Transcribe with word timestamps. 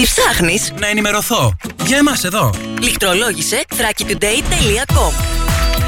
Τι 0.00 0.06
ψάχνεις; 0.06 0.72
Να 0.78 0.86
ενημερωθώ. 0.86 1.56
Για 1.86 1.96
εμάς 1.96 2.24
εδώ. 2.24 2.50
Λιχτρολόγησε 2.80 3.64
thrakitoday.com 3.68 5.12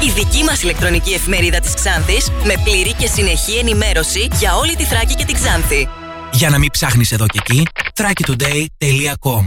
Η 0.03 0.09
δική 0.09 0.43
μας 0.43 0.61
ηλεκτρονική 0.61 1.13
εφημερίδα 1.13 1.59
της 1.59 1.73
Ξάνθης 1.73 2.29
με 2.43 2.53
πλήρη 2.63 2.93
και 2.93 3.07
συνεχή 3.07 3.57
ενημέρωση 3.57 4.27
για 4.39 4.55
όλη 4.55 4.75
τη 4.75 4.83
Θράκη 4.83 5.15
και 5.15 5.25
την 5.25 5.35
Ξάνθη. 5.35 5.87
Για 6.31 6.49
να 6.49 6.57
μην 6.57 6.71
ψάχνεις 6.71 7.11
εδώ 7.11 7.25
και 7.27 7.39
εκεί, 7.41 7.67
thrakitoday.com 7.93 9.45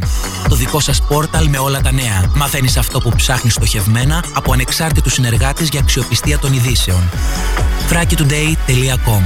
Το 0.48 0.54
δικό 0.54 0.80
σας 0.80 1.02
πόρταλ 1.02 1.48
με 1.48 1.58
όλα 1.58 1.80
τα 1.80 1.92
νέα. 1.92 2.30
Μαθαίνεις 2.34 2.76
αυτό 2.76 3.00
που 3.00 3.12
ψάχνεις 3.16 3.52
στοχευμένα 3.52 4.24
από 4.34 4.52
ανεξάρτητους 4.52 5.12
συνεργάτες 5.12 5.68
για 5.68 5.80
αξιοπιστία 5.80 6.38
των 6.38 6.52
ειδήσεων. 6.52 7.10
thrakitoday.com 7.90 9.22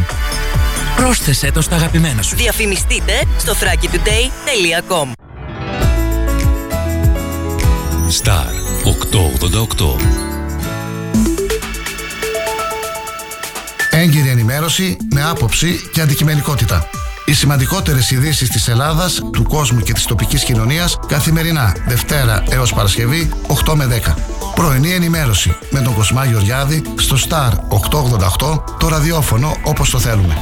Πρόσθεσέ 0.96 1.50
το 1.50 1.60
στα 1.60 1.74
αγαπημένα 1.74 2.22
σου. 2.22 2.36
Διαφημιστείτε 2.36 3.22
στο 3.38 3.52
thrakitoday.com 3.52 5.12
Star 8.10 8.46
888 8.84 9.96
Έγκυρη 13.90 14.28
ενημέρωση 14.28 14.96
με 15.10 15.22
άποψη 15.24 15.88
και 15.92 16.00
αντικειμενικότητα. 16.00 16.88
Οι 17.24 17.32
σημαντικότερες 17.32 18.10
ειδήσεις 18.10 18.48
της 18.48 18.68
Ελλάδας, 18.68 19.20
του 19.32 19.42
κόσμου 19.42 19.80
και 19.80 19.92
της 19.92 20.04
τοπικής 20.04 20.44
κοινωνίας 20.44 20.98
καθημερινά 21.06 21.76
Δευτέρα 21.86 22.42
έως 22.50 22.72
Παρασκευή 22.72 23.30
8 23.66 23.74
με 23.74 23.86
10. 23.86 24.14
Πρωινή 24.54 24.92
ενημέρωση 24.92 25.56
με 25.70 25.80
τον 25.80 25.94
Κοσμά 25.94 26.24
Γεωργιάδη 26.24 26.82
στο 26.98 27.16
Star 27.28 27.52
888 28.48 28.62
το 28.78 28.88
ραδιόφωνο 28.88 29.56
όπως 29.64 29.90
το 29.90 29.98
θέλουμε. 29.98 30.36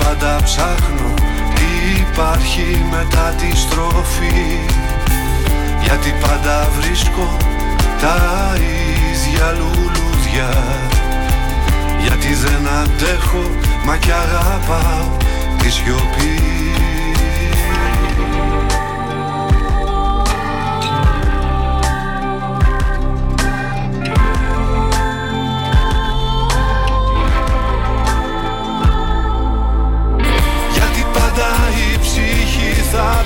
πάντα 0.00 0.40
ψάχνω 0.44 1.14
τι 1.54 2.00
υπάρχει 2.00 2.84
μετά 2.90 3.34
τη 3.38 3.56
στροφή. 3.56 4.58
Γιατί 5.82 6.14
πάντα 6.20 6.68
βρίσκω 6.78 7.36
τα 8.00 8.52
ίδια 9.10 9.54
λουλούδια. 9.58 10.50
Γιατί 12.02 12.34
δεν 12.34 12.68
αντέχω 12.80 13.50
μα 13.84 13.96
κι 13.96 14.10
αγαπάω 14.10 15.16
τη 15.58 15.70
σιωπή. 15.70 16.40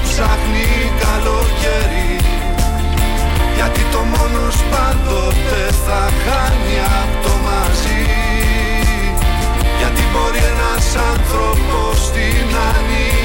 ψάχνει 0.02 0.68
καλοκαίρι. 1.02 2.10
Γιατί 3.56 3.82
το 3.92 4.00
μόνος 4.12 4.56
πάντοτε 4.70 5.62
θα 5.86 6.02
χάνει 6.22 6.76
από 7.00 7.16
το 7.24 7.34
μαζί. 7.46 8.04
Γιατί 9.80 10.02
μπορεί 10.12 10.42
ένας 10.52 10.86
άνθρωπος 11.12 11.96
την 12.14 12.48
ανήκει 12.68 13.15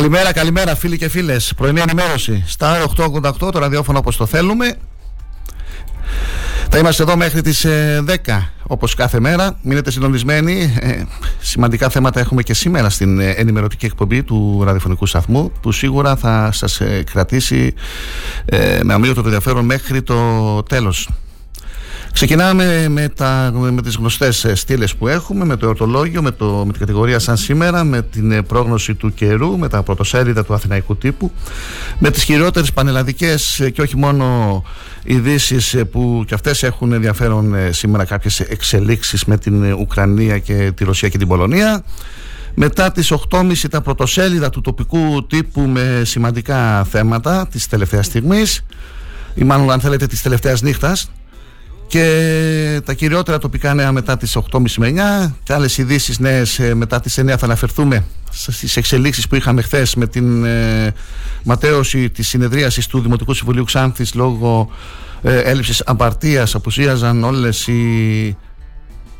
Καλημέρα, 0.00 0.32
καλημέρα 0.32 0.76
φίλοι 0.76 0.98
και 0.98 1.08
φίλες. 1.08 1.52
Πρωινή 1.56 1.80
ενημέρωση. 1.80 2.44
Στα 2.46 2.86
888 2.96 3.32
το 3.52 3.58
ραδιόφωνο 3.58 3.98
όπως 3.98 4.16
το 4.16 4.26
θέλουμε. 4.26 4.76
Θα 6.70 6.78
είμαστε 6.78 7.02
εδώ 7.02 7.16
μέχρι 7.16 7.42
τις 7.42 7.66
10 7.66 7.68
ε, 7.68 8.48
όπως 8.62 8.94
κάθε 8.94 9.20
μέρα. 9.20 9.58
Μείνετε 9.62 9.90
συντονισμένοι. 9.90 10.74
Ε, 10.80 11.02
Σημαντικά 11.40 11.88
θέματα 11.88 12.20
έχουμε 12.20 12.42
και 12.42 12.54
σήμερα 12.54 12.90
Στην 12.90 13.20
ε, 13.20 13.30
ενημερωτική 13.30 13.86
εκπομπή 13.86 14.22
του 14.22 14.60
ραδιοφωνικού 14.64 15.06
σταθμού 15.06 15.52
Που 15.60 15.72
σίγουρα 15.72 16.16
θα 16.16 16.50
σας 16.52 16.80
κρατήσει 17.12 17.74
Με 18.82 18.94
αμύωτο 18.94 19.20
το 19.20 19.28
ενδιαφέρον 19.28 19.64
μέχρι 19.64 20.02
το 20.02 20.62
τέλος 20.62 21.08
Ξεκινάμε 22.20 22.88
με, 22.88 23.08
τα, 23.08 23.50
με 23.54 23.82
τις 23.82 23.96
γνωστές 23.96 24.44
ε, 24.44 24.54
στήλες 24.54 24.94
που 24.94 25.08
έχουμε, 25.08 25.44
με 25.44 25.56
το 25.56 25.66
εορτολόγιο, 25.66 26.22
με, 26.22 26.30
το, 26.30 26.62
με 26.66 26.70
την 26.70 26.80
κατηγορία 26.80 27.18
σαν 27.18 27.36
σήμερα, 27.36 27.84
με 27.84 28.02
την 28.02 28.32
ε, 28.32 28.42
πρόγνωση 28.42 28.94
του 28.94 29.14
καιρού, 29.14 29.58
με 29.58 29.68
τα 29.68 29.82
πρωτοσέλιδα 29.82 30.44
του 30.44 30.54
αθηναϊκού 30.54 30.96
τύπου, 30.96 31.32
με 31.98 32.10
τις 32.10 32.22
χειρότερες 32.22 32.72
πανελλαδικές 32.72 33.60
ε, 33.60 33.70
και 33.70 33.82
όχι 33.82 33.96
μόνο 33.96 34.62
ειδήσεις 35.04 35.76
που 35.90 36.24
και 36.26 36.34
αυτές 36.34 36.62
έχουν 36.62 36.92
ενδιαφέρον 36.92 37.54
σήμερα 37.70 38.04
κάποιες 38.04 38.40
εξελίξεις 38.40 39.24
με 39.24 39.38
την 39.38 39.72
Ουκρανία 39.72 40.38
και 40.38 40.72
τη 40.74 40.84
Ρωσία 40.84 41.08
και 41.08 41.18
την 41.18 41.28
Πολωνία. 41.28 41.84
Μετά 42.54 42.92
τις 42.92 43.12
8.30 43.30 43.52
τα 43.70 43.80
πρωτοσέλιδα 43.80 44.50
του 44.50 44.60
τοπικού 44.60 45.26
τύπου 45.26 45.60
με 45.60 46.02
σημαντικά 46.04 46.84
θέματα 46.84 47.46
της 47.50 47.68
τελευταίας 47.68 48.06
στιγμής 48.06 48.64
ή 49.34 49.44
μάλλον 49.44 49.70
αν 49.70 49.80
θέλετε 49.80 50.06
της 50.06 50.22
τελευταίας 50.22 50.62
νύχτας 50.62 51.10
και 51.90 52.80
τα 52.84 52.94
κυριότερα 52.94 53.38
τοπικά 53.38 53.74
νέα 53.74 53.92
μετά 53.92 54.16
τις 54.16 54.38
8.30 54.50 54.62
με 54.76 54.92
9 55.26 55.32
και 55.42 55.52
άλλες 55.52 55.78
ειδήσεις 55.78 56.18
νέες 56.18 56.58
ε, 56.58 56.74
μετά 56.74 57.00
τις 57.00 57.18
9 57.20 57.24
θα 57.26 57.44
αναφερθούμε 57.44 58.04
στις 58.30 58.76
εξελίξεις 58.76 59.28
που 59.28 59.34
είχαμε 59.34 59.62
χθες 59.62 59.94
με 59.94 60.06
την 60.06 60.44
ε, 60.44 60.94
ματέωση 61.42 62.10
της 62.10 62.28
συνεδρίασης 62.28 62.86
του 62.86 63.00
Δημοτικού 63.00 63.34
Συμβουλίου 63.34 63.64
Ξάνθης 63.64 64.14
λόγω 64.14 64.70
ε, 65.22 65.38
έλλειψης 65.38 65.82
απαρτίας. 65.86 66.54
Απουσίαζαν 66.54 67.24
όλες 67.24 67.66
οι, 67.66 68.36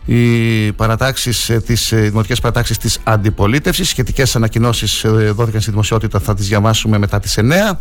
οι 0.04 0.72
παρατάξεις 0.72 1.48
ε, 1.48 1.60
τις 1.60 1.92
ε, 1.92 1.96
δημοτικές 1.96 2.40
παρατάξεις 2.40 2.78
της 2.78 2.98
αντιπολίτευσης. 3.04 3.88
Σχετικές 3.88 4.36
ανακοινώσεις 4.36 5.04
δόθηκαν 5.34 5.60
στη 5.60 5.70
δημοσιότητα 5.70 6.18
θα 6.18 6.34
τις 6.34 6.48
διαβάσουμε 6.48 6.98
μετά 6.98 7.20
τις 7.20 7.38
9 7.38 7.78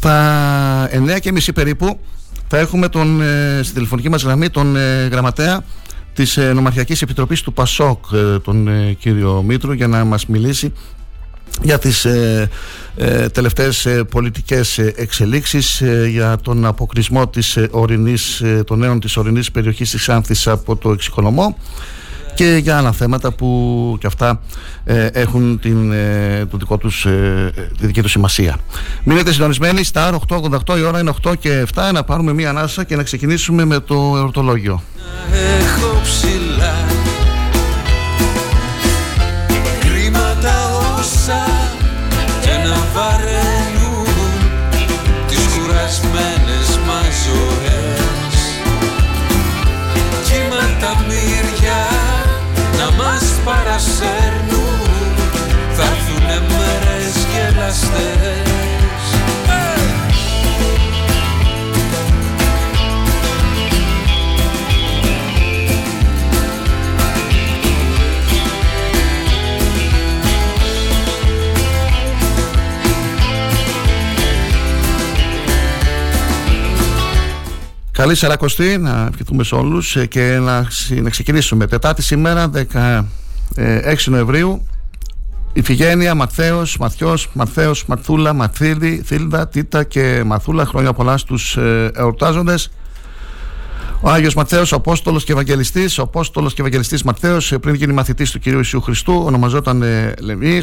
τα 0.00 0.88
9 0.92 1.20
και 1.20 1.32
μισή 1.32 1.52
περίπου 1.52 2.00
θα 2.54 2.60
έχουμε 2.60 2.88
τον, 2.88 3.20
ε, 3.20 3.60
στην 3.62 3.74
τηλεφωνική 3.74 4.08
μας 4.08 4.22
γραμμή 4.22 4.50
τον 4.50 4.76
ε, 4.76 5.06
γραμματέα 5.06 5.64
της 6.14 6.36
ε, 6.36 6.52
Νομαρχιακής 6.52 7.02
Επιτροπής 7.02 7.40
του 7.40 7.52
ΠΑΣΟΚ 7.52 8.04
τον 8.44 8.68
κύριο 8.98 9.42
Μήτρου 9.42 9.72
για 9.72 9.86
να 9.86 10.04
μας 10.04 10.26
μιλήσει 10.26 10.72
για 11.62 11.78
τις 11.78 12.04
ε, 12.04 12.48
ε, 12.96 13.28
τελευταίες 13.28 13.88
πολιτικές 14.10 14.78
εξελίξεις 14.78 15.82
για 16.08 16.36
τον 16.42 16.66
αποκρισμό 16.66 17.28
της 17.28 17.58
ορεινής, 17.70 18.42
των 18.66 18.78
νέων 18.78 19.00
της 19.00 19.16
ορεινής 19.16 19.50
περιοχής 19.50 19.90
της 19.90 20.08
Άνθης 20.08 20.46
από 20.46 20.76
το 20.76 20.90
Εξοικονομό 20.90 21.56
και 22.42 22.56
για 22.62 22.76
άλλα 22.76 22.92
θέματα 22.92 23.32
που 23.32 23.96
και 24.00 24.06
αυτά 24.06 24.40
ε, 24.84 25.06
έχουν 25.06 25.58
την, 25.62 25.92
ε, 25.92 26.46
το 26.50 26.56
δικό 26.56 26.76
τους, 26.76 27.04
ε, 27.04 27.52
τη 27.78 27.86
δική 27.86 28.02
τους 28.02 28.10
σημασία. 28.10 28.58
Μείνετε 29.04 29.32
συντονισμένοι 29.32 29.84
στα 29.84 30.18
888 30.28 30.78
η 30.78 30.82
ώρα 30.82 31.00
είναι 31.00 31.12
8 31.22 31.32
και 31.38 31.66
7 31.74 31.90
να 31.92 32.04
πάρουμε 32.04 32.32
μία 32.32 32.50
ανάσα 32.50 32.84
και 32.84 32.96
να 32.96 33.02
ξεκινήσουμε 33.02 33.64
με 33.64 33.80
το 33.80 34.14
ερωτολόγιο. 34.16 34.82
Έχω 35.60 36.00
να 53.72 53.78
σέρνουν 53.78 54.80
Θα 55.72 55.82
έρθουνε 55.82 56.40
μέρες 56.48 57.26
γελαστές! 57.32 58.50
Καλή 77.92 78.14
Σαρακοστή, 78.14 78.78
να 78.78 79.08
ευχηθούμε 79.10 79.44
σε 79.44 79.54
όλους 79.54 79.96
και 80.08 80.38
να, 80.40 80.66
να 81.02 81.10
ξεκινήσουμε. 81.10 81.66
τετάρτη 81.66 82.02
σήμερα, 82.02 82.50
10... 82.72 83.04
Ε, 83.54 83.92
6 83.92 84.10
Νοεμβρίου 84.10 84.66
Ιφηγένεια, 85.52 86.14
Μαρθέο, 86.14 86.62
Μαθιός, 86.80 87.28
Μαρθέο, 87.32 87.72
Μαρθούλα, 87.86 88.32
Μαθίδη, 88.32 89.02
Θήλδα, 89.04 89.48
Τίτα 89.48 89.84
και 89.84 90.22
Μαθούλα. 90.26 90.64
Χρόνια 90.64 90.92
πολλά 90.92 91.16
στους 91.16 91.56
ε, 91.56 91.90
εορτάζοντες. 91.94 92.70
Ο 94.00 94.10
Άγιος 94.10 94.34
Μαρθέο, 94.34 94.62
Απόστολος 94.70 95.24
και 95.24 95.32
Ευαγγελιστής. 95.32 95.98
Ο 95.98 96.02
Απόστολος 96.02 96.54
και 96.54 96.60
Ευαγγελιστής 96.60 97.02
Μαρθέο, 97.02 97.38
ε, 97.50 97.56
πριν 97.56 97.74
γίνει 97.74 97.92
μαθητής 97.92 98.30
του 98.30 98.38
κυρίου 98.38 98.60
Ισού 98.60 98.80
Χριστού, 98.80 99.22
ονομαζόταν 99.26 99.82
ε, 99.82 100.14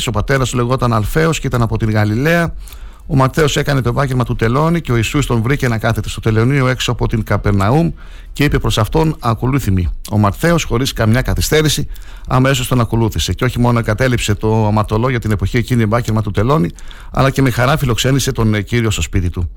Ο 0.08 0.12
πατέρας 0.12 0.50
του 0.50 0.56
λεγόταν 0.56 0.94
Αλφαίος 0.94 1.40
και 1.40 1.48
ήταν 1.48 1.62
από 1.62 1.78
την 1.78 1.92
Γαλιλαία. 1.92 2.54
Ο 3.12 3.16
Ματθαίο 3.16 3.46
έκανε 3.54 3.82
το 3.82 3.90
επάγγελμα 3.90 4.24
του 4.24 4.36
τελώνη 4.36 4.82
και 4.82 4.92
ο 4.92 4.96
Ιησούς 4.96 5.26
τον 5.26 5.42
βρήκε 5.42 5.68
να 5.68 5.78
κάθεται 5.78 6.10
στο 6.10 6.22
τελωνίο 6.22 6.68
έξω 6.68 6.92
από 6.92 7.08
την 7.08 7.24
Καπερναούμ 7.24 7.92
και 8.34 8.44
είπε 8.44 8.60
προς 8.60 8.78
αυτόν: 8.78 9.16
Ακολούθημη. 9.20 9.90
Ο 10.12 10.18
Ματθαίο, 10.18 10.56
χωρίς 10.68 10.94
καμιά 10.94 11.22
καθυστέρηση, 11.22 11.88
αμέσως 12.28 12.68
τον 12.68 12.80
ακολούθησε. 12.80 13.34
Και 13.34 13.44
όχι 13.44 13.60
μόνο 13.60 13.82
κατέληψε 13.82 14.36
το 14.36 14.68
αματολό 14.68 15.10
για 15.10 15.20
την 15.20 15.32
εποχή 15.32 15.58
εκείνη 15.58 15.84
επάγγελμα 15.84 16.22
του 16.22 16.32
τελώνη, 16.32 16.70
αλλά 17.12 17.30
και 17.30 17.42
με 17.42 17.50
χαρά 17.50 17.78
φιλοξένησε 17.78 18.32
τον 18.32 18.64
κύριο 18.64 18.92
στο 18.92 19.02
σπίτι 19.02 19.30
του. 19.30 19.50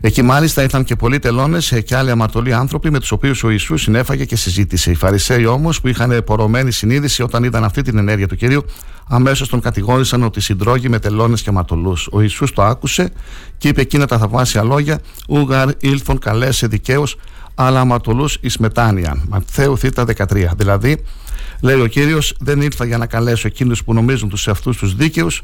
Εκεί 0.00 0.22
μάλιστα 0.22 0.62
ήρθαν 0.62 0.84
και 0.84 0.96
πολλοί 0.96 1.18
τελώνες 1.18 1.82
και 1.84 1.96
άλλοι 1.96 2.10
αμαρτωλοί 2.10 2.52
άνθρωποι 2.52 2.90
με 2.90 3.00
τους 3.00 3.12
οποίους 3.12 3.44
ο 3.44 3.50
Ιησούς 3.50 3.82
συνέφαγε 3.82 4.24
και 4.24 4.36
συζήτησε. 4.36 4.90
Οι 4.90 4.94
Φαρισαίοι 4.94 5.46
όμως 5.46 5.80
που 5.80 5.88
είχαν 5.88 6.22
πορωμένη 6.24 6.70
συνείδηση 6.70 7.22
όταν 7.22 7.44
είδαν 7.44 7.64
αυτή 7.64 7.82
την 7.82 7.98
ενέργεια 7.98 8.28
του 8.28 8.36
κυρίου, 8.36 8.64
αμέσως 9.08 9.48
τον 9.48 9.60
κατηγόρησαν 9.60 10.22
ότι 10.22 10.40
συντρώγει 10.40 10.88
με 10.88 10.98
τελώνες 10.98 11.42
και 11.42 11.48
αματολού. 11.48 11.96
Ο 12.12 12.20
Ιησούς 12.20 12.52
το 12.52 12.62
άκουσε 12.62 13.12
και 13.58 13.68
είπε 13.68 13.80
εκείνα 13.80 14.06
τα 14.06 14.18
θαυμάσια 14.18 14.62
λόγια: 14.62 15.00
Ούγαρ 15.28 15.68
ήλθον 15.78 16.18
καλέσε 16.18 16.66
δικαίους, 16.66 17.16
αλλά 17.54 17.80
αματολού 17.80 18.28
εις 18.40 18.56
μετάνοια. 18.56 19.22
Ματθαίου 19.28 19.78
θήτα 19.78 20.04
13. 20.04 20.54
Δηλαδή, 20.56 21.04
λέει 21.60 21.80
ο 21.80 21.86
κύριος, 21.86 22.34
δεν 22.40 22.60
ήρθα 22.60 22.84
για 22.84 22.98
να 22.98 23.06
καλέσω 23.06 23.46
εκείνους 23.46 23.84
που 23.84 23.94
νομίζουν 23.94 24.28
τους 24.28 24.46
εαυτούς 24.46 24.76
τους 24.76 24.94
δίκαιους, 24.94 25.42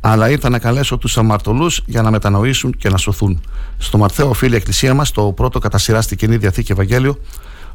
αλλά 0.00 0.30
ήρθα 0.30 0.48
να 0.48 0.58
καλέσω 0.58 0.98
τους 0.98 1.18
αμαρτωλούς 1.18 1.82
για 1.86 2.02
να 2.02 2.10
μετανοήσουν 2.10 2.72
και 2.78 2.88
να 2.88 2.96
σωθούν. 2.96 3.40
Στο 3.78 3.98
Ματθαίο 3.98 4.28
οφείλει 4.28 4.52
η 4.52 4.56
Εκκλησία 4.56 4.94
μας 4.94 5.10
το 5.10 5.32
πρώτο 5.32 5.58
κατά 5.58 5.78
σειρά 5.78 6.00
στην 6.00 6.16
κοινή 6.16 6.36
διαθήκη 6.36 6.72
Ευαγγέλιο 6.72 7.18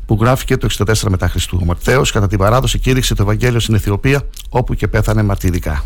που 0.09 0.17
γράφηκε 0.21 0.57
το 0.57 0.67
64 0.77 0.93
μετά 1.09 1.27
Χριστού. 1.27 1.57
Ο 1.61 1.65
Ματθαίο 1.65 2.01
κατά 2.13 2.27
την 2.27 2.37
παράδοση 2.37 2.79
κήρυξε 2.79 3.15
το 3.15 3.23
Ευαγγέλιο 3.23 3.59
στην 3.59 3.75
Αιθιοπία 3.75 4.21
όπου 4.49 4.73
και 4.73 4.87
πέθανε 4.87 5.23
μαρτυρικά. 5.23 5.83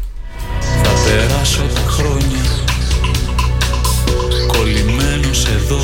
Θα 0.84 0.90
περάσω 1.06 1.62
τα 1.62 1.90
χρόνια 1.90 2.44
κολλημένος 4.48 5.48
εδώ 5.48 5.80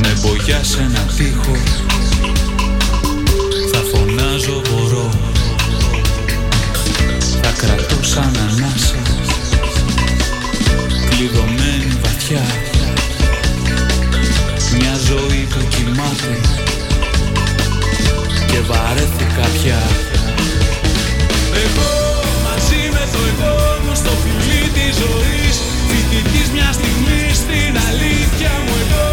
με 0.00 0.12
μπογιά 0.22 0.64
σε 0.64 0.80
ένα 0.80 1.06
τείχο 1.16 1.56
θα 3.72 3.80
φωνάζω 3.92 4.60
μπορώ 4.70 5.08
θα 7.42 7.52
κρατώ 7.56 8.02
σαν 8.02 8.32
ανάσα 8.36 9.02
κλειδωμένη 11.10 11.98
βαθιά 12.02 12.63
που 16.20 16.28
κοιμάται 16.36 16.62
και 18.50 18.58
βαρέθηκα 18.70 19.46
πια. 19.56 19.80
Εγώ 21.64 21.92
μαζί 22.46 22.82
με 22.94 23.04
το 23.12 23.20
εγώ 23.30 23.56
μου 23.84 23.94
στο 23.94 24.12
φιλί 24.22 24.62
της 24.76 24.92
ζωής 25.02 25.54
Φοιτητής 25.88 26.48
μια 26.56 26.70
στιγμή 26.78 27.22
στην 27.42 27.72
αλήθεια 27.88 28.52
μου 28.64 28.74
εγώ 28.82 29.06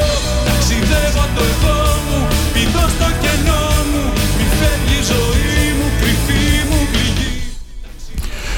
Ταξιδεύω 0.48 1.26
το 1.36 1.44
εγώ 1.54 1.80
μου, 2.08 2.20
πηδώ 2.54 2.86
στο 2.96 3.08
κενό 3.24 3.66
μου 3.92 4.04
Μη 4.38 4.46
φεύγει 4.60 4.98
η 5.02 5.04
ζωή 5.12 5.66
μου, 5.78 5.88
κρυφή 6.00 6.44
μου 6.70 6.80
πληγή. 6.92 7.32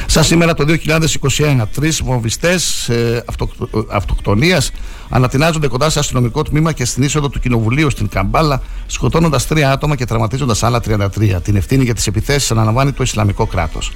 Σαν 0.06 0.24
σήμερα 0.24 0.54
το 0.54 0.64
2021, 1.38 1.62
τρεις 1.76 2.02
βομβιστές 2.04 2.90
ε, 2.90 3.24
αυτοκτονίας 3.92 4.72
ανατινάζονται 5.10 5.68
κοντά 5.68 5.90
σε 5.90 6.00
αστυνομικό 6.00 6.44
τμήμα 6.44 6.72
και 6.72 6.86
στην 6.86 7.04
είσοδο 7.04 7.30
του 7.30 7.40
Κοινοβουλίου 7.40 7.90
στην 7.90 8.08
Καμπάλα, 8.08 8.62
σκοτώνοντας 8.86 9.48
τρία 9.48 9.72
άτομα 9.72 9.96
και 9.96 10.06
τραυματίζοντας 10.06 10.64
άλλα 10.64 10.80
33. 10.80 11.42
Την 11.44 11.56
ευθύνη 11.56 11.84
για 11.84 11.94
τις 11.94 12.08
επιθέσεις 12.08 12.52
αναλαμβάνει 12.52 12.92
το 12.92 13.04
Ισλαμικό 13.04 13.46
κράτος. 13.46 13.92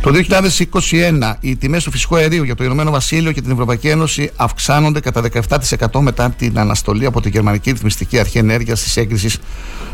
Το 0.00 0.10
2021, 0.10 1.36
οι 1.40 1.56
τιμές 1.56 1.84
του 1.84 1.90
φυσικού 1.90 2.16
αερίου 2.16 2.42
για 2.42 2.54
το 2.54 2.64
Ηνωμένο 2.64 2.90
Βασίλειο 2.90 3.32
και 3.32 3.40
την 3.40 3.50
Ευρωπαϊκή 3.50 3.88
Ένωση 3.88 4.30
αυξάνονται 4.36 5.00
κατά 5.00 5.20
17% 5.20 6.00
μετά 6.00 6.30
την 6.30 6.58
αναστολή 6.58 7.06
από 7.06 7.20
τη 7.20 7.28
Γερμανική 7.28 7.70
Ρυθμιστική 7.70 8.18
Αρχή 8.18 8.38
Ενέργειας 8.38 8.82
της 8.82 8.96
έγκρισης 8.96 9.38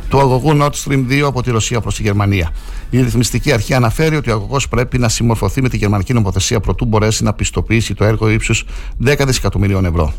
του 0.08 0.20
αγωγού 0.20 0.58
Nord 0.60 0.72
Stream 0.84 1.04
2 1.08 1.20
από 1.20 1.42
τη 1.42 1.50
Ρωσία 1.50 1.80
προς 1.80 1.94
τη 1.94 2.02
Γερμανία. 2.02 2.50
Η 2.90 3.02
ρυθμιστική 3.02 3.52
αρχή 3.52 3.74
αναφέρει 3.74 4.16
ότι 4.16 4.30
ο 4.30 4.32
αγωγός 4.32 4.68
πρέπει 4.68 4.98
να 4.98 5.08
συμμορφωθεί 5.08 5.62
με 5.62 5.68
τη 5.68 5.76
γερμανική 5.76 6.12
νομοθεσία 6.12 6.60
προτού 6.60 6.84
μπορέσει 6.84 7.24
να 7.24 7.32
πιστοποιήσει 7.32 7.94
το 7.94 8.04
έργο 8.04 8.28
ύψους 8.28 8.64
10 9.04 9.14
δισεκατομμυρίων 9.26 9.84
ευρώ. 9.84 10.12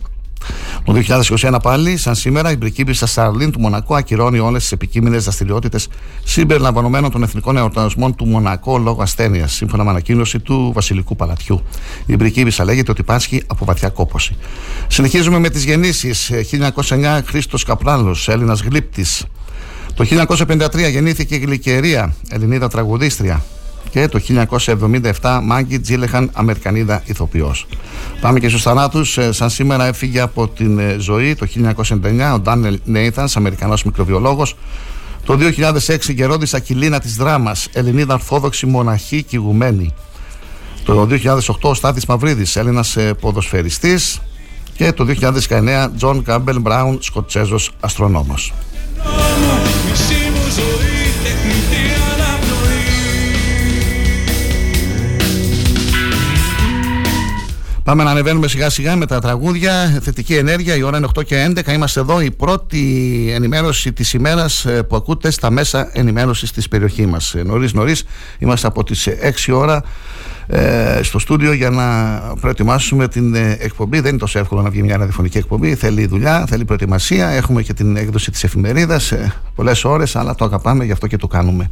Το 0.84 0.94
2021 1.42 1.58
πάλι, 1.62 1.98
σαν 1.98 2.16
σήμερα, 2.16 2.52
η 2.52 2.58
Πρικίπισσα 2.58 3.06
Σαρλίν 3.06 3.52
του 3.52 3.60
Μονακό 3.60 3.96
ακυρώνει 3.96 4.40
όλες 4.40 4.62
τις 4.62 4.72
επικείμενες 4.72 5.24
δραστηριότητες 5.24 5.88
συμπεριλαμβανομένων 6.24 7.12
των 7.12 7.24
εθνικών 7.24 7.58
εορτασμών 7.58 8.16
του 8.16 8.26
Μονακό 8.26 8.78
λόγω 8.78 9.02
ασθένειας, 9.02 9.54
σύμφωνα 9.54 9.84
με 9.84 9.90
ανακοίνωση 9.90 10.40
του 10.40 10.72
Βασιλικού 10.76 11.16
Παλατιού. 11.16 11.62
Η 12.06 12.18
Πρικίπισσα 12.18 12.64
λέγεται 12.64 12.92
ότι 12.92 13.04
πάσχει 13.04 13.44
από 13.48 13.66
βαθιά 13.66 13.90
κόποση. 13.90 14.36
Συνεχίζουμε 14.88 15.40
με 15.40 15.50
τις 15.50 15.64
γεννήσεις. 15.64 16.32
1909 16.32 17.22
Χρήστος 17.26 17.64
Καπράλο, 17.64 18.16
Έλληνας 18.28 18.62
γλύπτης. 18.62 19.26
Το 19.94 20.04
1953 20.04 20.90
γεννήθηκε 20.90 21.36
η 21.36 21.38
Γλυκερία, 21.38 22.16
Ελληνίδα 22.30 22.68
τραγουδίστρια. 22.68 23.44
Και 23.90 24.08
το 24.08 24.20
1977 25.22 25.40
Μάγκι 25.44 25.80
Τζίλενχαλ, 25.80 26.30
Αμερικανίδα 26.34 27.02
ηθοποιός. 27.06 27.66
Πάμε 28.22 28.40
και 28.40 28.50
στους 28.50 28.62
θανάτους. 28.62 29.18
Ε, 29.18 29.32
σαν 29.32 29.50
σήμερα 29.50 29.86
έφυγε 29.86 30.20
από 30.20 30.48
την 30.48 30.80
ε, 30.80 30.96
ζωή 31.00 31.36
το 31.36 31.48
1999 31.56 32.34
ο 32.34 32.40
Ντάνιελ 32.40 32.80
Νέιθανς, 32.84 33.38
Αμερικανός 33.38 33.84
μικροβιολόγος. 33.84 34.56
Το 35.26 35.38
2006 35.88 36.14
Γερόντισσα 36.14 36.58
Ακυλίνα 36.58 37.00
της 37.00 37.16
Δράμας, 37.16 37.68
Ελληνίδα 37.74 38.14
Ορθόδοξη 38.14 38.66
Μοναχή 38.66 39.24
και 39.24 39.36
Ηγουμένη. 39.36 39.94
Το 40.86 41.06
2008 41.06 41.70
ο 41.70 41.74
Στάθης 41.74 42.06
Μαυρίδης, 42.06 42.56
Έλληνας 42.56 42.96
ε, 42.96 43.14
ποδοσφαιριστής. 43.14 44.22
Και 44.76 44.92
το 44.92 45.08
2019 45.50 45.90
Τζον 45.98 46.24
Κάμπελ 46.24 46.60
Μπράουν, 46.60 46.98
Σκοτσέζος 47.02 47.72
αστρονόμος. 47.80 48.54
Πάμε 57.84 58.04
να 58.04 58.12
ανεβαίνουμε 58.12 58.48
σιγά 58.48 58.70
σιγά 58.70 58.96
με 58.96 59.06
τα 59.06 59.20
τραγούδια. 59.20 60.00
Θετική 60.02 60.36
ενέργεια, 60.36 60.76
η 60.76 60.82
ώρα 60.82 60.98
είναι 60.98 61.08
8 61.16 61.24
και 61.24 61.54
11. 61.56 61.72
Είμαστε 61.72 62.00
εδώ. 62.00 62.22
Η 62.22 62.32
πρώτη 62.32 63.32
ενημέρωση 63.34 63.94
της 63.94 64.14
ημέρας 64.14 64.66
ε, 64.66 64.84
που 64.84 64.96
ακούτε 64.96 65.32
στα 65.32 65.50
μέσα 65.50 65.90
ενημέρωσης 65.94 66.52
της 66.52 66.68
περιοχής 66.68 67.06
μας. 67.06 67.36
Νωρίς 67.46 67.74
νωρίς, 67.74 68.04
είμαστε 68.40 68.68
από 68.68 68.84
τις 68.84 69.08
6 69.48 69.54
ώρα 69.54 69.76
ε, 69.76 69.84
στο 71.02 71.20
στούντιο 71.20 71.54
για 71.54 71.70
να 71.70 72.20
προετοιμάσουμε 72.42 73.08
την 73.08 73.36
ε, 73.36 73.58
εκπομπή. 73.60 74.00
Δεν 74.00 74.10
είναι 74.10 74.18
τόσο 74.18 74.40
εύκολο 74.40 74.62
να 74.62 74.70
βγει 74.70 74.84
μια 74.84 74.98
ραδιοφωνική 74.98 75.38
εκπομπή. 75.38 75.76
Θέλει 75.76 76.06
δουλειά, 76.06 76.46
θέλει 76.48 76.66
προετοιμασία. 76.66 77.28
Έχουμε 77.28 77.62
και 77.62 77.74
την 77.74 77.96
έκδοση 77.96 78.32
της 78.32 78.44
εφημερίδας. 78.44 79.12
Ε, 79.12 79.34
Πολλές 79.56 79.84
ώρες, 79.84 80.16
αλλά 80.16 80.36
το 80.36 80.46
αγαπάμε, 80.46 80.86
γι' 80.86 80.92
αυτό 80.92 81.08
και 81.08 81.18
το 81.18 81.28
κάνουμε. 81.28 81.70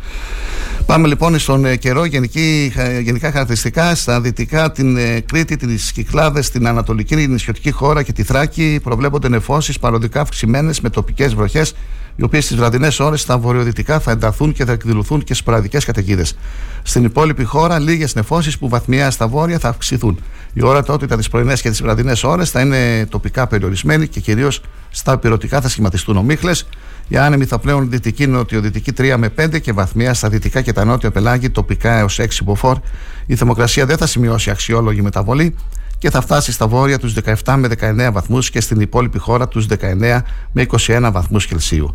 Πάμε 0.85 1.07
λοιπόν 1.07 1.39
στον 1.39 1.65
ε, 1.65 1.75
καιρό. 1.75 2.05
Γενική, 2.05 2.73
γενικά 3.01 3.31
χαρακτηριστικά 3.31 3.95
στα 3.95 4.21
δυτικά, 4.21 4.71
την 4.71 4.97
ε, 4.97 5.19
Κρήτη, 5.19 5.57
τις 5.57 5.91
Κυκλάδες, 5.91 6.49
την 6.49 6.67
Ανατολική 6.67 7.15
νησιωτική 7.15 7.71
χώρα 7.71 8.03
και 8.03 8.13
τη 8.13 8.23
Θράκη 8.23 8.79
προβλέπονται 8.83 9.29
νεφώσεις 9.29 9.79
παροδικά 9.79 10.21
αυξημένες 10.21 10.81
με 10.81 10.89
τοπικές 10.89 11.35
βροχές 11.35 11.73
οι 12.19 12.23
οποίες 12.23 12.43
στις 12.43 12.57
βραδινές 12.57 12.99
ώρες 12.99 13.21
στα 13.21 13.37
βορειοδυτικά 13.37 13.99
θα 13.99 14.11
ενταθούν 14.11 14.53
και 14.53 14.65
θα 14.65 14.71
εκδηλωθούν 14.71 15.23
και 15.23 15.33
σποραδικέ 15.33 15.77
καταιγίδες. 15.77 16.37
Στην 16.83 17.03
υπόλοιπη 17.03 17.43
χώρα, 17.43 17.79
λίγες 17.79 18.15
νεφώσεις 18.15 18.57
που 18.57 18.69
βαθμιά 18.69 19.11
στα 19.11 19.27
βόρεια 19.27 19.59
θα 19.59 19.69
αυξηθούν. 19.69 20.19
Η 20.53 20.63
ορατότητα 20.63 21.17
τι 21.17 21.29
πρωινέ 21.29 21.53
και 21.53 21.69
τι 21.69 21.83
βραδινέ 21.83 22.13
ώρες 22.23 22.49
θα 22.49 22.61
είναι 22.61 23.05
τοπικά 23.05 23.47
περιορισμένη 23.47 24.07
και 24.07 24.19
κυρίως 24.19 24.61
στα 24.89 25.17
πυρωτικά 25.17 25.61
θα 25.61 25.69
σχηματιστούν 25.69 26.17
ομίχλες. 26.17 26.67
Οι 27.07 27.17
άνεμοι 27.17 27.45
θα 27.45 27.59
πλέουν 27.59 27.89
δυτική 27.89 28.27
νοτιοδυτική 28.27 28.93
3 28.97 29.15
με 29.17 29.29
5 29.37 29.61
και 29.61 29.73
βαθμία 29.73 30.13
στα 30.13 30.29
δυτικά 30.29 30.61
και 30.61 30.73
τα 30.73 30.85
νότια 30.85 31.11
πελάγη 31.11 31.49
τοπικά 31.49 31.97
έως 31.97 32.19
6 32.19 32.25
μποφόρ. 32.43 32.77
Η 33.25 33.35
θερμοκρασία 33.35 33.85
δεν 33.85 33.97
θα 33.97 34.07
σημειώσει 34.07 34.49
αξιόλογη 34.49 35.01
μεταβολή 35.01 35.55
και 35.99 36.09
θα 36.09 36.21
φτάσει 36.21 36.51
στα 36.51 36.67
βόρεια 36.67 36.99
τους 36.99 37.13
17 37.43 37.55
με 37.57 37.69
19 38.07 38.09
βαθμούς 38.13 38.49
και 38.49 38.61
στην 38.61 38.79
υπόλοιπη 38.79 39.17
χώρα 39.17 39.47
τους 39.47 39.65
19 39.69 40.19
με 40.51 40.65
21 40.87 41.09
βαθμούς 41.11 41.45
Κελσίου. 41.45 41.93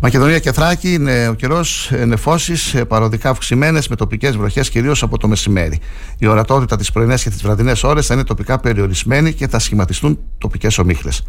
Μακεδονία 0.00 0.38
και 0.38 0.52
Θράκη 0.52 0.92
είναι 0.92 1.28
ο 1.28 1.34
καιρός 1.34 1.90
νεφώσεις 2.06 2.74
ε, 2.74 2.84
παροδικά 2.84 3.30
αυξημένες 3.30 3.88
με 3.88 3.96
τοπικές 3.96 4.36
βροχές 4.36 4.70
κυρίως 4.70 5.02
από 5.02 5.18
το 5.18 5.28
μεσημέρι. 5.28 5.80
Η 6.18 6.26
ορατότητα 6.26 6.76
τι 6.76 6.84
πρωινές 6.92 7.22
και 7.22 7.30
τις 7.30 7.42
βραδινές 7.42 7.82
ώρες 7.82 8.06
θα 8.06 8.14
είναι 8.14 8.24
τοπικά 8.24 8.58
περιορισμένη 8.58 9.32
και 9.32 9.48
θα 9.48 9.58
σχηματιστούν 9.58 10.18
τοπικές 10.38 10.78
ομίχλες. 10.78 11.22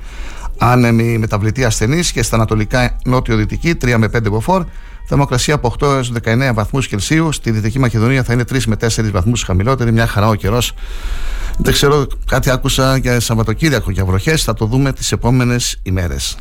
Άνεμη 0.58 1.17
μεταβλητή 1.17 1.63
ασθενή 1.63 2.01
και 2.01 2.24
στα 2.24 2.36
ανατολικά 2.36 2.98
νότιο-δυτική 3.05 3.74
3 3.82 3.96
με 3.98 4.10
5 4.17 4.29
μποφόρ. 4.29 4.65
Θερμοκρασία 5.07 5.53
από 5.53 5.75
8 5.79 5.88
έως 5.88 6.12
19 6.24 6.51
βαθμούς 6.53 6.88
Κελσίου. 6.88 7.31
Στη 7.31 7.51
Δυτική 7.51 7.79
Μακεδονία 7.79 8.24
θα 8.24 8.33
είναι 8.33 8.43
3 8.51 8.63
με 8.65 8.75
4 8.75 9.12
βαθμούς 9.12 9.43
χαμηλότερη. 9.43 9.91
Μια 9.91 10.07
χαρά 10.07 10.27
ο 10.27 10.35
καιρός. 10.35 10.74
Δεν 11.57 11.74
ξέρω, 11.74 12.07
κάτι 12.25 12.50
άκουσα 12.50 12.97
για 12.97 13.19
Σαββατοκύριακο 13.19 13.91
για 13.91 14.05
βροχές. 14.05 14.43
Θα 14.43 14.53
το 14.53 14.65
δούμε 14.65 14.93
τις 14.93 15.12
επόμενες 15.12 15.79
ημέρες. 15.83 16.38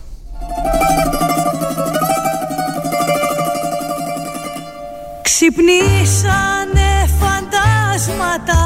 Ξυπνήσανε 5.22 7.08
φαντάσματα 7.20 8.63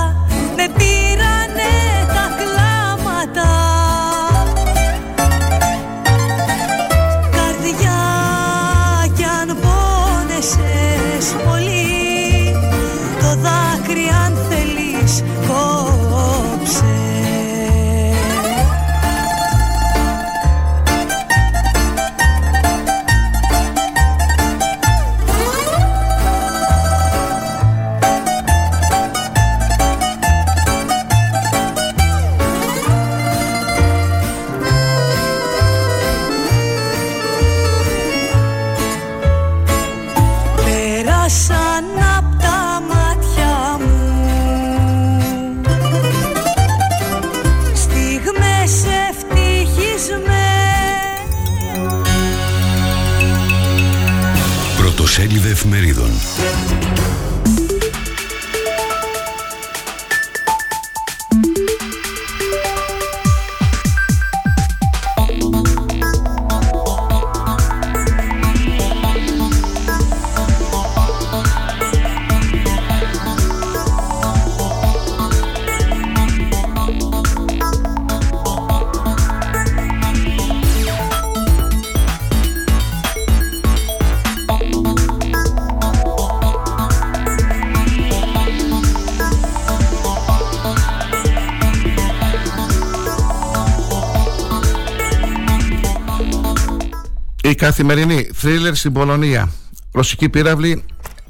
Καθημερινή 97.58 98.30
θρίλερ 98.34 98.74
στην 98.74 98.92
Πολωνία. 98.92 99.50
Ρωσικοί 99.92 100.28
πύραυλοι 100.28 100.84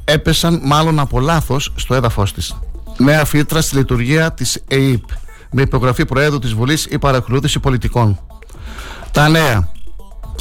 έπεσαν 0.05 0.61
μάλλον 0.65 0.99
από 0.99 1.21
λάθος 1.21 1.73
στο 1.77 1.95
έδαφος 1.95 2.33
της. 2.33 2.57
Νέα 2.99 3.25
φύτρα 3.25 3.61
στη 3.61 3.77
λειτουργία 3.77 4.33
της 4.33 4.63
ΕΕΠ 4.69 5.05
με 5.51 5.63
υπογραφή 5.63 6.05
Προέδρου 6.05 6.39
της 6.39 6.53
Βουλής 6.53 6.87
ή 6.91 6.99
παρακολούθηση 6.99 7.59
πολιτικών. 7.59 8.21
Τα 9.11 9.29
νέα. 9.29 9.73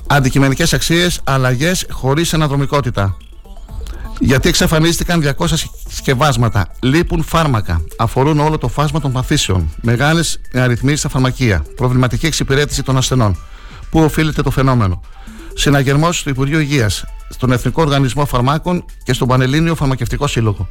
Αντικειμενικές 0.08 0.74
αξίες, 0.74 1.22
αλλαγές 1.24 1.86
χωρίς 1.90 2.34
αναδρομικότητα. 2.34 3.18
Γιατί 4.20 4.50
εξαφανίστηκαν 4.50 5.22
200 5.22 5.70
συσκευάσματα. 5.90 6.68
Λείπουν 6.80 7.24
φάρμακα. 7.24 7.82
Αφορούν 7.98 8.40
όλο 8.40 8.58
το 8.58 8.68
φάσμα 8.68 9.00
των 9.00 9.12
παθήσεων. 9.12 9.70
Μεγάλες 9.82 10.40
αριθμοί 10.54 10.96
στα 10.96 11.10
φαρμακεία. 11.10 11.66
Προβληματική 11.76 12.26
εξυπηρέτηση 12.26 12.84
των 12.84 12.98
ασθενών. 12.98 13.38
Πού 13.90 14.00
οφείλεται 14.00 14.42
το 14.42 14.52
φαινόμενο; 14.52 15.02
Συναγερμός 15.60 16.20
στο 16.20 16.30
Υπουργείο 16.30 16.60
Υγείας, 16.60 17.06
στον 17.30 17.52
Εθνικό 17.52 17.82
Οργανισμό 17.82 18.26
Φαρμάκων 18.26 18.86
και 19.04 19.14
στον 19.14 19.28
Πανελλήνιο 19.28 19.76
Φαρμακευτικό 19.76 20.28
Σύλλογο. 20.28 20.68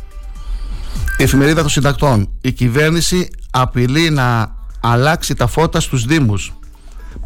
Η 1.18 1.22
εφημερίδα 1.22 1.60
των 1.60 1.70
συντακτών. 1.70 2.28
Η 2.40 2.52
κυβέρνηση 2.52 3.28
απειλεί 3.50 4.10
να 4.10 4.54
αλλάξει 4.80 5.34
τα 5.34 5.46
φώτα 5.46 5.80
στους 5.80 6.04
Δήμους 6.04 6.52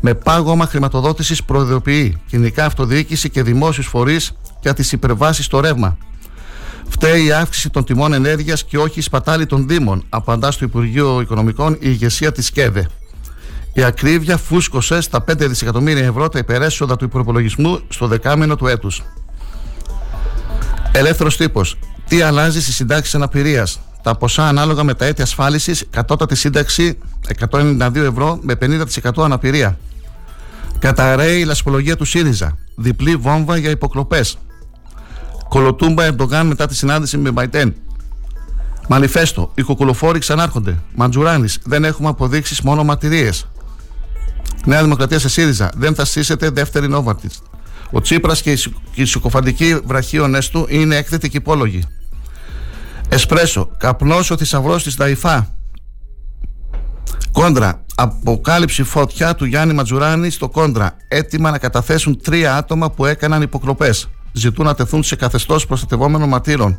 με 0.01 0.15
πάγωμα 0.15 0.67
χρηματοδότησης 0.67 1.45
προειδοποιεί 1.45 2.21
κοινικά 2.27 2.65
αυτοδιοίκηση 2.65 3.31
και 3.31 3.43
δημόσιους 3.43 3.87
φορείς 3.87 4.33
για 4.61 4.75
τις 4.75 4.93
υπερβάσεις 4.93 5.45
στο 5.45 5.61
ρεύμα. 5.61 5.97
Φταίει 6.89 7.25
η 7.25 7.33
αύξηση 7.33 7.71
των 7.71 7.85
τιμών 7.85 8.13
ενέργειας 8.13 8.65
και 8.65 8.79
όχι 8.79 8.99
η 8.99 9.03
σπατάλη 9.03 9.47
των 9.47 9.69
Δήμων, 9.69 10.05
απαντά 10.09 10.51
στο 10.51 10.65
Υπουργείο 10.65 11.21
Οικονομικών 11.21 11.73
η 11.73 11.79
ηγεσία 11.81 12.33
της 12.33 12.51
ΚΕΔΕ. 12.51 12.87
Η 13.73 13.83
ακρίβεια 13.83 14.37
φούσκωσε 14.37 15.01
στα 15.01 15.25
5 15.31 15.49
δισεκατομμύρια 15.49 16.05
ευρώ 16.05 16.29
τα 16.29 16.39
υπερέσοδα 16.39 16.97
του 16.97 17.05
υπολογισμού 17.05 17.81
στο 17.89 18.07
δεκάμενο 18.07 18.57
του 18.57 18.67
έτους. 18.67 19.03
Ελεύθερος 20.93 21.37
τύπος. 21.37 21.79
Τι 22.09 22.23
αλλάζει 22.23 22.63
στις 22.63 22.75
συντάξεις 22.75 23.15
αναπηρίας; 23.15 23.81
Τα 24.03 24.17
ποσά 24.17 24.49
ανάλογα 24.49 24.85
με 24.85 24.95
τα 24.95 25.05
έτη 25.05 25.23
ασφάλισης, 25.23 25.87
κατώτατη 25.91 26.35
σύνταξη 26.35 26.99
192 27.29 28.05
ευρώ 28.05 28.39
με 28.43 28.55
50% 28.55 29.25
αναπηρία. 29.25 29.79
Καταραίει 30.79 31.41
η 31.41 31.45
λασπολογία 31.45 31.97
του 31.97 32.05
ΣΥΡΙΖΑ. 32.05 32.57
Διπλή 32.77 33.17
βόμβα 33.17 33.57
για 33.57 33.71
υποκλοπές. 33.71 34.39
Κολοτούμπα 35.49 36.05
Ερντογάν 36.05 36.47
μετά 36.47 36.67
τη 36.67 36.77
συνάντηση 36.77 37.17
με 37.19 37.31
Μπαϊτέν. 37.31 37.75
Μανιφέστο. 38.89 39.51
Οι 39.55 39.63
κουκουλοφόροι 39.63 40.19
ξανάρχονται. 40.19 40.79
Μαντζουράνης. 40.95 41.59
Δεν 41.65 41.85
έχουμε 41.85 42.09
αποδείξεις 42.09 42.61
μόνο 42.61 42.85
μαρτυρίες. 42.85 43.47
Νέα 44.65 44.83
Δημοκρατία 44.83 45.19
σε 45.19 45.29
ΣΥΡΙΖΑ. 45.29 45.71
Δεν 45.75 45.95
θα 45.95 46.05
στήσετε 46.05 46.51
δεύτερη 46.51 46.89
Νόβαρτη. 46.89 47.31
Ο 47.91 48.01
Τσίπρας 48.01 48.43
και 48.43 48.59
οι 48.95 49.05
συκοφαντικοί 49.05 49.79
βραχίονε 49.85 50.39
του 50.51 50.67
είναι 50.69 50.97
έκθετοι 50.97 51.29
και 51.29 51.37
υπόλογοι. 51.37 51.83
Εσπρέσο. 53.09 53.71
Καπνός 53.77 54.31
ο 54.31 54.37
θησαυρός 54.37 54.83
της 54.83 54.97
Ταϊφά. 54.97 55.55
Κόντρα. 57.33 57.85
Αποκάλυψη 57.95 58.83
φωτιά 58.83 59.35
του 59.35 59.45
Γιάννη 59.45 59.75
Ματζουράνη 59.75 60.31
στο 60.31 60.49
κόντρα. 60.49 60.97
Έτοιμα 61.09 61.51
να 61.51 61.59
καταθέσουν 61.59 62.21
τρία 62.23 62.57
άτομα 62.57 62.91
που 62.91 63.07
έκαναν 63.07 63.43
υποκλοπέ. 63.43 63.91
Ζητούν 64.33 64.65
να 64.65 64.75
τεθούν 64.75 65.03
σε 65.03 65.17
καθεστώς 65.17 65.67
προστατευόμενων 65.67 66.29
ματήρων. 66.29 66.79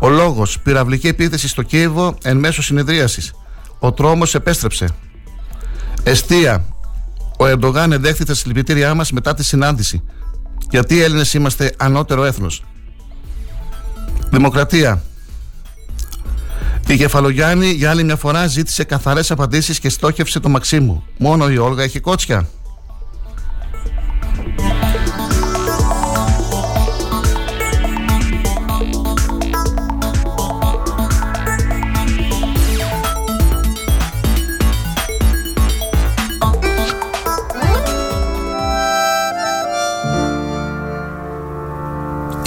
Ο 0.00 0.08
λόγος. 0.08 0.60
Πυραυλική 0.60 1.08
επίθεση 1.08 1.48
στο 1.48 1.62
Κίεβο 1.62 2.14
εν 2.22 2.36
μέσω 2.36 2.62
συνεδρίασης. 2.62 3.32
Ο 3.78 3.92
τρόμος 3.92 4.34
επέστρεψε. 4.34 4.88
Εστία. 6.08 6.64
Ο 7.38 7.46
Ερντογάν 7.46 7.92
ενδέχθη 7.92 8.24
τα 8.24 8.34
συλληπιτήριά 8.34 8.94
μας 8.94 9.12
μετά 9.12 9.34
τη 9.34 9.44
συνάντηση. 9.44 10.02
Γιατί 10.70 10.94
οι 10.94 11.00
Έλληνες 11.00 11.34
είμαστε 11.34 11.74
ανώτερο 11.76 12.24
έθνος. 12.24 12.64
Δημοκρατία. 14.30 15.02
Η 16.86 16.96
Κεφαλογιάννη 16.96 17.70
για 17.70 17.90
άλλη 17.90 18.04
μια 18.04 18.16
φορά 18.16 18.46
ζήτησε 18.46 18.84
καθαρές 18.84 19.30
απαντήσεις 19.30 19.78
και 19.80 19.88
στόχευσε 19.88 20.40
το 20.40 20.48
Μαξίμου. 20.48 21.04
Μόνο 21.18 21.50
η 21.50 21.58
Όλγα 21.58 21.82
έχει 21.82 22.00
κότσια. 22.00 22.48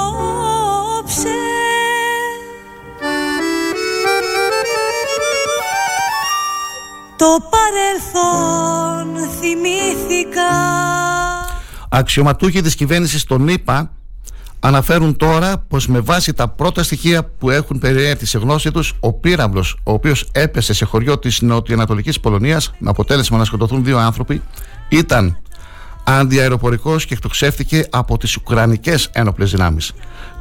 Το 7.16 7.38
παρελθόν 7.50 9.30
θυμήθηκα. 9.40 10.52
Αξιωματούχοι 11.90 12.62
της 12.62 12.76
κυβέρνησης 12.76 13.24
των 13.24 13.48
ΗΠΑ 13.48 13.92
αναφέρουν 14.60 15.18
τώρα 15.18 15.58
πως 15.68 15.88
με 15.88 16.00
βάση 16.00 16.34
τα 16.34 16.48
πρώτα 16.48 16.84
στοιχεία 16.84 17.24
που 17.24 17.50
έχουν 17.50 17.80
περιέλθει 17.80 18.26
σε 18.26 18.38
γνώση 18.38 18.72
τους, 18.72 18.94
ο 19.00 19.14
πύραυλος, 19.14 19.78
ο 19.84 19.92
οποίος 19.92 20.30
έπεσε 20.32 20.74
σε 20.74 20.86
χωριό 20.86 21.20
της 21.20 21.42
νοτιοανατολικής 21.42 22.20
Πολωνίας 22.20 22.72
με 22.78 22.90
αποτέλεσμα 22.90 23.38
να 23.38 23.46
σκοτωθούν 23.46 23.84
δύο 23.84 23.98
άνθρωποι, 23.98 24.42
ήταν 24.90 25.38
αντιαεροπορικός 26.04 27.06
και 27.06 27.14
εκτοξεύτηκε 27.14 27.88
από 27.90 28.18
τις 28.18 28.36
Ουκρανικές 28.36 29.10
ένοπλες 29.12 29.52
δυνάμεις. 29.52 29.92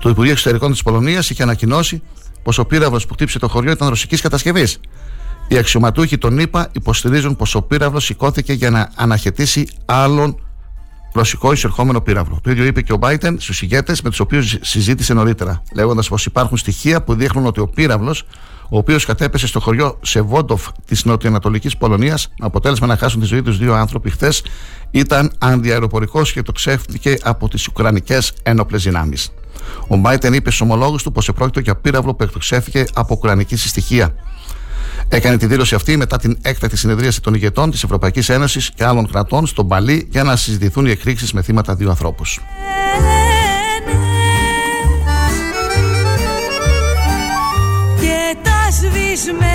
Το 0.00 0.08
Υπουργείο 0.08 0.32
Εξωτερικών 0.32 0.70
της 0.70 0.82
Πολωνίας 0.82 1.30
είχε 1.30 1.42
ανακοινώσει 1.42 2.02
πως 2.42 2.58
ο 2.58 2.64
πύραυλος 2.64 3.06
που 3.06 3.14
χτύπησε 3.14 3.38
το 3.38 3.48
χωριό 3.48 3.70
ήταν 3.70 3.88
ρωσικής 3.88 4.20
κατασκευής. 4.20 4.78
Οι 5.48 5.56
αξιωματούχοι 5.56 6.18
των 6.18 6.38
ΗΠΑ 6.38 6.68
υποστηρίζουν 6.72 7.36
πως 7.36 7.54
ο 7.54 7.62
πύραυλος 7.62 8.04
σηκώθηκε 8.04 8.52
για 8.52 8.70
να 8.70 8.90
αναχαιτήσει 8.94 9.66
άλλον 9.84 10.38
ρωσικό 11.14 11.52
εισερχόμενο 11.52 12.00
πύραυλο. 12.00 12.38
Το 12.42 12.50
ίδιο 12.50 12.64
είπε 12.64 12.82
και 12.82 12.92
ο 12.92 12.96
Μπάιτεν 12.96 13.40
στους 13.40 13.62
ηγέτες 13.62 14.02
με 14.02 14.10
τους 14.10 14.20
οποίους 14.20 14.56
συζήτησε 14.60 15.14
νωρίτερα, 15.14 15.62
λέγοντας 15.74 16.08
πως 16.08 16.26
υπάρχουν 16.26 16.56
στοιχεία 16.56 17.02
που 17.02 17.14
δείχνουν 17.14 17.46
ότι 17.46 17.60
ο 17.60 17.66
πύραυλος, 17.68 18.24
ο 18.68 18.76
οποίος 18.76 19.04
κατέπεσε 19.04 19.46
στο 19.46 19.60
χωριό 19.60 19.98
Σεβόντοφ 20.02 20.68
της 20.86 21.04
νοτιοανατολικής 21.04 21.76
Πολωνίας, 21.76 22.28
με 22.38 22.46
αποτέλεσμα 22.46 22.86
να 22.86 22.96
χάσουν 22.96 23.20
τη 23.20 23.26
ζωή 23.26 23.42
τους 23.42 23.58
δύο 23.58 23.74
άνθρωποι 23.74 24.10
χθες, 24.10 24.42
ήταν 24.90 25.32
αντιαεροπορικό 25.38 26.22
και 26.22 26.42
το 26.42 26.52
ξέφτηκε 26.52 27.16
από 27.22 27.48
τις 27.48 27.66
Ουκρανικές 27.66 28.32
ένοπλες 28.42 28.82
δυνάμεις. 28.82 29.32
Ο 29.88 29.96
Μπάιτεν 29.96 30.32
είπε 30.32 30.50
στους 30.50 30.60
ομολόγους 30.60 31.02
του 31.02 31.12
πως 31.12 31.28
επρόκειτο 31.28 31.60
για 31.60 31.76
πύραυλο 31.76 32.14
που 32.14 32.22
εκτοξεύθηκε 32.22 32.84
από 32.94 33.14
Ουκρανική 33.18 33.56
συστοιχεία. 33.56 34.14
Έκανε 35.14 35.36
τη 35.36 35.46
δήλωση 35.46 35.74
αυτή 35.74 35.96
μετά 35.96 36.16
την 36.16 36.38
έκτακτη 36.42 36.76
συνεδρίαση 36.76 37.22
των 37.22 37.34
ηγετών 37.34 37.70
της 37.70 37.82
Ευρωπαϊκής 37.82 38.28
Ένωσης 38.28 38.70
και 38.74 38.84
άλλων 38.84 39.10
κρατών 39.10 39.46
στον 39.46 39.68
Παλί 39.68 40.08
για 40.10 40.22
να 40.22 40.36
συζητηθούν 40.36 40.86
οι 40.86 40.90
εκρήξεις 40.90 41.32
με 41.32 41.42
θύματα 41.42 41.74
δύο 41.74 41.90
ανθρώπους. 41.90 42.40
Και 48.00 48.36
τα 48.42 48.70
σβησμένα 48.70 49.53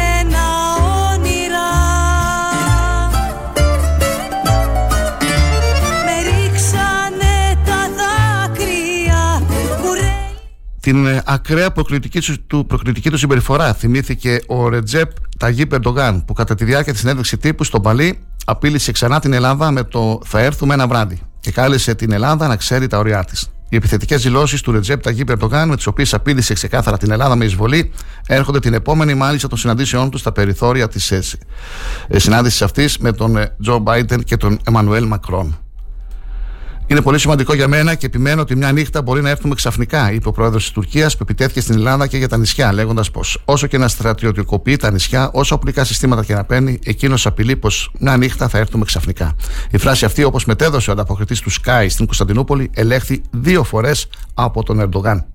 Την 10.89 11.05
ε, 11.05 11.21
ακραία 11.25 11.71
προκλητική 11.71 12.37
του, 12.47 12.65
προκλητική 12.65 13.09
του 13.09 13.17
συμπεριφορά 13.17 13.73
θυμήθηκε 13.73 14.41
ο 14.47 14.69
Ρετζέπ 14.69 15.11
Ταγί 15.37 15.65
Περντογάν 15.65 16.25
που 16.25 16.33
κατά 16.33 16.55
τη 16.55 16.65
διάρκεια 16.65 16.91
της 16.91 17.01
συνέντευξης 17.01 17.37
τύπου 17.37 17.63
στον 17.63 17.81
Παλί 17.81 18.19
απείλησε 18.45 18.91
ξανά 18.91 19.19
την 19.19 19.33
Ελλάδα 19.33 19.71
με 19.71 19.83
το 19.83 20.21
Θα 20.25 20.39
έρθουμε 20.39 20.73
ένα 20.73 20.87
βράδυ 20.87 21.19
και 21.39 21.51
κάλεσε 21.51 21.95
την 21.95 22.11
Ελλάδα 22.11 22.47
να 22.47 22.55
ξέρει 22.55 22.87
τα 22.87 22.97
ωριά 22.97 23.23
της. 23.23 23.49
Οι 23.69 23.75
επιθετικές 23.75 24.21
δηλώσεις 24.21 24.61
του 24.61 24.71
Ρετζέπ 24.71 25.01
Ταγί 25.01 25.23
Περντογάν, 25.23 25.69
με 25.69 25.75
τις 25.75 25.87
οποίες 25.87 26.13
απείλησε 26.13 26.53
ξεκάθαρα 26.53 26.97
την 26.97 27.11
Ελλάδα 27.11 27.35
με 27.35 27.45
εισβολή, 27.45 27.91
έρχονται 28.27 28.59
την 28.59 28.73
επόμενη 28.73 29.13
μάλιστα 29.13 29.47
των 29.47 29.57
συναντήσεών 29.57 30.09
τους 30.09 30.19
στα 30.19 30.31
περιθώρια 30.31 30.87
της 30.87 31.11
ε, 31.11 31.21
ε, 32.07 32.19
συνάντησης 32.19 32.61
αυτής 32.61 32.97
με 32.97 33.11
τον 33.11 33.37
Τζο 33.61 33.77
Μπάιντεν 33.79 34.23
και 34.23 34.37
τον 34.37 34.59
Εμμανουέλ 34.63 35.05
Μακρόν. 35.05 35.57
Είναι 36.91 37.01
πολύ 37.01 37.19
σημαντικό 37.19 37.53
για 37.53 37.67
μένα 37.67 37.95
και 37.95 38.05
επιμένω 38.05 38.41
ότι 38.41 38.55
μια 38.55 38.71
νύχτα 38.71 39.01
μπορεί 39.01 39.21
να 39.21 39.29
έρθουμε 39.29 39.55
ξαφνικά, 39.55 40.11
είπε 40.11 40.27
ο 40.27 40.31
πρόεδρος 40.31 40.63
της 40.63 40.71
Τουρκίας 40.71 41.17
που 41.17 41.23
επιτέθηκε 41.23 41.61
στην 41.61 41.75
Ελλάδα 41.75 42.07
και 42.07 42.17
για 42.17 42.27
τα 42.27 42.37
νησιά, 42.37 42.73
λέγοντας 42.73 43.11
πως 43.11 43.41
όσο 43.45 43.67
και 43.67 43.77
να 43.77 43.87
στρατιωτικοποιεί 43.87 44.75
τα 44.75 44.91
νησιά, 44.91 45.29
όσο 45.33 45.55
οπλικά 45.55 45.83
συστήματα 45.83 46.23
και 46.23 46.33
να 46.33 46.43
παίρνει, 46.43 46.79
εκείνος 46.83 47.25
απειλεί 47.25 47.55
πως 47.55 47.91
μια 47.99 48.17
νύχτα 48.17 48.47
θα 48.47 48.57
έρθουμε 48.57 48.85
ξαφνικά. 48.85 49.35
Η 49.71 49.77
φράση 49.77 50.05
αυτή, 50.05 50.23
όπως 50.23 50.45
μετέδωσε 50.45 50.89
ο 50.89 50.93
ανταποκριτής 50.93 51.39
του 51.39 51.51
Sky 51.51 51.85
στην 51.89 52.05
Κωνσταντινούπολη, 52.05 52.69
ελέγχθη 52.73 53.21
δύο 53.31 53.63
φορές 53.63 54.07
από 54.33 54.63
τον 54.63 54.79
Ερντογάν. 54.79 55.25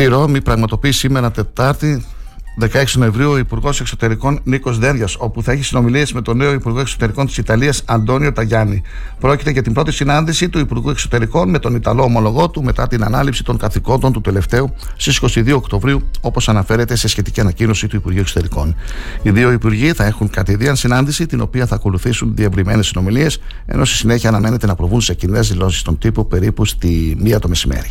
Στη 0.00 0.08
Ρώμη 0.08 0.42
πραγματοποιείς 0.42 0.96
σήμερα 0.96 1.30
Τετάρτη 1.30 2.04
16 2.60 2.84
Νοεμβρίου 2.94 3.30
ο 3.30 3.38
Υπουργός 3.38 3.80
Εξωτερικών 3.80 4.40
Νίκος 4.44 4.78
Δέρια, 4.78 5.08
όπου 5.18 5.42
θα 5.42 5.52
έχει 5.52 5.64
συνομιλίες 5.64 6.12
με 6.12 6.22
τον 6.22 6.36
νέο 6.36 6.52
Υπουργό 6.52 6.80
Εξωτερικών 6.80 7.26
της 7.26 7.36
Ιταλίας 7.36 7.82
Αντώνιο 7.86 8.32
Ταγιάννη. 8.32 8.82
Πρόκειται 9.18 9.50
για 9.50 9.62
την 9.62 9.72
πρώτη 9.72 9.92
συνάντηση 9.92 10.48
του 10.48 10.58
Υπουργού 10.58 10.90
Εξωτερικών 10.90 11.50
με 11.50 11.58
τον 11.58 11.74
Ιταλό 11.74 12.02
ομολογό 12.02 12.50
του 12.50 12.62
μετά 12.62 12.86
την 12.86 13.04
ανάληψη 13.04 13.44
των 13.44 13.58
καθηκόντων 13.58 14.12
του 14.12 14.20
τελευταίου 14.20 14.74
στις 14.96 15.20
22 15.22 15.52
Οκτωβρίου, 15.54 16.10
όπως 16.20 16.48
αναφέρεται 16.48 16.96
σε 16.96 17.08
σχετική 17.08 17.40
ανακοίνωση 17.40 17.86
του 17.86 17.96
Υπουργείου 17.96 18.20
Εξωτερικών. 18.20 18.76
Οι 19.22 19.30
δύο 19.30 19.52
Υπουργοί 19.52 19.92
θα 19.92 20.04
έχουν 20.04 20.30
κατηδίαν 20.30 20.76
συνάντηση, 20.76 21.26
την 21.26 21.40
οποία 21.40 21.66
θα 21.66 21.74
ακολουθήσουν 21.74 22.34
διευρυμένες 22.34 22.86
συνομιλίες, 22.86 23.40
ενώ 23.66 23.84
στη 23.84 23.96
συνέχεια 23.96 24.28
αναμένεται 24.28 24.66
να 24.66 24.74
προβούν 24.74 25.00
σε 25.00 25.14
κοινές 25.14 25.48
δηλώσεις 25.48 25.82
των 25.82 25.98
τύπου 25.98 26.26
περίπου 26.26 26.64
στη 26.64 27.16
μία 27.20 27.38
το 27.38 27.48
μεσημέρι. 27.48 27.90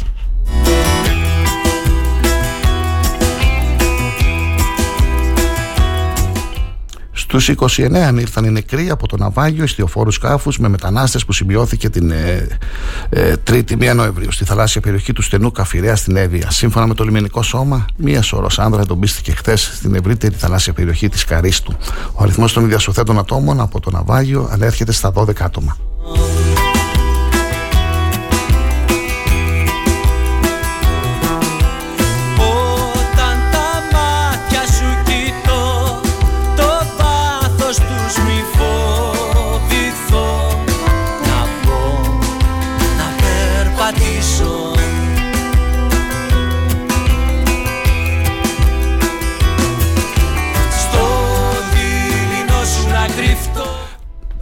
Στους 7.31 7.49
29 7.49 8.19
ήρθαν 8.19 8.45
οι 8.45 8.49
νεκροί 8.51 8.89
από 8.89 9.07
το 9.07 9.17
ναυάγιο 9.17 9.63
ιστιοφόρου 9.63 10.11
σκάφους 10.11 10.59
με 10.59 10.67
μετανάστες 10.67 11.25
που 11.25 11.33
σημειώθηκε 11.33 11.89
την 11.89 12.11
ε, 12.11 12.47
ε, 13.09 13.33
3η 13.49 13.91
1 13.91 13.95
Νοεμβρίου 13.95 14.31
στη 14.31 14.45
θαλάσσια 14.45 14.81
περιοχή 14.81 15.13
του 15.13 15.21
στενού 15.21 15.51
Καφυρέα 15.51 15.95
στην 15.95 16.15
Εύβοια. 16.15 16.51
Σύμφωνα 16.51 16.87
με 16.87 16.93
το 16.93 17.03
λιμενικό 17.03 17.41
σώμα, 17.41 17.85
μία 17.97 18.21
σωρός 18.21 18.59
άνδρα 18.59 18.81
εντοπίστηκε 18.81 19.31
χθες 19.31 19.71
στην 19.75 19.95
ευρύτερη 19.95 20.35
θαλάσσια 20.35 20.73
περιοχή 20.73 21.09
της 21.09 21.23
Καρίστου. 21.23 21.77
Ο 22.13 22.23
αριθμός 22.23 22.53
των 22.53 22.67
διασωθέντων 22.67 23.19
ατόμων 23.19 23.59
από 23.59 23.79
το 23.79 23.91
ναυάγιο 23.91 24.49
ανέρχεται 24.51 24.91
στα 24.91 25.11
12 25.13 25.41
άτομα. 25.41 25.77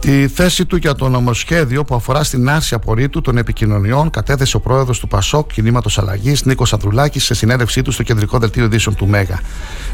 Τη 0.08 0.28
θέση 0.28 0.66
του 0.66 0.76
για 0.76 0.94
το 0.94 1.08
νομοσχέδιο 1.08 1.84
που 1.84 1.94
αφορά 1.94 2.24
στην 2.24 2.48
άρση 2.48 2.74
απορρίτου 2.74 3.20
των 3.20 3.36
επικοινωνιών 3.36 4.10
κατέθεσε 4.10 4.56
ο 4.56 4.60
πρόεδρος 4.60 4.98
του 4.98 5.08
ΠΑΣΟΚ 5.08 5.52
Κινήματος 5.52 5.98
Αλλαγής 5.98 6.44
Νίκος 6.44 6.72
Ανδρουλάκης 6.72 7.24
σε 7.24 7.34
συνέντευξή 7.34 7.82
του 7.82 7.92
στο 7.92 8.02
κεντρικό 8.02 8.38
δελτίο 8.38 8.64
ειδήσεων 8.64 8.94
του 8.94 9.06
ΜΕΓΑ. 9.06 9.40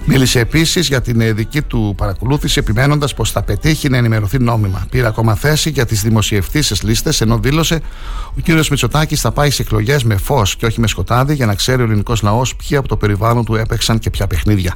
Μίλησε 0.04 0.40
επίσης 0.40 0.88
για 0.88 1.00
την 1.00 1.20
ε, 1.20 1.32
δική 1.32 1.62
του 1.62 1.94
παρακολούθηση, 1.96 2.58
επιμένοντας 2.58 3.14
πως 3.14 3.30
θα 3.30 3.42
πετύχει 3.42 3.88
να 3.88 3.96
ενημερωθεί 3.96 4.38
νόμιμα. 4.38 4.86
Πήρε 4.90 5.06
ακόμα 5.06 5.34
θέση 5.34 5.70
για 5.70 5.86
τις 5.86 6.02
δημοσιευτήσει 6.02 6.86
λίστες, 6.86 7.20
ενώ 7.20 7.38
δήλωσε 7.38 7.80
ο 8.26 8.40
κ. 8.42 8.48
Μητσοτάκης 8.48 9.20
θα 9.20 9.32
πάει 9.32 9.50
σε 9.50 9.62
εκλογές 9.62 10.04
με 10.04 10.16
φως 10.16 10.56
και 10.56 10.66
όχι 10.66 10.80
με 10.80 10.86
σκοτάδι 10.86 11.34
για 11.34 11.46
να 11.46 11.54
ξέρει 11.54 11.82
ο 11.82 11.84
ελληνικός 11.84 12.22
λαός 12.22 12.56
ποιοι 12.56 12.76
από 12.76 12.88
το 12.88 12.96
περιβάλλον 12.96 13.44
του 13.44 13.54
έπαιξαν 13.54 13.98
και 13.98 14.10
ποια 14.10 14.26
παιχνίδια. 14.26 14.74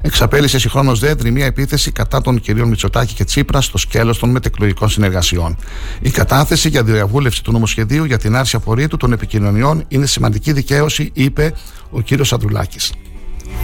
Εξαπέλυσε 0.00 0.58
συγχρόνως 0.58 1.00
δέντρη 1.00 1.30
μια 1.30 1.46
επίθεση 1.46 1.92
κατά 1.92 2.20
των 2.20 2.40
κ. 2.40 2.48
Μητσοτάκη 2.50 3.14
και 3.14 3.24
Τσίπρα 3.24 3.60
στο 3.60 3.78
σκέλος 3.78 4.18
των 4.18 4.30
μετεκλογικών 4.30 4.79
συνεργασιών. 4.88 5.56
Η 6.00 6.10
κατάθεση 6.10 6.68
για 6.68 6.82
διαβούλευση 6.82 7.42
του 7.44 7.52
νομοσχεδίου 7.52 8.04
για 8.04 8.18
την 8.18 8.36
άρση 8.36 8.56
απορρίτου 8.56 8.96
των 8.96 9.12
επικοινωνιών 9.12 9.84
είναι 9.88 10.06
σημαντική 10.06 10.52
δικαίωση, 10.52 11.10
είπε 11.14 11.54
ο 11.90 12.02
κ. 12.02 12.32
Ανδρουλάκη. 12.32 12.78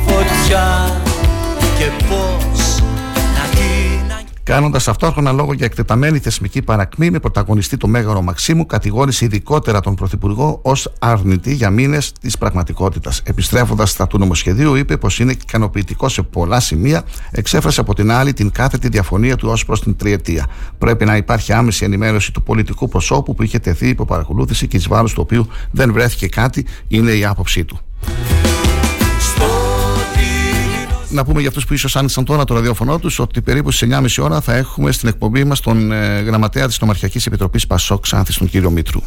φωτιά 0.07 1.03
και 1.79 1.91
πώς 2.09 2.36
να 2.36 2.36
την 2.36 2.36
αγγίξω 2.36 2.36
Κάνοντας 4.47 4.85
ταυτόχρονα 4.85 5.33
λόγο 5.33 5.53
για 5.53 5.67
εκτεταμένη 5.67 6.19
θεσμική 6.19 6.63
παρακμή 6.63 7.11
με 7.11 7.19
πρωταγωνιστή 7.19 7.77
το 7.77 7.87
Μέγαρο 7.87 8.23
Μαξίμου, 8.23 8.67
κατηγόρησε 8.67 9.25
ειδικότερα 9.25 9.81
τον 9.81 9.95
Πρωθυπουργό 9.95 10.59
ως 10.63 10.93
αρνητή 10.99 11.55
για 11.55 11.71
μήνες 11.71 12.13
της 12.21 12.39
πραγματικότητας. 12.39 13.21
Επιστρέφοντας 13.25 13.91
στα 13.91 14.07
του 14.07 14.19
νομοσχεδίου, 14.19 14.75
είπε 14.75 14.97
πως 14.97 15.19
είναι 15.19 15.33
ικανοποιητικό 15.33 16.09
σε 16.09 16.23
πολλά 16.23 16.61
σημεία, 16.61 17.03
εξέφρασε 17.31 17.81
από 17.81 17.95
την 17.95 18.11
άλλη 18.11 18.33
την 18.33 18.51
κάθετη 18.51 18.89
διαφωνία 18.89 19.37
του 19.37 19.49
ως 19.49 19.65
προς 19.65 19.81
την 19.81 19.97
τριετία. 19.97 20.47
Πρέπει 20.79 21.05
να 21.05 21.17
υπάρχει 21.17 21.53
άμεση 21.53 21.85
ενημέρωση 21.85 22.33
του 22.33 22.43
πολιτικού 22.43 22.89
προσώπου 22.89 23.35
που 23.35 23.43
είχε 23.43 23.59
τεθεί 23.59 23.89
υπό 23.89 24.05
παρακολούθηση 24.05 24.67
και 24.67 24.77
εις 24.77 24.89
βάρος 24.89 25.13
του 25.13 25.21
οποίου 25.25 25.47
δεν 25.71 25.93
βρέθηκε 25.93 26.29
κάτι, 26.29 26.67
είναι 26.89 27.11
η 27.11 27.25
άποψή 27.25 27.65
του. 27.65 27.81
Στο 31.07 31.15
δειλινό 31.15 31.21
Να 31.21 31.25
πούμε 31.25 31.41
για 31.41 31.49
αυτούς 31.49 31.67
που 31.67 31.75
ίσως 31.75 31.97
άνοιξαν 31.97 32.25
τώρα 32.25 32.45
το 32.45 32.55
ραδιόφωνο 32.55 32.99
τους 32.99 33.19
ότι 33.19 33.43
περίπου 33.43 33.71
στις 33.71 33.89
9.30 33.93 34.25
ώρα 34.25 34.41
θα 34.41 34.55
έχουμε 34.55 34.93
στην 34.93 35.09
εκπομπή 35.09 35.45
μας 35.45 35.61
τον 35.61 35.93
ε, 35.93 36.21
γραμματέα 36.21 36.67
της 36.67 36.81
Νομαρχιακής 36.81 37.27
Επιτροπής 37.27 37.67
Πασόκ 37.67 38.01
Ξάνθη, 38.01 38.39
τον 38.39 38.49
κύριο 38.49 38.71
Μήτρου. 38.71 39.01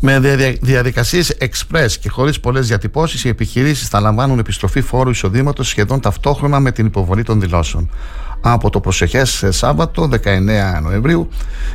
Με 0.00 0.18
διαδικασίες 0.60 1.36
express 1.40 1.90
και 2.00 2.08
χωρίς 2.08 2.40
πολλές 2.40 2.66
διατυπώσεις, 2.66 3.24
οι 3.24 3.28
επιχειρήσεις 3.28 3.88
θα 3.88 4.00
λαμβάνουν 4.00 4.38
επιστροφή 4.38 4.80
φόρου 4.80 5.10
εισοδήματος 5.10 5.68
σχεδόν 5.68 6.00
ταυτόχρονα 6.00 6.60
με 6.60 6.72
την 6.72 6.86
υποβολή 6.86 7.22
των 7.22 7.40
δηλώσεων. 7.40 7.90
Από 8.40 8.70
το 8.70 8.80
προσεχές 8.80 9.44
Σάββατο, 9.48 10.08
19 10.08 10.80
Νοεμβρίου, 10.82 11.28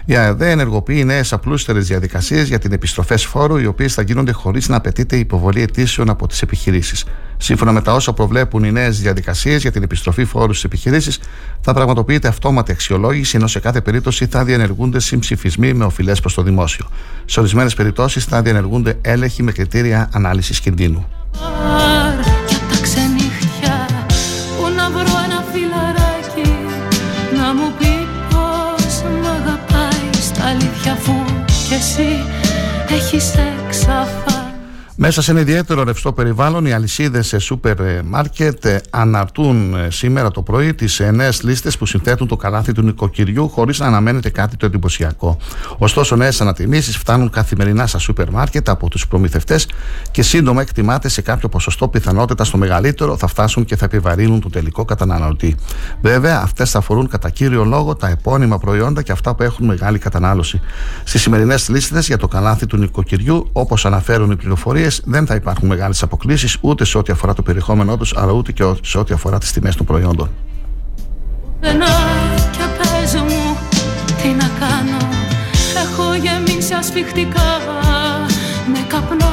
η 0.06 0.16
ΑΕΔ 0.16 0.42
ενεργοποιεί 0.42 1.04
νέες 1.06 1.34
απλούστερες 1.34 1.88
διαδικασίες 1.88 2.48
για 2.48 2.60
την 2.60 2.72
επιστροφές 2.72 3.26
φόρου, 3.26 3.58
οι 3.58 3.66
οποίες 3.66 3.94
θα 3.94 4.02
γίνονται 4.02 4.32
χωρίς 4.32 4.70
να 4.70 4.76
απαιτείται 4.76 5.16
η 5.16 5.20
υποβολή 5.20 5.62
αιτήσεων 5.62 6.10
από 6.10 6.28
τις 6.28 6.42
επιχειρήσεις. 6.42 7.06
Σύμφωνα 7.38 7.72
με 7.72 7.82
τα 7.82 7.94
όσα 7.94 8.14
προβλέπουν 8.14 8.64
οι 8.64 8.72
νέες 8.72 9.02
διαδικασίες 9.02 9.62
για 9.62 9.72
την 9.72 9.84
επιστροφή 9.84 10.26
φόρου 10.26 10.54
στις 10.54 10.64
επιχειρήσεις, 10.64 11.20
θα 11.62 11.74
πραγματοποιείται 11.74 12.28
αυτόματη 12.28 12.72
αξιολόγηση, 12.72 13.36
ενώ 13.36 13.48
σε 13.48 13.60
κάθε 13.60 13.82
περίπτωση 13.82 14.26
θα 14.26 14.44
διενεργούνται 14.44 15.00
συμψηφισμοί 15.00 15.74
με 15.74 15.86
οφειλές 15.86 16.20
προς 16.20 16.34
το 16.34 16.42
δημόσιο. 16.42 16.86
Σε 17.26 17.40
ορισμένες 17.40 17.74
περιπτώσεις 17.74 18.26
θα 18.26 18.42
διενεργούνται 18.42 18.98
έλεγχοι 19.02 19.44
με 19.44 19.52
κριτήρια 19.52 20.10
ανάλυσης 20.14 20.60
κινδύνου. 20.60 21.08
Αγαπάει 32.00 32.24
Στα 32.86 32.90
αλήθεια 32.90 32.90
αφού 32.90 33.10
κι 33.10 33.16
εσύ 33.16 33.20
έχεις 33.20 33.34
εξαφανίσει 33.34 33.53
Μέσα 34.96 35.22
σε 35.22 35.32
ένα 35.32 35.40
ιδιαίτερο 35.40 35.84
ρευστό 35.84 36.14
περιβάλλον, 36.14 36.66
οι 36.66 36.74
αλυσίδες 36.74 37.28
σε 37.28 37.40
σούπερ 37.40 38.04
μάρκετ 38.04 38.66
ε, 38.66 38.82
αναρτούν 38.90 39.74
ε, 39.74 39.90
σήμερα 39.92 40.32
το 40.32 40.42
πρωί 40.42 40.74
τις 40.74 41.02
νέες 41.12 41.44
λίστες 41.44 41.78
που 41.78 41.86
συνθέτουν 41.86 42.28
το 42.28 42.36
καλάθι 42.36 42.72
του 42.72 42.82
νοικοκυριού, 42.82 43.50
χωρίς 43.50 43.80
να 43.80 43.86
αναμένεται 43.86 44.30
κάτι 44.30 44.58
το 44.58 44.66
εντυπωσιακό. 44.66 45.38
Ωστόσο, 45.78 46.16
νέες 46.16 46.42
ανατιμήσεις 46.42 46.98
φτάνουν 46.98 47.30
καθημερινά 47.30 47.88
στα 47.88 47.98
σούπερ 47.98 48.30
μάρκετ 48.30 48.70
από 48.70 48.90
τους 48.90 49.08
προμηθευτές 49.08 49.68
και 50.12 50.22
σύντομα 50.22 50.62
εκτιμάται 50.62 51.10
σε 51.10 51.22
κάποιο 51.22 51.50
ποσοστό 51.50 51.88
πιθανότητα 51.88 52.44
στο 52.44 52.58
μεγαλύτερο 52.58 53.18
θα 53.18 53.28
φτάσουν 53.28 53.66
και 53.66 53.76
θα 53.76 53.86
επιβαρύνουν 53.86 54.42
τον 54.42 54.52
τελικό 54.52 54.86
καταναλωτή. 54.86 55.56
Βέβαια, 56.02 56.42
αυτές 56.44 56.72
θα 56.72 56.78
αφορούν 56.78 57.08
κατά 57.08 57.30
κύριο 57.30 57.64
λόγο 57.64 57.96
τα 57.96 58.08
επώνυμα 58.08 58.58
προϊόντα 58.58 59.02
και 59.02 59.12
αυτά 59.12 59.36
που 59.36 59.44
έχουν 59.44 59.66
μεγάλη 59.66 59.98
κατανάλωση. 59.98 60.62
Στις 61.04 61.22
σημερινές 61.22 61.70
λίστες 61.70 62.08
για 62.08 62.18
το 62.18 62.28
καλάθι 62.28 62.66
του 62.66 62.78
νοικοκυριού, 62.78 63.50
όπως 63.52 63.86
αναφέρουν 63.86 64.32
οι 64.32 64.36
πληροφορίες, 64.36 64.83
δεν 65.04 65.26
θα 65.26 65.36
υπάρχουν 65.36 65.68
μεγάλες 65.68 66.04
αποκλήσεις 66.04 66.58
ούτε 66.62 66.86
σε 66.86 66.98
ό,τι 66.98 67.12
αφορά 67.12 67.34
το 67.34 67.42
περιεχόμενό 67.42 67.98
τους, 67.98 68.16
αλλά 68.18 68.32
ούτε 68.32 68.52
και 68.52 68.64
σε 68.84 68.98
ό,τι 68.98 69.14
αφορά 69.14 69.38
τις 69.38 69.52
τιμές 69.52 69.76
των 69.76 69.86
προϊόντων. 69.86 70.30
Έχω 75.76 76.14
γεμίσει 76.14 76.74
ασφιχτικά 76.74 77.60
με 78.74 78.80
καπνό 78.88 79.33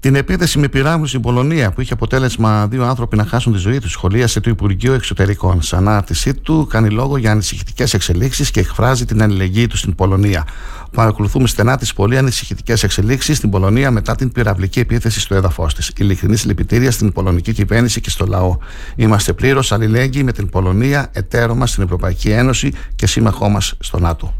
την 0.00 0.14
επίθεση 0.14 0.58
με 0.58 0.68
πυράβλους 0.68 1.08
στην 1.08 1.20
Πολωνία, 1.20 1.70
που 1.70 1.80
είχε 1.80 1.92
αποτέλεσμα 1.92 2.66
δύο 2.66 2.84
άνθρωποι 2.84 3.16
να 3.16 3.24
χάσουν 3.24 3.52
τη 3.52 3.58
ζωή 3.58 3.78
τους, 3.78 3.90
σχολίασε 3.90 4.40
το 4.40 4.50
Υπουργείο 4.50 4.92
Εξωτερικών. 4.92 5.62
Σαν 5.62 5.88
ανάρτησή 5.88 6.34
του, 6.34 6.66
κάνει 6.70 6.90
λόγο 6.90 7.16
για 7.16 7.30
ανησυχητικές 7.30 7.94
εξελίξεις 7.94 8.50
και 8.50 8.60
εκφράζει 8.60 9.04
την 9.04 9.22
αλληλεγγύη 9.22 9.66
του 9.66 9.76
στην 9.76 9.94
Πολωνία. 9.94 10.46
Παρακολουθούμε 10.92 11.48
στενά 11.48 11.76
τις 11.76 11.92
πολύ 11.92 12.18
ανησυχητικές 12.18 12.82
εξελίξεις 12.82 13.36
στην 13.36 13.50
Πολωνία 13.50 13.90
μετά 13.90 14.14
την 14.14 14.32
πυραυλική 14.32 14.80
επίθεση 14.80 15.20
στο 15.20 15.34
έδαφος 15.34 15.74
της. 15.74 15.92
Ειλικρινής 15.96 16.40
συλληπιτήρια 16.40 16.90
στην 16.90 17.12
πολωνική 17.12 17.52
κυβέρνηση 17.52 18.00
και 18.00 18.10
στο 18.10 18.26
λαό. 18.26 18.58
Είμαστε 18.96 19.32
πλήρως 19.32 19.72
αλληλέγγυοι 19.72 20.22
με 20.24 20.32
την 20.32 20.48
Πολωνία, 20.48 21.08
εταίρο 21.12 21.54
μας 21.54 21.70
στην 21.70 21.82
Ευρωπαϊκή 21.82 22.30
Ένωση 22.30 22.72
και 22.96 23.06
σύμμαχό 23.06 23.48
μας 23.48 23.74
στο 23.80 23.98
ΝΑΤΟ. 23.98 24.34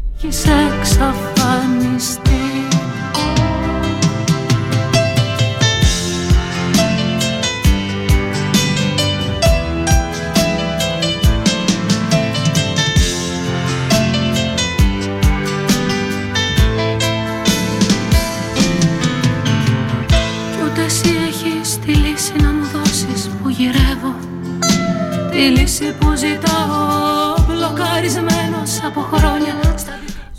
Που 25.99 26.15
ζητάω 26.15 27.45
μπλοκαρισμένος 27.47 28.79
από 28.87 29.01
χρόνια 29.01 29.71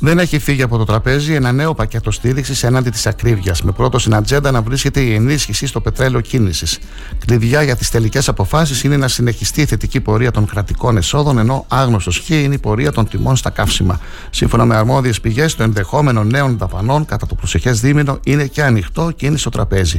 δεν 0.04 0.18
έχει 0.18 0.38
φύγει 0.38 0.62
από 0.62 0.78
το 0.78 0.84
τραπέζι 0.84 1.34
ένα 1.34 1.52
νέο 1.52 1.74
πακέτο 1.74 2.10
στήριξης 2.10 2.62
έναντι 2.62 2.90
της 2.90 3.06
ακρίβειας, 3.06 3.62
με 3.62 3.72
πρώτο 3.72 3.98
στην 3.98 4.14
ατζέντα 4.14 4.50
να 4.50 4.62
βρίσκεται 4.62 5.00
η 5.00 5.14
ενίσχυση 5.14 5.66
στο 5.66 5.80
πετρέλαιο 5.80 6.20
κίνησης. 6.20 6.78
Κλειδιά 7.26 7.62
για 7.62 7.76
τις 7.76 7.90
τελικές 7.90 8.28
αποφάσεις 8.28 8.82
είναι 8.82 8.96
να 8.96 9.08
συνεχιστεί 9.08 9.60
η 9.60 9.64
θετική 9.64 10.00
πορεία 10.00 10.30
των 10.30 10.46
κρατικών 10.46 10.96
εσόδων, 10.96 11.38
ενώ 11.38 11.64
άγνωστος 11.68 12.18
χ 12.18 12.28
είναι 12.28 12.54
η 12.54 12.58
πορεία 12.58 12.92
των 12.92 13.08
τιμών 13.08 13.36
στα 13.36 13.50
καύσιμα. 13.50 14.00
Σύμφωνα 14.30 14.64
με 14.64 14.76
αρμόδιες 14.76 15.20
πηγές, 15.20 15.54
το 15.54 15.62
ενδεχόμενο 15.62 16.24
νέων 16.24 16.58
δαπανών 16.58 17.04
κατά 17.04 17.26
το 17.26 17.34
προσεχές 17.34 17.80
δίμηνο 17.80 18.18
είναι 18.24 18.46
και 18.46 18.62
ανοιχτό 18.62 19.10
και 19.16 19.26
είναι 19.26 19.36
στο 19.36 19.50
τραπέζι. 19.50 19.98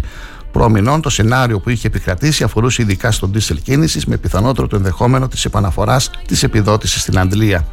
Προμηνών, 0.54 1.02
το 1.02 1.10
σενάριο 1.10 1.60
που 1.60 1.70
είχε 1.70 1.88
επικρατήσει 1.88 2.44
αφορούσε 2.44 2.82
ειδικά 2.82 3.12
στον 3.12 3.30
ντίσελ 3.30 3.62
κίνησης, 3.62 4.06
με 4.06 4.18
πιθανότερο 4.18 4.68
το 4.68 4.76
ενδεχόμενο 4.76 5.28
της 5.28 5.46
επαναφοράς 5.46 6.10
της 6.28 6.44
επιδότησης 6.44 7.02
στην 7.02 7.20
Αντλία. 7.20 7.66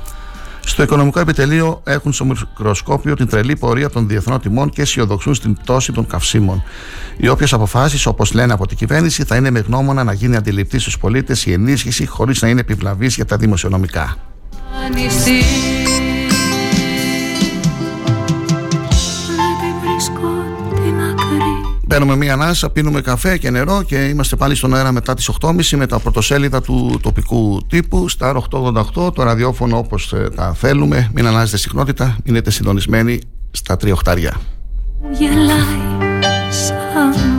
Στο 0.60 0.82
οικονομικό 0.82 1.20
επιτελείο 1.20 1.80
έχουν 1.84 2.12
στο 2.12 2.24
μικροσκόπιο 2.24 3.14
την 3.14 3.28
τρελή 3.28 3.56
πορεία 3.56 3.90
των 3.90 4.08
διεθνών 4.08 4.40
τιμών 4.40 4.70
και 4.70 4.82
αισιοδοξούν 4.82 5.34
στην 5.34 5.54
πτώση 5.54 5.92
των 5.92 6.06
καυσίμων. 6.06 6.62
Οι 7.16 7.28
όποιες 7.28 7.52
αποφάσεις, 7.52 8.06
όπως 8.06 8.32
λένε 8.32 8.52
από 8.52 8.66
την 8.66 8.76
κυβέρνηση, 8.76 9.24
θα 9.24 9.36
είναι 9.36 9.50
με 9.50 9.58
γνώμονα 9.58 10.04
να 10.04 10.12
γίνει 10.12 10.36
αντιληπτή 10.36 10.78
στους 10.78 10.98
πολίτες 10.98 11.46
η 11.46 11.52
ενίσχυση 11.52 12.06
χωρίς 12.06 12.42
να 12.42 12.48
είναι 12.48 12.60
επιβλαβής 12.60 13.14
για 13.14 13.24
τα 13.24 13.36
δημοσιονομικά. 13.36 14.16
Παίρνουμε 21.90 22.16
μία 22.16 22.32
ανάσα, 22.32 22.70
πίνουμε 22.70 23.00
καφέ 23.00 23.38
και 23.38 23.50
νερό 23.50 23.82
και 23.82 23.96
είμαστε 23.96 24.36
πάλι 24.36 24.54
στον 24.54 24.74
αέρα 24.74 24.92
μετά 24.92 25.14
τις 25.14 25.30
8.30 25.40 25.76
με 25.76 25.86
τα 25.86 25.98
πρωτοσέλιδα 25.98 26.60
του 26.60 26.98
τοπικού 27.02 27.60
τύπου 27.68 28.08
στα 28.08 28.42
888, 28.50 29.14
το 29.14 29.22
ραδιόφωνο 29.22 29.78
όπως 29.78 30.12
ε, 30.12 30.28
τα 30.34 30.54
θέλουμε. 30.54 31.10
Μην 31.14 31.26
αλλάζετε 31.26 31.56
συχνότητα, 31.56 32.16
μείνετε 32.24 32.50
συντονισμένοι 32.50 33.20
στα 33.50 33.76
τριοχτάρια. 33.76 34.40
θα 36.94 37.29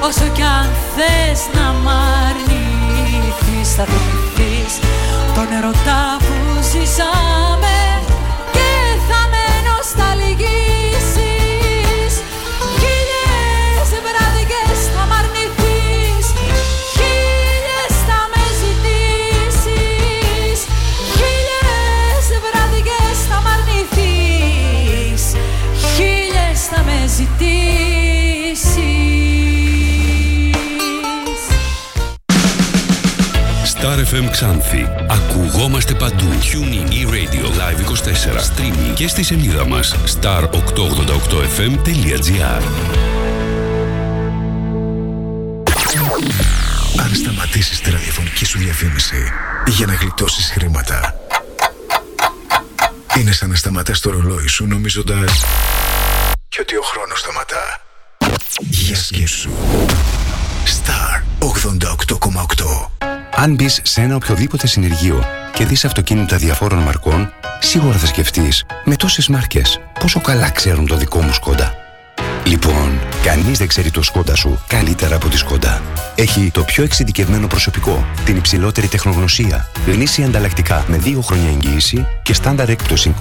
Όσο 0.00 0.28
κι 0.34 0.42
αν 0.42 0.70
θες 0.96 1.40
να 1.54 1.72
μ' 1.72 1.88
αρνηθείς 2.28 3.74
Θα 3.74 3.84
θυμηθείς 3.84 4.78
τον 5.34 5.52
ερωτά 5.56 6.16
που 6.18 6.62
ζήσαμε 6.62 7.77
Star 33.98 34.06
FM 34.06 34.30
Ξάνθη. 34.30 34.88
Ακουγόμαστε 35.08 35.94
παντού. 35.94 36.26
Tuning 36.26 36.90
e-radio 36.90 37.44
live 37.44 37.80
24. 37.80 38.40
Streaming 38.40 38.94
και 38.94 39.08
στη 39.08 39.22
σελίδα 39.22 39.66
μας 39.66 39.94
star888fm.gr 39.94 42.62
Αν 47.00 47.14
σταματήσεις 47.14 47.80
τη 47.80 47.90
ραδιοφωνική 47.90 48.44
σου 48.44 48.58
διαφήμιση 48.58 49.32
για 49.66 49.86
να 49.86 49.94
γλιτώσεις 49.94 50.50
χρήματα 50.50 51.14
είναι 53.18 53.32
σαν 53.32 53.48
να 53.48 53.54
σταματάς 53.54 54.00
το 54.00 54.10
ρολόι 54.10 54.46
σου 54.46 54.66
νομίζοντας 54.66 55.44
και 56.48 56.60
ότι 56.60 56.76
ο 56.76 56.82
χρόνος 56.82 57.18
σταματά. 57.18 57.80
Για 58.58 58.96
σκέψου. 58.96 59.50
Star 60.64 61.22
88,8 61.38 63.17
Αν 63.40 63.54
μπεις 63.54 63.80
σε 63.82 64.00
ένα 64.00 64.14
οποιοδήποτε 64.14 64.66
συνεργείο 64.66 65.24
και 65.54 65.64
δεις 65.64 65.84
αυτοκίνητα 65.84 66.36
διαφόρων 66.36 66.78
μαρκών, 66.78 67.32
σίγουρα 67.60 67.98
θα 67.98 68.06
σκεφτείς 68.06 68.64
με 68.84 68.96
τόσες 68.96 69.28
μάρκες 69.28 69.80
πόσο 70.00 70.20
καλά 70.20 70.50
ξέρουν 70.50 70.86
το 70.86 70.96
δικό 70.96 71.22
μου 71.22 71.32
Σκόντα. 71.32 71.77
Λοιπόν, 72.48 73.00
κανείς 73.22 73.58
δεν 73.58 73.66
ξέρει 73.68 73.90
το 73.90 74.02
σκόντα 74.02 74.36
σου 74.36 74.60
καλύτερα 74.66 75.16
από 75.16 75.28
τη 75.28 75.36
σκόντα. 75.36 75.82
Έχει 76.14 76.50
το 76.50 76.62
πιο 76.62 76.84
εξειδικευμένο 76.84 77.46
προσωπικό, 77.46 78.06
την 78.24 78.36
υψηλότερη 78.36 78.86
τεχνογνωσία, 78.86 79.68
γνήσια 79.86 80.26
ανταλλακτικά 80.26 80.84
με 80.88 81.00
2 81.04 81.18
χρόνια 81.22 81.48
εγγύηση 81.48 82.06
και 82.22 82.34
στάνταρ 82.34 82.68
έκπτωση 82.68 83.14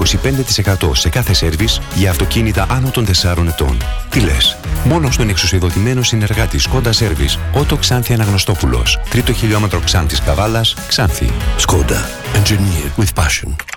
25% 0.79 0.91
σε 0.93 1.09
κάθε 1.09 1.33
σερβις 1.33 1.81
για 1.95 2.09
αυτοκίνητα 2.09 2.65
άνω 2.69 2.89
των 2.89 3.05
4 3.05 3.47
ετών. 3.47 3.77
Τι 4.09 4.19
λες, 4.19 4.57
μόνο 4.83 5.11
στον 5.11 5.29
εξουσιοδοτημένο 5.29 6.03
συνεργάτη 6.03 6.59
Σκόντα 6.59 6.91
Σέρβις, 6.91 7.39
Ότο 7.53 7.75
Ξάνθη 7.75 8.13
Αναγνωστόπουλος, 8.13 8.99
τρίτο 9.09 9.33
χιλιόμετρο 9.33 9.79
Ξάνθη 9.79 10.21
Καβάλα, 10.21 10.65
Ξάνθη. 10.87 11.31
Σκόντα. 11.57 12.09
Engineered 12.33 13.03
with 13.03 13.23
passion. 13.23 13.76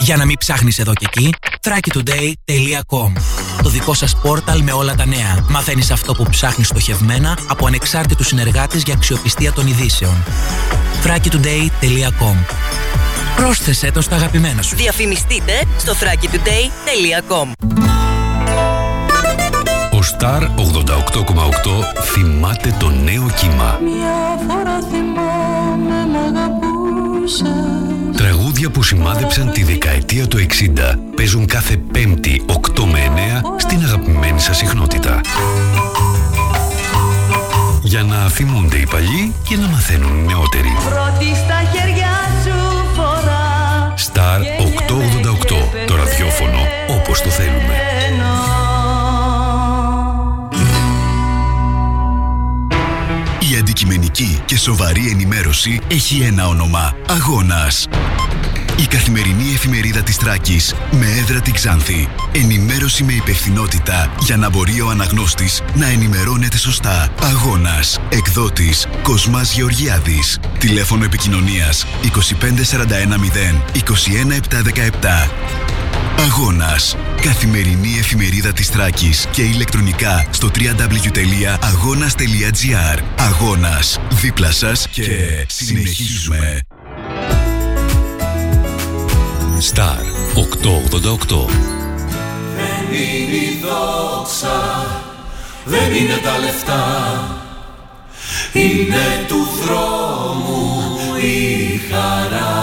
Για 0.00 0.16
να 0.16 0.24
μην 0.24 0.38
ψάχνεις 0.38 0.78
εδώ 0.78 0.92
και 0.92 1.06
εκεί, 1.08 1.34
thrakitoday.com 1.60 3.12
Το 3.62 3.68
δικό 3.68 3.94
σας 3.94 4.16
πόρταλ 4.16 4.62
με 4.62 4.72
όλα 4.72 4.94
τα 4.94 5.06
νέα. 5.06 5.44
Μαθαίνεις 5.48 5.90
αυτό 5.90 6.14
που 6.14 6.26
ψάχνεις 6.30 6.66
στοχευμένα 6.66 7.38
από 7.48 7.66
ανεξάρτητους 7.66 8.26
συνεργάτες 8.26 8.82
για 8.82 8.94
αξιοπιστία 8.94 9.52
των 9.52 9.66
ειδήσεων. 9.66 10.24
thrakitoday.com 11.04 12.36
Πρόσθεσέ 13.36 13.90
το 13.90 14.00
στα 14.00 14.14
αγαπημένα 14.16 14.62
σου. 14.62 14.76
Διαφημιστείτε 14.76 15.64
στο 15.78 15.92
thrakitoday.com 15.92 17.52
Ο 19.92 19.98
Star 20.18 20.42
88,8 20.42 20.48
θυμάται 22.02 22.74
το 22.78 22.90
νέο 22.90 23.30
κύμα. 23.36 23.78
Μια 23.82 24.38
φορά 24.48 24.78
θυμάμαι 24.90 26.06
μ' 26.06 26.16
αγαπούσες 26.16 27.99
Τραγούδια 28.20 28.70
που 28.70 28.82
σημάδεψαν 28.82 29.50
τη 29.50 29.62
δεκαετία 29.62 30.26
του 30.26 30.38
60 30.38 30.44
παίζουν 31.16 31.46
κάθε 31.46 31.76
Πέμπτη 31.76 32.44
8 32.46 32.84
με 32.84 32.98
9 33.56 33.56
στην 33.56 33.82
αγαπημένη 33.82 34.40
σας 34.40 34.56
συχνότητα. 34.56 35.20
Για 37.82 38.02
να 38.02 38.28
θυμούνται 38.28 38.76
οι 38.76 38.86
παλιοί 38.90 39.34
και 39.48 39.56
να 39.56 39.66
μαθαίνουν 39.66 40.18
οι 40.18 40.26
νεότεροι. 40.26 40.76
Πρώτη 40.88 41.34
στα 41.34 41.62
χέρια 41.72 42.08
σου 42.44 42.84
φορά 42.94 43.94
Star 44.12 44.59
αντικειμενική 54.20 54.42
και 54.44 54.58
σοβαρή 54.58 55.08
ενημέρωση 55.10 55.80
έχει 55.88 56.20
ένα 56.20 56.46
όνομα. 56.46 56.96
Αγώνας. 57.08 57.86
Η 58.78 58.86
καθημερινή 58.86 59.52
εφημερίδα 59.54 60.02
της 60.02 60.16
Τράκης 60.16 60.74
με 60.90 61.06
έδρα 61.06 61.40
την 61.40 61.52
Ξάνθη. 61.52 62.08
Ενημέρωση 62.32 63.04
με 63.04 63.12
υπευθυνότητα 63.12 64.14
για 64.20 64.36
να 64.36 64.50
μπορεί 64.50 64.80
ο 64.80 64.88
αναγνώστης 64.88 65.62
να 65.74 65.86
ενημερώνεται 65.88 66.56
σωστά. 66.56 67.08
Αγώνας. 67.22 68.00
Εκδότης 68.08 68.86
Κοσμάς 69.02 69.54
Γεωργιάδης. 69.54 70.38
Τηλέφωνο 70.58 71.04
επικοινωνίας 71.04 71.86
25410 72.02 73.62
21717. 73.72 75.30
Αγώνας. 76.18 76.96
Καθημερινή 77.20 77.96
εφημερίδα 77.98 78.52
της 78.52 78.70
Τράκης 78.70 79.26
και 79.30 79.42
ηλεκτρονικά 79.42 80.26
στο 80.30 80.50
www.agonas.gr 80.54 82.98
Αγώνας. 83.18 83.98
Δίπλα 84.10 84.50
σας 84.50 84.88
και 84.88 85.04
συνεχίζουμε. 85.46 86.60
Star 89.74 90.02
888. 90.34 91.46
Δεν 92.56 92.92
είναι 92.92 93.36
η 93.36 93.60
δόξα, 93.62 94.86
δεν 95.64 95.94
είναι 95.94 96.16
τα 96.22 96.38
λεφτά 96.38 96.84
Είναι 98.52 99.24
του 99.28 99.48
δρόμου 99.64 100.88
η 101.22 101.80
χαρά 101.90 102.58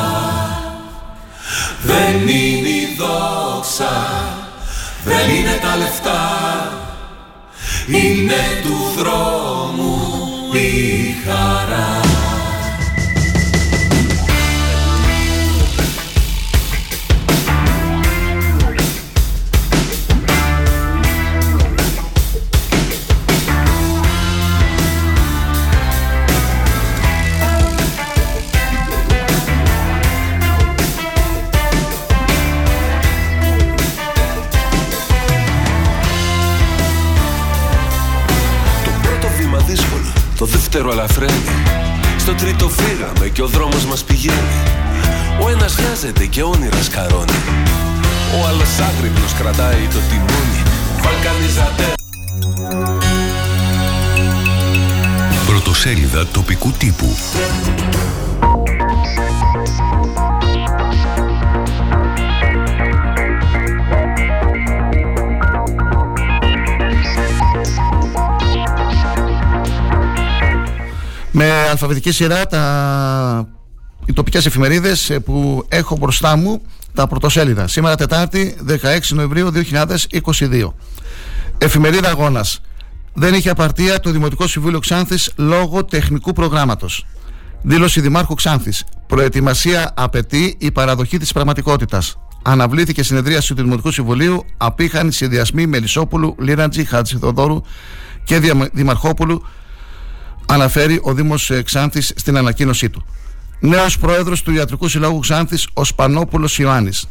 Δεν 1.81 2.27
είναι 2.27 2.69
η 2.69 2.76
δόξα, 2.97 3.93
δεν 5.03 5.35
είναι 5.35 5.59
τα 5.61 5.75
λεφτά 5.75 6.25
Είναι 7.87 8.61
του 8.63 9.01
δρόμου 9.01 9.99
η 10.53 11.15
χαρά 11.25 12.06
το 40.77 40.83
δεύτερο 40.83 41.01
αλαφραίνει 41.01 41.43
Στο 42.17 42.33
τρίτο 42.33 42.69
φύγαμε 42.69 43.27
και 43.27 43.41
ο 43.41 43.47
δρόμος 43.47 43.85
μας 43.85 44.03
πηγαίνει. 44.03 44.57
Ο 45.41 45.49
ένας 45.49 45.75
χάζεται 45.75 46.25
και 46.25 46.43
όνειρας 46.43 46.85
σκαρώνει 46.85 47.41
Ο 48.41 48.47
άλλος 48.47 48.79
άγρυπνος 48.79 49.33
κρατάει 49.33 49.87
το 49.93 49.99
τιμόνι. 50.09 50.61
Βαλκανιζατέ 51.01 51.93
Πρωτοσέλιδα 55.47 56.27
τοπικού 56.27 56.71
τύπου. 56.71 57.15
Με 71.39 71.51
αλφαβητική 71.69 72.11
σειρά 72.11 72.45
τα... 72.47 73.47
οι 74.05 74.13
τοπικές 74.13 74.45
εφημερίδες 74.45 75.09
ε, 75.09 75.19
που 75.19 75.65
έχω 75.69 75.97
μπροστά 75.97 76.35
μου 76.35 76.61
τα 76.93 77.07
πρωτοσέλιδα. 77.07 77.67
Σήμερα 77.67 77.95
Τετάρτη 77.95 78.55
16 78.67 78.75
Νοεμβρίου 79.09 79.51
2022. 79.53 80.71
Εφημερίδα 81.57 82.09
Αγώνας. 82.09 82.61
Δεν 83.13 83.33
είχε 83.33 83.49
απαρτία 83.49 83.99
το 83.99 84.11
Δημοτικό 84.11 84.47
Συμβούλιο 84.47 84.79
Ξάνθης 84.79 85.31
λόγω 85.35 85.85
τεχνικού 85.85 86.33
προγράμματος. 86.33 87.05
Δήλωση 87.61 88.01
Δημάρχου 88.01 88.33
Ξάνθης. 88.35 88.83
Προετοιμασία 89.07 89.91
απαιτεί 89.95 90.55
η 90.59 90.71
παραδοχή 90.71 91.17
της 91.17 91.31
πραγματικότητας. 91.31 92.15
Αναβλήθηκε 92.43 93.03
συνεδρίαση 93.03 93.53
του 93.55 93.61
Δημοτικού 93.63 93.91
Συμβουλίου, 93.91 94.45
απήχαν 94.57 95.11
συνδυασμοί 95.11 95.67
Μελισσόπουλου, 95.67 96.35
Λίραντζη, 96.39 96.85
Χατζηθοδόρου 96.85 97.61
και 98.23 98.39
Δια- 98.39 98.69
Δημαρχόπουλου 98.73 99.43
αναφέρει 100.47 100.99
ο 101.03 101.13
Δήμος 101.13 101.49
ε, 101.49 101.61
Ξάνθης 101.61 102.13
στην 102.15 102.37
ανακοίνωσή 102.37 102.89
του. 102.89 103.05
Νέος 103.59 103.97
πρόεδρος 103.97 104.41
του 104.41 104.51
Ιατρικού 104.51 104.87
Συλλόγου 104.87 105.19
Ξάνθης, 105.19 105.67
ο 105.73 105.83
Σπανόπουλος 105.83 106.59
Ιωάννης. 106.59 107.05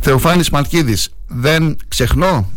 Θεοφάνης 0.00 0.50
Μαλκίδης, 0.50 1.10
δεν 1.26 1.76
ξεχνώ; 1.88 2.50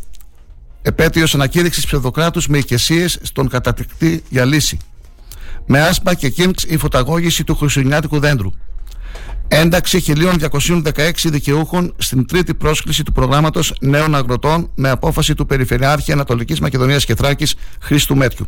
Επέτειος 0.82 1.36
ανακήρυξης 1.36 1.86
ψευδοκράτους 1.86 2.48
με 2.48 2.58
οικεσίες 2.58 3.20
στον 3.22 3.50
κατατεκτή 3.50 4.24
για 4.30 4.46
λύση. 4.46 4.78
Με 5.66 5.82
άσπα 5.82 6.14
και 6.14 6.30
κίνξ 6.30 6.64
η 6.64 6.78
φωταγώγηση 6.78 7.44
του 7.44 7.56
χριστουγεννιάτικου 7.56 8.20
δέντρου. 8.20 8.52
Ένταξη 9.48 10.00
1216 10.00 11.30
δικαιούχων 11.30 11.94
στην 11.98 12.28
τρίτη 12.28 12.54
πρόσκληση 12.54 13.04
του 13.04 13.12
προγράμματος 13.12 13.74
νέων 13.82 14.16
αγροτών 14.16 14.70
με 14.76 14.90
απόφαση 14.90 15.34
του 15.36 15.46
Περιφερειάρχη 15.46 16.12
Ανατολικής 16.12 16.60
Μακεδονίας 16.60 17.06
και 17.06 17.16
Θράκης 17.16 17.56
Χρήστου 17.82 18.16
Μέτριου. 18.16 18.48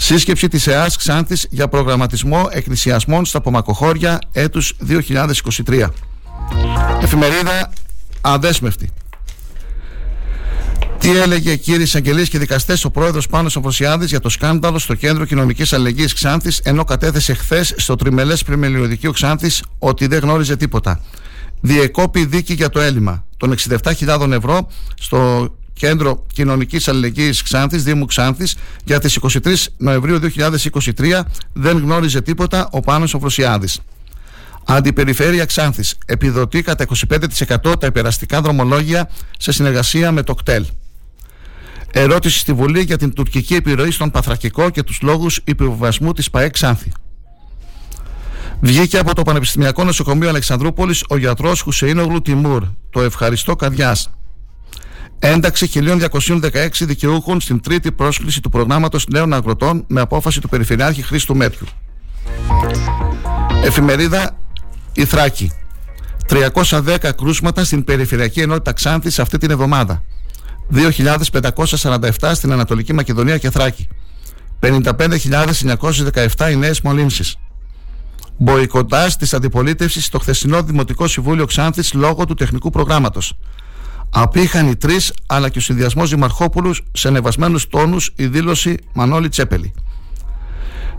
Σύσκεψη 0.00 0.48
της 0.48 0.66
ΕΑΣ 0.66 0.96
Ξάνθης 0.96 1.46
για 1.50 1.68
προγραμματισμό 1.68 2.48
εκκλησιασμών 2.50 3.24
στα 3.24 3.40
Πομακοχώρια 3.40 4.18
έτους 4.32 4.76
2023. 5.66 5.88
Εφημερίδα 7.02 7.72
αδέσμευτη. 8.20 8.90
Τι 10.98 11.08
Τι 11.08 11.16
έλεγε 11.16 11.56
κύριε 11.56 11.82
εισαγγελίες 11.82 12.28
και 12.28 12.38
δικαστές 12.38 12.84
ο 12.84 12.90
πρόεδρος 12.90 13.26
Πάνος 13.26 13.56
Αμφροσιάδη 13.56 14.06
για 14.06 14.20
το 14.20 14.28
σκάνδαλο 14.28 14.78
στο 14.78 14.94
Κέντρο 14.94 15.24
Κοινωνικής 15.24 15.72
Αλληλεγγύης 15.72 16.12
Ξάνθης, 16.12 16.58
ενώ 16.58 16.84
κατέθεσε 16.84 17.34
χθες 17.34 17.74
στο 17.76 17.94
τριμελές 17.94 18.42
Πριμελιωδικείο 18.42 19.12
Ξάνθης 19.12 19.62
ότι 19.78 20.06
δεν 20.06 20.18
γνώριζε 20.18 20.56
τίποτα. 20.56 21.00
Διεκόπη 21.60 22.24
δίκη 22.24 22.54
για 22.54 22.68
το 22.68 22.80
έλλειμμα 22.80 23.24
των 23.36 23.54
67.000 23.68 24.30
ευρώ 24.30 24.68
στο 25.00 25.48
Κέντρο 25.78 26.24
Κοινωνικής 26.32 26.88
Αλληλεγγύης 26.88 27.42
Ξάνθης, 27.42 27.82
Δήμου 27.82 28.04
Ξάνθης 28.04 28.56
για 28.84 29.00
τις 29.00 29.16
23 29.16 29.54
Νοεμβρίου 29.76 30.18
2023 30.18 31.20
δεν 31.52 31.78
γνώριζε 31.78 32.20
τίποτα 32.20 32.68
ο 32.70 32.80
Πάνος 32.80 33.14
Οφροσιάδης. 33.14 33.80
Αντιπεριφέρεια 34.66 35.44
Ξάνθης 35.44 35.94
επιδοτεί 36.06 36.62
κατά 36.62 36.84
25% 36.84 37.80
τα 37.80 37.86
υπεραστικά 37.86 38.40
δρομολόγια 38.40 39.10
σε 39.38 39.52
συνεργασία 39.52 40.12
με 40.12 40.22
το 40.22 40.34
ΚΤΕΛ. 40.34 40.64
Ερώτηση 41.92 42.38
στη 42.38 42.52
Βουλή 42.52 42.80
για 42.80 42.98
την 42.98 43.12
τουρκική 43.12 43.54
επιρροή 43.54 43.90
στον 43.90 44.10
Παθρακικό 44.10 44.70
και 44.70 44.82
τους 44.82 45.00
λόγους 45.02 45.40
υποβασμού 45.44 46.12
της 46.12 46.30
ΠαΕ 46.30 46.48
Ξάνθη. 46.48 46.92
Βγήκε 48.60 48.98
από 48.98 49.14
το 49.14 49.22
Πανεπιστημιακό 49.22 49.84
Νοσοκομείο 49.84 50.28
Αλεξανδρούπολης 50.28 51.04
ο 51.08 51.16
γιατρός 51.16 51.60
Χουσεϊνογλου 51.60 52.22
Τιμούρ, 52.22 52.64
το 52.90 53.00
ευχαριστώ 53.00 53.56
Καδιάς. 53.56 54.10
Ένταξη 55.18 55.68
1216 55.74 56.68
δικαιούχων 56.80 57.40
στην 57.40 57.60
τρίτη 57.60 57.92
πρόσκληση 57.92 58.40
του 58.40 58.50
προγράμματος 58.50 59.06
νέων 59.06 59.32
αγροτών 59.32 59.84
με 59.86 60.00
απόφαση 60.00 60.40
του 60.40 60.48
Περιφερειάρχη 60.48 61.02
Χρήστου 61.02 61.36
Μέτριου. 61.36 61.66
Εφημερίδα 63.64 64.38
Η 64.92 65.04
Θράκη. 65.04 65.52
310 66.28 66.96
κρούσματα 67.16 67.64
στην 67.64 67.84
Περιφερειακή 67.84 68.40
Ενότητα 68.40 68.72
Ξάνθης 68.72 69.18
αυτή 69.18 69.38
την 69.38 69.50
εβδομάδα. 69.50 70.04
2.547 70.74 72.30
στην 72.34 72.52
Ανατολική 72.52 72.92
Μακεδονία 72.92 73.38
και 73.38 73.50
Θράκη. 73.50 73.88
55.917 74.60 76.50
οι 76.50 76.56
νέες 76.56 76.80
μολύνσεις. 76.80 77.36
Μποϊκοτάζ 78.36 79.14
της 79.14 79.34
αντιπολίτευσης 79.34 80.04
στο 80.04 80.18
χθεσινό 80.18 80.62
Δημοτικό 80.62 81.06
Συμβούλιο 81.06 81.44
Ξάνθης 81.44 81.92
λόγω 81.94 82.24
του 82.24 82.34
τεχνικού 82.34 82.70
προγράμματος. 82.70 83.34
Απήχαν 84.10 84.68
οι 84.68 84.76
τρεις, 84.76 85.12
αλλά 85.26 85.48
και 85.48 85.58
ο 85.58 85.60
συνδυασμός 85.60 86.10
Δημαρχόπουλου 86.10 86.74
σε 86.92 87.08
ανεβασμένους 87.08 87.66
τόνους 87.68 88.12
η 88.16 88.26
δήλωση 88.26 88.74
Μανώλη 88.92 89.28
Τσέπελη. 89.28 89.72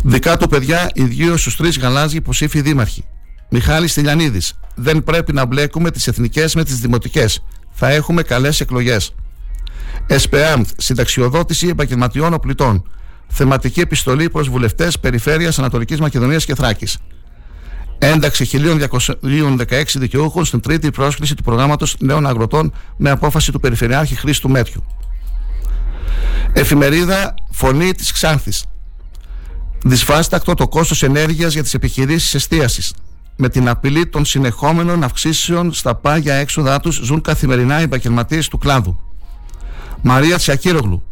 Δικά 0.04 0.38
του 0.38 0.48
παιδιά, 0.48 0.90
ιδίω 0.94 1.38
στους 1.38 1.56
τρεις 1.56 1.80
γαλάζιοι 1.80 2.18
υποψήφοι 2.22 2.62
δήμαρχοι. 2.62 3.04
Μιχάλη 3.50 3.90
Τηλιανίδη. 3.90 4.42
Δεν 4.76 5.04
πρέπει 5.04 5.34
να 5.34 5.46
μπλέκουμε 5.46 5.92
τις 5.92 6.08
εθνικές 6.08 6.56
με 6.56 6.64
τις 6.64 6.80
δημοτικές. 6.80 7.44
Θα 7.72 7.90
έχουμε 7.90 8.22
καλές 8.22 8.60
εκλογές. 8.60 9.14
ΕΣΠΕΑΜΤ, 10.08 10.68
συνταξιοδότηση 10.78 11.68
επαγγελματιών 11.68 12.34
οπλιτών. 12.34 12.84
Θεματική 13.28 13.80
επιστολή 13.80 14.30
προς 14.30 14.50
βουλευτές 14.50 15.00
Περιφέρειας 15.00 15.60
Ανατολικής 15.60 16.00
Μακεδονίας 16.00 16.46
και 16.46 16.56
Θράκης. 16.56 16.98
Ένταξη 18.00 18.50
1.216 18.52 19.84
δικαιούχων 19.96 20.46
στην 20.46 20.60
τρίτη 20.60 20.92
πρόσκληση 20.92 21.36
του 21.36 21.44
προγράμματος 21.44 21.96
νέων 22.00 22.28
αγροτών 22.28 22.74
με 22.98 23.10
απόφαση 23.10 23.52
του 23.52 23.60
Περιφερειάρχη 23.60 24.16
Χρήστου 24.16 24.50
Μέτριου. 24.50 24.84
Εφημερίδα 26.54 27.34
Φωνή 27.52 27.94
της 27.94 28.12
Ξάνθης. 28.12 28.64
Δυσφάστακτο 29.84 30.54
το 30.54 30.68
κόστος 30.68 31.04
ενέργειας 31.04 31.54
για 31.54 31.64
τις 31.64 31.74
επιχειρήσεις 31.74 32.34
εστίασης. 32.34 32.94
Με 33.36 33.50
την 33.50 33.70
απειλή 33.70 34.08
των 34.08 34.26
συνεχόμενων 34.26 35.04
αυξήσεων 35.04 35.74
στα 35.74 35.96
πάγια 35.96 36.34
έξοδά 36.34 36.80
τους 36.80 36.96
ζουν 36.96 37.22
καθημερινά 37.22 37.80
οι 37.80 37.84
επαγγελματίες 37.84 38.48
του 38.48 38.58
κλάδου. 38.58 39.00
Μαρία 40.02 40.38
Τσιακύρογλου. 40.38 41.04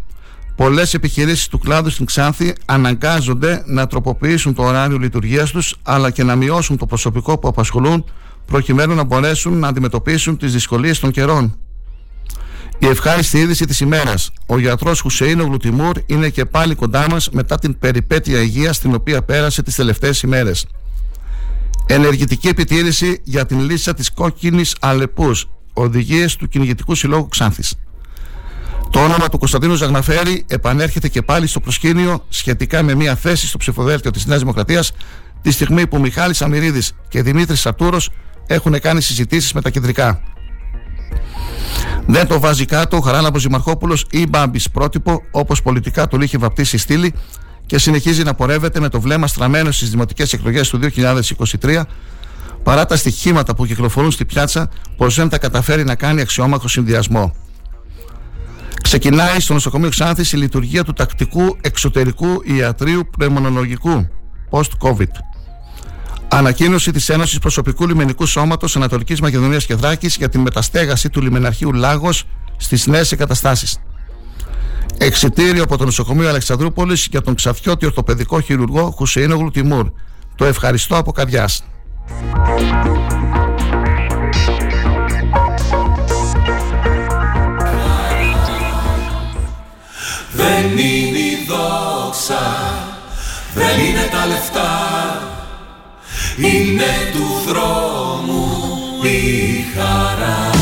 Πολλές 0.58 0.93
επιχειρήσεις 0.93 1.47
του 1.47 1.60
κλάδου 1.60 1.89
στην 1.89 2.05
Ξάνθη 2.05 2.53
αναγκάζονται 2.66 3.64
να 3.66 3.88
τροποποιήσουν 3.88 4.53
το 4.53 4.64
ωράριο 4.64 4.97
λειτουργίας 4.97 5.51
τους 5.51 5.76
αλλά 5.84 6.12
και 6.12 6.24
να 6.24 6.36
μειώσουν 6.36 6.78
το 6.78 6.86
προσωπικό 6.86 7.38
που 7.38 7.47
απασχολούν 7.47 8.05
προκειμένου 8.45 8.95
να 8.95 9.03
μπορέσουν 9.03 9.60
να 9.60 9.68
αντιμετωπίσουν 9.68 10.38
τις 10.38 10.51
δυσκολίες 10.51 10.99
των 10.99 11.12
καιρών. 11.12 11.60
Η 12.80 12.86
ευχάριστη 12.88 13.39
είδηση 13.39 13.66
της 13.66 13.80
ημέρας. 13.80 14.32
Ο 14.45 14.60
γιατρός 14.60 14.99
Χουσέινο 14.99 15.58
Τιμούρ 15.58 15.97
είναι 16.05 16.30
και 16.30 16.45
πάλι 16.45 16.76
κοντά 16.76 17.10
μας 17.10 17.30
μετά 17.30 17.60
την 17.60 17.80
περιπέτεια 17.80 18.41
υγείας 18.41 18.76
στην 18.76 18.93
οποία 18.93 19.24
πέρασε 19.24 19.64
τις 19.64 19.76
τελευταίες 19.76 20.22
ημέρες. 20.22 20.66
Ενεργητική 21.86 22.47
επιτήρηση 22.47 23.22
για 23.24 23.45
την 23.45 23.60
λύσα 23.60 23.93
της 23.93 24.12
κόκκινης 24.12 24.76
Αλεπούς. 24.80 25.49
Οδηγίες 25.74 26.36
του 26.36 26.47
Κυνηγητικού 26.47 26.95
Συλλόγου 26.95 27.28
Ξάνθης. 27.28 27.76
Το 28.89 28.99
όνομα 28.99 29.29
του 29.29 29.38
Κωνσταντίνου 29.38 29.75
Ζαγναφέρη 29.75 30.45
επανέρχεται 30.47 31.07
και 31.07 31.21
πάλι 31.21 31.47
στο 31.47 31.59
προσκήνιο 31.59 32.25
σχετικά 32.29 32.83
με 32.83 32.95
μια 32.95 33.15
θέση 33.15 33.47
στο 33.47 33.57
ψηφοδέλτιο 33.57 34.11
της 34.11 34.25
Νέας 34.25 34.39
Δημοκρατίας 34.39 34.91
τη 35.41 35.51
στιγμή 35.51 35.88
που 35.88 35.99
Μιχάλης 35.99 36.41
Αμυρίδης 36.41 36.91
και 37.09 37.21
Δημήτρης 37.21 37.59
Σατούρο 37.59 37.97
έχουν 38.47 38.79
κάνει 38.79 39.01
συζητήσεις 39.01 39.53
με 39.53 39.61
τα 39.61 39.69
κεντρικά. 39.69 40.21
Δεν 42.05 42.27
το 42.27 42.39
βάζει 42.39 42.65
κάτω 42.65 42.97
ο 42.97 42.99
Χαράλαμπος 42.99 43.43
Δημαρχόπουλο 43.43 43.97
ή 44.09 44.27
Μπάμπης 44.27 44.69
πρότυπο, 44.69 45.21
όπως 45.31 45.61
πολιτικά 45.61 46.07
του 46.07 46.21
είχε 46.21 46.38
βαπτίσει 46.38 46.75
η 46.75 46.79
στήλη 46.79 47.13
και 47.65 47.77
συνεχίζει 47.77 48.23
να 48.23 48.33
πορεύεται 48.33 48.79
με 48.79 48.89
το 48.89 49.01
βλέμμα 49.01 49.27
στραμμένο 49.27 49.71
στις 49.71 49.89
δημοτικές 49.89 50.33
εκλογές 50.33 50.69
του 50.69 50.79
2023, 51.61 51.81
παρά 52.63 52.85
τα 52.85 52.95
στοιχήματα 52.95 53.55
που 53.55 53.65
κυκλοφορούν 53.65 54.11
στη 54.11 54.25
πιάτσα 54.25 54.69
πως 54.97 55.15
δεν 55.15 55.29
τα 55.29 55.38
καταφέρει 55.38 55.83
να 55.83 55.95
κάνει 55.95 56.21
αξιόμαχο 56.21 56.67
συνδυασμό. 56.67 57.33
Ξεκινάει 58.88 59.39
στο 59.39 59.53
νοσοκομείο 59.53 59.89
Ξάνθης 59.89 60.31
η 60.31 60.38
λειτουργία 60.38 60.83
του 60.83 60.93
τακτικού 60.93 61.57
εξωτερικού 61.61 62.41
ιατρίου 62.43 63.09
πνευμονολογικού 63.17 64.07
post-COVID. 64.49 65.09
Ανακοίνωση 66.27 66.91
της 66.91 67.09
Ένωσης 67.09 67.39
Προσωπικού 67.39 67.88
Λιμενικού 67.88 68.25
Σώματος 68.25 68.75
Ανατολικής 68.75 69.21
Μακεδονίας 69.21 69.65
και 69.65 69.75
Θράκη 69.75 70.07
για 70.07 70.29
την 70.29 70.41
μεταστέγαση 70.41 71.09
του 71.09 71.21
λιμεναρχείου 71.21 71.73
Λάγος 71.73 72.23
στις 72.57 72.88
νέες 72.88 73.11
εγκαταστάσεις. 73.11 73.79
Εξιτήριο 74.97 75.63
από 75.63 75.77
το 75.77 75.85
νοσοκομείο 75.85 76.29
Αλεξανδρούπολης 76.29 77.07
για 77.11 77.21
τον 77.21 77.35
ξαφιώτη 77.35 77.85
ορθοπαιδικό 77.85 78.41
χειρουργό 78.41 78.91
Χουσεϊνογλου 78.91 79.49
Τιμούρ. 79.49 79.91
Το 80.35 80.45
ευχαριστώ 80.45 80.97
από 80.97 81.11
καρδιάς. 81.11 81.63
Είναι 90.72 91.18
η 91.18 91.45
δόξα, 91.47 92.74
δεν 93.53 93.86
είναι 93.86 94.07
τα 94.11 94.26
λεφτά. 94.26 95.22
Είναι 96.38 97.11
του 97.11 97.49
δρόμου 97.49 98.47
η 99.03 99.65
χαρά 99.76 100.57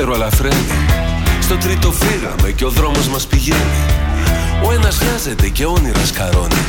Το 0.00 0.06
δεύτερο 0.06 0.24
αλαφραίνει 0.24 0.76
Στο 1.40 1.56
τρίτο 1.56 1.92
φύγαμε 1.92 2.50
και 2.50 2.64
ο 2.64 2.70
δρόμος 2.70 3.08
μας 3.08 3.26
πηγαίνει. 3.26 3.80
Ο 4.64 4.72
ένας 4.72 4.96
χρειάζεται 5.00 5.48
και 5.48 5.64
όνειρα 5.64 6.04
σκαρώνει. 6.06 6.62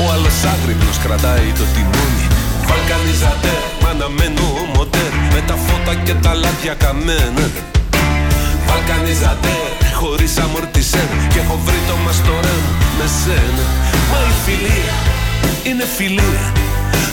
Ο 0.00 0.12
άλλος 0.12 0.36
άγρυπνος 0.52 0.98
κρατάει 1.04 1.48
το 1.58 1.64
τιμόνι. 1.74 2.26
Βαλκανιζατέ, 2.68 3.56
αναμένω 3.90 4.46
μοντέρ 4.74 5.12
Με 5.34 5.40
τα 5.48 5.56
φώτα 5.64 5.94
και 6.04 6.14
τα 6.24 6.34
λάδια 6.34 6.74
καμένα. 6.84 7.44
Βαλκανιζατέ, 8.68 9.58
χωρίς 10.00 10.38
αμορτισέρ 10.44 11.08
Και 11.32 11.38
έχω 11.44 11.56
βρει 11.66 11.80
το 11.88 11.96
μαστορέ 12.04 12.56
μου 12.64 12.74
με 12.98 13.06
σένα. 13.20 13.64
Μα 14.10 14.18
η 14.32 14.34
φιλία 14.44 14.94
είναι 15.68 15.84
φιλία. 15.96 16.44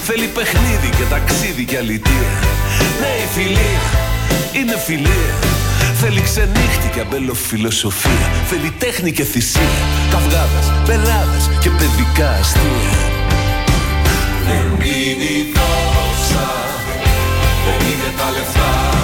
Θέλει 0.08 0.28
παιχνίδι 0.38 0.90
και 0.98 1.06
ταξίδι 1.14 1.64
και 1.70 1.78
αλητία. 1.78 2.32
Ναι 3.00 3.12
η 3.26 3.28
φιλία 3.36 4.09
είναι 4.54 4.78
φιλία. 4.78 5.36
Θέλει 5.94 6.22
ξενύχτη 6.22 6.90
και 6.94 7.00
αμπελοφιλοσοφία. 7.00 8.30
Θέλει 8.46 8.72
τέχνη 8.80 9.12
και 9.12 9.24
θυσία. 9.24 9.62
Καυγάδες, 10.10 10.72
πελάδες 10.86 11.50
και 11.60 11.70
παιδικά 11.70 12.30
αστεία. 12.30 12.98
Δεν 14.48 14.88
είναι 14.88 15.24
η 15.24 15.54
δόξα 15.54 16.50
Δεν 17.66 17.88
είναι 17.88 18.10
τα 18.18 18.32
λεφτά 18.32 18.99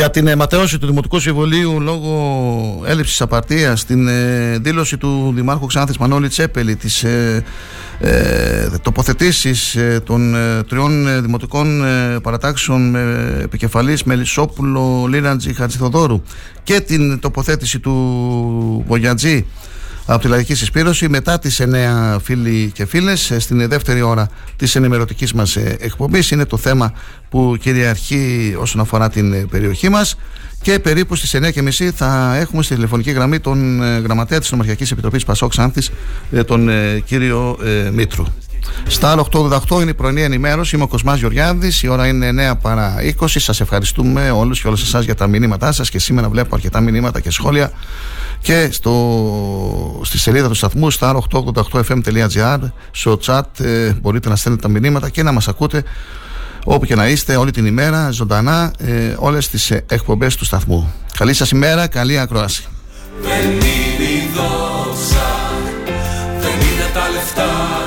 Για 0.00 0.10
την 0.10 0.36
ματέωση 0.36 0.78
του 0.78 0.86
Δημοτικού 0.86 1.20
Συμβουλίου 1.20 1.80
λόγω 1.80 2.82
έλλειψης 2.86 3.20
απαρτίας, 3.20 3.84
την 3.84 4.08
ε, 4.08 4.58
δήλωση 4.58 4.96
του 4.96 5.32
Δημάρχου 5.36 5.66
Ξάνθης 5.66 5.98
Μανώλη 5.98 6.28
Τσέπελη, 6.28 6.76
τις 6.76 7.02
ε, 7.04 7.44
ε, 7.98 8.68
τοποθετήσεις 8.82 9.74
ε, 9.74 10.00
των 10.04 10.34
ε, 10.34 10.62
τριών 10.62 11.22
δημοτικών 11.22 11.82
παρατάξεων 12.22 12.90
με 12.90 13.36
επικεφαλής 13.42 14.02
Μελισσόπουλο, 14.04 15.06
Λίραντζη, 15.08 15.54
Χατζηθοδόρου 15.54 16.22
και 16.62 16.80
την 16.80 17.18
τοποθέτηση 17.18 17.78
του 17.78 18.84
Βογιατζή 18.86 19.46
από 20.12 20.22
τη 20.22 20.28
Λαϊκή 20.28 20.54
Συσπήρωση 20.54 21.08
μετά 21.08 21.38
τις 21.38 21.60
9 21.62 22.16
φίλοι 22.22 22.70
και 22.74 22.86
φίλες 22.86 23.32
στην 23.38 23.68
δεύτερη 23.68 24.02
ώρα 24.02 24.28
της 24.56 24.76
ενημερωτικής 24.76 25.32
μας 25.32 25.56
εκπομπής. 25.56 26.30
Είναι 26.30 26.44
το 26.44 26.56
θέμα 26.56 26.92
που 27.28 27.56
κυριαρχεί 27.60 28.54
όσον 28.58 28.80
αφορά 28.80 29.10
την 29.10 29.48
περιοχή 29.48 29.88
μας. 29.88 30.16
Και 30.62 30.78
περίπου 30.78 31.14
στις 31.14 31.34
9.30 31.34 31.90
θα 31.94 32.36
έχουμε 32.36 32.62
στη 32.62 32.74
τηλεφωνική 32.74 33.10
γραμμή 33.10 33.40
τον 33.40 33.80
γραμματέα 34.02 34.38
της 34.38 34.50
Νομαρχιακής 34.50 34.90
Επιτροπής 34.90 35.24
Πασόκ 35.24 35.52
Σάνθης 35.52 35.90
τον 36.46 36.70
κύριο 37.04 37.58
Μήτρου 37.92 38.24
στα 38.86 39.10
άλλο 39.10 39.28
888 39.68 39.80
είναι 39.80 39.90
η 39.90 39.94
πρωινή 39.94 40.22
ενημέρωση. 40.22 40.74
Είμαι 40.74 40.84
ο 40.84 40.88
Κοσμάς 40.88 41.18
Γεωργιάδης. 41.18 41.82
Η 41.82 41.88
ώρα 41.88 42.06
είναι 42.06 42.52
9 42.52 42.58
παρά 42.62 42.94
20. 43.20 43.26
Σας 43.26 43.60
ευχαριστούμε 43.60 44.30
όλους 44.30 44.60
και 44.60 44.66
όλες 44.66 44.82
εσάς 44.82 45.04
για 45.04 45.14
τα 45.14 45.26
μηνύματά 45.26 45.72
σας. 45.72 45.90
Και 45.90 45.98
σήμερα 45.98 46.28
βλέπω 46.28 46.54
αρκετά 46.54 46.80
μηνύματα 46.80 47.20
και 47.20 47.30
σχόλια 47.30 47.72
και 48.40 48.68
στο, 48.72 50.00
στη 50.04 50.18
σελίδα 50.18 50.48
του 50.48 50.54
σταθμού 50.54 50.92
star888fm.gr 50.92 52.58
στο 52.90 53.18
chat 53.24 53.60
ε, 53.60 53.92
μπορείτε 54.00 54.28
να 54.28 54.36
στέλνετε 54.36 54.66
τα 54.66 54.80
μηνύματα 54.80 55.08
και 55.08 55.22
να 55.22 55.32
μας 55.32 55.48
ακούτε 55.48 55.82
όπου 56.64 56.86
και 56.86 56.94
να 56.94 57.08
είστε 57.08 57.36
όλη 57.36 57.50
την 57.50 57.66
ημέρα 57.66 58.10
ζωντανά 58.10 58.72
ε, 58.78 59.14
όλες 59.16 59.48
τις 59.48 59.70
ε, 59.70 59.84
εκπομπές 59.88 60.36
του 60.36 60.44
σταθμού 60.44 60.92
καλή 61.18 61.34
σας 61.34 61.50
ημέρα, 61.50 61.86
καλή 61.86 62.18
ακρόαση 62.18 62.66
Δεν 63.22 63.50
είναι 63.50 64.04
η 64.04 64.30
δόξα 64.34 65.26
Δεν 66.40 66.52
είναι 66.52 66.90
τα 66.94 67.08
λεφτά 67.12 67.79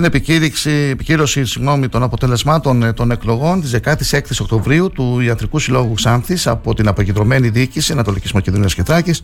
την 0.00 0.08
επικύρωση, 0.08 0.70
επικύρωση 0.70 1.44
συγγνώμη, 1.44 1.88
των 1.88 2.02
αποτελεσμάτων 2.02 2.82
ε, 2.82 2.92
των 2.92 3.10
εκλογών 3.10 3.60
της 3.60 3.76
16η 3.82 4.40
Οκτωβρίου 4.40 4.90
του 4.90 5.20
Ιατρικού 5.20 5.58
Συλλόγου 5.58 5.94
Ξάνθης 5.94 6.46
από 6.46 6.74
την 6.74 6.88
αποκεντρωμένη 6.88 7.48
διοίκηση 7.48 7.92
Ανατολικής 7.92 8.32
Μακεδονίας 8.32 8.74
και 8.74 8.82
Τράκη, 8.82 9.14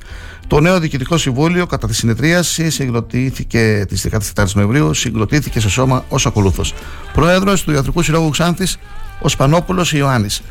το 0.47 0.61
νέο 0.61 0.81
Διοικητικό 0.81 1.17
Συμβούλιο 1.17 1.67
κατά 1.67 1.87
τη 1.87 1.95
συνεδρίαση 1.95 2.71
συγκροτήθηκε 2.71 3.85
της 3.89 4.09
14η 4.11 4.51
Νοεμβρίου 4.55 4.95
συγκροτήθηκε 4.95 5.61
σε 5.61 5.69
σώμα 5.69 6.05
ως 6.09 6.27
ακολούθω. 6.27 6.63
Πρόεδρος 7.13 7.63
του 7.63 7.73
Ιατρικού 7.73 8.03
Συλλόγου 8.03 8.31
Ξάνθης, 8.31 8.79
ο 9.21 9.29
Σπανόπουλος 9.29 9.93
Ιωάννης. 9.93 10.43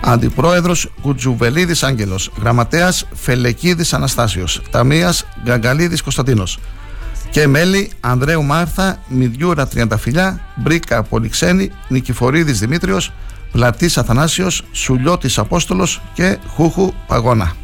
Αντιπρόεδρος 0.00 0.90
Κουτζουβελίδης 1.02 1.82
Άγγελος. 1.82 2.30
Γραμματέας 2.40 3.06
Φελεκίδης 3.14 3.92
Αναστάσιος. 3.92 4.62
Ταμείας 4.70 5.26
Γκαγκαλίδης 5.44 6.02
Κωνσταντίνος 6.02 6.58
και 7.30 7.46
μέλη 7.46 7.90
Ανδρέου 8.00 8.42
Μάρθα, 8.44 9.02
Μιδιούρα 9.08 9.68
Τριανταφυλιά, 9.68 10.40
Μπρίκα 10.56 11.02
Πολυξένη, 11.02 11.70
Νικηφορίδης 11.88 12.58
Δημήτριος, 12.58 13.12
Πλατής 13.52 13.98
Αθανάσιος, 13.98 14.64
Σουλιώτης 14.72 15.38
Απόστολος 15.38 16.00
και 16.14 16.38
Χούχου 16.54 16.92
Παγώνα. 17.06 17.56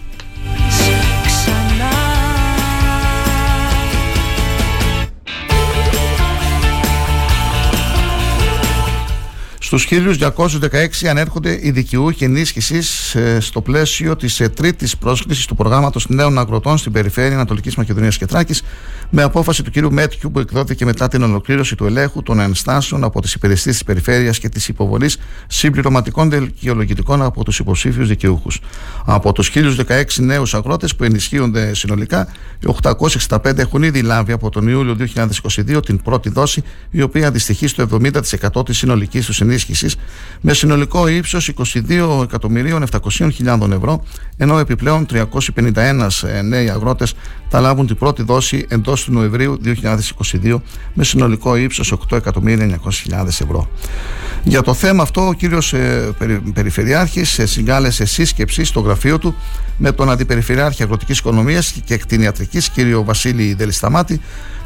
Στους 9.79 9.89
1216 11.03 11.07
ανέρχονται 11.07 11.59
οι 11.63 11.71
δικαιούχοι 11.71 12.25
ενίσχυσης 12.25 13.15
ε, 13.15 13.41
στο 13.41 13.61
πλαίσιο 13.61 14.17
της 14.17 14.41
ε, 14.41 14.49
τρίτης 14.49 14.97
πρόσκλησης 14.97 15.47
του 15.47 15.55
προγράμματος 15.55 16.09
νέων 16.09 16.39
αγροτών 16.39 16.79
στην 16.79 16.93
περιφέρεια 16.93 17.35
Ανατολικής 17.35 17.75
Μακεδονίας 17.75 18.19
και 18.19 18.27
Τράκης, 18.27 18.63
με 19.11 19.23
απόφαση 19.23 19.63
του 19.63 19.71
κ. 19.71 19.93
Μέτιου 19.93 20.31
που 20.31 20.39
εκδόθηκε 20.39 20.85
μετά 20.85 21.09
την 21.09 21.23
ολοκλήρωση 21.23 21.75
του 21.75 21.87
ελέγχου 21.87 22.23
των 22.23 22.41
ενστάσεων 22.41 23.05
από 23.05 23.21
τις 23.21 23.35
υπηρεσίες 23.35 23.75
της 23.75 23.85
περιφέρειας 23.85 24.39
και 24.39 24.49
της 24.49 24.69
υποβολής 24.69 25.19
συμπληρωματικών 25.47 26.31
δικαιολογητικών 26.31 27.23
από 27.23 27.45
τους 27.45 27.59
υποψήφιους 27.59 28.09
δικαιούχους. 28.09 28.61
Από 29.05 29.33
τους 29.33 29.49
1016 29.49 30.23
νέους 30.23 30.55
αγρότες 30.55 30.97
που 30.97 31.05
ενισχύονται 31.05 31.75
συνολικά, 31.75 32.29
οι 32.61 32.67
865 32.67 33.59
έχουν 33.59 33.83
ήδη 33.83 34.03
λάβει 34.03 34.33
από 34.33 34.51
τον 34.51 34.69
Ιούλιο 34.69 34.97
2022 34.97 35.83
την 35.85 36.03
πρώτη 36.03 36.29
δόση, 36.29 36.63
η 36.91 37.03
οποία 37.03 37.29
αντιστοιχεί 37.29 37.67
στο 37.67 37.83
70% 37.83 38.65
της 38.65 38.79
συνολικής 38.79 39.27
τους 39.27 39.41
ενίσχυσης 39.65 39.97
με 40.41 40.53
συνολικό 40.55 41.09
ύψος 41.09 41.53
22.700.000 41.89 43.71
ευρώ, 43.71 44.05
ενώ 44.37 44.59
επιπλέον 44.59 45.07
351 45.13 46.09
ε, 46.27 46.43
νέοι 46.43 46.71
αγρότες 46.71 47.15
θα 47.49 47.61
λάβουν 47.61 47.87
την 47.87 47.97
πρώτη 47.97 48.23
δόση 48.23 48.67
εντός 48.69 49.05
του 49.05 49.13
Νοεμβρίου 49.13 49.61
2022 49.65 50.61
με 50.95 51.05
συνολικό 51.05 51.57
ύψος 51.57 51.95
8.900.000 52.11 53.27
ευρώ. 53.27 53.69
Για 54.45 54.63
το 54.63 54.75
θέμα 54.75 55.03
αυτό, 55.03 55.27
ο 55.27 55.33
κύριος 55.33 55.73
ε, 55.73 56.15
Περιφερειάρχης 56.55 57.39
ε, 57.39 57.47
συγκάλεσε 57.47 58.05
σύσκεψη 58.05 58.65
στο 58.65 58.81
γραφείο 58.81 59.19
του 59.19 59.35
με 59.77 59.93
τον 59.93 60.11
Αντιπεριφερειάρχη 60.11 60.83
Αγροτικής 60.83 61.19
Οικονομίας 61.19 61.75
και 61.85 61.97
Κτηνιατρικής, 61.97 62.69
κύριο 62.69 63.05
Βασίλη 63.05 63.55
Δελισταμάτη, 63.55 64.21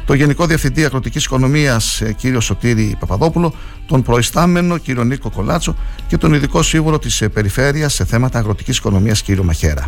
τον 0.09 0.17
Γενικό 0.17 0.45
Διευθυντή 0.45 0.85
Αγροτικής 0.85 1.25
Οικονομίας, 1.25 2.01
ε, 2.01 2.13
κύριο 2.13 2.39
Σωτήρη 2.39 2.95
Παπαδόπουλο, 2.99 3.53
τον 3.87 4.01
προϊστάμενο 4.01 4.77
κύριο 4.77 5.03
Νίκο 5.03 5.29
Κολάτσο 5.29 5.75
και 6.07 6.17
τον 6.17 6.33
ειδικό 6.33 6.61
σύμβολο 6.61 6.99
της 6.99 7.21
ε, 7.21 7.29
Περιφέρειας 7.29 7.93
σε 7.93 8.05
θέματα 8.05 8.39
αγροτικής 8.39 8.77
οικονομίας, 8.77 9.21
κύριο 9.21 9.43
Μαχέρα. 9.43 9.85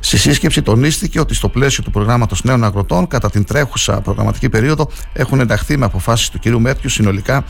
Στη 0.00 0.18
σύσκεψη 0.18 0.62
τονίστηκε 0.62 1.20
ότι 1.20 1.34
στο 1.34 1.48
πλαίσιο 1.48 1.82
του 1.82 1.90
προγράμματος 1.90 2.44
νέων 2.44 2.64
αγροτών, 2.64 3.06
κατά 3.06 3.30
την 3.30 3.44
τρέχουσα 3.44 4.00
προγραμματική 4.00 4.48
περίοδο, 4.48 4.90
έχουν 5.12 5.40
ενταχθεί 5.40 5.76
με 5.76 5.84
αποφάσεις 5.84 6.28
του 6.28 6.38
κύριου 6.38 6.60
Μέτιου 6.60 6.88
συνολικά 6.88 7.44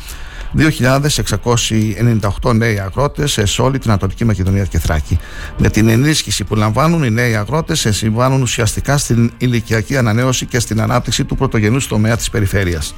2.698 0.59 2.55
νέοι 2.55 2.79
αγρότες 2.79 3.39
σε 3.43 3.63
όλη 3.63 3.79
την 3.79 3.91
Ανατολική 3.91 4.25
Μακεδονία 4.25 4.65
και 4.65 4.79
Θράκη. 4.79 5.19
Με 5.59 5.71
την 5.71 5.89
ενίσχυση 5.89 6.45
που 6.45 6.55
λαμβάνουν, 6.55 7.03
οι 7.03 7.11
νέοι 7.11 7.37
αγρότες 7.37 7.87
συμβάλλουν 7.91 8.43
ουσιαστικά 8.43 8.99
στην 8.99 9.33
ηλικιακή 9.39 9.97
ανανέωση 9.97 10.47
και 10.47 10.59
στην 10.59 10.81
ανάπτυξη 10.81 11.25
του 11.25 11.37
πρωτογενούς 11.37 11.87
τομέα 11.87 12.17
της 12.17 12.31
περιφέρειας. 12.31 12.95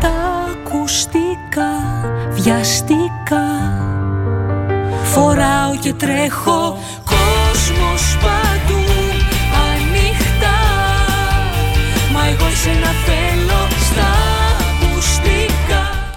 Τα 0.00 0.08
ακουστικά 0.50 1.72
βιαστικά 2.32 3.66
Φοράω 5.16 5.76
και 5.80 5.92
τρέχω 5.92 6.78
Μα 12.66 12.72
εγώ 12.72 12.80
να 12.80 12.90
θέλω 12.90 13.68
στα 13.80 14.06
ακουστικά 14.86 16.14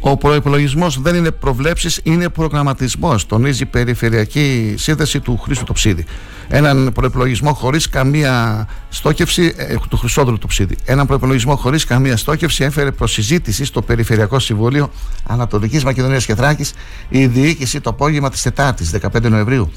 Ο 0.00 0.16
προπολογισμό 0.16 0.86
δεν 0.90 1.14
είναι 1.14 1.30
προβλέψεις, 1.30 2.00
είναι 2.02 2.28
προγραμματισμός. 2.28 3.26
Τονίζει 3.26 3.62
η 3.62 3.66
περιφερειακή 3.66 4.74
σύνδεση 4.78 5.20
του 5.20 5.38
Χρήστου 5.38 5.64
Τοψίδη. 5.64 6.04
Έναν 6.48 6.90
προπολογισμό 6.94 7.52
χωρίς 7.52 7.88
καμία 7.88 8.66
στόχευση 8.88 9.54
ε, 9.56 9.74
του 9.88 9.96
Χρυσόδουλου 9.96 10.38
Τοψίδη. 10.38 10.76
Έναν 10.84 11.06
προπολογισμό 11.06 11.56
χωρίς 11.56 11.84
καμία 11.84 12.16
στόχευση 12.16 12.64
έφερε 12.64 12.90
προς 12.90 13.12
συζήτηση 13.12 13.64
στο 13.64 13.82
Περιφερειακό 13.82 14.38
Συμβούλιο 14.38 14.90
Ανατολικής 15.26 15.84
Μακεδονίας 15.84 16.26
και 16.26 16.34
Θράκης 16.34 16.72
η 17.08 17.26
διοίκηση 17.26 17.80
το 17.80 17.90
απόγευμα 17.90 18.30
της 18.30 18.42
Τετάρτης, 18.42 18.90
15 18.90 19.30
Νοεμβρίου. 19.30 19.70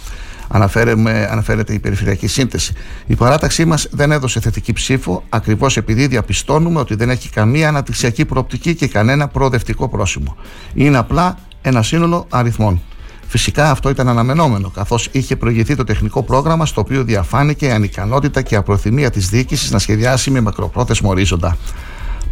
Αναφέρεται 1.30 1.74
η 1.74 1.80
περιφερειακή 1.80 2.28
σύνθεση. 2.28 2.74
Η 3.06 3.16
παράταξή 3.16 3.66
μας 3.66 3.88
δεν 3.92 4.12
έδωσε 4.12 4.40
θετική 4.40 4.74
ψήφο 4.74 5.24
ακριβώς 5.30 5.78
επειδή 5.78 6.08
διαπιστώνουμε 6.08 6.80
ότι 6.80 6.96
δεν 6.96 7.10
έχει 7.10 7.30
καμία 7.30 7.68
αναπτυξιακή 7.68 8.26
προοπτική 8.26 8.76
και 8.76 8.88
κανένα 8.88 9.28
προοδευτικό 9.28 9.90
πρόσημο. 9.90 10.36
Είναι 10.74 10.98
απλά 10.98 11.38
ένα 11.62 11.82
σύνολο 11.82 12.26
αριθμών. 12.30 12.82
Φυσικά 13.28 13.72
αυτό 13.72 13.90
ήταν 13.90 14.10
αναμενόμενο, 14.10 14.70
καθώς 14.70 15.10
είχε 15.12 15.36
προηγηθεί 15.36 15.76
το 15.76 15.84
τεχνικό 15.84 16.24
πρόγραμμα 16.24 16.66
στο 16.66 16.82
οποίο 16.82 17.04
διαφάνηκε 17.04 17.66
η 17.66 17.72
ανικανότητα 17.72 18.42
και 18.42 18.56
απροθυμία 18.56 19.10
της 19.10 19.30
διοίκησης 19.30 19.72
να 19.72 19.80
σχεδιάσει 19.80 20.32
με 20.32 20.42
μακροπρόθεσμο 20.42 21.10
ορίζοντα. 21.10 21.58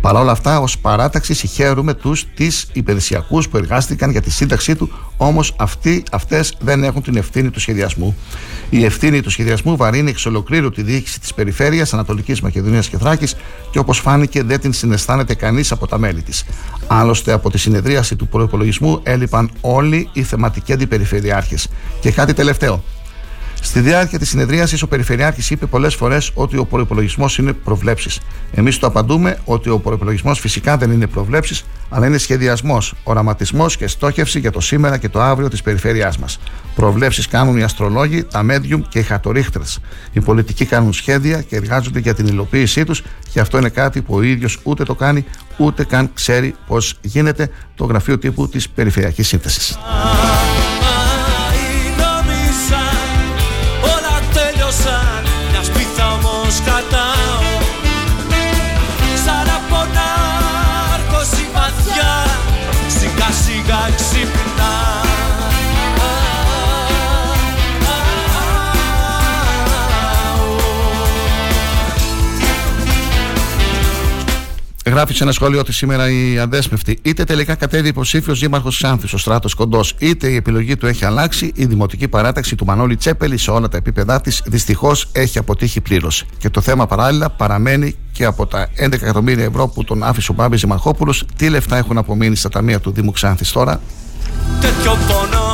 Παρ' 0.02 0.16
όλα 0.16 0.32
αυτά, 0.32 0.60
ως 0.60 0.78
παράταξη, 0.78 1.34
συγχαίρουμε 1.34 1.94
τους 1.94 2.26
τη 2.36 2.48
υπηρεσιακούς 2.74 3.50
που 3.50 3.58
εργάστηκαν 3.58 4.12
για 4.12 4.22
τη 4.22 4.32
σύνταξή 4.32 4.76
του, 4.76 4.92
όμως 5.18 5.56
αυτές 6.12 6.58
δεν 6.60 6.84
έχουν 6.84 7.02
την 7.02 7.16
ευθύνη 7.16 7.50
του 7.50 7.60
σχεδιασμού. 7.60 8.16
Η 8.70 8.86
ευθύνη 8.86 9.22
του 9.22 9.30
σχεδιασμού 9.30 9.76
βαρύνει 9.76 10.10
εξ 10.10 10.26
ολοκλήρου 10.26 10.72
τη 10.72 10.82
διοίκηση 10.82 11.20
της 11.20 11.34
περιφέρειας 11.34 11.94
Ανατολικής 11.94 12.42
Μακεδονίας 12.42 12.90
και 12.90 12.98
Θράκης 12.98 13.36
και 13.72 13.80
όπως 13.80 14.00
φάνηκε 14.00 14.44
δεν 14.44 14.60
την 14.60 14.74
συναισθάνεται 14.74 15.34
κανείς 15.34 15.72
από 15.72 15.88
τα 15.88 15.98
μέλη 15.98 16.22
της. 16.22 16.46
Άλλωστε, 16.88 17.32
από 17.32 17.50
τη 17.52 17.58
συνεδρίαση 17.58 18.16
του 18.16 18.28
προπολογισμού 18.28 19.00
έλειπαν 19.04 19.52
όλοι 19.62 20.10
οι 20.14 20.24
θεματικοί 20.24 20.74
αντιπεριφερειάρχες. 20.74 21.68
Και 22.00 22.12
κάτι 22.12 22.34
τελευταίο. 22.34 22.84
Στη 23.64 23.80
διάρκεια 23.80 24.20
της 24.20 24.30
συνεδρίασης, 24.30 24.82
ο 24.82 24.88
Περιφερειάρχης 24.88 25.50
είπε 25.50 25.66
πολλές 25.66 25.96
φορές 25.96 26.32
ότι 26.34 26.58
ο 26.58 26.66
προπολογισμό 26.66 27.26
είναι 27.40 27.54
προβλέψεις. 27.54 28.20
Εμείς 28.54 28.80
το 28.80 28.88
απαντούμε 28.88 29.40
ότι 29.46 29.70
ο 29.70 29.80
προπολογισμό 29.80 30.34
φυσικά 30.34 30.78
δεν 30.78 30.92
είναι 30.92 31.08
προβλέψεις, 31.08 31.66
αλλά 31.90 32.08
είναι 32.08 32.18
σχεδιασμός, 32.18 32.94
οραματισμός 33.04 33.78
και 33.78 33.88
στόχευση 33.88 34.40
για 34.40 34.52
το 34.52 34.60
σήμερα 34.60 34.98
και 34.98 35.10
το 35.10 35.22
αύριο 35.22 35.48
της 35.50 35.62
περιφέρειάς 35.62 36.18
μας. 36.18 36.40
Προβλέψεις 36.76 37.28
κάνουν 37.28 37.58
οι 37.58 37.64
αστρολόγοι, 37.64 38.24
τα 38.24 38.46
medium 38.50 38.82
και 38.90 39.00
οι 39.00 39.04
χατορίχτρες. 39.04 39.80
Οι 40.12 40.20
πολιτικοί 40.20 40.66
κάνουν 40.66 40.94
σχέδια 40.94 41.42
και 41.42 41.56
εργάζονται 41.56 42.00
για 42.00 42.14
την 42.14 42.28
υλοποίησή 42.28 42.84
τους 42.84 43.04
και 43.32 43.40
αυτό 43.40 43.58
είναι 43.58 43.70
κάτι 43.70 44.02
που 44.02 44.16
ο 44.16 44.22
ίδιος 44.22 44.60
ούτε 44.64 44.84
το 44.84 44.96
κάνει, 44.96 45.26
ούτε 45.58 45.84
καν 45.84 46.12
ξέρει 46.14 46.56
πώς 46.68 46.98
γίνεται 47.02 47.50
το 47.76 47.86
γραφείο 47.86 48.18
τύπου 48.18 48.50
της 48.50 48.70
Περιφερειακής 48.70 49.28
Σύνθεσης. 49.28 49.78
Γράφεις 74.92 75.18
σε 75.18 75.24
ένα 75.24 75.32
σχόλιο 75.32 75.60
ότι 75.60 75.74
σήμερα 75.74 76.10
η 76.12 76.40
αδέσμευτη 76.40 77.00
είτε 77.02 77.24
τελικά 77.24 77.56
κατέβει 77.56 77.88
υποψήφιος 77.88 78.40
δήμαρχος 78.40 78.76
Ξάνθη, 78.76 79.16
ο 79.16 79.18
Στράτος 79.18 79.54
Κοντός, 79.54 79.96
είτε 79.98 80.28
η 80.28 80.36
επιλογή 80.36 80.78
του 80.78 80.88
έχει 80.88 81.06
αλλάξει, 81.06 81.52
η 81.56 81.66
δημοτική 81.66 82.08
παράταξη 82.08 82.56
του 82.56 82.66
Μανώλη 82.66 82.96
Τσέπελη 82.96 83.38
σε 83.38 83.52
όλα 83.52 83.68
τα 83.68 83.78
επίπεδά 83.78 84.22
της 84.22 84.44
δυστυχώς 84.46 85.10
έχει 85.12 85.38
αποτύχει 85.38 85.82
πλήρως. 85.82 86.26
Και 86.38 86.50
το 86.50 86.62
θέμα 86.62 86.88
παράλληλα 86.88 87.30
παραμένει 87.30 87.96
και 88.12 88.26
από 88.26 88.48
τα 88.48 88.68
11 88.78 88.92
εκατομμύρια 88.92 89.44
ευρώ 89.44 89.68
που 89.68 89.84
τον 89.84 90.04
άφησε 90.04 90.32
ο 90.32 90.34
Μπάμπης 90.34 90.62
Δημαρχόπουλο, 90.62 91.14
τι 91.36 91.50
λεφτά 91.50 91.78
έχουν 91.78 91.98
απομείνει 91.98 92.36
στα 92.36 92.50
ταμεία 92.50 92.80
του 92.80 92.92
Δήμου 92.92 93.12
Ξάνθης 93.12 93.52
τώρα; 93.52 93.82
Τέτοιο 94.62 94.98
πόνο 95.08 95.54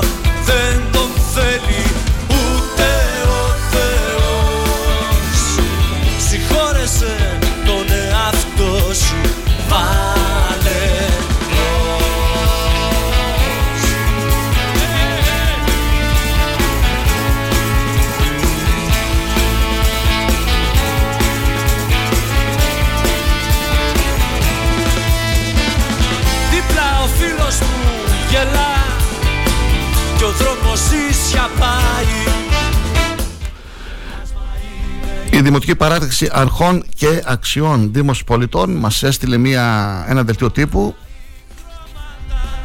Δημοτική 35.47 35.75
Παράταξη 35.75 36.29
Αρχών 36.31 36.83
και 36.95 37.23
Αξιών 37.25 37.89
Δήμος 37.93 38.23
Πολιτών 38.23 38.71
μας 38.71 39.03
έστειλε 39.03 39.37
μια, 39.37 40.05
ένα 40.07 40.23
δελτίο 40.23 40.51
τύπου 40.51 40.95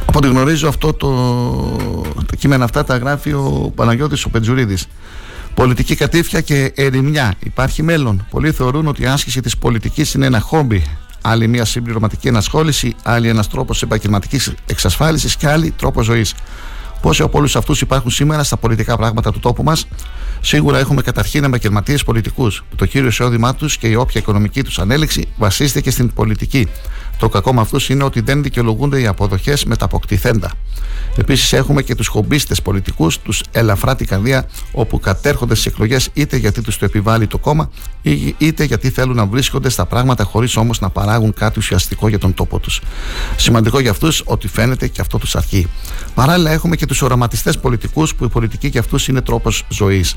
από 0.06 0.18
ό,τι 0.18 0.28
γνωρίζω 0.28 0.68
αυτό 0.68 0.92
το, 0.92 1.10
το 2.26 2.36
κείμενα 2.38 2.64
αυτά 2.64 2.84
τα 2.84 2.96
γράφει 2.96 3.32
ο 3.32 3.72
Παναγιώτης 3.74 4.24
ο 4.24 4.30
Πεντζουρίδης 4.30 4.86
Πολιτική 5.54 5.94
κατήφια 5.94 6.40
και 6.40 6.72
ερημιά. 6.74 7.34
Υπάρχει 7.38 7.82
μέλλον. 7.82 8.26
Πολλοί 8.30 8.52
θεωρούν 8.52 8.86
ότι 8.86 9.02
η 9.02 9.06
άσκηση 9.06 9.40
της 9.40 9.56
πολιτικής 9.56 10.14
είναι 10.14 10.26
ένα 10.26 10.40
χόμπι. 10.40 10.84
Άλλη 11.20 11.48
μια 11.48 11.64
συμπληρωματική 11.64 12.28
ενασχόληση, 12.28 12.94
άλλη 13.02 13.28
ένας 13.28 13.48
τρόπος 13.48 13.82
επαγγελματικής 13.82 14.52
εξασφάλισης 14.66 15.36
και 15.36 15.48
άλλη 15.48 15.70
τρόπος 15.70 16.04
ζωής. 16.04 16.34
Πόσοι 17.02 17.22
από 17.22 17.38
όλους 17.38 17.56
αυτούς 17.56 17.80
υπάρχουν 17.80 18.10
σήμερα 18.10 18.44
στα 18.44 18.56
πολιτικά 18.56 18.96
πράγματα 18.96 19.32
του 19.32 19.38
τόπου 19.38 19.62
μας, 19.62 19.86
σίγουρα 20.44 20.78
έχουμε 20.78 21.02
καταρχήν 21.02 21.44
επαγγελματίες 21.44 22.04
πολιτικούς, 22.04 22.64
που 22.70 22.76
το 22.76 22.86
κύριο 22.86 23.08
εισόδημά 23.08 23.54
τους 23.54 23.76
και 23.76 23.86
η 23.86 23.94
όποια 23.94 24.20
οικονομική 24.20 24.62
τους 24.62 24.78
ανέλυξη 24.78 25.28
βασίζεται 25.36 25.80
και 25.80 25.90
στην 25.90 26.12
πολιτική. 26.12 26.68
Το 27.18 27.28
κακό 27.28 27.54
με 27.54 27.60
αυτούς 27.60 27.88
είναι 27.88 28.04
ότι 28.04 28.20
δεν 28.20 28.42
δικαιολογούνται 28.42 29.00
οι 29.00 29.06
αποδοχές 29.06 29.64
με 29.64 29.76
τα 29.76 29.84
αποκτηθέντα. 29.84 30.50
Επίσης, 31.16 31.52
έχουμε 31.52 31.82
και 31.82 31.94
τους 31.94 32.06
χομπίστες 32.06 32.62
πολιτικούς, 32.62 33.18
τους 33.18 33.42
ελαφρά 33.52 33.96
την 33.96 34.06
καρδία, 34.06 34.48
όπου 34.72 35.00
κατέρχονται 35.00 35.54
στις 35.54 35.66
εκλογές 35.66 36.08
είτε 36.12 36.36
γιατί 36.36 36.62
τους 36.62 36.78
το 36.78 36.84
επιβάλλει 36.84 37.26
το 37.26 37.38
κόμμα, 37.38 37.70
είτε 38.38 38.64
γιατί 38.64 38.90
θέλουν 38.90 39.16
να 39.16 39.26
βρίσκονται 39.26 39.68
στα 39.68 39.86
πράγματα 39.86 40.24
χωρίς 40.24 40.56
όμως 40.56 40.80
να 40.80 40.90
παράγουν 40.90 41.32
κάτι 41.32 41.58
ουσιαστικό 41.58 42.08
για 42.08 42.18
τον 42.18 42.34
τόπο 42.34 42.58
τους. 42.58 42.80
Σημαντικό 43.36 43.80
για 43.80 43.90
αυτούς 43.90 44.22
ότι 44.24 44.48
φαίνεται 44.48 44.86
και 44.86 45.00
αυτό 45.00 45.18
τους 45.18 45.36
αρκεί. 45.36 45.66
Παράλληλα, 46.14 46.50
έχουμε 46.50 46.76
και 46.76 46.86
τους 46.86 47.02
οραματιστές 47.02 47.58
πολιτικούς, 47.58 48.14
που 48.14 48.24
η 48.24 48.28
πολιτική 48.28 48.66
για 48.66 48.80
αυτούς 48.80 49.08
είναι 49.08 49.20
τρόπος 49.20 49.64
ζωής. 49.68 50.16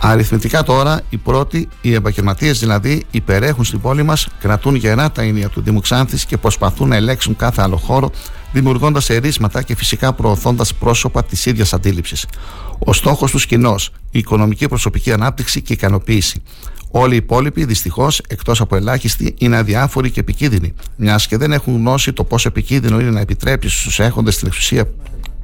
Αριθμητικά 0.00 0.62
τώρα, 0.62 1.00
οι 1.10 1.16
πρώτοι, 1.16 1.68
οι 1.80 1.94
επαγγελματίες 1.94 2.58
δηλαδή, 2.58 3.04
υπερέχουν 3.10 3.64
στην 3.64 3.80
πόλη 3.80 4.02
μας, 4.02 4.28
κρατούν 4.40 4.74
γερά 4.74 5.10
τα 5.10 5.22
ίνια 5.22 5.48
του 5.48 5.60
Δήμου 5.60 5.80
Ξάνθης 5.80 6.24
και 6.24 6.36
προσπαθούν 6.36 6.88
να 6.88 6.96
ελέγξουν 6.96 7.36
κάθε 7.36 7.62
άλλο 7.62 7.76
χώρο, 7.76 8.10
δημιουργώντας 8.52 9.10
ερίσματα 9.10 9.62
και 9.62 9.74
φυσικά 9.76 10.12
προωθώντας 10.12 10.74
πρόσωπα 10.74 11.24
της 11.24 11.46
ίδιας 11.46 11.72
αντίληψης. 11.72 12.26
Ο 12.78 12.92
στόχος 12.92 13.30
τους 13.30 13.46
κοινός, 13.46 13.90
η 14.10 14.18
οικονομική 14.18 14.68
προσωπική 14.68 15.12
ανάπτυξη 15.12 15.62
και 15.62 15.72
ικανοποίηση. 15.72 16.42
Όλοι 16.90 17.14
οι 17.14 17.16
υπόλοιποι, 17.16 17.64
δυστυχώς, 17.64 18.20
εκτός 18.28 18.60
από 18.60 18.76
ελάχιστοι, 18.76 19.34
είναι 19.38 19.56
αδιάφοροι 19.56 20.10
και 20.10 20.20
επικίνδυνοι, 20.20 20.74
μιας 20.96 21.26
και 21.26 21.36
δεν 21.36 21.52
έχουν 21.52 21.74
γνώση 21.74 22.12
το 22.12 22.24
πόσο 22.24 22.48
επικίνδυνο 22.48 23.00
είναι 23.00 23.10
να 23.10 23.20
επιτρέψει 23.20 23.68
στους 23.78 23.98
έχοντες 24.00 24.36
την 24.36 24.46
εξουσία 24.46 24.88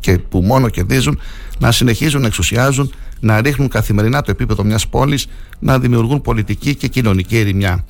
και 0.04 0.18
που 0.18 0.40
μόνο 0.42 0.68
κερδίζουν 0.68 1.20
να 1.58 1.72
συνεχίζουν 1.72 2.20
να 2.20 2.26
εξουσιάζουν, 2.26 2.92
να 3.20 3.40
ρίχνουν 3.40 3.68
καθημερινά 3.68 4.22
το 4.22 4.30
επίπεδο 4.30 4.64
μιας 4.64 4.88
πόλης, 4.88 5.26
να 5.58 5.78
δημιουργούν 5.78 6.20
πολιτική 6.20 6.74
και 6.74 6.88
κοινωνική 6.88 7.38
ερημιά. 7.38 7.84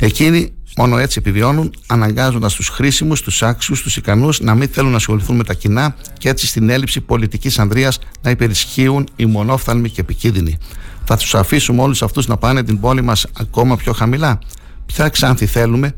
Εκείνοι 0.00 0.52
μόνο 0.76 0.98
έτσι 0.98 1.18
επιβιώνουν, 1.18 1.74
αναγκάζοντας 1.86 2.54
τους 2.54 2.68
χρήσιμους, 2.68 3.22
τους 3.22 3.42
άξιους, 3.42 3.82
τους 3.82 3.96
ικανούς 3.96 4.40
να 4.40 4.54
μην 4.54 4.68
θέλουν 4.68 4.90
να 4.90 4.96
ασχοληθούν 4.96 5.36
με 5.36 5.44
τα 5.44 5.54
κοινά 5.54 5.96
και 6.18 6.28
έτσι 6.28 6.46
στην 6.46 6.70
έλλειψη 6.70 7.00
πολιτικής 7.00 7.58
ανδρείας 7.58 7.98
να 8.22 8.30
υπερισχύουν 8.30 9.08
οι 9.16 9.26
μονόφθαλμοι 9.26 9.90
και 9.90 10.00
επικίνδυνοι. 10.00 10.58
Θα 11.04 11.16
τους 11.16 11.34
αφήσουμε 11.34 11.82
όλους 11.82 12.02
αυτούς 12.02 12.26
να 12.26 12.36
πάνε 12.36 12.62
την 12.62 12.80
πόλη 12.80 13.02
μας 13.02 13.26
ακόμα 13.38 13.76
πιο 13.76 13.92
χαμηλά. 13.92 14.38
Ποια 14.86 15.08
ξάνθη 15.08 15.46
θέλουμε, 15.46 15.94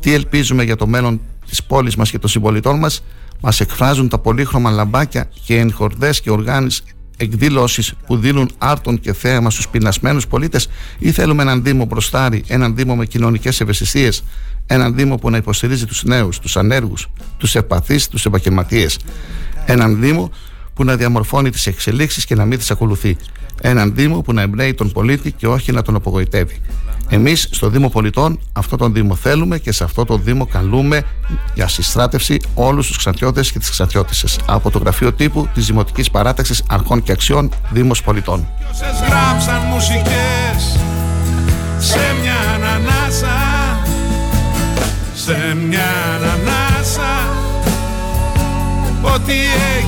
τι 0.00 0.12
ελπίζουμε 0.12 0.64
για 0.64 0.76
το 0.76 0.86
μέλλον 0.86 1.20
της 1.48 1.62
πόλης 1.62 1.96
μας 1.96 2.10
και 2.10 2.18
των 2.18 2.30
συμπολιτών 2.30 2.78
μας, 2.78 3.02
μας 3.40 3.60
εκφράζουν 3.60 4.08
τα 4.08 4.18
πολύχρωμα 4.18 4.70
λαμπάκια 4.70 5.30
και 5.44 5.58
εγχορδέ 5.58 6.10
και 6.22 6.30
οργάνες 6.30 6.82
εκδηλώσεις 7.16 7.94
που 8.06 8.16
δίνουν 8.16 8.50
άρτον 8.58 9.00
και 9.00 9.12
θέαμα 9.12 9.50
στους 9.50 9.68
πεινασμένους 9.68 10.26
πολίτες, 10.26 10.68
ή 10.98 11.10
θέλουμε 11.10 11.42
έναν 11.42 11.62
Δήμο 11.62 11.84
μπροστάρι, 11.84 12.44
έναν 12.46 12.76
Δήμο 12.76 12.96
με 12.96 13.06
κοινωνικές 13.06 13.60
ευαισθησίες, 13.60 14.24
έναν 14.66 14.94
Δήμο 14.94 15.16
που 15.16 15.30
να 15.30 15.36
υποστηρίζει 15.36 15.86
τους 15.86 16.02
νέους, 16.04 16.38
τους 16.38 16.56
ανέργους, 16.56 17.06
τους 17.36 17.54
ευπαθείς, 17.54 18.08
τους 18.08 18.24
επαγγελματίες. 18.24 18.98
Έναν 19.66 20.00
Δήμο 20.00 20.30
που 20.80 20.86
να 20.86 20.96
διαμορφώνει 20.96 21.50
τις 21.50 21.66
εξελίξεις 21.66 22.24
και 22.24 22.34
να 22.34 22.44
μην 22.44 22.58
τις 22.58 22.70
ακολουθεί. 22.70 23.16
Έναν 23.60 23.94
Δήμο 23.94 24.20
που 24.20 24.32
να 24.32 24.42
εμπνέει 24.42 24.74
τον 24.74 24.92
πολίτη 24.92 25.32
και 25.32 25.46
όχι 25.46 25.72
να 25.72 25.82
τον 25.82 25.94
απογοητεύει. 25.94 26.60
Εμείς 27.08 27.48
στο 27.50 27.68
Δήμο 27.68 27.88
Πολιτών 27.88 28.38
αυτό 28.52 28.76
τον 28.76 28.92
Δήμο 28.92 29.14
θέλουμε 29.14 29.58
και 29.58 29.72
σε 29.72 29.84
αυτό 29.84 30.04
τον 30.04 30.22
Δήμο 30.24 30.46
καλούμε 30.46 31.02
για 31.54 31.68
συστράτευση 31.68 32.40
όλους 32.54 32.86
τους 32.86 32.96
Ξαντιώτε 32.96 33.40
και 33.40 33.58
τις 33.58 33.70
Ξαντιώτησε 33.70 34.26
από 34.46 34.70
το 34.70 34.78
γραφείο 34.78 35.12
τύπου 35.12 35.48
της 35.54 35.66
Δημοτικής 35.66 36.10
Παράταξης 36.10 36.62
Αρχών 36.68 37.02
και 37.02 37.12
Αξιών 37.12 37.50
Δήμος 37.70 38.02
Πολιτών. 38.02 38.48
γράψαν 39.08 39.62
μουσικές 39.62 40.78
σε 41.78 41.98
μια 42.22 42.36
ανανάσα 42.54 43.36
σε 45.14 45.54
μια 45.54 45.88
ανανάσα 46.14 47.48
Ό,τι 49.02 49.32
έγινα 49.32 49.79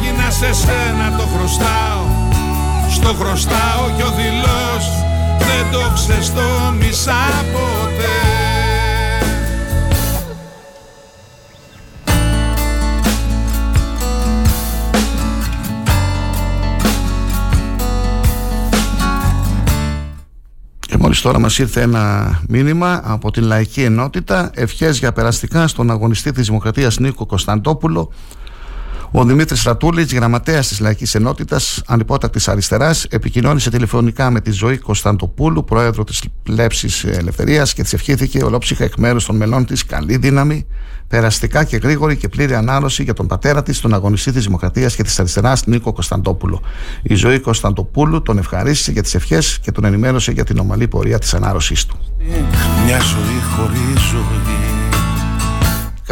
σε 0.43 0.53
σένα 0.53 1.17
το 1.17 1.23
χρωστάω. 1.23 2.05
Στο 2.91 3.09
χρωστάω 3.09 3.91
κι 3.97 4.03
ο 4.03 4.11
δηλός 4.17 4.85
δεν 5.39 5.73
το 5.73 5.93
ξεστόμισα 5.95 7.15
ποτέ. 7.53 8.07
Και 20.79 20.97
μόλις 20.99 21.21
τώρα 21.21 21.39
μας 21.39 21.59
ήρθε 21.59 21.81
ένα 21.81 22.39
μήνυμα 22.49 23.01
από 23.05 23.31
την 23.31 23.43
Λαϊκή 23.43 23.83
Ενότητα. 23.83 24.51
Ευχές 24.55 24.99
για 24.99 25.13
περαστικά 25.13 25.67
στον 25.67 25.91
αγωνιστή 25.91 26.33
της 26.33 26.47
Δημοκρατίας 26.47 26.99
Νίκο 26.99 27.27
Κωνσταντόπουλο 27.27 28.13
ο 29.15 29.25
Δημήτρης 29.25 29.63
Ρατούλης, 29.63 30.15
γραμματέας 30.15 30.69
της 30.69 30.81
Λαϊκής 30.81 31.15
Ενότητας 31.15 31.83
Ανυπότακτη 31.87 32.51
Αριστεράς, 32.51 33.05
επικοινώνησε 33.05 33.71
τηλεφωνικά 33.71 34.31
με 34.31 34.41
τη 34.41 34.51
Ζωή 34.51 34.79
Κωνσταντοπούλου, 34.79 35.65
πρόεδρο 35.65 36.05
της 36.05 36.23
Πλέψη 36.43 36.89
Ελευθερίας, 37.05 37.75
και 37.75 37.83
τη 37.83 37.91
ευχήθηκε 37.95 38.45
ολόψυχα 38.45 38.85
εκ 38.85 38.97
μέρους 38.97 39.25
των 39.25 39.37
μελών 39.37 39.67
της 39.67 39.85
καλή 39.85 40.17
δύναμη, 40.17 40.67
περαστικά 41.09 41.65
και 41.65 41.77
γρήγορη 41.77 42.17
και 42.17 42.29
πλήρη 42.29 42.55
ανάρρωση 42.55 43.03
για 43.03 43.13
τον 43.13 43.27
πατέρα 43.27 43.63
της, 43.63 43.81
τον 43.81 43.95
αγωνιστή 43.95 44.33
της 44.33 44.45
Δημοκρατίας 44.45 44.97
και 44.97 45.03
της 45.03 45.19
Αριστεράς, 45.19 45.67
Νίκο 45.67 45.93
Κωνσταντόπουλο. 45.93 46.61
Η 47.03 47.15
Ζωή 47.15 47.39
Κωνσταντοπούλου 47.41 48.23
τον 48.23 48.39
ευχαρίστησε 48.39 48.93
για 48.93 49.03
τις 49.03 49.15
ευχές 49.15 49.59
και 49.63 49.73
τον 49.73 49.85
ενημέρωσε 49.85 50.33
για 50.33 50.45
την 50.45 50.59
ομαλή 50.59 50.89
πορεία 50.89 51.19
της 51.19 51.35
ανάρρωσής 51.35 51.87
του. 51.87 51.99
Μια 52.85 53.01
ζωή 53.01 53.41
χωρίς 53.57 54.01
ζωή 54.01 54.72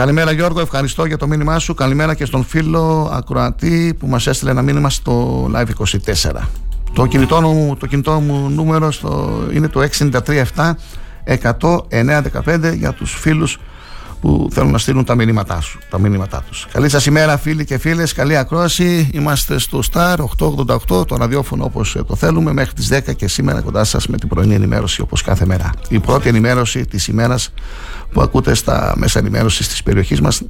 Καλημέρα 0.00 0.32
Γιώργο, 0.32 0.60
ευχαριστώ 0.60 1.04
για 1.04 1.16
το 1.16 1.26
μήνυμά 1.26 1.58
σου. 1.58 1.74
Καλημέρα 1.74 2.14
και 2.14 2.24
στον 2.24 2.44
φίλο 2.44 3.10
Ακροατή 3.12 3.96
που 3.98 4.06
μας 4.06 4.26
έστειλε 4.26 4.50
ένα 4.50 4.62
μήνυμα 4.62 4.90
στο 4.90 5.44
Live24. 5.54 6.30
Το 6.92 7.06
κινητό 7.06 7.40
μου, 7.40 7.76
το 7.76 7.86
κινητό 7.86 8.20
μου 8.20 8.48
νούμερο 8.48 8.90
στο, 8.90 9.42
είναι 9.52 9.68
το 9.68 9.88
637 10.54 10.72
100 11.42 12.74
για 12.76 12.92
τους 12.92 13.14
φίλους 13.14 13.58
που 14.20 14.48
θέλουν 14.52 14.70
να 14.70 14.78
στείλουν 14.78 15.04
τα 15.04 15.14
μηνύματά, 15.14 15.60
σου, 15.60 15.78
τα 15.90 15.98
μηνύματά 15.98 16.44
τους. 16.48 16.66
Καλή 16.72 16.88
σας 16.88 17.06
ημέρα 17.06 17.38
φίλοι 17.38 17.64
και 17.64 17.78
φίλες, 17.78 18.12
καλή 18.12 18.36
ακρόαση. 18.36 19.10
Είμαστε 19.12 19.58
στο 19.58 19.80
Star 19.92 20.16
888, 20.16 21.06
το 21.06 21.16
ραδιόφωνο 21.16 21.64
όπως 21.64 21.96
το 22.06 22.16
θέλουμε, 22.16 22.52
μέχρι 22.52 22.72
τις 22.72 22.88
10 22.88 23.14
και 23.14 23.28
σήμερα 23.28 23.60
κοντά 23.60 23.84
σας 23.84 24.06
με 24.06 24.16
την 24.16 24.28
πρωινή 24.28 24.54
ενημέρωση 24.54 25.00
όπως 25.00 25.22
κάθε 25.22 25.46
μέρα. 25.46 25.70
Η 25.88 25.98
πρώτη 25.98 26.28
ενημέρωση 26.28 26.86
της 26.86 27.06
ημέρας 27.06 27.52
που 28.12 28.20
ακούτε 28.20 28.54
στα 28.54 28.94
μέσα 28.96 29.18
ενημέρωσης 29.18 29.68
της 29.68 29.82
περιοχής 29.82 30.20
μας. 30.20 30.42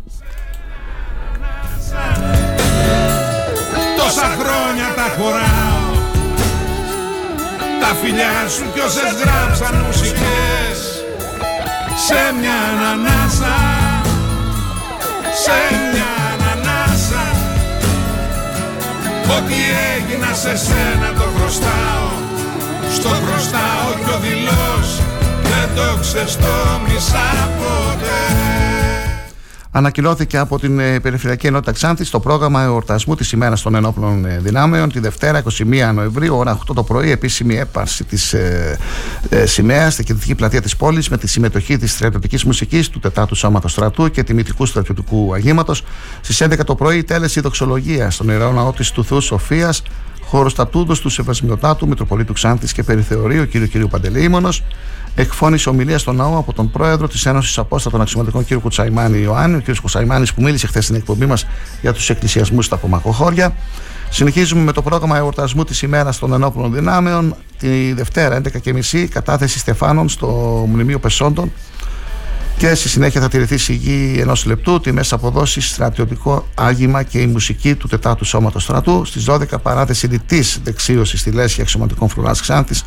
Τόσα 3.97 4.37
χρόνια 4.39 4.95
τα 4.97 5.15
χωράω 5.17 5.91
Τα 7.81 7.97
φιλιά 8.03 8.49
σου 8.49 8.65
κι 8.73 8.81
όσες 8.81 9.13
γράψαν 9.23 9.85
μουσικές 9.87 10.79
Σε 12.07 12.35
μια 12.41 12.59
ανανάσα 12.71 13.60
Σε 15.51 15.77
μια 15.93 16.13
ανανάσα. 16.33 17.25
Ό,τι 19.37 19.55
έγινα 19.95 20.35
σε 20.35 20.57
σένα 20.57 21.13
το 21.19 21.27
χρωστάω. 21.37 22.09
Στο 22.93 23.09
χρωστάω 23.09 23.89
κι 24.05 24.11
ο 24.11 24.19
δηλός 24.19 24.89
δεν 25.43 25.69
το 25.75 25.99
ξεστόμισα 26.01 27.49
ποτέ 27.59 29.00
Ανακοινώθηκε 29.73 30.39
από 30.39 30.59
την 30.59 30.79
ε, 30.79 31.01
Περιφερειακή 31.01 31.47
Ενότητα 31.47 31.73
Ξάνθης 31.73 32.11
το 32.11 32.21
πρόγραμμα 32.21 32.63
εορτασμού 32.63 33.15
της 33.15 33.33
ημέρα 33.33 33.57
των 33.63 33.75
ενόπλων 33.75 34.25
ε, 34.25 34.39
δυνάμεων 34.39 34.93
τη 34.93 35.01
Δευτέρα 35.01 35.43
21 35.59 35.91
Νοεμβρίου, 35.95 36.37
ώρα 36.37 36.59
8 36.59 36.75
το 36.75 36.83
πρωί, 36.83 37.11
επίσημη 37.11 37.57
έπαρση 37.57 38.05
της 38.05 38.33
ε, 38.33 38.79
ε, 39.29 39.47
σημαίας 39.47 39.93
στην 39.93 40.05
κεντρική 40.05 40.35
πλατεία 40.35 40.63
της 40.63 40.77
πόλης 40.77 41.09
με 41.09 41.19
τη 41.19 41.29
συμμετοχή 41.29 41.77
της 41.77 41.93
στρατιωτικής 41.93 42.45
μουσικής, 42.45 42.89
του 42.89 42.99
Τετάτου 42.99 43.35
Σώματος 43.35 43.73
Στρατού 43.73 44.11
και 44.11 44.23
τιμητικού 44.23 44.67
στρατιωτικού 44.67 45.35
αγήματος. 45.35 45.85
Στις 46.21 46.43
11 46.43 46.65
το 46.65 46.75
πρωί, 46.75 47.05
τέλεση 47.05 47.41
δοξολογία 47.41 48.11
στον 48.11 48.29
ιερό 48.29 48.53
ναό 48.53 48.73
της 48.73 48.91
του 48.91 49.05
Θεού 49.05 49.21
Σοφίας, 49.21 49.83
χώρος 50.25 50.55
τατούντος 50.55 51.01
του 51.01 51.09
Σεβασμιωτάτου 51.09 51.89
Μητροπολίτου 51.89 52.33
Ξάνθης 52.33 52.73
και 52.73 52.83
Περιθεωρίου 52.83 53.49
κ. 53.49 53.57
κ. 53.57 53.89
Παντελεήμονος 53.91 54.63
εκφώνησε 55.15 55.69
ομιλία 55.69 55.99
στον 55.99 56.17
ναό 56.17 56.39
από 56.39 56.53
τον 56.53 56.71
πρόεδρο 56.71 57.09
της 57.09 57.27
Ένωσης 57.27 57.59
Απόστατων 57.59 58.01
Αξιωματικών 58.01 58.45
κ. 58.45 58.55
Κουτσαϊμάνη 58.55 59.19
Ιωάννη, 59.19 59.57
ο 59.57 59.63
κ. 59.65 59.81
Κουτσαϊμάνης 59.81 60.35
που 60.35 60.43
μίλησε 60.43 60.67
χθες 60.67 60.85
στην 60.85 60.97
εκπομπή 60.97 61.27
μας 61.27 61.47
για 61.81 61.93
τους 61.93 62.11
εκκλησιασμούς 62.11 62.65
στα 62.65 62.77
Κομακοχώρια. 62.77 63.55
Συνεχίζουμε 64.11 64.63
με 64.63 64.73
το 64.73 64.83
πρόγραμμα 64.83 65.17
εορτασμού 65.17 65.65
της 65.65 65.83
ημέρας 65.83 66.19
των 66.19 66.33
ενόπλων 66.33 66.73
δυνάμεων. 66.73 67.35
Τη 67.59 67.93
Δευτέρα, 67.93 68.41
11.30, 68.65 69.07
κατάθεση 69.07 69.59
Στεφάνων 69.59 70.09
στο 70.09 70.29
Μνημείο 70.73 70.99
Πεσόντων 70.99 71.53
και 72.61 72.75
στη 72.75 72.89
συνέχεια 72.89 73.21
θα 73.21 73.29
τηρηθεί 73.29 73.59
σιγή 73.59 74.17
ενός 74.21 74.45
λεπτού, 74.45 74.81
τη 74.81 74.93
μέσα 74.93 75.15
αποδόση, 75.15 75.61
στρατιωτικό 75.61 76.47
άγημα 76.55 77.03
και 77.03 77.21
η 77.21 77.27
μουσική 77.27 77.75
του 77.75 77.89
Τετάτου 77.89 78.25
Σώματος 78.25 78.63
Στρατού. 78.63 79.05
Στις 79.05 79.25
12 79.29 79.45
παράθεση 79.63 80.07
διτής 80.07 80.61
δεξίωση 80.65 81.17
στη 81.17 81.31
Λέσχη 81.31 81.61
Αξιωματικών 81.61 82.09
Φρουράς 82.09 82.41
Ξάνθης. 82.41 82.85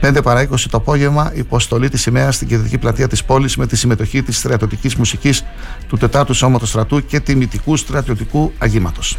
5 0.00 0.22
παρά 0.22 0.40
20 0.40 0.70
το 0.70 0.76
απόγευμα, 0.76 1.32
υποστολή 1.34 1.88
της 1.88 2.06
ημέρα 2.06 2.32
στην 2.32 2.48
κεντρική 2.48 2.78
πλατεία 2.78 3.08
της 3.08 3.24
πόλης 3.24 3.56
με 3.56 3.66
τη 3.66 3.76
συμμετοχή 3.76 4.22
της 4.22 4.36
στρατιωτικής 4.36 4.94
μουσικής 4.94 5.44
του 5.88 5.96
Τετάτου 5.96 6.34
Σώματος 6.34 6.68
Στρατού 6.68 7.06
και 7.06 7.20
τιμητικού 7.20 7.76
στρατιωτικού 7.76 8.52
αγήματος. 8.58 9.18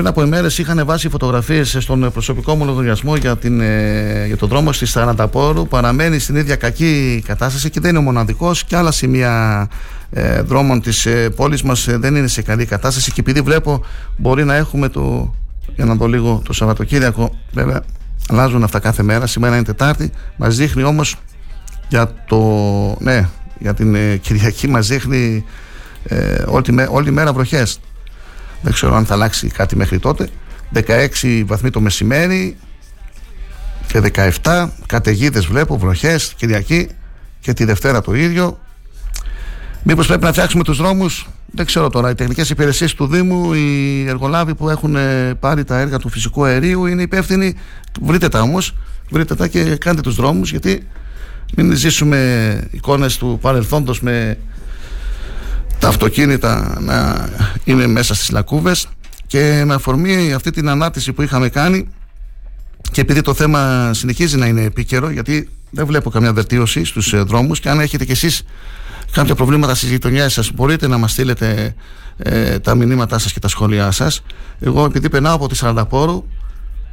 πριν 0.00 0.12
από 0.12 0.22
ημέρες 0.22 0.58
είχαν 0.58 0.82
βάσει 0.86 1.08
φωτογραφίες 1.08 1.76
στον 1.80 2.12
προσωπικό 2.12 2.54
μου 2.54 2.64
λογαριασμό 2.64 3.16
για, 3.16 3.36
την, 3.36 3.60
ε, 3.60 4.26
για 4.26 4.36
τον 4.36 4.48
δρόμο 4.48 4.72
στη 4.72 4.86
Σταραταπόρου. 4.86 5.66
Παραμένει 5.66 6.18
στην 6.18 6.36
ίδια 6.36 6.56
κακή 6.56 7.22
κατάσταση 7.26 7.70
και 7.70 7.80
δεν 7.80 7.90
είναι 7.90 7.98
ο 7.98 8.02
μοναδικός. 8.02 8.64
Και 8.64 8.76
άλλα 8.76 8.90
σημεία 8.90 9.68
ε, 10.10 10.42
δρόμων 10.42 10.80
της 10.80 11.06
ε, 11.06 11.30
πόλης 11.30 11.62
μας 11.62 11.88
ε, 11.88 11.96
δεν 11.96 12.16
είναι 12.16 12.26
σε 12.26 12.42
καλή 12.42 12.64
κατάσταση. 12.64 13.12
Και 13.12 13.20
επειδή 13.20 13.40
βλέπω, 13.40 13.84
μπορεί 14.16 14.44
να 14.44 14.54
έχουμε 14.54 14.88
το. 14.88 15.34
Για 15.74 15.84
να 15.84 15.94
δω 15.94 16.06
λίγο 16.06 16.42
το 16.44 16.52
Σαββατοκύριακο, 16.52 17.38
βέβαια 17.52 17.82
αλλάζουν 18.28 18.62
αυτά 18.62 18.78
κάθε 18.78 19.02
μέρα. 19.02 19.26
Σήμερα 19.26 19.54
είναι 19.54 19.64
Τετάρτη. 19.64 20.10
Μας 20.36 20.56
δείχνει 20.56 20.82
όμως 20.82 21.16
για 21.88 22.14
το. 22.26 22.38
Ναι, 23.00 23.28
για 23.58 23.74
την 23.74 23.94
ε, 23.94 24.16
Κυριακή 24.16 24.68
μας 24.68 24.86
δείχνει 24.86 25.44
ε, 26.04 26.42
όλη, 26.46 26.86
όλη 26.90 27.10
μέρα 27.10 27.32
βροχές 27.32 27.80
δεν 28.62 28.72
ξέρω 28.72 28.96
αν 28.96 29.06
θα 29.06 29.14
αλλάξει 29.14 29.48
κάτι 29.48 29.76
μέχρι 29.76 29.98
τότε. 29.98 30.28
16 30.74 31.42
βαθμοί 31.46 31.70
το 31.70 31.80
μεσημέρι 31.80 32.56
και 33.86 34.00
17 34.42 34.68
καταιγίδες 34.86 35.46
βλέπω, 35.46 35.78
βροχές 35.78 36.34
Κυριακή 36.36 36.88
και 37.40 37.52
τη 37.52 37.64
Δευτέρα 37.64 38.00
το 38.00 38.14
ίδιο. 38.14 38.58
Μήπως 39.82 40.06
πρέπει 40.06 40.24
να 40.24 40.32
φτιάξουμε 40.32 40.64
τους 40.64 40.76
δρόμους; 40.76 41.28
Δεν 41.50 41.66
ξέρω 41.66 41.90
τώρα, 41.90 42.10
οι 42.10 42.14
τεχνικές 42.14 42.50
υπηρεσίες 42.50 42.94
του 42.94 43.06
Δήμου 43.06 43.54
οι 43.54 44.04
εργολάβοι 44.08 44.54
που 44.54 44.68
έχουν 44.68 44.96
ε, 44.96 45.34
πάρει 45.40 45.64
τα 45.64 45.78
έργα 45.78 45.98
του 45.98 46.08
φυσικού 46.08 46.44
αερίου 46.44 46.86
είναι 46.86 47.02
υπεύθυνοι. 47.02 47.54
Βρείτε 48.00 48.28
τα 48.28 48.40
όμως, 48.40 48.74
βρείτε 49.10 49.34
τα 49.34 49.48
και 49.48 49.76
κάντε 49.76 50.00
τους 50.00 50.14
δρόμους 50.14 50.50
γιατί 50.50 50.86
μην 51.56 51.76
ζήσουμε 51.76 52.68
εικόνες 52.70 53.16
του 53.16 53.38
παρελθόντος 53.40 54.00
με 54.00 54.38
τα 55.80 55.88
αυτοκίνητα 55.88 56.76
να 56.80 57.28
είναι 57.64 57.86
μέσα 57.86 58.14
στις 58.14 58.30
λακκούβες 58.30 58.86
και 59.26 59.62
με 59.66 59.74
αφορμή 59.74 60.32
αυτή 60.32 60.50
την 60.50 60.68
ανάρτηση 60.68 61.12
που 61.12 61.22
είχαμε 61.22 61.48
κάνει 61.48 61.88
και 62.90 63.00
επειδή 63.00 63.20
το 63.20 63.34
θέμα 63.34 63.90
συνεχίζει 63.94 64.36
να 64.36 64.46
είναι 64.46 64.62
επίκαιρο 64.62 65.10
γιατί 65.10 65.48
δεν 65.70 65.86
βλέπω 65.86 66.10
καμιά 66.10 66.32
βελτίωση 66.32 66.84
στους 66.84 67.12
ε, 67.12 67.18
δρόμους 67.18 67.60
και 67.60 67.68
αν 67.68 67.80
έχετε 67.80 68.04
κι 68.04 68.12
εσείς 68.12 68.42
κάποια 69.12 69.34
προβλήματα 69.34 69.74
στις 69.74 69.90
γειτονιές 69.90 70.32
σας 70.32 70.50
μπορείτε 70.54 70.86
να 70.86 70.98
μας 70.98 71.12
στείλετε 71.12 71.74
ε, 72.16 72.58
τα 72.58 72.74
μηνύματά 72.74 73.18
σας 73.18 73.32
και 73.32 73.40
τα 73.40 73.48
σχόλιά 73.48 73.90
σας. 73.90 74.22
Εγώ 74.60 74.84
επειδή 74.84 75.08
περνάω 75.08 75.34
από 75.34 75.48
τη 75.48 75.56
Σαρανταπόρου 75.56 76.24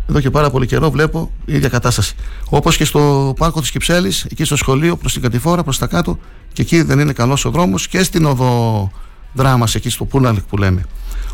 εδώ 0.09 0.19
και 0.19 0.29
πάρα 0.29 0.49
πολύ 0.49 0.65
καιρό 0.65 0.91
βλέπω 0.91 1.31
η 1.45 1.53
ίδια 1.53 1.69
κατάσταση. 1.69 2.15
Όπως 2.49 2.77
και 2.77 2.85
στο 2.85 3.33
πάρκο 3.37 3.61
της 3.61 3.71
Κυψέλης, 3.71 4.23
εκεί 4.23 4.43
στο 4.43 4.55
σχολείο, 4.55 4.97
προς 4.97 5.13
την 5.13 5.21
κατηφόρα, 5.21 5.63
προς 5.63 5.77
τα 5.77 5.87
κάτω, 5.87 6.19
και 6.53 6.61
εκεί 6.61 6.81
δεν 6.81 6.99
είναι 6.99 7.13
καλός 7.13 7.45
ο 7.45 7.49
δρόμος, 7.49 7.87
και 7.87 8.03
στην 8.03 8.25
οδό 8.25 8.91
δράμα, 9.33 9.67
εκεί 9.73 9.89
στο 9.89 10.05
Πούλαλικ 10.05 10.43
που 10.43 10.57
λέμε. 10.57 10.85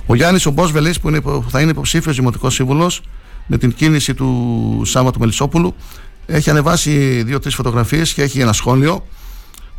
Ο 0.06 0.16
Γιάννης 0.16 0.46
ο 0.46 0.52
Μπόσβελη, 0.52 0.94
που, 1.02 1.10
είναι, 1.10 1.22
θα 1.48 1.62
είναι 1.62 1.72
υποψήφιος 1.72 2.16
δημοτικός 2.16 2.54
σύμβουλος, 2.54 3.02
με 3.48 3.58
την 3.58 3.74
κίνηση 3.74 4.14
του 4.14 4.82
Σάββατου 4.86 5.20
Μελισσόπουλου, 5.20 5.76
έχει 6.26 6.50
ανεβάσει 6.50 7.24
δύο-τρεις 7.24 7.56
φωτογραφίες 7.56 8.14
και 8.14 8.22
έχει 8.22 8.40
ένα 8.40 8.54
σχόλιο. 8.54 9.06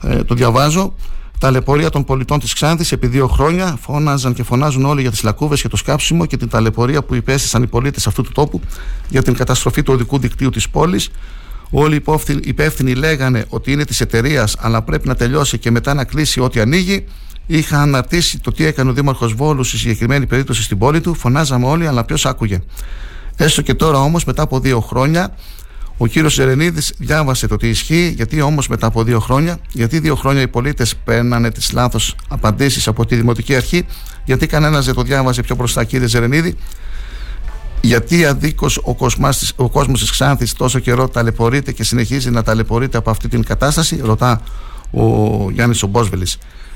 Ε, 0.02 0.24
το 0.24 0.34
διαβάζω 0.34 0.94
ταλαιπωρία 1.38 1.90
των 1.90 2.04
πολιτών 2.04 2.40
της 2.40 2.52
Ξάνθης 2.52 2.92
επί 2.92 3.06
δύο 3.06 3.26
χρόνια. 3.28 3.78
Φώναζαν 3.80 4.34
και 4.34 4.42
φωνάζουν 4.42 4.84
όλοι 4.84 5.00
για 5.00 5.10
τις 5.10 5.22
λακκούβες 5.22 5.62
και 5.62 5.68
το 5.68 5.76
σκάψιμο 5.76 6.26
και 6.26 6.36
την 6.36 6.48
ταλαιπωρία 6.48 7.02
που 7.02 7.14
υπέστησαν 7.14 7.62
οι 7.62 7.66
πολίτες 7.66 8.06
αυτού 8.06 8.22
του 8.22 8.32
τόπου 8.32 8.60
για 9.08 9.22
την 9.22 9.34
καταστροφή 9.34 9.82
του 9.82 9.92
οδικού 9.92 10.18
δικτύου 10.18 10.50
της 10.50 10.68
πόλης. 10.68 11.10
Όλοι 11.70 11.96
οι 11.96 12.02
υπεύθυνοι 12.40 12.94
λέγανε 12.94 13.44
ότι 13.48 13.72
είναι 13.72 13.84
της 13.84 14.00
εταιρείας, 14.00 14.56
αλλά 14.58 14.82
πρέπει 14.82 15.08
να 15.08 15.14
τελειώσει 15.14 15.58
και 15.58 15.70
μετά 15.70 15.94
να 15.94 16.04
κλείσει 16.04 16.40
ό,τι 16.40 16.60
ανοίγει. 16.60 17.04
Είχα 17.46 17.80
αναρτήσει 17.80 18.38
το 18.38 18.52
τι 18.52 18.64
έκανε 18.64 18.90
ο 18.90 18.92
Δήμαρχος 18.92 19.34
Βόλου 19.34 19.64
στη 19.64 19.78
συγκεκριμένη 19.78 20.26
περίπτωση 20.26 20.62
στην 20.62 20.78
πόλη 20.78 21.00
του. 21.00 21.14
Φωνάζαμε 21.14 21.66
όλοι, 21.66 21.86
αλλά 21.86 22.04
ποιος 22.04 22.26
άκουγε. 22.26 22.62
Έστω 23.36 23.62
και 23.62 23.74
τώρα 23.74 23.98
όμως, 23.98 24.24
μετά 24.24 24.42
από 24.42 24.60
δύο 24.60 24.80
χρόνια, 24.80 25.34
ο 25.96 26.06
κύριος 26.06 26.34
Ζερενίδη 26.34 26.82
διάβασε 26.98 27.46
το 27.46 27.56
τι 27.56 27.68
ισχύει, 27.68 28.12
γιατί 28.16 28.40
όμως 28.40 28.68
μετά 28.68 28.86
από 28.86 29.02
δύο 29.02 29.20
χρόνια, 29.20 29.58
γιατί 29.72 29.98
δύο 29.98 30.14
χρόνια 30.14 30.42
οι 30.42 30.48
πολίτες 30.48 30.96
παίρνανε 30.96 31.50
τις 31.50 31.72
λάθος 31.72 32.16
απαντήσεις 32.28 32.88
από 32.88 33.06
τη 33.06 33.16
Δημοτική 33.16 33.54
Αρχή, 33.56 33.86
γιατί 34.24 34.46
κανένας 34.46 34.84
δεν 34.84 34.94
το 34.94 35.02
διάβασε 35.02 35.42
πιο 35.42 35.54
μπροστά, 35.54 35.84
κύριε 35.84 36.06
Ζερενίδη, 36.06 36.56
γιατί 37.80 38.24
αδίκως 38.24 38.76
ο, 38.76 38.96
ο 39.56 39.68
κόσμος 39.70 40.00
της 40.00 40.10
Ξάνθης 40.10 40.52
τόσο 40.52 40.78
καιρό 40.78 41.08
ταλαιπωρείται 41.08 41.72
και 41.72 41.84
συνεχίζει 41.84 42.30
να 42.30 42.42
ταλαιπωρείται 42.42 42.98
από 42.98 43.10
αυτή 43.10 43.28
την 43.28 43.44
κατάσταση, 43.44 44.00
ρωτά 44.02 44.40
ο 44.90 45.50
Γιάννης 45.50 45.82
Ομπόσβελη. 45.82 46.26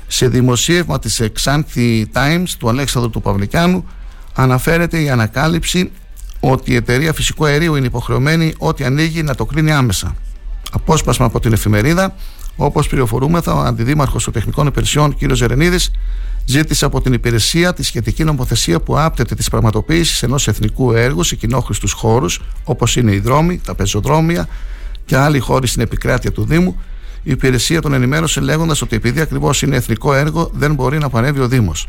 Σε 0.07 0.27
δημοσίευμα 0.27 0.99
της 0.99 1.21
Ξάνθη 1.33 2.07
Times 2.13 2.49
του 2.57 2.69
Αλέξανδρου 2.69 3.11
του 3.11 3.21
Παυλικιάνου 3.21 3.85
αναφέρεται 4.33 5.01
η 5.01 5.09
ανακάλυψη 5.09 5.91
ότι 6.39 6.71
η 6.71 6.75
εταιρεία 6.75 7.13
φυσικού 7.13 7.45
αερίου 7.45 7.75
είναι 7.75 7.85
υποχρεωμένη 7.85 8.53
ό,τι 8.57 8.83
ανοίγει 8.83 9.23
να 9.23 9.35
το 9.35 9.45
κρίνει 9.45 9.71
άμεσα. 9.71 10.15
Απόσπασμα 10.71 11.25
από 11.25 11.39
την 11.39 11.53
εφημερίδα, 11.53 12.15
όπως 12.55 12.87
πληροφορούμεθα, 12.87 13.53
ο 13.53 13.59
Αντιδήμαρχος 13.59 14.23
των 14.23 14.33
Τεχνικών 14.33 14.67
Υπηρεσιών, 14.67 15.15
κ. 15.15 15.33
Ζερενίδης, 15.33 15.91
ζήτησε 16.45 16.85
από 16.85 17.01
την 17.01 17.13
υπηρεσία 17.13 17.73
τη 17.73 17.83
σχετική 17.83 18.23
νομοθεσία 18.23 18.79
που 18.79 18.99
άπτεται 18.99 19.35
της 19.35 19.49
πραγματοποίησης 19.49 20.23
ενός 20.23 20.47
εθνικού 20.47 20.91
έργου 20.91 21.23
σε 21.23 21.35
κοινόχρηστους 21.35 21.91
χώρους, 21.91 22.41
όπως 22.63 22.95
είναι 22.95 23.11
οι 23.11 23.19
δρόμοι, 23.19 23.61
τα 23.65 23.75
πεζοδρόμια 23.75 24.47
και 25.05 25.17
άλλοι 25.17 25.39
χώροι 25.39 25.67
στην 25.67 25.81
επικράτεια 25.81 26.31
του 26.31 26.45
Δήμου. 26.45 26.79
Η 27.23 27.31
υπηρεσία 27.31 27.81
τον 27.81 27.93
ενημέρωσε 27.93 28.39
λέγοντας 28.39 28.81
ότι 28.81 28.95
επειδή 28.95 29.21
ακριβώς 29.21 29.61
είναι 29.61 29.75
εθνικό 29.75 30.13
έργο, 30.13 30.51
δεν 30.53 30.73
μπορεί 30.73 30.97
να 30.97 31.09
παρέμβει 31.09 31.39
ο 31.39 31.47
Δήμος. 31.47 31.87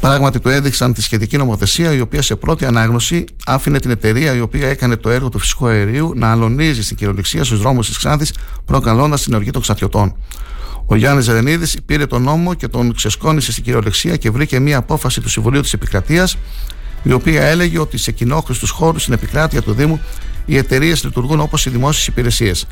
Πράγματι 0.00 0.40
το 0.40 0.48
έδειξαν 0.48 0.92
τη 0.92 1.02
σχετική 1.02 1.36
νομοθεσία, 1.36 1.92
η 1.92 2.00
οποία 2.00 2.22
σε 2.22 2.36
πρώτη 2.36 2.64
ανάγνωση 2.64 3.24
άφηνε 3.44 3.78
την 3.78 3.90
εταιρεία 3.90 4.34
η 4.34 4.40
οποία 4.40 4.68
έκανε 4.68 4.96
το 4.96 5.10
έργο 5.10 5.28
του 5.28 5.38
φυσικού 5.38 5.66
αερίου 5.66 6.12
να 6.16 6.30
αλωνίζει 6.30 6.82
στην 6.82 6.96
κυριολεξία 6.96 7.44
στους 7.44 7.58
δρόμους 7.58 7.86
της 7.86 7.98
Ξάνθης, 7.98 8.32
προκαλώντας 8.64 9.22
την 9.22 9.34
οργή 9.34 9.50
των 9.50 9.62
ξατιωτών. 9.62 10.16
Ο 10.86 10.96
Γιάννης 10.96 11.24
Ζερενίδη 11.24 11.80
πήρε 11.80 12.06
τον 12.06 12.22
νόμο 12.22 12.54
και 12.54 12.68
τον 12.68 12.94
ξεσκόνησε 12.94 13.52
στην 13.52 13.64
κυριολεξία 13.64 14.16
και 14.16 14.30
βρήκε 14.30 14.58
μια 14.58 14.78
απόφαση 14.78 15.20
του 15.20 15.28
Συμβουλίου 15.28 15.60
της 15.60 15.72
Επικρατείας, 15.72 16.36
η 17.02 17.12
οποία 17.12 17.42
έλεγε 17.42 17.78
ότι 17.78 17.98
σε 17.98 18.12
κοινόχρηστους 18.12 18.70
χώρους 18.70 19.02
στην 19.02 19.14
επικράτεια 19.14 19.62
του 19.62 19.72
Δήμου 19.72 20.00
οι 20.46 20.56
εταιρείες 20.56 21.04
λειτουργούν 21.04 21.40
όπως 21.40 21.66
οι 21.66 21.70
δημόσιες 21.70 22.06
υπηρεσίες. 22.06 22.66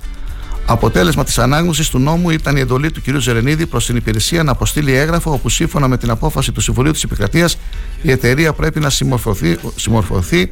Αποτέλεσμα 0.67 1.25
της 1.25 1.39
ανάγνωσης 1.39 1.89
του 1.89 1.99
νόμου 1.99 2.31
ήταν 2.31 2.57
η 2.57 2.61
εντολή 2.61 2.91
του 2.91 3.03
κ. 3.03 3.21
Ζερενίδη 3.21 3.67
προς 3.67 3.87
την 3.87 3.97
υπηρεσία 3.97 4.43
να 4.43 4.51
αποστείλει 4.51 4.93
έγγραφο 4.95 5.33
όπου 5.33 5.49
σύμφωνα 5.49 5.89
με 5.89 5.97
την 5.97 6.11
απόφαση 6.11 6.53
του 6.53 6.61
Συμβουλίου 6.61 6.93
της 6.93 7.03
Επικρατείας 7.03 7.59
η 8.03 8.11
εταιρεία 8.11 8.53
πρέπει 8.53 8.81
να 8.81 8.91
συμμορφωθεί, 8.91 9.59
συμμορφωθεί 9.77 10.51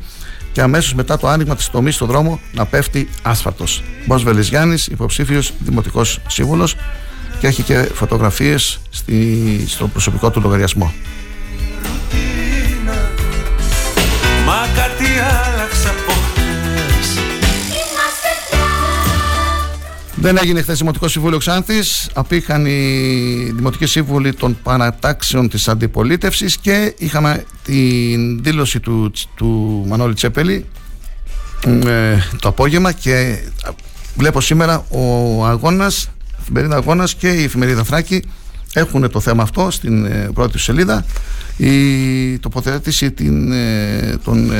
και 0.53 0.61
αμέσως 0.61 0.95
μετά 0.95 1.19
το 1.19 1.29
άνοιγμα 1.29 1.57
της 1.57 1.71
τομής 1.71 1.95
στον 1.95 2.09
δρόμο 2.09 2.41
να 2.53 2.67
πέφτει 2.67 3.09
άσφαλτος. 3.23 3.83
Μπόσβελη 4.07 4.43
Γιάννη, 4.43 4.77
υποψήφιος 4.91 5.53
δημοτικός 5.59 6.21
σύμβουλος 6.27 6.77
και 7.41 7.47
έχει 7.47 7.63
και 7.63 7.89
φωτογραφίες 7.95 8.81
στο 9.67 9.89
προσωπικό 9.89 10.31
του 10.31 10.41
λογαριασμό. 10.41 10.93
Μα 14.47 14.67
κάτι 14.75 15.05
Δεν 20.21 20.37
έγινε 20.43 20.63
χθες 20.63 20.79
Δημοτικό 20.79 21.09
Συμβούλιο 21.09 21.39
Ξάνθης. 21.39 22.11
Απήχαν 22.15 22.67
οι 22.67 23.53
Δημοτικοί 23.55 23.87
Σύμβουλοι 23.87 24.35
των 24.35 24.59
παρατάξεων 24.63 25.49
της 25.49 25.69
αντιπολίτευσης 25.69 26.57
και 26.57 26.95
είχαμε 26.99 27.45
την 27.65 28.43
δήλωση 28.43 28.81
του, 28.81 29.13
του 29.35 29.85
Μανώλη 29.89 30.15
Τσέπελη 30.15 30.67
ε, 31.87 32.17
το 32.41 32.49
απόγευμα. 32.49 32.93
Και 32.93 33.39
βλέπω 34.17 34.41
σήμερα 34.41 34.85
ο 34.89 35.45
αγώνας, 35.47 36.03
η 36.03 36.41
εφημερίδα 36.41 36.77
Αγώνας 36.77 37.15
και 37.15 37.29
η 37.29 37.45
εφημερίδα 37.45 37.85
Θράκη 37.85 38.23
έχουν 38.73 39.11
το 39.11 39.21
θέμα 39.21 39.43
αυτό 39.43 39.71
στην 39.71 40.05
ε, 40.05 40.31
πρώτη 40.35 40.53
του 40.53 40.59
σελίδα. 40.59 41.05
Η 41.57 42.39
τοποθέτηση 42.39 43.11
την, 43.11 43.53
ε, 43.53 44.17
των 44.25 44.53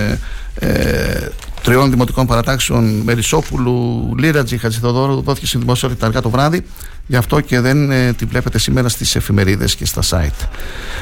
ε, 0.55 1.29
τριών 1.63 1.91
δημοτικών 1.91 2.27
παρατάξεων 2.27 2.85
Μερισόπουλου, 3.05 4.09
Λίρατζη, 4.19 4.59
Χατζηθοδόρου 4.59 5.23
δόθηκε 5.23 5.47
στην 5.47 5.61
δημοσιότητα 5.61 6.07
αργά 6.07 6.21
το 6.21 6.31
βράδυ. 6.31 6.65
Γι' 7.07 7.17
αυτό 7.17 7.41
και 7.41 7.61
δεν 7.61 7.91
ε, 7.91 8.13
την 8.13 8.29
βλέπετε 8.29 8.59
σήμερα 8.59 8.89
στις 8.89 9.17
εφημερίδες 9.17 9.75
και 9.75 9.85
στα 9.85 10.03
site. 10.03 10.49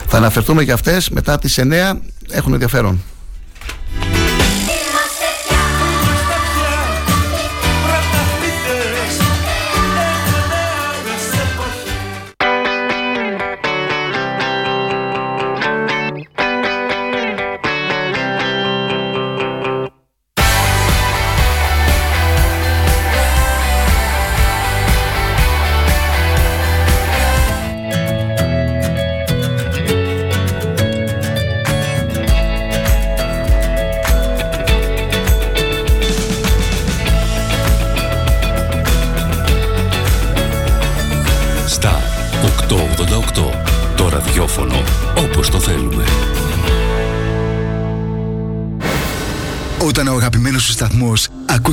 Θα 0.07 0.17
αναφερθούμε 0.17 0.63
για 0.63 0.75
αυτές 0.75 1.11
μετά 1.11 1.39
τις 1.39 1.59
9. 1.61 1.99
Έχουν 2.31 2.53
ενδιαφέρον. 2.53 3.03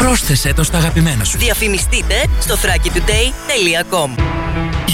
Πρόσθεσέ 0.00 0.52
το 0.54 0.62
στα 0.62 0.78
αγαπημένα 0.78 1.24
σου. 1.24 1.38
Διαφημιστείτε 1.38 2.14
στο 2.40 2.54
thrakitoday.com 2.54 4.22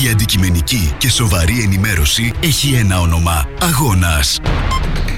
Η 0.05 0.09
αντικειμενική 0.09 0.95
και 0.99 1.11
σοβαρή 1.11 1.61
ενημέρωση 1.63 2.33
έχει 2.41 2.75
ένα 2.75 3.01
όνομα. 3.01 3.49
Αγώνας. 3.61 4.39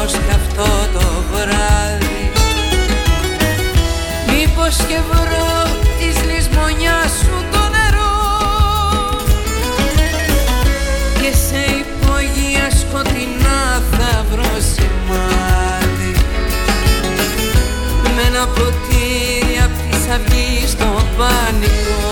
Μοναχός 0.00 0.12
κι 0.12 0.34
αυτό 0.34 0.98
το 0.98 1.06
βράδυ. 1.32 2.32
Μήπως 4.26 4.76
και 4.76 4.98
βρω 5.10 5.62
της 5.98 6.16
λησμονιάς 6.24 7.10
σου 7.18 7.44
το 7.52 7.62
νερό. 7.74 8.16
Και 11.20 11.32
σε 11.46 11.62
υπόγεια 11.80 12.70
σκοτεινά 12.80 13.82
θα 13.90 14.24
βρω 14.30 14.54
σημάδι. 14.72 16.14
Με 18.14 18.22
ένα 18.26 18.46
ποτήρι 18.46 19.60
απ' 19.64 19.90
της 19.90 20.14
αυγής 20.14 20.70
στο 20.70 20.88
πανικό 21.18 22.09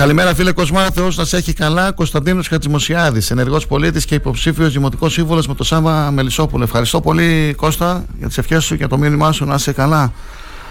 Καλημέρα 0.00 0.34
φίλε 0.34 0.52
Κοσμά, 0.52 0.90
Θεός 0.90 1.16
να 1.16 1.24
σε 1.24 1.36
έχει 1.36 1.52
καλά. 1.52 1.92
Κωνσταντίνος 1.92 2.48
Χατζημοσιάδης, 2.48 3.30
ενεργός 3.30 3.66
πολίτης 3.66 4.04
και 4.04 4.14
υποψήφιος 4.14 4.72
δημοτικός 4.72 5.12
σύμβουλος 5.12 5.46
με 5.46 5.54
το 5.54 5.64
Σάβα 5.64 6.10
Μελισσόπουλο. 6.10 6.64
Ευχαριστώ 6.64 7.00
πολύ 7.00 7.54
Κώστα 7.56 8.04
για 8.18 8.26
τις 8.26 8.38
ευχές 8.38 8.64
σου 8.64 8.76
και 8.76 8.86
το 8.86 8.98
μήνυμά 8.98 9.32
σου 9.32 9.44
να 9.44 9.54
είσαι 9.54 9.72
καλά. 9.72 10.12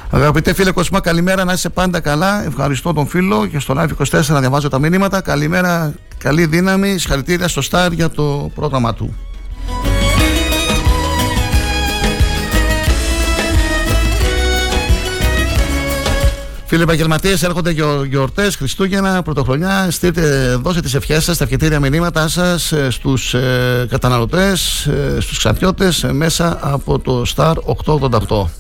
Αγαπητέ 0.10 0.54
φίλε 0.54 0.72
Κοσμά, 0.72 1.00
καλημέρα 1.00 1.44
να 1.44 1.54
είσαι 1.54 1.70
πάντα 1.70 2.00
καλά. 2.00 2.46
Ευχαριστώ 2.46 2.94
τον 2.94 3.08
φίλο 3.08 3.48
και 3.48 3.60
στο 3.60 3.74
Live 3.78 4.20
24 4.20 4.26
να 4.28 4.40
διαβάζω 4.40 4.68
τα 4.68 4.80
μηνύματα. 4.80 5.22
Καλημέρα, 5.22 5.94
καλή 6.18 6.46
δύναμη. 6.46 6.98
Συγχαρητήρια 6.98 7.48
στο 7.48 7.62
Σταρ 7.62 7.92
για 7.92 8.10
το 8.10 8.52
πρόγραμμα 8.56 8.94
του. 8.94 9.16
Φίλοι 16.70 16.82
επαγγελματίες, 16.82 17.44
έρχονται 17.44 17.72
γιορτές, 18.08 18.56
Χριστούγεννα, 18.56 19.22
Πρωτοχρονιά. 19.22 19.92
Στείλτε, 19.92 20.56
δώστε 20.62 20.82
τις 20.82 20.94
ευχές 20.94 21.24
σας, 21.24 21.38
τα 21.38 21.44
ευχετήρια 21.44 21.80
μηνύματά 21.80 22.28
σας 22.28 22.74
στους 22.90 23.34
ε, 23.34 23.86
καταναλωτές, 23.90 24.86
ε, 24.86 25.18
στους 25.20 25.38
ξαπιώτες 25.38 26.06
μέσα 26.12 26.58
από 26.62 27.00
το 27.00 27.24
Star 27.36 27.54
888. 27.86 28.59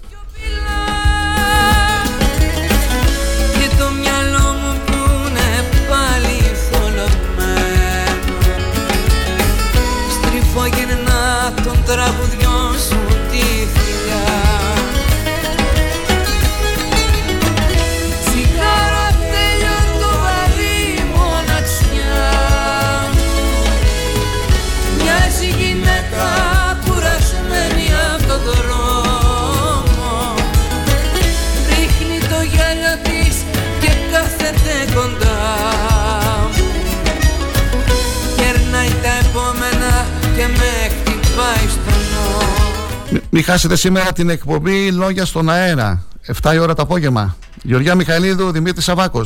Μην 43.29 43.43
χάσετε 43.43 43.75
σήμερα 43.75 44.11
την 44.11 44.29
εκπομπή 44.29 44.91
Λόγια 44.91 45.25
στον 45.25 45.49
αέρα. 45.49 46.03
7 46.41 46.53
η 46.53 46.57
ώρα 46.57 46.73
το 46.73 46.81
απόγευμα. 46.81 47.35
Γεωργιά 47.63 47.95
Μιχαηλίδου, 47.95 48.51
Δημήτρης 48.51 48.83
Σαβάκο. 48.83 49.21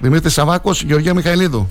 Δημήτρης 0.00 0.32
Σαβάκο, 0.32 0.70
Γεωργιά 0.72 1.14
Μιχαηλίδου. 1.14 1.70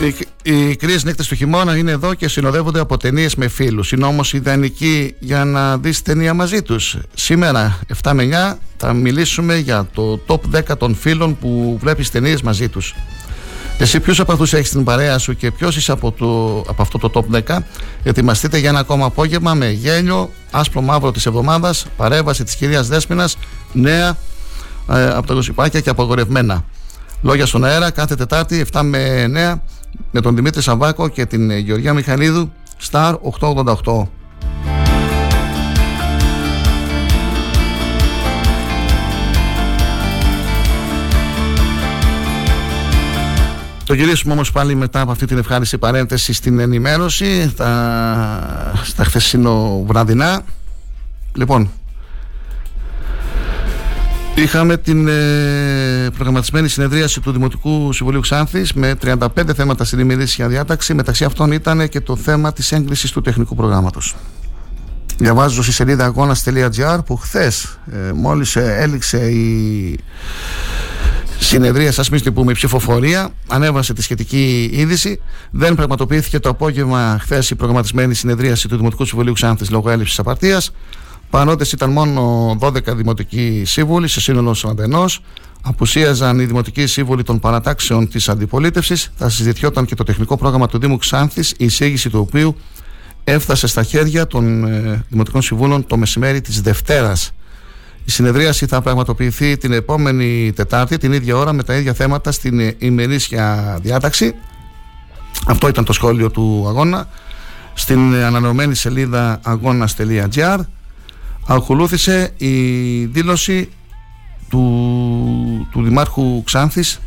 Οι, 0.00 0.14
οι 0.42 0.76
κρύες 0.76 1.04
νύχτες 1.04 1.26
του 1.26 1.34
χειμώνα 1.34 1.76
είναι 1.76 1.90
εδώ 1.90 2.14
και 2.14 2.28
συνοδεύονται 2.28 2.80
από 2.80 2.96
ταινίες 2.96 3.34
με 3.34 3.48
φίλους. 3.48 3.92
Είναι 3.92 4.04
όμως 4.04 4.32
ιδανική 4.32 5.14
για 5.18 5.44
να 5.44 5.78
δεις 5.78 6.02
ταινία 6.02 6.34
μαζί 6.34 6.62
τους. 6.62 6.96
Σήμερα, 7.14 7.78
7 8.02 8.12
με 8.12 8.22
9, 8.22 8.58
θα 8.76 8.92
μιλήσουμε 8.92 9.56
για 9.56 9.88
το 9.94 10.20
top 10.26 10.40
10 10.52 10.76
των 10.78 10.94
φίλων 10.94 11.38
που 11.38 11.78
βλέπεις 11.80 12.10
ταινίες 12.10 12.42
μαζί 12.42 12.68
τους. 12.68 12.94
Εσύ 13.78 14.00
ποιους 14.00 14.20
από 14.20 14.32
αυτούς 14.32 14.52
έχεις 14.52 14.70
την 14.70 14.84
παρέα 14.84 15.18
σου 15.18 15.36
και 15.36 15.50
ποιος 15.50 15.76
είσαι 15.76 15.92
από, 15.92 16.12
το, 16.12 16.58
από 16.68 16.82
αυτό 16.82 16.98
το 16.98 17.10
top 17.14 17.42
10. 17.46 17.58
Ετοιμαστείτε 18.02 18.58
για 18.58 18.68
ένα 18.68 18.78
ακόμα 18.78 19.04
απόγευμα 19.04 19.54
με 19.54 19.70
γέλιο, 19.70 20.30
άσπρο 20.50 20.80
μαύρο 20.80 21.10
της 21.10 21.26
εβδομάδας, 21.26 21.86
παρέμβαση 21.96 22.44
της 22.44 22.54
κυρίας 22.54 22.88
Δέσπινα, 22.88 23.28
νέα 23.72 24.16
ε, 24.92 25.10
από 25.10 25.26
τα 25.26 25.34
γοσυπάκια 25.34 25.80
και 25.80 25.90
απαγορευμένα. 25.90 26.64
Λόγια 27.22 27.46
στον 27.46 27.64
αέρα 27.64 27.90
κάθε 27.90 28.14
Τετάρτη 28.14 28.66
7 28.72 28.80
με 28.84 29.30
9 29.56 29.60
με 30.10 30.20
τον 30.20 30.34
Δημήτρη 30.34 30.62
Σαββάκο 30.62 31.08
και 31.08 31.26
την 31.26 31.50
Γεωργία 31.50 31.92
Μιχαλίδου 31.92 32.52
Star 32.90 33.14
888. 33.40 34.06
Το 43.90 43.96
γυρίσουμε 43.96 44.32
όμως 44.32 44.52
πάλι 44.52 44.74
μετά 44.74 45.00
από 45.00 45.10
αυτή 45.10 45.26
την 45.26 45.38
ευχάριστη 45.38 45.78
παρένθεση 45.78 46.32
στην 46.32 46.58
ενημέρωση 46.58 47.48
στα, 47.48 48.72
στα 48.84 49.04
χθεσινό 49.04 49.82
βραδινά. 49.86 50.42
Λοιπόν, 51.34 51.70
Είχαμε 54.34 54.76
την 54.76 55.08
ε, 55.08 56.10
προγραμματισμένη 56.14 56.68
συνεδρίαση 56.68 57.20
του 57.20 57.32
Δημοτικού 57.32 57.92
Συμβουλίου 57.92 58.20
Ξάνθης 58.20 58.72
με 58.72 58.94
35 59.04 59.26
θέματα 59.56 59.84
στην 59.84 59.98
ημερήσια 59.98 60.48
διάταξη. 60.48 60.94
Μεταξύ 60.94 61.24
αυτών 61.24 61.52
ήταν 61.52 61.88
και 61.88 62.00
το 62.00 62.16
θέμα 62.16 62.52
της 62.52 62.72
έγκρισης 62.72 63.10
του 63.10 63.20
τεχνικού 63.20 63.54
προγράμματος. 63.54 64.16
Διαβάζω 65.18 65.62
στη 65.62 65.72
σελίδα 65.72 66.04
αγώνα.gr 66.04 66.98
που 67.06 67.16
χθες, 67.16 67.78
ε, 67.92 68.12
μόλις 68.12 68.56
ε, 68.56 68.76
έληξε 68.78 69.30
η 69.30 69.98
συνεδρία, 71.38 71.92
σας 71.92 72.10
μην 72.10 72.22
την 72.22 72.32
πούμε, 72.32 72.50
η 72.50 72.54
ψηφοφορία, 72.54 73.30
ανέβασε 73.48 73.92
τη 73.92 74.02
σχετική 74.02 74.70
είδηση. 74.72 75.20
Δεν 75.50 75.74
πραγματοποιήθηκε 75.74 76.38
το 76.38 76.48
απόγευμα 76.48 77.18
χθες 77.20 77.50
η 77.50 77.54
προγραμματισμένη 77.54 78.14
συνεδρίαση 78.14 78.68
του 78.68 78.76
Δημοτικού 78.76 79.04
Συμβουλίου 79.04 79.32
Ξάνθης 79.32 79.70
λόγω 79.70 79.90
έλλειψης 79.90 80.18
απαρτίας. 80.18 80.72
Παρόντε 81.30 81.64
ήταν 81.72 81.90
μόνο 81.90 82.50
12 82.60 82.94
δημοτικοί 82.96 83.62
σύμβουλοι 83.66 84.08
σε 84.08 84.20
σύνολο 84.20 84.56
41. 84.90 85.06
Απουσίαζαν 85.62 86.38
οι 86.38 86.44
δημοτικοί 86.44 86.86
σύμβουλοι 86.86 87.22
των 87.22 87.38
παρατάξεων 87.38 88.08
της 88.08 88.28
αντιπολίτευσης. 88.28 89.12
Θα 89.16 89.28
συζητιόταν 89.28 89.84
και 89.84 89.94
το 89.94 90.04
τεχνικό 90.04 90.36
πρόγραμμα 90.36 90.66
του 90.66 90.78
Δήμου 90.78 90.96
Ξάνθης, 90.98 91.50
η 91.50 91.64
εισήγηση 91.64 92.10
του 92.10 92.18
οποίου 92.18 92.56
έφτασε 93.24 93.66
στα 93.66 93.82
χέρια 93.82 94.26
των 94.26 94.64
ε, 94.64 95.04
δημοτικών 95.08 95.42
συμβούλων 95.42 95.86
το 95.86 95.96
μεσημέρι 95.96 96.40
της 96.40 96.60
Δευτέρας. 96.60 97.32
Η 98.04 98.10
συνεδρίαση 98.10 98.66
θα 98.66 98.80
πραγματοποιηθεί 98.80 99.56
την 99.56 99.72
επόμενη 99.72 100.52
Τετάρτη, 100.52 100.98
την 100.98 101.12
ίδια 101.12 101.36
ώρα, 101.36 101.52
με 101.52 101.62
τα 101.62 101.74
ίδια 101.74 101.92
θέματα 101.92 102.32
στην 102.32 102.74
ημερήσια 102.78 103.78
διάταξη. 103.82 104.34
Αυτό 105.46 105.68
ήταν 105.68 105.84
το 105.84 105.92
σχόλιο 105.92 106.30
του 106.30 106.64
αγώνα. 106.68 107.08
Στην 107.74 108.14
ανανεωμένη 108.14 108.74
σελίδα 108.74 109.40
αγώνα.gr 109.42 110.58
ακολούθησε 111.54 112.32
η 112.36 112.54
δήλωση 113.04 113.68
του, 114.48 115.68
του 115.72 115.82
Δημάρχου 115.82 116.42
Ξάνθης. 116.42 117.00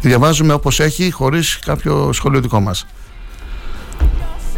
Διαβάζουμε 0.00 0.52
όπως 0.52 0.80
έχει 0.80 1.10
χωρίς 1.10 1.58
κάποιο 1.58 2.12
σχόλιο 2.12 2.40
δικό 2.40 2.60
μας. 2.60 2.86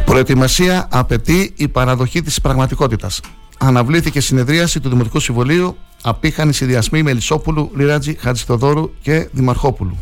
Προετοιμασία 0.04 0.88
απαιτεί 0.90 1.52
η 1.56 1.68
παραδοχή 1.68 2.22
της 2.22 2.40
πραγματικότητας. 2.40 3.20
Αναβλήθηκε 3.58 4.20
συνεδρίαση 4.20 4.80
του 4.80 4.88
Δημοτικού 4.88 5.20
Συμβολίου 5.20 5.76
απήχαν 6.02 6.48
οι 6.48 6.52
συνδυασμοί 6.52 7.02
Μελισσόπουλου, 7.02 7.70
Λιράτζη, 7.76 8.16
Χατζηθοδόρου 8.20 8.90
και 9.02 9.28
Δημαρχόπουλου. 9.32 9.98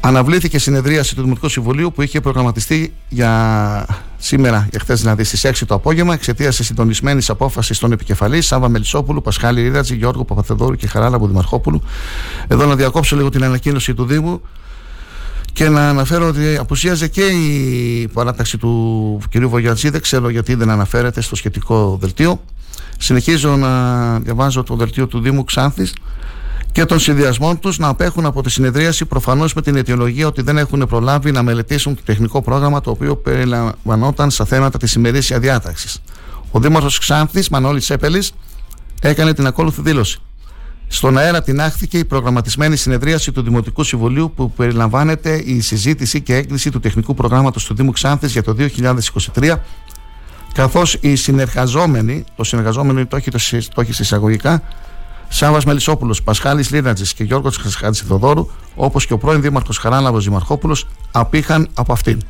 Αναβλήθηκε 0.00 0.58
συνεδρίαση 0.58 1.14
του 1.14 1.22
Δημοτικού 1.22 1.48
Συμβουλίου 1.48 1.92
που 1.92 2.02
είχε 2.02 2.20
προγραμματιστεί 2.20 2.92
για 3.08 3.86
σήμερα, 4.26 4.66
για 4.70 4.80
χθε 4.80 4.94
δηλαδή 4.94 5.24
στις 5.24 5.44
6 5.44 5.66
το 5.66 5.74
απόγευμα, 5.74 6.14
εξαιτίας 6.14 6.56
της 6.56 6.66
συντονισμένης 6.66 7.30
απόφασης 7.30 7.78
των 7.78 7.92
επικεφαλής 7.92 8.46
Σάβα 8.46 8.68
Μελισσόπουλου, 8.68 9.22
Πασχάλη 9.22 9.62
Ρίδατζη, 9.62 9.96
Γιώργο 9.96 10.24
Παπαθεδόρου 10.24 10.74
και 10.74 10.86
Χαράλαμπου 10.86 11.26
Δημαρχόπουλου. 11.26 11.82
Εδώ 12.48 12.66
να 12.66 12.76
διακόψω 12.76 13.16
λίγο 13.16 13.28
την 13.28 13.44
ανακοίνωση 13.44 13.94
του 13.94 14.04
Δήμου 14.04 14.40
και 15.52 15.68
να 15.68 15.88
αναφέρω 15.88 16.26
ότι 16.26 16.56
απουσίαζε 16.56 17.08
και 17.08 17.24
η 17.24 18.08
παράταξη 18.12 18.58
του 18.58 19.20
κ. 19.30 19.38
Βογιατζή. 19.38 19.88
Δεν 19.88 20.00
ξέρω 20.00 20.28
γιατί 20.28 20.54
δεν 20.54 20.70
αναφέρεται 20.70 21.20
στο 21.20 21.36
σχετικό 21.36 21.98
δελτίο. 22.00 22.40
Συνεχίζω 22.98 23.56
να 23.56 24.18
διαβάζω 24.18 24.62
το 24.62 24.76
δελτίο 24.76 25.06
του 25.06 25.20
Δήμου 25.20 25.44
Ξάνθης 25.44 25.92
και 26.76 26.84
των 26.84 26.98
συνδυασμών 26.98 27.58
τους 27.58 27.78
να 27.78 27.88
απέχουν 27.88 28.26
από 28.26 28.42
τη 28.42 28.50
συνεδρίαση 28.50 29.04
προφανώς 29.04 29.54
με 29.54 29.62
την 29.62 29.76
αιτιολογία 29.76 30.26
ότι 30.26 30.42
δεν 30.42 30.58
έχουν 30.58 30.86
προλάβει 30.88 31.30
να 31.32 31.42
μελετήσουν 31.42 31.94
το 31.94 32.02
τεχνικό 32.04 32.42
πρόγραμμα 32.42 32.80
το 32.80 32.90
οποίο 32.90 33.16
περιλαμβανόταν 33.16 34.30
στα 34.30 34.44
θέματα 34.44 34.78
της 34.78 34.94
ημερήσιας 34.94 35.40
διάταξης. 35.40 36.02
Ο 36.50 36.60
Δήμαρχος 36.60 36.98
Ξάνθης, 36.98 37.48
Μανώλης 37.48 37.84
Τσέπελη, 37.84 38.22
έκανε 39.00 39.34
την 39.34 39.46
ακόλουθη 39.46 39.82
δήλωση. 39.82 40.18
Στον 40.86 41.18
αέρα 41.18 41.42
τεινάχθηκε 41.42 41.98
η 41.98 42.04
προγραμματισμένη 42.04 42.76
συνεδρίαση 42.76 43.32
του 43.32 43.42
Δημοτικού 43.42 43.82
Συμβουλίου 43.82 44.32
που 44.36 44.50
περιλαμβάνεται 44.50 45.42
η 45.44 45.60
συζήτηση 45.60 46.20
και 46.20 46.34
έγκριση 46.34 46.70
του 46.70 46.80
τεχνικού 46.80 47.14
προγράμματος 47.14 47.64
του 47.64 47.74
Δήμου 47.74 47.90
Ξάνθης 47.90 48.32
για 48.32 48.42
το 48.42 48.56
2023 49.34 49.54
καθώς 50.54 50.98
οι 51.00 51.14
συνεργαζόμενοι, 51.14 52.24
το 52.36 52.44
συνεργαζόμενο 52.44 53.06
το 53.06 53.16
έχει, 53.16 53.30
το 53.74 53.80
έχει 53.80 54.02
εισαγωγικά, 54.02 54.62
Σάβα 55.28 55.60
Μελισσόπουλος, 55.66 56.22
Πασχάλης 56.22 56.70
Λίνατζη 56.70 57.14
και 57.14 57.24
Γιώργος 57.24 57.56
Χατζηθοδόρου, 57.56 58.46
όπως 58.74 59.06
και 59.06 59.12
ο 59.12 59.18
πρώην 59.18 59.40
Δήμαρχος 59.40 59.78
Χαράλαβος 59.78 60.24
Δημαρχόπουλος, 60.24 60.86
απήχαν 61.12 61.68
από 61.74 61.92
αυτήν. 61.92 62.22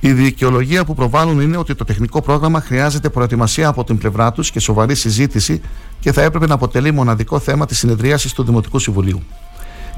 Η 0.00 0.12
δικαιολογία 0.12 0.84
που 0.84 0.94
προβάλλουν 0.94 1.40
είναι 1.40 1.56
ότι 1.56 1.74
το 1.74 1.84
τεχνικό 1.84 2.22
πρόγραμμα 2.22 2.60
χρειάζεται 2.60 3.08
προετοιμασία 3.08 3.68
από 3.68 3.84
την 3.84 3.98
πλευρά 3.98 4.32
τους 4.32 4.50
και 4.50 4.60
σοβαρή 4.60 4.94
συζήτηση 4.94 5.60
και 6.00 6.12
θα 6.12 6.22
έπρεπε 6.22 6.46
να 6.46 6.54
αποτελεί 6.54 6.92
μοναδικό 6.92 7.38
θέμα 7.38 7.66
της 7.66 7.78
συνεδρίασης 7.78 8.32
του 8.32 8.44
Δημοτικού 8.44 8.78
Συμβουλίου. 8.78 9.22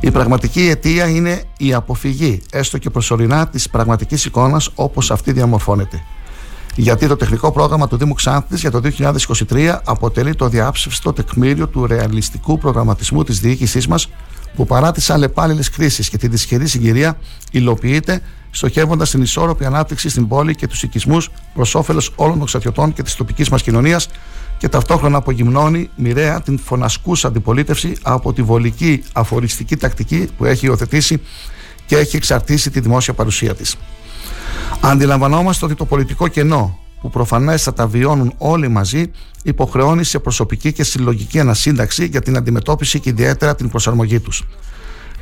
Η 0.01 0.11
πραγματική 0.11 0.69
αιτία 0.69 1.09
είναι 1.09 1.43
η 1.57 1.75
αποφυγή, 1.75 2.43
έστω 2.53 2.79
και 2.79 2.91
προσωρινά, 2.91 3.49
της 3.49 3.71
πραγματικής 3.71 4.25
εικόνας 4.25 4.71
όπως 4.75 5.11
αυτή 5.11 5.33
διαμορφώνεται 5.33 6.03
γιατί 6.74 7.07
το 7.07 7.16
τεχνικό 7.16 7.53
πρόγραμμα 7.53 7.89
του 7.89 7.97
Δήμου 7.97 8.15
Ξάνθης 8.15 8.61
για 8.61 8.70
το 8.70 8.81
2023 9.49 9.78
αποτελεί 9.85 10.35
το 10.35 10.49
διάψευστο 10.49 11.12
τεκμήριο 11.12 11.69
του 11.69 11.86
ρεαλιστικού 11.86 12.59
προγραμματισμού 12.59 13.24
της 13.24 13.40
διοίκησής 13.40 13.86
μας 13.86 14.09
που 14.55 14.66
παρά 14.66 14.93
τις 14.93 15.11
αλλεπάλληλες 15.11 15.70
κρίσεις 15.70 16.09
και 16.09 16.19
τη 16.19 16.28
δυσχερή 16.28 16.66
συγκυρία 16.66 17.19
υλοποιείται 17.51 18.23
στοχεύοντας 18.51 19.11
την 19.11 19.23
ισόρροπη 19.23 19.65
ανάπτυξη 19.65 20.09
στην 20.09 20.28
πόλη 20.28 20.55
και 20.55 20.66
τους 20.66 20.82
οικισμούς 20.82 21.31
προς 21.55 21.74
όφελος 21.74 22.12
όλων 22.16 22.39
των 22.39 22.47
ξατιωτών 22.47 22.93
και 22.93 23.03
της 23.03 23.15
τοπικής 23.15 23.49
μας 23.49 23.62
κοινωνίας 23.62 24.09
και 24.59 24.69
ταυτόχρονα 24.69 25.16
απογυμνώνει 25.16 25.90
μοιραία 25.97 26.40
την 26.40 26.59
φωνασκούσα 26.59 27.28
αντιπολίτευση 27.28 27.97
από 28.03 28.32
τη 28.32 28.43
βολική 28.43 29.03
αφοριστική 29.12 29.77
τακτική 29.77 30.28
που 30.36 30.44
έχει 30.44 30.66
υιοθετήσει 30.66 31.20
και 31.86 31.97
έχει 31.97 32.16
εξαρτήσει 32.16 32.70
τη 32.70 32.81
δημόσια 32.81 33.15
παρουσία 33.15 33.55
της. 33.55 33.77
Αντιλαμβανόμαστε 34.81 35.65
ότι 35.65 35.74
το 35.74 35.85
πολιτικό 35.85 36.29
κενό 36.29 36.79
που 37.01 37.11
προφανέστατα 37.11 37.87
βιώνουν 37.87 38.35
όλοι 38.39 38.69
μαζί 38.69 39.11
υποχρεώνει 39.43 40.05
σε 40.05 40.19
προσωπική 40.19 40.73
και 40.73 40.85
συλλογική 40.85 41.39
ανασύνταξη 41.41 42.07
για 42.07 42.20
την 42.20 42.37
αντιμετώπιση 42.37 43.01
και 43.01 43.09
ιδιαίτερα 43.09 43.55
την 43.55 43.69
προσαρμογή 43.69 44.20
τους. 44.20 44.45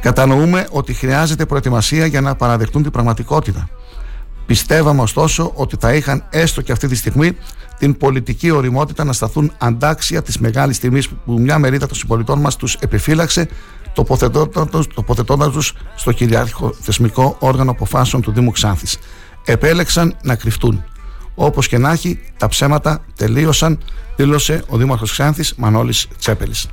Κατανοούμε 0.00 0.66
ότι 0.70 0.92
χρειάζεται 0.92 1.46
προετοιμασία 1.46 2.06
για 2.06 2.20
να 2.20 2.34
παραδεχτούν 2.34 2.82
την 2.82 2.90
πραγματικότητα. 2.90 3.68
Πιστεύαμε 4.46 5.02
ωστόσο 5.02 5.52
ότι 5.54 5.76
θα 5.80 5.94
είχαν 5.94 6.24
έστω 6.30 6.60
και 6.60 6.72
αυτή 6.72 6.88
τη 6.88 6.94
στιγμή 6.94 7.36
την 7.78 7.96
πολιτική 7.96 8.50
οριμότητα 8.50 9.04
να 9.04 9.12
σταθούν 9.12 9.52
αντάξια 9.58 10.22
της 10.22 10.38
μεγάλης 10.38 10.78
τιμής 10.78 11.08
που 11.08 11.38
μια 11.38 11.58
μερίδα 11.58 11.86
των 11.86 11.96
συμπολιτών 11.96 12.40
μας 12.40 12.56
τους 12.56 12.74
επιφύλαξε 12.74 13.48
τοποθετώντας 14.94 15.50
τους 15.52 15.72
στο 15.94 16.12
κυριάρχο 16.12 16.74
θεσμικό 16.80 17.36
όργανο 17.38 17.70
αποφάσεων 17.70 18.22
του 18.22 18.32
Δήμου 18.32 18.50
Ξάνθης 18.50 18.98
επέλεξαν 19.44 20.16
να 20.22 20.34
κρυφτούν. 20.34 20.84
Όπως 21.34 21.68
και 21.68 21.78
να 21.78 21.90
έχει, 21.90 22.18
τα 22.36 22.48
ψέματα 22.48 23.04
τελείωσαν, 23.16 23.78
δήλωσε 24.16 24.62
ο 24.68 24.76
Δήμαρχος 24.76 25.10
Ξάνθης 25.10 25.54
Μανώλης 25.56 26.08
Τσέπελης. 26.18 26.68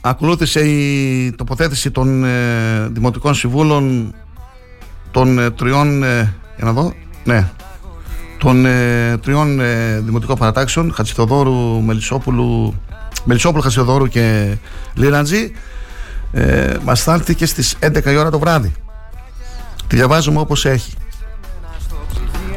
Ακολούθησε 0.00 0.60
η 0.60 1.32
τοποθέτηση 1.32 1.90
των 1.90 2.24
ε, 2.24 2.88
Δημοτικών 2.92 3.34
Συμβούλων 3.34 4.14
των 5.10 5.38
ε, 5.38 5.50
τριών, 5.50 6.02
ε, 6.02 6.34
για 6.56 6.64
να 6.64 6.72
δω, 6.72 6.92
ναι, 7.24 7.50
των 8.38 8.66
ε, 8.66 9.18
τριών 9.18 9.60
ε, 9.60 10.00
Δημοτικών 10.00 10.36
Παρατάξεων, 10.36 10.92
Χατσιθοδόρου, 10.94 11.82
Μελισσόπουλου, 11.82 12.74
Μελισσόπουλου, 13.24 13.62
Χατσιθοδόρου 13.62 14.06
και 14.06 14.56
Λίραντζη, 14.94 15.52
ε, 16.32 16.76
μας 16.84 17.00
στάλθηκε 17.00 17.46
στις 17.46 17.76
11 17.80 18.04
η 18.04 18.16
ώρα 18.16 18.30
το 18.30 18.38
βράδυ. 18.38 18.72
Τη 19.86 19.96
διαβάζουμε 19.96 20.40
όπως 20.40 20.64
έχει. 20.64 20.92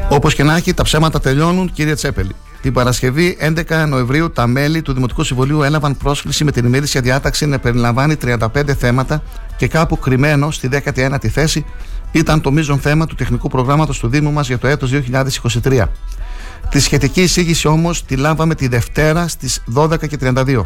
Όπως 0.08 0.34
και 0.34 0.42
να 0.42 0.56
έχει, 0.56 0.74
τα 0.74 0.82
ψέματα 0.82 1.20
τελειώνουν, 1.20 1.72
κύριε 1.72 1.94
Τσέπελη. 1.94 2.34
Την 2.62 2.72
Παρασκευή 2.72 3.36
11 3.40 3.86
Νοεμβρίου 3.88 4.30
τα 4.30 4.46
μέλη 4.46 4.82
του 4.82 4.92
Δημοτικού 4.92 5.24
Συμβουλίου 5.24 5.62
έλαβαν 5.62 5.96
πρόσκληση 5.96 6.44
με 6.44 6.50
την 6.50 6.64
ημερήσια 6.64 7.00
διάταξη 7.00 7.46
να 7.46 7.58
περιλαμβάνει 7.58 8.16
35 8.24 8.38
θέματα 8.78 9.22
και 9.56 9.68
κάπου 9.68 9.98
κρυμμένο 9.98 10.50
στη 10.50 10.68
19η 10.72 11.26
θέση 11.26 11.64
ήταν 12.12 12.40
το 12.40 12.52
μείζον 12.52 12.78
θέμα 12.78 13.06
του 13.06 13.14
τεχνικού 13.14 13.48
προγράμματος 13.48 13.98
του 13.98 14.08
Δήμου 14.08 14.32
μας 14.32 14.46
για 14.46 14.58
το 14.58 14.66
έτος 14.66 14.90
2023. 15.62 15.84
Τη 16.70 16.80
σχετική 16.80 17.22
εισήγηση 17.22 17.68
όμως 17.68 18.04
τη 18.04 18.16
λάβαμε 18.16 18.54
τη 18.54 18.68
Δευτέρα 18.68 19.28
στις 19.28 19.62
12.32. 19.74 20.64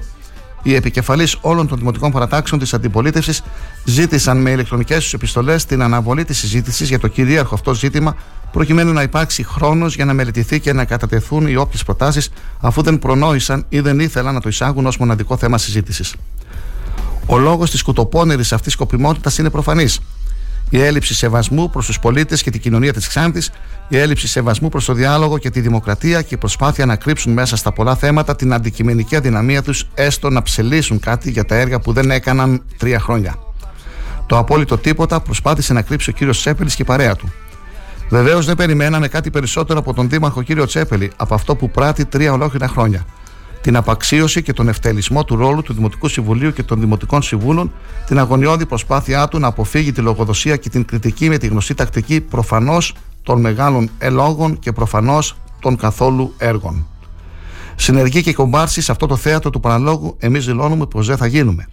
Οι 0.66 0.74
επικεφαλείς 0.74 1.36
όλων 1.40 1.68
των 1.68 1.78
δημοτικών 1.78 2.10
παρατάξεων 2.10 2.60
της 2.60 2.74
αντιπολίτευσης 2.74 3.42
ζήτησαν 3.84 4.36
με 4.36 4.50
ηλεκτρονικές 4.50 5.02
τους 5.02 5.12
επιστολές 5.12 5.64
την 5.64 5.82
αναβολή 5.82 6.24
της 6.24 6.38
συζήτησης 6.38 6.88
για 6.88 6.98
το 6.98 7.08
κυρίαρχο 7.08 7.54
αυτό 7.54 7.74
ζήτημα, 7.74 8.16
προκειμένου 8.52 8.92
να 8.92 9.02
υπάρξει 9.02 9.44
χρόνος 9.44 9.94
για 9.94 10.04
να 10.04 10.12
μελετηθεί 10.12 10.60
και 10.60 10.72
να 10.72 10.84
κατατεθούν 10.84 11.46
οι 11.46 11.56
όποιες 11.56 11.84
προτάσεις, 11.84 12.30
αφού 12.60 12.82
δεν 12.82 12.98
προνόησαν 12.98 13.64
ή 13.68 13.80
δεν 13.80 14.00
ήθελαν 14.00 14.34
να 14.34 14.40
το 14.40 14.48
εισάγουν 14.48 14.86
ως 14.86 14.96
μοναδικό 14.96 15.36
θέμα 15.36 15.58
συζήτησης. 15.58 16.14
Ο 17.26 17.38
λόγος 17.38 17.70
της 17.70 17.82
κουτοπώνερη 17.82 18.42
αυτής 18.50 18.72
σκοπιμότητας 18.72 19.38
είναι 19.38 19.50
προφανής 19.50 20.00
η 20.70 20.80
έλλειψη 20.80 21.14
σεβασμού 21.14 21.70
προς 21.70 21.86
τους 21.86 21.98
πολίτες 21.98 22.42
και 22.42 22.50
την 22.50 22.60
κοινωνία 22.60 22.92
της 22.92 23.08
Ξάνθης, 23.08 23.50
η 23.88 23.96
έλλειψη 23.96 24.28
σεβασμού 24.28 24.68
προς 24.68 24.84
το 24.84 24.92
διάλογο 24.92 25.38
και 25.38 25.50
τη 25.50 25.60
δημοκρατία 25.60 26.22
και 26.22 26.34
η 26.34 26.38
προσπάθεια 26.38 26.86
να 26.86 26.96
κρύψουν 26.96 27.32
μέσα 27.32 27.56
στα 27.56 27.72
πολλά 27.72 27.96
θέματα 27.96 28.36
την 28.36 28.52
αντικειμενική 28.52 29.16
αδυναμία 29.16 29.62
τους, 29.62 29.86
έστω 29.94 30.30
να 30.30 30.42
ψελίσουν 30.42 31.00
κάτι 31.00 31.30
για 31.30 31.44
τα 31.44 31.54
έργα 31.54 31.80
που 31.80 31.92
δεν 31.92 32.10
έκαναν 32.10 32.62
τρία 32.78 33.00
χρόνια. 33.00 33.34
Το 34.26 34.38
απόλυτο 34.38 34.78
τίποτα 34.78 35.20
προσπάθησε 35.20 35.72
να 35.72 35.82
κρύψει 35.82 36.10
ο 36.10 36.12
κύριος 36.12 36.38
Τσέπελης 36.38 36.74
και 36.74 36.82
η 36.82 36.84
παρέα 36.84 37.16
του. 37.16 37.32
Βεβαίως 38.08 38.46
δεν 38.46 38.56
περιμέναμε 38.56 39.08
κάτι 39.08 39.30
περισσότερο 39.30 39.78
από 39.78 39.94
τον 39.94 40.08
Δήμαρχο 40.08 40.42
κύριο 40.42 40.66
Τσέπελη 40.66 41.10
από 41.16 41.34
αυτό 41.34 41.56
που 41.56 41.70
πράττει 41.70 42.04
τρία 42.04 42.32
ολόκληρα 42.32 42.68
χρόνια 42.68 43.04
την 43.64 43.76
απαξίωση 43.76 44.42
και 44.42 44.52
τον 44.52 44.68
ευτελισμό 44.68 45.24
του 45.24 45.36
ρόλου 45.36 45.62
του 45.62 45.72
Δημοτικού 45.72 46.08
Συμβουλίου 46.08 46.52
και 46.52 46.62
των 46.62 46.80
Δημοτικών 46.80 47.22
Συμβούλων, 47.22 47.72
την 48.06 48.18
αγωνιώδη 48.18 48.66
προσπάθειά 48.66 49.28
του 49.28 49.38
να 49.38 49.46
αποφύγει 49.46 49.92
τη 49.92 50.00
λογοδοσία 50.00 50.56
και 50.56 50.68
την 50.68 50.84
κριτική 50.84 51.28
με 51.28 51.38
τη 51.38 51.46
γνωστή 51.46 51.74
τακτική 51.74 52.20
προφανώς 52.20 52.94
των 53.24 53.40
μεγάλων 53.40 53.90
ελόγων 53.98 54.58
και 54.58 54.72
προφανώς 54.72 55.36
των 55.60 55.76
καθόλου 55.76 56.34
έργων. 56.38 56.86
Συνεργή 57.76 58.22
και 58.22 58.32
κομπάρση 58.32 58.80
σε 58.80 58.92
αυτό 58.92 59.06
το 59.06 59.16
θέατρο 59.16 59.50
του 59.50 59.60
παραλόγου, 59.60 60.16
εμείς 60.18 60.44
δηλώνουμε 60.46 60.86
πως 60.86 61.06
δεν 61.06 61.16
θα 61.16 61.26
γίνουμε. 61.26 61.68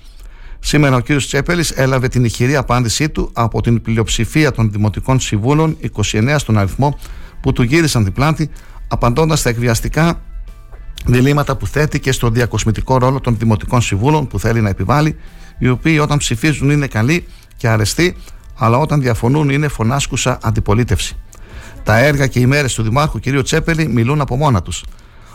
Σήμερα 0.59 0.95
ο 0.95 1.01
κ. 1.01 1.15
Τσέπελης 1.15 1.71
έλαβε 1.71 2.07
την 2.07 2.23
ηχηρή 2.23 2.55
απάντησή 2.55 3.09
του 3.09 3.29
από 3.33 3.61
την 3.61 3.81
πλειοψηφία 3.81 4.51
των 4.51 4.71
Δημοτικών 4.71 5.19
Συμβούλων, 5.19 5.77
29 5.95 6.35
στον 6.37 6.57
αριθμό, 6.57 6.97
που 7.41 7.53
του 7.53 7.63
γύρισαν 7.63 8.03
την 8.03 8.13
πλάτη, 8.13 8.49
απαντώντας 8.87 9.39
στα 9.39 9.49
εκβιαστικά 9.49 10.21
διλήμματα 11.05 11.55
που 11.55 11.67
θέτει 11.67 11.99
και 11.99 12.11
στο 12.11 12.29
διακοσμητικό 12.29 12.97
ρόλο 12.97 13.19
των 13.19 13.37
δημοτικών 13.37 13.81
συμβούλων 13.81 14.27
που 14.27 14.39
θέλει 14.39 14.61
να 14.61 14.69
επιβάλλει, 14.69 15.15
οι 15.59 15.69
οποίοι 15.69 15.99
όταν 16.01 16.17
ψηφίζουν 16.17 16.69
είναι 16.69 16.87
καλοί 16.87 17.25
και 17.57 17.67
αρεστοί, 17.67 18.15
αλλά 18.57 18.77
όταν 18.77 19.01
διαφωνούν 19.01 19.49
είναι 19.49 19.67
φωνάσκουσα 19.67 20.37
αντιπολίτευση. 20.41 21.15
Τα 21.83 21.97
έργα 21.97 22.27
και 22.27 22.39
οι 22.39 22.45
μέρες 22.45 22.73
του 22.73 22.83
Δημάρχου 22.83 23.19
κ. 23.19 23.41
Τσέπελη 23.43 23.87
μιλούν 23.87 24.21
από 24.21 24.35
μόνα 24.35 24.61
τους. 24.61 24.83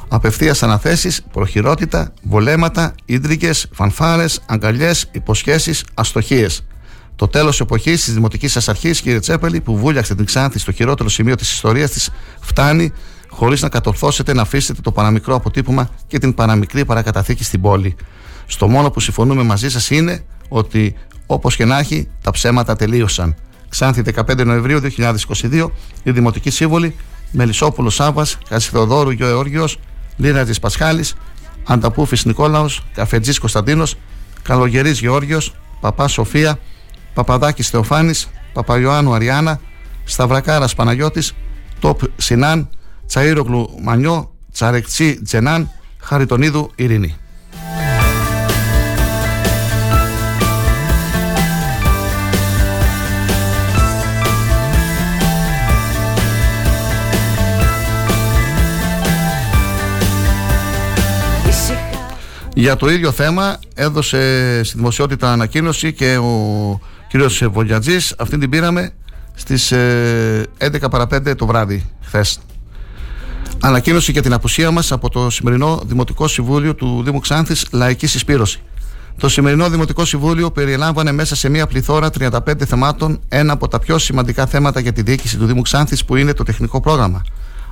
Απευθείας 0.08 0.62
αναθέσεις, 0.62 1.22
προχειρότητα, 1.32 2.12
βολέματα, 2.22 2.94
ίντρικε, 3.04 3.50
φανφάρες, 3.72 4.40
αγκαλιές, 4.46 5.08
υποσχέσεις, 5.12 5.84
αστοχίες. 5.94 6.66
Το 7.16 7.28
τέλος 7.28 7.60
εποχής 7.60 8.04
της 8.04 8.14
δημοτικής 8.14 8.52
σας 8.52 8.68
αρχής, 8.68 9.02
κ. 9.02 9.18
Τσέπελη, 9.20 9.60
που 9.60 9.76
βούλιαξε 9.76 10.14
την 10.14 10.24
Ξάνθη 10.24 10.58
στο 10.58 10.72
χειρότερο 10.72 11.08
σημείο 11.08 11.34
της 11.34 11.52
ιστορίας 11.52 11.90
της, 11.90 12.10
φτάνει 12.40 12.92
χωρίς 13.28 13.62
να 13.62 13.68
κατορθώσετε 13.68 14.34
να 14.34 14.42
αφήσετε 14.42 14.80
το 14.80 14.92
παραμικρό 14.92 15.34
αποτύπωμα 15.34 15.88
και 16.06 16.18
την 16.18 16.34
παραμικρή 16.34 16.84
παρακαταθήκη 16.84 17.44
στην 17.44 17.60
πόλη. 17.60 17.96
Στο 18.46 18.68
μόνο 18.68 18.90
που 18.90 19.00
συμφωνούμε 19.00 19.42
μαζί 19.42 19.70
σας 19.70 19.90
είναι 19.90 20.24
ότι 20.48 20.94
όπως 21.26 21.56
και 21.56 21.64
να 21.64 21.78
έχει, 21.78 22.08
τα 22.22 22.30
ψέματα 22.30 22.76
τελείωσαν. 22.76 23.34
Ξάνθη 23.78 24.02
15 24.14 24.44
Νοεμβρίου 24.44 24.80
2022, 24.96 25.68
η 26.02 26.10
Δημοτική 26.10 26.50
Σύμβολη, 26.50 26.96
Μελισσόπουλος 27.30 27.94
Σάβα, 27.94 28.26
Κασιθεοδόρου 28.48 29.10
Γεωργίος, 29.10 29.78
Λίνα 30.16 30.44
τη 30.44 30.60
Πασχάλης, 30.60 31.14
Ανταπούφη 31.64 32.16
Νικόλαος, 32.24 32.82
Καφετζής 32.94 33.38
Κωνσταντίνος, 33.38 33.96
Καλογερής 34.42 35.00
Γεώργιος, 35.00 35.54
Παπά 35.80 36.08
Σοφία, 36.08 36.58
Παπαδάκης 37.14 37.68
Θεοφάνης, 37.68 38.28
Παπαϊωάννου 38.52 39.14
Αριάννα, 39.14 39.60
Σταυρακάρας 40.04 40.74
Παναγιώτης, 40.74 41.34
Τοπ 41.78 42.00
Σινάν, 42.16 42.68
Τσαΐρογλου 43.12 43.66
Μανιό, 43.82 44.34
Τσαρεκτσί 44.52 45.22
Τζενάν, 45.22 45.70
Χαριτονίδου 46.00 46.70
Ειρήνη. 46.74 47.16
Για 62.58 62.76
το 62.76 62.90
ίδιο 62.90 63.12
θέμα 63.12 63.58
έδωσε 63.74 64.60
στη 64.64 64.76
δημοσιότητα 64.76 65.32
ανακοίνωση 65.32 65.92
και 65.92 66.16
ο 66.16 66.80
κύριος 67.08 67.44
Βολιατζής. 67.50 68.14
Αυτή 68.18 68.38
την 68.38 68.50
πήραμε 68.50 68.90
στις 69.34 69.72
11 69.72 69.76
ε, 70.58 70.70
παρα 70.90 71.04
5 71.04 71.36
το 71.36 71.46
βράδυ 71.46 71.84
χθες. 72.02 72.38
Ανακοίνωση 73.60 74.12
για 74.12 74.22
την 74.22 74.32
απουσία 74.32 74.70
μας 74.70 74.92
από 74.92 75.10
το 75.10 75.30
σημερινό 75.30 75.82
Δημοτικό 75.86 76.28
Συμβούλιο 76.28 76.74
του 76.74 77.02
Δήμου 77.04 77.18
Ξάνθης 77.18 77.66
Λαϊκής 77.72 78.10
Συσπήρωση. 78.10 78.60
Το 79.16 79.28
σημερινό 79.28 79.68
Δημοτικό 79.68 80.04
Συμβούλιο 80.04 80.50
περιλάμβανε 80.50 81.12
μέσα 81.12 81.36
σε 81.36 81.48
μία 81.48 81.66
πληθώρα 81.66 82.10
35 82.18 82.38
θεμάτων 82.66 83.20
ένα 83.28 83.52
από 83.52 83.68
τα 83.68 83.78
πιο 83.78 83.98
σημαντικά 83.98 84.46
θέματα 84.46 84.80
για 84.80 84.92
τη 84.92 85.02
διοίκηση 85.02 85.36
του 85.36 85.46
Δήμου 85.46 85.62
Ξάνθης 85.62 86.04
που 86.04 86.16
είναι 86.16 86.32
το 86.32 86.42
τεχνικό 86.42 86.80
πρόγραμμα, 86.80 87.22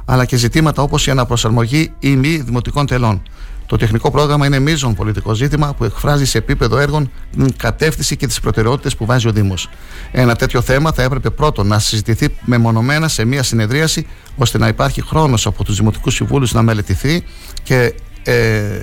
αλλά 0.04 0.24
και 0.24 0.36
ζητήματα 0.36 0.82
όπως 0.82 1.06
η 1.06 1.10
αναπροσαρμογή 1.10 1.92
ή 1.98 2.16
μη 2.16 2.36
δημοτικών 2.36 2.86
τελών. 2.86 3.22
Το 3.66 3.76
τεχνικό 3.76 4.10
πρόγραμμα 4.10 4.46
είναι 4.46 4.58
μείζον 4.58 4.94
πολιτικό 4.94 5.34
ζήτημα 5.34 5.74
που 5.74 5.84
εκφράζει 5.84 6.24
σε 6.24 6.38
επίπεδο 6.38 6.78
έργων 6.78 7.10
την 7.30 7.56
κατεύθυνση 7.56 8.16
και 8.16 8.26
τις 8.26 8.40
προτεραιότητες 8.40 8.96
που 8.96 9.06
βάζει 9.06 9.28
ο 9.28 9.32
Δήμος. 9.32 9.68
Ένα 10.12 10.36
τέτοιο 10.36 10.60
θέμα 10.60 10.92
θα 10.92 11.02
έπρεπε 11.02 11.30
πρώτον 11.30 11.66
να 11.66 11.78
συζητηθεί 11.78 12.28
μεμονωμένα 12.44 13.08
σε 13.08 13.24
μια 13.24 13.42
συνεδρίαση, 13.42 14.06
ώστε 14.36 14.58
να 14.58 14.68
υπάρχει 14.68 15.02
χρόνος 15.02 15.46
από 15.46 15.64
τους 15.64 15.76
Δημοτικούς 15.76 16.14
Συμβούλους 16.14 16.52
να 16.52 16.62
μελετηθεί 16.62 17.24
και 17.62 17.94
ε, 18.22 18.80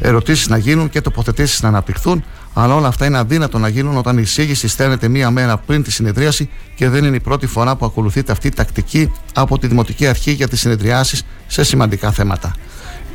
ερωτήσεις 0.00 0.48
να 0.48 0.56
γίνουν 0.56 0.88
και 0.88 1.00
τοποθετήσεις 1.00 1.62
να 1.62 1.68
αναπτυχθούν. 1.68 2.24
Αλλά 2.54 2.74
όλα 2.74 2.88
αυτά 2.88 3.06
είναι 3.06 3.18
αδύνατο 3.18 3.58
να 3.58 3.68
γίνουν 3.68 3.96
όταν 3.96 4.18
η 4.18 4.20
εισήγηση 4.24 4.68
στέλνεται 4.68 5.08
μία 5.08 5.30
μέρα 5.30 5.56
πριν 5.58 5.82
τη 5.82 5.90
συνεδρίαση 5.90 6.48
και 6.74 6.88
δεν 6.88 7.04
είναι 7.04 7.16
η 7.16 7.20
πρώτη 7.20 7.46
φορά 7.46 7.76
που 7.76 7.84
ακολουθείται 7.84 8.32
αυτή 8.32 8.46
η 8.46 8.50
τακτική 8.50 9.12
από 9.34 9.58
τη 9.58 9.66
Δημοτική 9.66 10.06
Αρχή 10.06 10.30
για 10.30 10.48
τις 10.48 10.60
συνεδριάσεις 10.60 11.22
σε 11.46 11.64
σημαντικά 11.64 12.12
θέματα. 12.12 12.54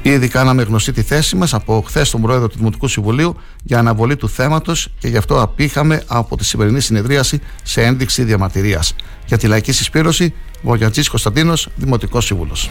Ήδη 0.05 0.27
κάναμε 0.27 0.63
γνωστή 0.63 0.91
τη 0.91 1.01
θέση 1.01 1.35
μας 1.35 1.53
από 1.53 1.83
χθες 1.87 2.09
τον 2.09 2.21
Πρόεδρο 2.21 2.47
του 2.47 2.57
Δημοτικού 2.57 2.87
Συμβουλίου 2.87 3.35
για 3.63 3.79
αναβολή 3.79 4.15
του 4.15 4.29
θέματος 4.29 4.89
και 4.99 5.07
γι' 5.07 5.17
αυτό 5.17 5.41
απήχαμε 5.41 6.03
από 6.07 6.37
τη 6.37 6.45
σημερινή 6.45 6.79
συνεδρίαση 6.81 7.41
σε 7.63 7.83
ένδειξη 7.83 8.23
διαμαρτυρίας. 8.23 8.95
Για 9.25 9.37
τη 9.37 9.47
λαϊκή 9.47 9.71
συσπήρωση, 9.71 10.33
Βογιατζή 10.61 11.03
Κωνσταντίνος, 11.09 11.69
Δημοτικός 11.75 12.25
Σύμβουλος. 12.25 12.69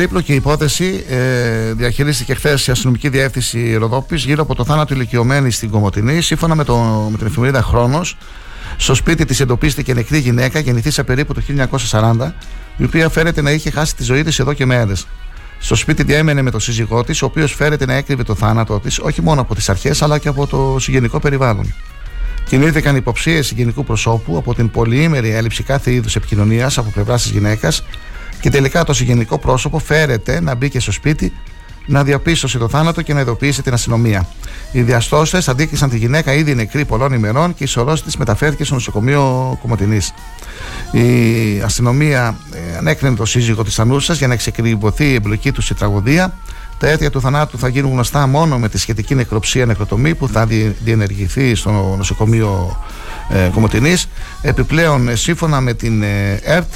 Περίπλοκη 0.00 0.34
υπόθεση 0.34 1.04
ε, 1.08 1.72
διαχειρίστηκε 1.72 2.34
χθες 2.34 2.66
η 2.66 2.70
αστυνομική 2.70 3.08
διεύθυνση 3.08 3.74
Ροδόπης 3.74 4.24
γύρω 4.24 4.42
από 4.42 4.54
το 4.54 4.64
θάνατο 4.64 4.94
ηλικιωμένη 4.94 5.50
στην 5.50 5.70
Κομωτινή. 5.70 6.20
Σύμφωνα 6.20 6.54
με, 6.54 6.64
το, 6.64 6.76
με 7.10 7.16
την 7.16 7.26
εφημερίδα 7.26 7.62
Χρόνος, 7.62 8.16
στο 8.76 8.94
σπίτι 8.94 9.24
της 9.24 9.40
εντοπίστηκε 9.40 9.94
νεκρή 9.94 10.18
γυναίκα 10.18 10.58
γεννηθήσα 10.58 11.04
περίπου 11.04 11.34
το 11.34 11.42
1940, 11.90 12.32
η 12.76 12.84
οποία 12.84 13.08
φέρεται 13.08 13.42
να 13.42 13.50
είχε 13.50 13.70
χάσει 13.70 13.96
τη 13.96 14.02
ζωή 14.02 14.22
της 14.22 14.38
εδώ 14.38 14.52
και 14.52 14.66
μέρες. 14.66 15.06
Στο 15.58 15.74
σπίτι 15.74 16.02
διέμενε 16.02 16.42
με 16.42 16.50
τον 16.50 16.60
σύζυγό 16.60 17.04
της, 17.04 17.22
ο 17.22 17.26
οποίος 17.26 17.54
φέρεται 17.54 17.86
να 17.86 17.94
έκρυβε 17.94 18.22
το 18.22 18.34
θάνατό 18.34 18.80
της 18.80 18.98
όχι 18.98 19.22
μόνο 19.22 19.40
από 19.40 19.54
τις 19.54 19.68
αρχές 19.68 20.02
αλλά 20.02 20.18
και 20.18 20.28
από 20.28 20.46
το 20.46 20.76
συγγενικό 20.78 21.20
περιβάλλον. 21.20 21.74
Κινήθηκαν 22.48 22.96
υποψίες 22.96 23.46
συγγενικού 23.46 23.84
προσώπου 23.84 24.36
από 24.36 24.54
την 24.54 24.70
πολυήμερη 24.70 25.30
έλλειψη 25.30 25.62
κάθε 25.62 25.92
είδους 25.92 26.16
επικοινωνίας 26.16 26.78
από 26.78 26.90
πλευράς 26.90 27.22
της 27.22 27.30
γυναίκας 27.30 27.82
και 28.40 28.50
τελικά 28.50 28.84
το 28.84 28.92
συγγενικό 28.92 29.38
πρόσωπο 29.38 29.78
φέρεται 29.78 30.40
να 30.40 30.54
μπει 30.54 30.70
και 30.70 30.80
στο 30.80 30.92
σπίτι 30.92 31.32
να 31.86 32.04
διαπίστωσε 32.04 32.58
το 32.58 32.68
θάνατο 32.68 33.02
και 33.02 33.14
να 33.14 33.20
ειδοποιήσει 33.20 33.62
την 33.62 33.72
αστυνομία. 33.72 34.28
Οι 34.72 34.82
διαστόστε 34.82 35.42
αντίκρισαν 35.46 35.90
τη 35.90 35.96
γυναίκα 35.96 36.32
ήδη 36.32 36.54
νεκρή 36.54 36.84
πολλών 36.84 37.12
ημερών 37.12 37.54
και 37.54 37.64
η 37.64 37.66
σωρός 37.66 38.02
της 38.02 38.16
μεταφέρθηκε 38.16 38.64
στο 38.64 38.74
νοσοκομείο 38.74 39.58
Κομωτινής. 39.62 40.14
Η 40.92 41.60
αστυνομία 41.64 42.36
ε, 42.52 42.76
ανέκρινε 42.76 43.16
το 43.16 43.24
σύζυγο 43.24 43.64
της 43.64 43.78
Ανούσας 43.78 44.18
για 44.18 44.26
να 44.26 44.32
εξεκριβωθεί 44.32 45.04
η 45.10 45.14
εμπλοκή 45.14 45.52
του 45.52 45.62
σε 45.62 45.74
τραγωδία. 45.74 46.34
Τα 46.78 46.88
αίτια 46.88 47.10
του 47.10 47.20
θανάτου 47.20 47.58
θα 47.58 47.68
γίνουν 47.68 47.92
γνωστά 47.92 48.26
μόνο 48.26 48.58
με 48.58 48.68
τη 48.68 48.78
σχετική 48.78 49.14
νεκροψία 49.14 49.66
νεκροτομή 49.66 50.14
που 50.14 50.28
θα 50.28 50.46
διενεργηθεί 50.82 51.54
στο 51.54 51.94
νοσοκομείο 51.96 52.78
ε, 53.28 53.50
Κομωτινής. 53.54 54.08
Επιπλέον, 54.42 55.08
ε, 55.08 55.14
σύμφωνα 55.14 55.60
με 55.60 55.74
την 55.74 56.02
ε, 56.02 56.40
ΕΡΤ, 56.42 56.72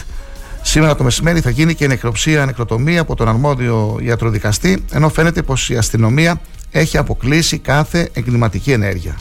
Σήμερα 0.66 0.96
το 0.96 1.04
μεσημέρι 1.04 1.40
θα 1.40 1.50
γίνει 1.50 1.74
και 1.74 1.86
νεκροψία 1.86 2.46
νεκροτομία 2.46 3.00
από 3.00 3.14
τον 3.14 3.28
αρμόδιο 3.28 3.98
ιατροδικαστή, 4.02 4.84
ενώ 4.92 5.08
φαίνεται 5.08 5.42
πως 5.42 5.70
η 5.70 5.76
αστυνομία 5.76 6.40
έχει 6.70 6.98
αποκλείσει 6.98 7.58
κάθε 7.58 8.10
εγκληματική 8.12 8.72
ενέργεια. 8.72 9.16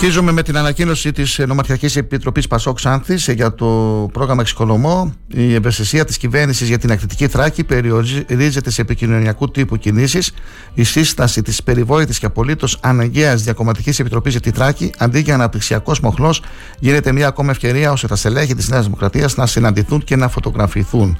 Συνεχίζουμε 0.00 0.32
με 0.32 0.42
την 0.42 0.56
ανακοίνωση 0.56 1.12
της 1.12 1.38
Νομαρχιακής 1.46 1.96
Επιτροπής 1.96 2.46
Πασόκ 2.46 2.78
Άνθη 2.84 3.32
για 3.32 3.54
το 3.54 3.66
πρόγραμμα 4.12 4.40
Εξοικονομώ. 4.40 5.12
Η 5.28 5.54
ευαισθησία 5.54 6.04
της 6.04 6.16
κυβέρνησης 6.18 6.68
για 6.68 6.78
την 6.78 6.90
ακτιτική 6.90 7.28
θράκη 7.28 7.64
περιορίζεται 7.64 8.70
σε 8.70 8.80
επικοινωνιακού 8.80 9.50
τύπου 9.50 9.76
κινήσεις. 9.76 10.32
Η 10.74 10.84
σύσταση 10.84 11.42
της 11.42 11.62
περιβόητης 11.62 12.18
και 12.18 12.26
απολύτως 12.26 12.78
αναγκαίας 12.82 13.42
Διακομματικής 13.42 13.98
Επιτροπής 13.98 14.32
για 14.32 14.40
τη 14.40 14.50
Θράκη, 14.50 14.92
αντί 14.98 15.20
για 15.20 15.34
αναπτυξιακός 15.34 16.00
μοχλός, 16.00 16.42
γίνεται 16.78 17.12
μια 17.12 17.26
ακόμα 17.26 17.50
ευκαιρία 17.50 17.92
ώστε 17.92 18.06
τα 18.06 18.16
στελέχη 18.16 18.54
της 18.54 18.68
Νέας 18.68 18.84
Δημοκρατίας 18.84 19.36
να 19.36 19.46
συναντηθούν 19.46 20.04
και 20.04 20.16
να 20.16 20.28
φωτογραφηθούν. 20.28 21.18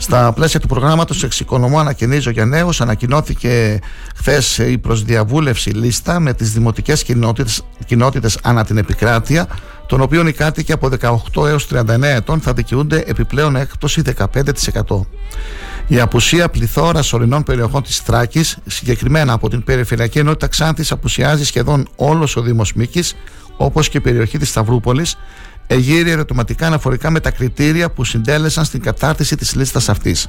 Στα 0.00 0.32
πλαίσια 0.32 0.60
του 0.60 0.66
προγράμματος 0.66 1.22
Εξοικονομώ 1.22 1.78
Ανακαινίζω 1.78 2.30
για 2.30 2.44
Νέους, 2.44 2.80
ανακοινώθηκε 2.80 3.78
χθες 4.16 4.58
η 4.58 4.78
προσδιαβούλευση 4.78 5.70
λίστα 5.70 6.20
με 6.20 6.34
τις 6.34 6.52
δημοτικές 6.52 7.04
κοινότητες 7.86 8.38
ανά 8.42 8.64
την 8.64 8.76
επικράτεια, 8.76 9.48
των 9.86 10.00
οποίων 10.00 10.26
οι 10.26 10.32
κάτοικοι 10.32 10.72
από 10.72 10.88
18 11.34 11.46
έως 11.46 11.66
39 11.70 12.02
ετών 12.02 12.40
θα 12.40 12.52
δικαιούνται 12.52 13.04
επιπλέον 13.06 13.56
έκπτωση 13.56 14.02
15%. 14.02 15.06
Η 15.86 16.00
απουσία 16.00 16.48
πληθώρας 16.48 17.12
ορεινών 17.12 17.42
περιοχών 17.42 17.82
της 17.82 17.98
Θράκης, 17.98 18.58
συγκεκριμένα 18.66 19.32
από 19.32 19.48
την 19.48 19.64
περιφερειακή 19.64 20.18
ενότητα 20.18 20.46
Ξάνθης, 20.46 20.92
απουσιάζει 20.92 21.44
σχεδόν 21.44 21.88
όλος 21.96 22.36
ο 22.36 22.40
Δήμος 22.40 22.72
Μίκη, 22.72 23.02
όπως 23.56 23.88
και 23.88 23.98
η 23.98 24.00
περιοχή 24.00 24.38
της 24.38 24.48
Σταυρούπολης, 24.48 25.16
εγείρει 25.70 26.10
ερωτηματικά 26.10 26.66
αναφορικά 26.66 27.10
με 27.10 27.20
τα 27.20 27.30
κριτήρια 27.30 27.90
που 27.90 28.04
συντέλεσαν 28.04 28.64
στην 28.64 28.80
κατάρτιση 28.80 29.36
της 29.36 29.54
λίστας 29.54 29.88
αυτής. 29.88 30.28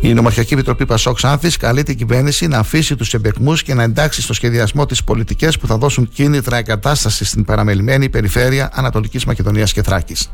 Η 0.00 0.14
Νομαρχιακή 0.14 0.54
Επιτροπή 0.54 0.86
Πασόκ 0.86 1.18
Άνθη 1.22 1.48
καλεί 1.48 1.82
την 1.82 1.96
κυβέρνηση 1.96 2.46
να 2.46 2.58
αφήσει 2.58 2.96
τους 2.96 3.14
εμπεκμούς 3.14 3.62
και 3.62 3.74
να 3.74 3.82
εντάξει 3.82 4.22
στο 4.22 4.32
σχεδιασμό 4.32 4.86
τις 4.86 5.04
πολιτικές 5.04 5.58
που 5.58 5.66
θα 5.66 5.76
δώσουν 5.76 6.08
κίνητρα 6.08 6.56
εγκατάστασης 6.56 7.28
στην 7.28 7.44
παραμελημένη 7.44 8.08
περιφέρεια 8.08 8.70
Ανατολικής 8.72 9.24
Μακεδονίας 9.24 9.72
και 9.72 9.82
Θράκης. 9.82 10.30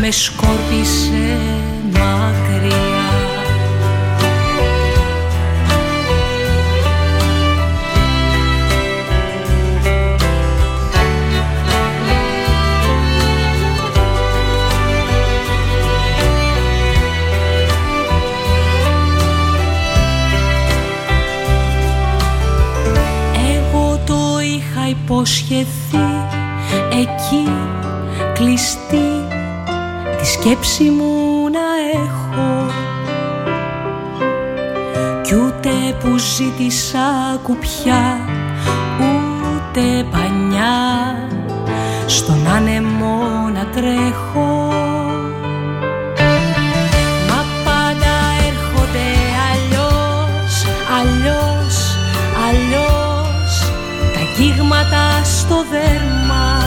Με 0.00 0.10
σκόρπισε 0.10 1.38
μακριά 1.92 2.43
υποσχεθεί 25.04 26.06
εκεί 26.90 27.48
κλειστή 28.34 29.26
τη 30.18 30.26
σκέψη 30.26 30.82
μου 30.82 31.48
να 31.52 32.00
έχω. 32.02 32.72
Κι 35.22 35.34
ούτε 35.34 35.70
που 36.00 36.18
ζήτησα 36.18 37.40
κουπιά 37.42 38.18
ούτε 38.98 40.06
πανιά 40.10 41.28
στον 42.06 42.46
άνεμο 42.56 43.18
να 43.54 43.66
τρέχω 43.66 44.72
τα 54.34 54.40
αγγίγματα 54.40 55.24
στο 55.24 55.64
δέρμα. 55.70 56.58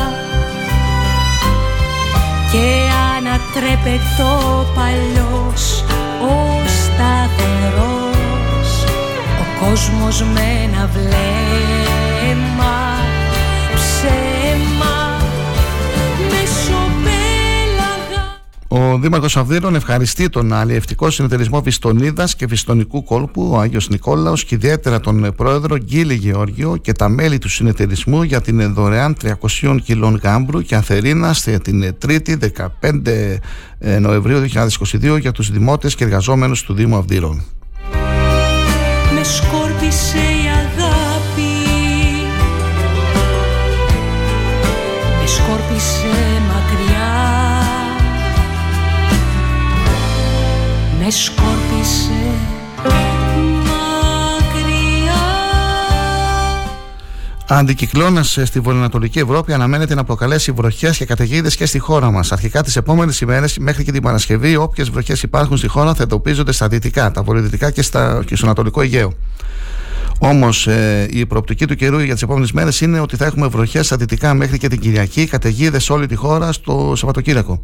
Και 2.52 2.90
ανατρέπεται 3.18 4.02
το 4.18 4.66
παλιός 4.76 5.84
ο 6.22 6.62
σταθερός. 6.68 7.90
Ο 9.40 9.66
κόσμος 9.66 10.22
με 10.22 10.42
ένα 10.66 10.90
βλέμμα 10.94 11.87
Ο 18.68 18.98
Δήμαρχος 18.98 19.38
Αυδείρων 19.38 19.76
ευχαριστεί 19.76 20.30
τον 20.30 20.54
αλλιευτικό 20.54 21.10
συνεταιρισμό 21.10 21.62
Βιστονίδας 21.62 22.36
και 22.36 22.46
Βιστονικού 22.46 23.04
Κόλπου, 23.04 23.50
ο 23.52 23.60
Άγιος 23.60 23.90
Νικόλαος, 23.90 24.44
και 24.44 24.56
ιδιαίτερα 24.56 25.00
τον 25.00 25.34
πρόεδρο 25.36 25.78
Γκίλη 25.78 26.14
Γεώργιο 26.14 26.78
και 26.82 26.92
τα 26.92 27.10
μέλη 27.10 27.38
του 27.38 27.50
συνεταιρισμού 27.50 28.24
για 28.24 28.42
την 28.42 28.74
δωρεάν 28.74 29.16
300 29.60 29.78
κιλών 29.84 30.20
γάμπρου 30.24 30.62
και 30.62 30.76
ανθερίνα 30.76 31.36
την 31.62 31.96
3η 32.06 32.38
15 32.82 33.38
Νοεμβρίου 34.00 34.40
2022 34.40 35.20
για 35.20 35.32
τους 35.32 35.52
δημότες 35.52 35.96
και 35.96 36.04
εργαζόμενους 36.04 36.64
του 36.64 36.74
Δήμου 36.74 36.96
Αυδείρων. 36.96 37.44
Με 39.14 39.24
σκόρπισε 39.24 40.18
η 40.18 40.48
αγάπη 40.48 41.52
Με 45.20 45.28
σκόρπισε 45.28 46.38
Αντικυκλώνα 57.50 58.24
στη 58.24 58.60
βορειοανατολική 58.60 59.20
Ευρώπη 59.20 59.54
αναμένεται 59.54 59.96
να 59.96 60.04
προκαλέσει 60.04 60.52
βροχές 60.52 60.98
και 60.98 61.06
καταιγίδες 61.06 61.56
και 61.56 61.66
στη 61.66 61.80
χώρα 61.80 62.12
μας. 62.12 62.32
Αρχικά 62.32 62.64
τις 62.64 62.76
επόμενες 62.76 63.22
ημέρες 63.22 63.58
μέχρι 63.58 63.84
και 63.84 63.92
την 63.92 64.02
Παρασκευή, 64.02 64.56
όποιες 64.56 64.90
βροχές 64.90 65.24
υπάρχουν 65.24 65.58
στη 65.58 65.68
χώρα 65.68 65.94
θα 65.94 66.04
εντοπίζονται 66.04 66.52
στα 66.52 66.68
δυτικά, 66.68 67.12
τα 67.12 67.24
βορειοδυτικά 67.24 67.72
και, 67.72 67.82
στα, 67.82 68.24
και 68.26 68.36
στο 68.36 68.46
Ανατολικό 68.46 68.82
Αιγαίο. 68.82 69.14
Όμως 70.20 70.68
ε, 70.68 71.08
η 71.12 71.26
προοπτική 71.26 71.66
του 71.66 71.76
καιρού 71.76 72.00
για 72.00 72.14
τις 72.14 72.22
επόμενες 72.22 72.52
μέρες 72.52 72.82
είναι 72.82 73.00
ότι 73.00 73.16
θα 73.16 73.26
έχουμε 73.26 73.48
βροχές 73.48 73.86
στα 73.86 73.96
δυτικά 73.96 74.34
μέχρι 74.34 74.58
και 74.58 74.68
την 74.68 74.80
Κυριακή, 74.80 75.28
καταιγίδες 75.28 75.84
σε 75.84 75.94
όλη 75.94 76.08
τη 76.08 76.16
χώρα 76.16 76.52
στο 76.52 76.94
Σαββατοκύριακο. 76.96 77.62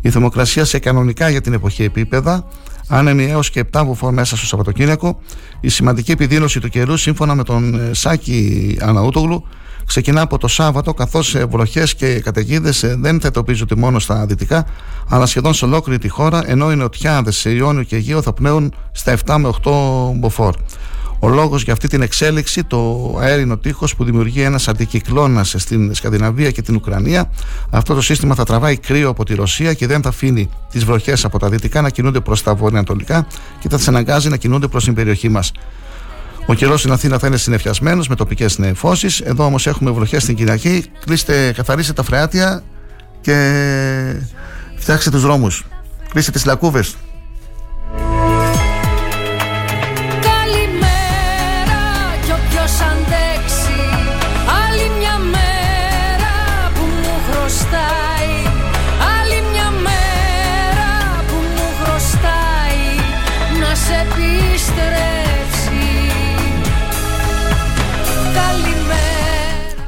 Η 0.00 0.10
θερμοκρασία 0.10 0.64
σε 0.64 0.78
κανονικά 0.78 1.28
για 1.28 1.40
την 1.40 1.52
εποχή 1.52 1.82
επίπεδα, 1.82 2.46
άνεμη 2.88 3.24
έως 3.24 3.50
και 3.50 3.64
7 3.72 3.82
βουφόρ 3.84 4.12
μέσα 4.12 4.36
στο 4.36 4.46
Σαββατοκύριακο. 4.46 5.20
Η 5.60 5.68
σημαντική 5.68 6.10
επιδείνωση 6.10 6.60
του 6.60 6.68
καιρού, 6.68 6.96
σύμφωνα 6.96 7.34
με 7.34 7.42
τον 7.42 7.74
ε, 7.74 7.94
Σάκη 7.94 8.76
Αναούτογλου, 8.80 9.44
ξεκινά 9.86 10.20
από 10.20 10.38
το 10.38 10.48
Σάββατο, 10.48 10.94
καθώς 10.94 11.36
βροχές 11.50 11.94
και 11.94 12.20
καταιγίδες 12.20 12.84
δεν 12.98 13.20
θα 13.20 13.26
εντοπίζονται 13.26 13.74
μόνο 13.74 13.98
στα 13.98 14.26
δυτικά, 14.26 14.66
αλλά 15.08 15.26
σχεδόν 15.26 15.54
σε 15.54 15.64
ολόκληρη 15.64 15.98
τη 15.98 16.08
χώρα, 16.08 16.42
ενώ 16.46 16.72
οι 16.72 16.76
νοτιάδες 16.76 17.36
σε 17.36 17.50
Ιόνιο 17.50 17.82
και 17.82 17.96
Αιγαίο 17.96 18.22
θα 18.22 18.32
πνέουν 18.32 18.74
στα 18.92 19.16
7 19.26 19.36
με 19.38 19.50
8 19.64 19.70
μποφόρ. 20.14 20.54
Ο 21.18 21.28
λόγος 21.28 21.62
για 21.62 21.72
αυτή 21.72 21.88
την 21.88 22.02
εξέλιξη, 22.02 22.64
το 22.64 23.14
αέρινο 23.20 23.56
τείχος 23.56 23.96
που 23.96 24.04
δημιουργεί 24.04 24.42
ένας 24.42 24.68
αντικυκλώνας 24.68 25.54
στην 25.56 25.94
Σκανδιναβία 25.94 26.50
και 26.50 26.62
την 26.62 26.74
Ουκρανία, 26.74 27.30
αυτό 27.70 27.94
το 27.94 28.00
σύστημα 28.00 28.34
θα 28.34 28.44
τραβάει 28.44 28.76
κρύο 28.76 29.08
από 29.08 29.24
τη 29.24 29.34
Ρωσία 29.34 29.74
και 29.74 29.86
δεν 29.86 30.02
θα 30.02 30.08
αφήνει 30.08 30.48
τις 30.70 30.84
βροχές 30.84 31.24
από 31.24 31.38
τα 31.38 31.48
δυτικά 31.48 31.80
να 31.80 31.90
κινούνται 31.90 32.20
προς 32.20 32.42
τα 32.42 32.54
βορειοανατολικά 32.54 33.26
και 33.58 33.68
θα 33.68 33.76
τις 33.76 33.88
αναγκάζει 33.88 34.28
να 34.28 34.36
κινούνται 34.36 34.68
προς 34.68 34.84
την 34.84 34.94
περιοχή 34.94 35.28
μας. 35.28 35.52
Ο 36.46 36.54
καιρός 36.54 36.80
στην 36.80 36.92
Αθήνα 36.92 37.18
θα 37.18 37.26
είναι 37.26 37.36
συνεφιασμένος 37.36 38.08
με 38.08 38.14
τοπικές 38.14 38.58
νεφώσει. 38.58 39.08
Εδώ 39.24 39.44
όμως 39.44 39.66
έχουμε 39.66 39.90
βροχές 39.90 40.22
στην 40.22 40.34
Κυριακή. 40.34 40.84
Κλείστε, 41.04 41.52
καθαρίστε 41.56 41.92
τα 41.92 42.02
φρεάτια 42.02 42.62
και 43.20 43.36
φτιάξτε 44.76 45.10
τους 45.10 45.22
δρόμους. 45.22 45.64
Κλείστε 46.08 46.30
τις 46.30 46.44
λακκούβες. 46.44 46.96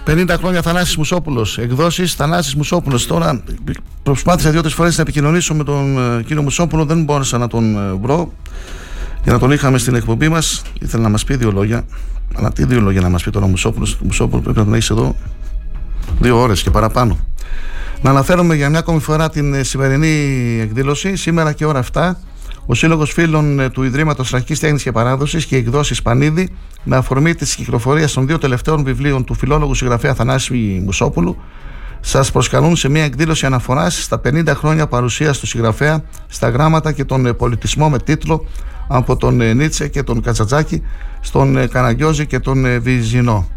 50 0.09 0.35
χρόνια 0.39 0.63
Θανάσης 0.63 0.97
Μουσόπουλος. 0.97 1.59
Εκδόσεις 1.59 2.15
Θανάσης 2.15 2.55
Μουσόπουλος. 2.55 3.07
Τώρα 3.07 3.43
προσπάθησα 4.03 4.51
δύο-τρεις 4.51 4.75
φορές 4.75 4.97
να 4.97 5.03
επικοινωνήσω 5.03 5.55
με 5.55 5.65
τον 5.65 5.99
ε, 6.19 6.23
κύριο 6.23 6.43
Μουσόπουλο. 6.43 6.85
Δεν 6.85 7.03
μπόρεσα 7.03 7.39
να 7.39 7.47
τον 7.49 7.77
ε, 7.77 7.93
βρω. 7.93 8.33
Για 9.23 9.33
να 9.33 9.39
τον 9.39 9.51
είχαμε 9.51 9.79
στην 9.79 9.95
εκπομπή 9.95 10.29
μας 10.29 10.63
Ήθελα 10.81 11.03
να 11.03 11.09
μας 11.09 11.25
πει 11.25 11.37
δύο 11.37 11.51
λόγια. 11.51 11.85
Αλλά 12.35 12.53
τι 12.53 12.65
δύο 12.65 12.81
λόγια 12.81 13.01
να 13.01 13.09
μας 13.09 13.23
πει 13.23 13.31
τώρα 13.31 13.47
ο 13.47 13.49
Μουσόπουλος; 13.49 13.93
Ο 13.95 14.05
Μουσόπουλο 14.05 14.43
πρέπει 14.43 14.59
να 14.59 14.65
τον 14.65 14.75
έχεις 14.75 14.91
εδώ 14.91 15.17
Δύο 16.21 16.41
ώρες 16.41 16.63
και 16.63 16.71
παραπάνω. 16.71 17.19
Να 18.03 18.11
αναφέρομαι 18.11 18.55
για 18.55 18.69
μια 18.69 18.79
ακόμη 18.79 19.01
φορά 19.01 19.29
την 19.29 19.55
ε, 19.55 19.63
σημερινή 19.63 20.59
εκδήλωση. 20.63 21.17
Σήμερα 21.17 21.53
και 21.53 21.65
ώρα 21.65 21.85
7 21.93 22.13
ο 22.71 22.75
Σύλλογος 22.75 23.13
Φίλων 23.13 23.61
ε, 23.61 23.71
του 23.71 23.83
Ιδρύματος 23.83 24.35
Αρχική 24.35 24.61
Τέχνης 24.61 24.83
και 24.83 24.93
Παράδοσης 24.93 25.47
και 25.47 25.57
εκδόσει 25.57 26.03
Πανίδη, 26.03 26.49
με 26.85 26.97
αφορμή 26.97 27.35
τη 27.35 27.45
κυκλοφορία 27.45 28.09
των 28.09 28.27
δύο 28.27 28.39
τελευταίων 28.39 28.85
βιβλίων 28.85 29.25
του 29.25 29.35
φιλόλογου 29.35 29.75
συγγραφέα 29.75 30.15
Θανάση 30.15 30.83
Μουσόπουλου, 30.85 31.37
σας 32.01 32.33
προσκαλούν 32.33 32.77
σε 32.77 32.89
μια 32.89 33.05
εκδήλωση 33.05 33.47
αναφοράς 33.47 34.03
στα 34.03 34.21
50 34.25 34.47
χρόνια 34.47 34.87
παρουσίας 34.87 35.39
του 35.39 35.47
συγγραφέα 35.47 36.05
στα 36.27 36.49
γράμματα 36.49 36.93
και 36.93 37.05
τον 37.05 37.27
ε, 37.27 37.33
πολιτισμό 37.33 37.89
με 37.89 37.99
τίτλο 37.99 38.47
Από 38.89 39.17
τον 39.17 39.41
ε, 39.41 39.55
Νίτσε 39.55 39.89
και 39.89 40.03
τον 40.03 40.23
Κατσατζάκη 40.23 40.83
στον 41.21 41.69
Καναγκιόζη 41.69 42.27
και 42.27 42.39
τον 42.39 42.83
Βυζινό. 42.83 43.49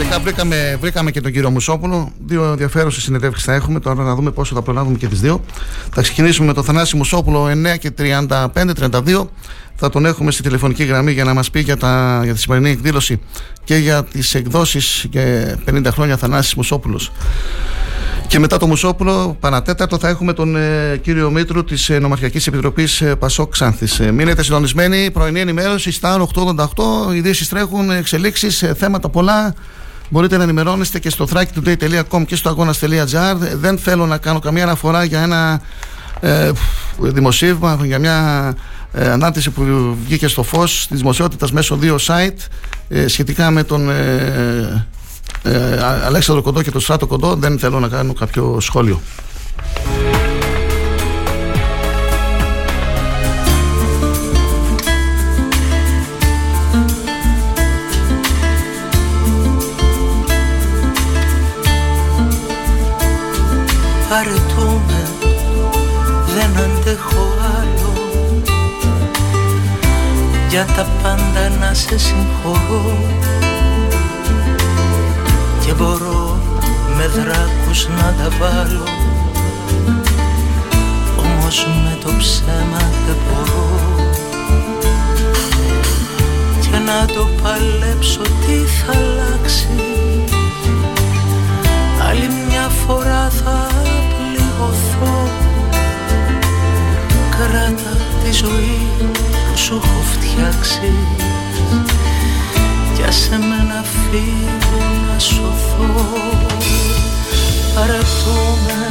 Τελικά 0.00 0.20
βρήκαμε, 0.20 0.78
βρήκαμε 0.80 1.10
και 1.10 1.20
τον 1.20 1.32
κύριο 1.32 1.50
Μουσόπουλο. 1.50 2.12
Δύο 2.26 2.44
ενδιαφέρουσες 2.44 3.02
συνεντεύξεις 3.02 3.44
θα 3.44 3.54
έχουμε. 3.54 3.80
Τώρα 3.80 4.02
να 4.02 4.14
δούμε 4.14 4.30
πόσο 4.30 4.54
θα 4.54 4.62
προλάβουμε 4.62 4.96
και 4.96 5.06
τις 5.06 5.20
δύο. 5.20 5.44
Θα 5.92 6.02
ξεκινήσουμε 6.02 6.46
με 6.46 6.54
τον 6.54 6.64
Θανάση 6.64 6.96
Μουσόπουλο 6.96 7.46
9 7.46 7.78
και 7.78 7.92
35-32. 7.98 9.26
Θα 9.74 9.88
τον 9.90 10.06
έχουμε 10.06 10.30
στη 10.30 10.42
τηλεφωνική 10.42 10.84
γραμμή 10.84 11.12
για 11.12 11.24
να 11.24 11.34
μας 11.34 11.50
πει 11.50 11.60
για, 11.60 11.76
τα, 11.76 12.20
για 12.24 12.34
τη 12.34 12.40
σημερινή 12.40 12.70
εκδήλωση 12.70 13.20
και 13.64 13.76
για 13.76 14.04
τις 14.04 14.34
εκδόσεις 14.34 15.06
και 15.10 15.54
50 15.70 15.86
χρόνια 15.90 16.16
Θανάσης 16.16 16.54
Μουσόπουλος. 16.54 17.12
Και 18.26 18.38
μετά 18.38 18.56
το 18.56 18.66
Μουσόπουλο, 18.66 19.36
παρατέταρτο, 19.40 19.98
θα 19.98 20.08
έχουμε 20.08 20.32
τον 20.32 20.56
ε, 20.56 20.96
κύριο 21.02 21.30
Μήτρου 21.30 21.64
της 21.64 21.90
ε, 21.90 21.98
Νομαρχιακής 21.98 22.46
Επιτροπής 22.46 23.00
ε, 23.00 23.14
Πασόκ 23.14 23.50
Ξάνθης. 23.50 24.00
Ε, 24.00 24.12
μείνετε 24.12 24.42
συντονισμένοι, 24.42 25.10
πρωινή 25.10 25.40
ενημέρωση 25.40 25.92
στα 25.92 26.26
888. 26.34 27.14
Ειδήσεις 27.14 27.48
τρέχουν, 27.48 27.90
εξελίξεις, 27.90 28.62
ε, 28.62 28.74
θέματα 28.74 29.08
πολλά. 29.08 29.54
Μπορείτε 30.12 30.36
να 30.36 30.42
ενημερώνεστε 30.42 30.98
και 30.98 31.10
στο 31.10 31.26
thrakitoday.com 31.32 32.24
και 32.26 32.36
στο 32.36 32.48
αγώνα.gr. 32.48 33.36
Δεν 33.54 33.78
θέλω 33.78 34.06
να 34.06 34.18
κάνω 34.18 34.38
καμία 34.38 34.62
αναφορά 34.62 35.04
για 35.04 35.22
ένα 35.22 35.60
ε, 36.20 36.50
δημοσίευμα, 36.98 37.78
για 37.84 37.98
μια 37.98 38.54
ε, 38.92 39.10
ανάρτηση 39.10 39.50
που 39.50 39.96
βγήκε 40.04 40.28
στο 40.28 40.42
φως 40.42 40.86
της 40.88 40.98
δημοσιότητας 40.98 41.52
μέσω 41.52 41.76
δύο 41.76 41.96
site 42.00 42.46
ε, 42.88 43.08
σχετικά 43.08 43.50
με 43.50 43.64
τον 43.64 43.90
ε, 43.90 44.86
ε, 45.42 45.82
Αλέξανδρο 46.04 46.42
Κοντό 46.42 46.62
και 46.62 46.70
τον 46.70 46.80
Στράτο 46.80 47.06
Κοντό 47.06 47.34
δεν 47.34 47.58
θέλω 47.58 47.80
να 47.80 47.88
κάνω 47.88 48.12
κάποιο 48.12 48.60
σχόλιο. 48.60 49.00
Για 70.62 70.74
τα 70.74 70.86
πάντα 71.02 71.48
να 71.60 71.74
σε 71.74 71.98
συγχωρώ. 71.98 72.98
Και 75.64 75.72
μπορώ 75.72 76.38
με 76.96 77.06
δράκους 77.06 77.88
να 77.88 78.14
τα 78.18 78.28
βάλω 78.38 78.84
Όμως 81.18 81.66
με 81.84 81.98
το 82.04 82.10
ψέμα 82.18 82.90
δεν 83.06 83.16
μπορώ. 83.26 83.68
Και 86.60 86.78
να 86.78 87.06
το 87.06 87.28
παλέψω 87.42 88.20
τι 88.22 88.54
θα 88.54 88.92
αλλάξει 88.92 89.68
Άλλη 92.08 92.28
μια 92.48 92.68
φορά 92.86 93.30
θα 93.30 93.66
πληγωθώ. 94.18 95.28
Κράτα 97.30 97.99
τη 98.30 98.36
ζωή 98.36 98.86
που 98.98 99.56
σου 99.56 99.80
έχω 99.84 100.00
φτιάξει. 100.12 100.92
Κι 102.94 103.02
άσε 103.08 103.38
με 103.38 103.72
να 103.72 103.82
φύγω 103.82 104.84
να 105.06 105.18
σωθώ. 105.18 105.88
Παρετούμε 107.74 108.90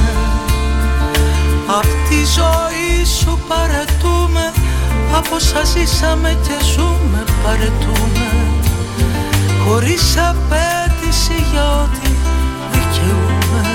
Απ' 1.67 2.09
τη 2.09 2.15
ζωή 2.15 3.05
σου 3.05 3.39
παρετούμε 3.47 4.51
Από 5.13 5.35
όσα 5.35 5.63
ζήσαμε 5.63 6.37
και 6.41 6.65
ζούμε 6.75 7.23
παρετούμε. 7.43 8.29
Χωρίς 9.65 10.17
απέτηση 10.17 11.45
για 11.51 11.81
ό,τι 11.81 12.09
δικαιούμαι 12.71 13.67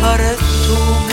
Παρετούμε 0.00 1.09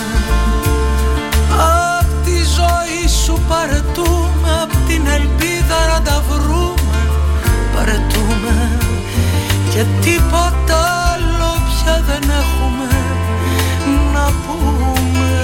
σου 3.28 3.40
παρετούμε 3.48 4.52
Απ' 4.64 4.88
την 4.88 5.06
ελπίδα 5.08 5.80
να 5.92 6.02
τα 6.02 6.24
βρούμε. 6.30 7.00
Παρετούμε 7.76 8.78
Και 9.74 9.84
τίποτα 10.02 10.80
άλλο 11.14 11.52
πια 11.68 12.04
δεν 12.08 12.30
έχουμε 12.42 12.90
να 14.14 14.26
πούμε 14.46 15.37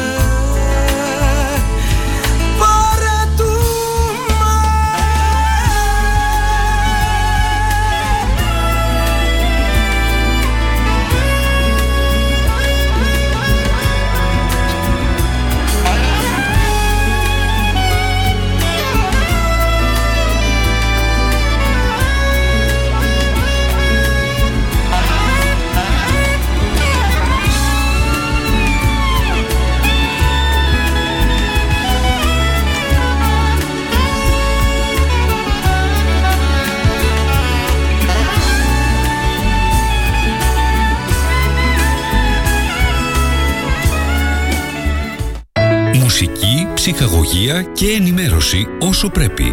ψυχαγωγία 46.83 47.61
και 47.61 47.91
ενημέρωση 47.91 48.67
όσο 48.79 49.09
πρέπει. 49.09 49.51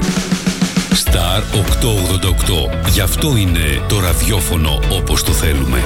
Star 1.04 1.42
888. 2.84 2.88
Γι' 2.88 3.00
αυτό 3.00 3.36
είναι 3.36 3.84
το 3.88 4.00
ραδιόφωνο 4.00 4.80
όπως 4.92 5.22
το 5.22 5.32
θέλουμε. 5.32 5.84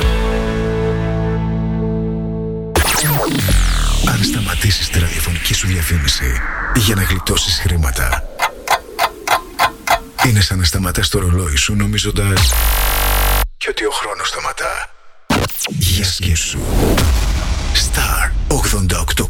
Αν 4.08 4.24
σταματήσεις 4.24 4.88
τη 4.88 4.98
ραδιοφωνική 4.98 5.54
σου 5.54 5.66
διαφήμιση 5.66 6.40
για 6.76 6.94
να 6.94 7.02
γλιτώσεις 7.02 7.58
χρήματα, 7.58 8.28
είναι 10.26 10.40
σαν 10.40 10.58
να 10.58 10.64
σταματάς 10.64 11.08
το 11.08 11.18
ρολόι 11.18 11.56
σου 11.56 11.74
νομίζοντας 11.74 12.52
και 13.56 13.66
ότι 13.70 13.84
ο 13.84 13.90
χρόνος 13.90 14.28
σταματά. 14.28 14.90
Για 15.68 16.04
σκέψου. 16.04 16.58
Star 17.74 18.30
88,8 18.48 19.14
Το 19.14 19.26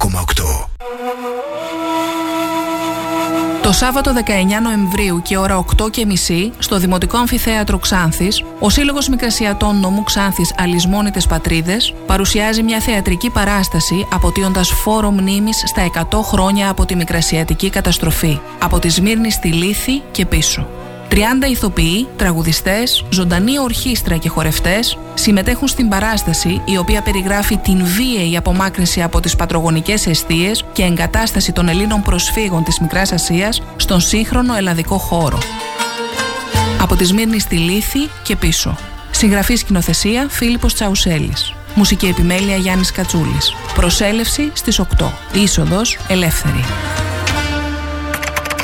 Σάββατο 3.74 4.12
19 4.26 4.62
Νοεμβρίου 4.62 5.22
και 5.22 5.36
ώρα 5.36 5.64
8.30 5.76 6.50
στο 6.58 6.78
Δημοτικό 6.78 7.16
Αμφιθέατρο 7.16 7.78
Ξάνθης, 7.78 8.44
ο 8.58 8.70
Σύλλογος 8.70 9.08
Μικρασιατών 9.08 9.80
Νομού 9.80 10.02
Ξάνθης 10.02 10.54
Αλυσμόνητες 10.58 11.26
Πατρίδες 11.26 11.94
παρουσιάζει 12.06 12.62
μια 12.62 12.80
θεατρική 12.80 13.30
παράσταση 13.30 14.06
αποτείοντας 14.12 14.70
φόρο 14.70 15.10
μνήμης 15.10 15.62
στα 15.66 15.82
100 16.10 16.22
χρόνια 16.22 16.70
από 16.70 16.84
τη 16.84 16.96
Μικρασιατική 16.96 17.70
καταστροφή, 17.70 18.38
από 18.62 18.78
τη 18.78 18.88
Σμύρνη 18.88 19.30
στη 19.30 19.48
Λύθη 19.48 20.02
και 20.10 20.26
πίσω. 20.26 20.83
30 21.14 21.18
ηθοποιοί, 21.50 22.08
τραγουδιστές, 22.16 23.04
ζωντανή 23.10 23.58
ορχήστρα 23.58 24.16
και 24.16 24.28
χορευτές 24.28 24.98
συμμετέχουν 25.14 25.68
στην 25.68 25.88
παράσταση 25.88 26.62
η 26.64 26.76
οποία 26.76 27.02
περιγράφει 27.02 27.56
την 27.56 27.84
βίαιη 27.84 28.36
απομάκρυνση 28.36 29.02
από 29.02 29.20
τις 29.20 29.36
πατρογονικές 29.36 30.06
αιστείες 30.06 30.64
και 30.72 30.82
εγκατάσταση 30.82 31.52
των 31.52 31.68
Ελλήνων 31.68 32.02
προσφύγων 32.02 32.64
της 32.64 32.80
Μικράς 32.80 33.12
Ασίας 33.12 33.62
στον 33.76 34.00
σύγχρονο 34.00 34.54
ελλαδικό 34.54 34.98
χώρο. 34.98 35.38
Από 36.80 36.96
τη 36.96 37.04
Σμύρνη 37.04 37.38
στη 37.38 37.56
Λύθη 37.56 38.08
και 38.22 38.36
πίσω. 38.36 38.76
Συγγραφή 39.10 39.54
σκηνοθεσία 39.54 40.26
Φίλιππος 40.30 40.74
Τσαουσέλης. 40.74 41.54
Μουσική 41.74 42.06
επιμέλεια 42.06 42.56
Γιάννης 42.56 42.92
Κατσούλης. 42.92 43.54
Προσέλευση 43.74 44.50
στις 44.54 44.78
8. 44.78 45.12
Είσοδος 45.32 45.98
ελεύθερη. 46.08 46.64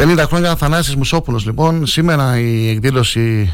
50 0.00 0.24
χρόνια 0.26 0.56
Θανάσης 0.56 0.96
Μουσόπουλος 0.96 1.46
λοιπόν. 1.46 1.86
Σήμερα 1.86 2.38
η 2.38 2.68
εκδήλωση 2.68 3.52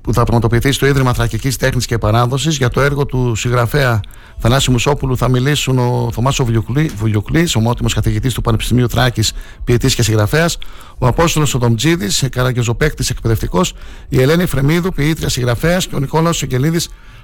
που 0.00 0.12
θα 0.12 0.22
πραγματοποιηθεί 0.22 0.72
στο 0.72 0.86
Ίδρυμα 0.86 1.12
Θρακικής 1.12 1.56
Τέχνης 1.56 1.86
και 1.86 1.98
Παράδοσης. 1.98 2.56
Για 2.56 2.68
το 2.68 2.80
έργο 2.80 3.06
του 3.06 3.34
συγγραφέα 3.34 4.00
Θανάση 4.38 4.70
Μουσόπουλου 4.70 5.16
θα 5.16 5.28
μιλήσουν 5.28 5.78
ο 5.78 6.10
Θωμάσο 6.12 6.44
Βουλιουκλή, 6.96 7.48
ομότιμος 7.54 7.94
καθηγητής 7.94 8.34
του 8.34 8.40
Πανεπιστημίου 8.40 8.88
Θράκης, 8.88 9.32
ποιητής 9.64 9.94
και 9.94 10.02
συγγραφέας, 10.02 10.58
ο 10.98 11.06
Απόστολος 11.06 11.54
Οδομτζίδη, 11.54 12.28
καραγκεζοπαίκτη 12.28 13.06
εκπαιδευτικός, 13.10 13.74
η 14.08 14.20
Ελένη 14.20 14.46
Φρεμίδου, 14.46 14.92
ποιήτρια 14.92 15.28
συγγραφέας 15.28 15.86
και 15.86 15.94
ο 15.94 15.98
Νικόλαος 15.98 16.36
Σεγγελίδη, 16.36 16.80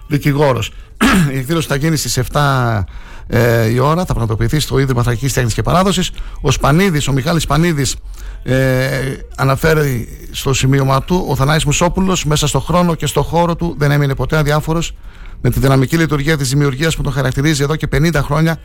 δικηγόρος. 0.06 0.73
η 1.35 1.36
εκδήλωση 1.36 1.69
θα 1.69 1.77
γίνει 1.77 1.97
στις 1.97 2.19
7 2.32 2.85
ε, 3.27 3.69
η 3.69 3.78
ώρα, 3.78 4.05
θα 4.05 4.14
πραγματοποιηθεί 4.14 4.60
στο 4.60 4.78
Ίδρυμα 4.78 5.02
Θρακικής 5.02 5.32
Τέχνης 5.32 5.55
και 5.55 5.62
Παράδοσης. 5.62 6.10
Ο 6.40 6.51
Σπανίδης, 6.51 7.09
ο 7.09 7.12
Μιχάλης 7.12 7.43
Σπανίδης, 7.43 7.97
ε, 8.43 9.16
αναφέρει 9.36 10.09
στο 10.31 10.52
σημείωμα 10.52 11.02
του 11.02 11.27
ο 11.28 11.36
Θανάης 11.36 11.64
Μουσόπουλος 11.64 12.24
μέσα 12.24 12.47
στο 12.47 12.60
χρόνο 12.60 12.94
και 12.94 13.06
στο 13.06 13.23
χώρο 13.23 13.56
του 13.56 13.74
δεν 13.78 13.90
έμεινε 13.90 14.14
ποτέ 14.14 14.36
αδιάφορος 14.36 14.94
με 15.40 15.51
τη 15.51 15.60
δυναμική 15.60 15.97
λειτουργία 15.97 16.36
της 16.36 16.48
δημιουργίας 16.48 16.97
που 16.97 17.02
τον 17.02 17.12
χαρακτηρίζει 17.12 17.62
εδώ 17.62 17.77
και 17.77 17.89
50 17.93 18.14
χρόνια 18.14 18.59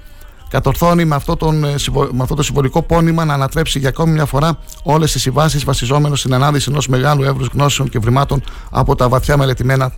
κατορθώνει 0.49 1.05
με 1.05 1.15
αυτό, 1.15 1.35
τον, 1.35 1.63
ε, 1.63 1.75
με 2.11 2.21
αυτό 2.21 2.35
το 2.35 2.43
συμβολικό 2.43 2.81
πόνημα 2.81 3.25
να 3.25 3.33
ανατρέψει 3.33 3.79
για 3.79 3.89
ακόμη 3.89 4.11
μια 4.11 4.25
φορά 4.25 4.59
όλες 4.83 5.11
τις 5.11 5.21
συμβάσεις 5.21 5.63
βασιζόμενο 5.63 6.15
στην 6.15 6.33
ανάδυση 6.33 6.69
ενός 6.69 6.87
μεγάλου 6.87 7.23
εύρους 7.23 7.47
γνώσεων 7.53 7.89
και 7.89 7.99
βρημάτων 7.99 8.43
από 8.71 8.95
τα 8.95 9.09
βαθιά 9.09 9.37
μελετημένα 9.37 9.93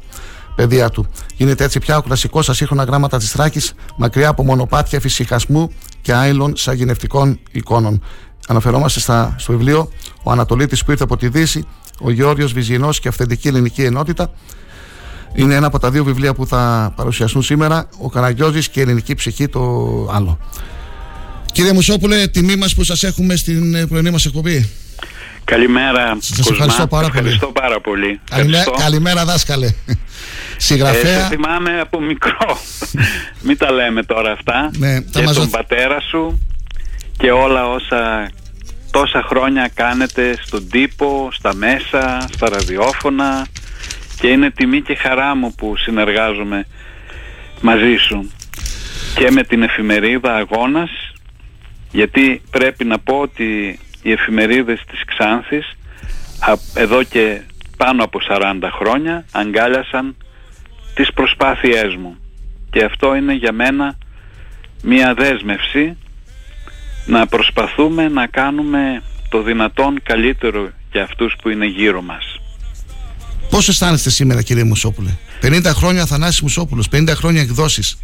παιδεία 0.55 0.89
του. 0.89 1.05
Γίνεται 1.35 1.63
έτσι 1.63 1.79
πια 1.79 1.97
ο 1.97 2.01
κλασικός 2.01 2.49
ασύγχρονα 2.49 2.83
γράμματα 2.83 3.17
της 3.17 3.31
Θράκης, 3.31 3.73
μακριά 3.95 4.29
από 4.29 4.43
μονοπάτια 4.43 4.99
φυσικασμού 4.99 5.71
και 6.01 6.13
άειλων 6.13 6.55
σαγηνευτικών 6.55 7.39
εικόνων. 7.51 8.01
Αναφερόμαστε 8.49 8.99
στα, 8.99 9.35
στο 9.37 9.51
βιβλίο 9.51 9.91
Ο 10.23 10.31
Ανατολίτης 10.31 10.83
που 10.83 10.91
ήρθε 10.91 11.03
από 11.03 11.17
τη 11.17 11.27
Δύση, 11.27 11.67
ο 11.99 12.11
Γεώργιος 12.11 12.53
Βυζινό 12.53 12.89
και 13.01 13.07
Αυθεντική 13.07 13.47
Ελληνική 13.47 13.83
Ενότητα. 13.83 14.31
Είναι 15.33 15.55
ένα 15.55 15.67
από 15.67 15.79
τα 15.79 15.91
δύο 15.91 16.03
βιβλία 16.03 16.33
που 16.33 16.47
θα 16.47 16.93
παρουσιαστούν 16.95 17.41
σήμερα. 17.41 17.89
Ο 18.01 18.09
Καραγκιόζης 18.09 18.69
και 18.69 18.79
η 18.79 18.83
Ελληνική 18.83 19.15
Ψυχή 19.15 19.47
το 19.47 19.61
άλλο. 20.13 20.39
Κύριε 21.53 21.73
Μουσόπουλε, 21.73 22.27
τιμή 22.27 22.55
μας 22.55 22.75
που 22.75 22.83
σας 22.83 23.03
έχουμε 23.03 23.35
στην 23.35 23.75
ε, 23.75 23.85
πρωινή 23.85 24.09
μας 24.09 24.25
εκπομπή. 24.25 24.69
Καλημέρα. 25.43 26.17
Σας 26.19 26.49
ευχαριστώ 26.49 26.87
πάρα 26.87 27.05
ευχαριστώ 27.05 27.47
πολύ. 27.47 27.53
Πάρα 27.53 27.81
πολύ. 27.81 28.19
Καλημέρα, 28.29 28.63
καλημέρα 28.77 29.25
δάσκαλε. 29.25 29.73
Συγγραφέα. 30.57 31.25
Ε, 31.25 31.27
θυμάμαι 31.27 31.79
από 31.79 32.01
μικρό. 32.01 32.57
Μην 33.41 33.57
τα 33.57 33.71
λέμε 33.71 34.03
τώρα 34.03 34.31
αυτά. 34.31 34.69
Ναι, 34.77 34.99
και 34.99 35.21
τον 35.21 35.49
πατέρα 35.49 35.99
σου 36.09 36.39
και 37.17 37.31
όλα 37.31 37.67
όσα 37.67 38.31
τόσα 38.91 39.21
χρόνια 39.21 39.71
κάνετε 39.73 40.35
στον 40.41 40.69
τύπο, 40.69 41.29
στα 41.31 41.55
μέσα, 41.55 42.27
στα 42.31 42.49
ραδιόφωνα 42.49 43.47
και 44.19 44.27
είναι 44.27 44.51
τιμή 44.51 44.81
και 44.81 44.95
χαρά 44.95 45.35
μου 45.35 45.53
που 45.53 45.77
συνεργάζομαι 45.77 46.65
μαζί 47.61 47.95
σου 47.95 48.31
και 49.15 49.31
με 49.31 49.43
την 49.43 49.63
εφημερίδα 49.63 50.35
Αγώνας 50.35 50.89
γιατί 51.91 52.41
πρέπει 52.51 52.85
να 52.85 52.99
πω 52.99 53.19
ότι 53.19 53.79
οι 54.01 54.11
εφημερίδες 54.11 54.83
της 54.89 55.03
Ξάνθης 55.05 55.77
εδώ 56.73 57.03
και 57.03 57.41
πάνω 57.77 58.03
από 58.03 58.19
40 58.29 58.59
χρόνια 58.71 59.25
αγκάλιασαν 59.31 60.15
τις 60.93 61.13
προσπάθειές 61.13 61.95
μου. 61.95 62.17
Και 62.71 62.83
αυτό 62.83 63.15
είναι 63.15 63.33
για 63.33 63.51
μένα 63.51 63.97
μια 64.83 65.13
δέσμευση 65.13 65.97
να 67.09 67.27
προσπαθούμε 67.27 68.07
να 68.09 68.27
κάνουμε 68.27 69.01
το 69.29 69.41
δυνατόν 69.41 69.99
καλύτερο 70.03 70.69
για 70.91 71.03
αυτούς 71.03 71.35
που 71.41 71.49
είναι 71.49 71.65
γύρω 71.65 72.01
μας. 72.01 72.39
Πώς 73.49 73.67
αισθάνεστε 73.67 74.09
σήμερα 74.09 74.41
κύριε 74.41 74.63
Μουσόπουλε; 74.63 75.09
50 75.41 75.61
χρόνια 75.65 76.05
Θανάσης 76.05 76.41
Μουσόπουλος 76.41 76.87
50 76.91 77.07
χρόνια 77.07 77.41
εκδόσεις 77.41 77.97